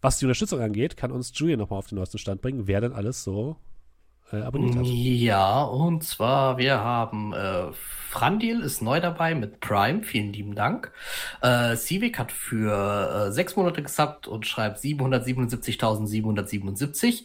was 0.00 0.18
die 0.18 0.24
Unterstützung 0.24 0.60
angeht, 0.60 0.96
kann 0.96 1.12
uns 1.12 1.30
Julian 1.32 1.60
nochmal 1.60 1.78
auf 1.78 1.86
den 1.86 1.98
neuesten 1.98 2.18
Stand 2.18 2.42
bringen, 2.42 2.66
wer 2.66 2.80
denn 2.80 2.92
alles 2.92 3.22
so 3.22 3.56
äh, 4.32 4.42
abonniert 4.42 4.76
hat. 4.76 4.86
Ja, 4.86 5.62
und 5.62 6.04
zwar, 6.04 6.58
wir 6.58 6.80
haben 6.80 7.32
äh, 7.32 7.72
Frandil 8.12 8.60
ist 8.60 8.82
neu 8.82 9.00
dabei 9.00 9.34
mit 9.34 9.60
Prime, 9.60 10.02
vielen 10.02 10.34
lieben 10.34 10.54
Dank. 10.54 10.92
Äh, 11.40 11.76
Civic 11.76 12.18
hat 12.18 12.30
für 12.30 13.28
äh, 13.28 13.32
sechs 13.32 13.56
Monate 13.56 13.82
gesubbt 13.82 14.28
und 14.28 14.46
schreibt 14.46 14.80
777.777. 14.80 17.24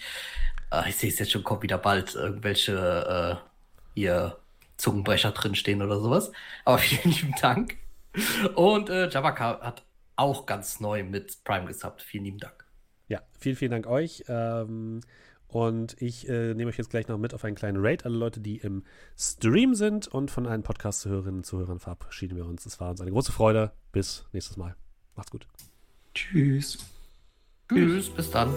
Äh, 0.71 0.89
ich 0.89 0.95
sehe 0.95 1.09
es 1.09 1.19
jetzt 1.19 1.33
schon, 1.33 1.43
kommt 1.43 1.63
wieder 1.63 1.77
bald 1.77 2.15
irgendwelche 2.15 2.73
äh, 2.73 3.35
hier 3.95 4.37
Zungenbrecher 4.77 5.31
drinstehen 5.31 5.81
oder 5.81 5.99
sowas. 5.99 6.31
Aber 6.63 6.77
vielen 6.77 7.13
lieben 7.13 7.35
Dank. 7.41 7.75
Und 8.55 8.89
äh, 8.89 9.09
Javaka 9.09 9.59
hat 9.59 9.83
auch 10.15 10.45
ganz 10.45 10.79
neu 10.79 11.03
mit 11.03 11.43
Prime 11.43 11.65
gesubbt. 11.65 12.01
Vielen 12.01 12.23
lieben 12.23 12.39
Dank. 12.39 12.65
Ja, 13.09 13.23
vielen, 13.37 13.57
vielen 13.57 13.71
Dank 13.71 13.87
euch. 13.87 14.23
Ähm, 14.29 15.01
und 15.57 15.99
ich 15.99 16.29
äh, 16.29 16.53
nehme 16.53 16.69
euch 16.69 16.77
jetzt 16.77 16.91
gleich 16.91 17.07
noch 17.07 17.17
mit 17.17 17.33
auf 17.33 17.43
einen 17.43 17.55
kleinen 17.55 17.83
Raid. 17.83 18.05
Alle 18.05 18.15
Leute, 18.15 18.39
die 18.39 18.57
im 18.57 18.83
Stream 19.17 19.73
sind 19.73 20.07
und 20.07 20.29
von 20.29 20.45
allen 20.45 20.61
Podcast-Zuhörerinnen 20.61 21.39
und 21.39 21.45
Zuhörern 21.45 21.79
verabschieden 21.79 22.37
wir 22.37 22.45
uns. 22.45 22.67
Es 22.67 22.79
war 22.79 22.91
uns 22.91 23.01
eine 23.01 23.09
große 23.09 23.31
Freude. 23.31 23.71
Bis 23.91 24.27
nächstes 24.33 24.55
Mal. 24.55 24.75
Macht's 25.15 25.31
gut. 25.31 25.47
Tschüss. 26.13 26.77
Tschüss, 27.69 28.07
bis 28.07 28.29
dann. 28.29 28.53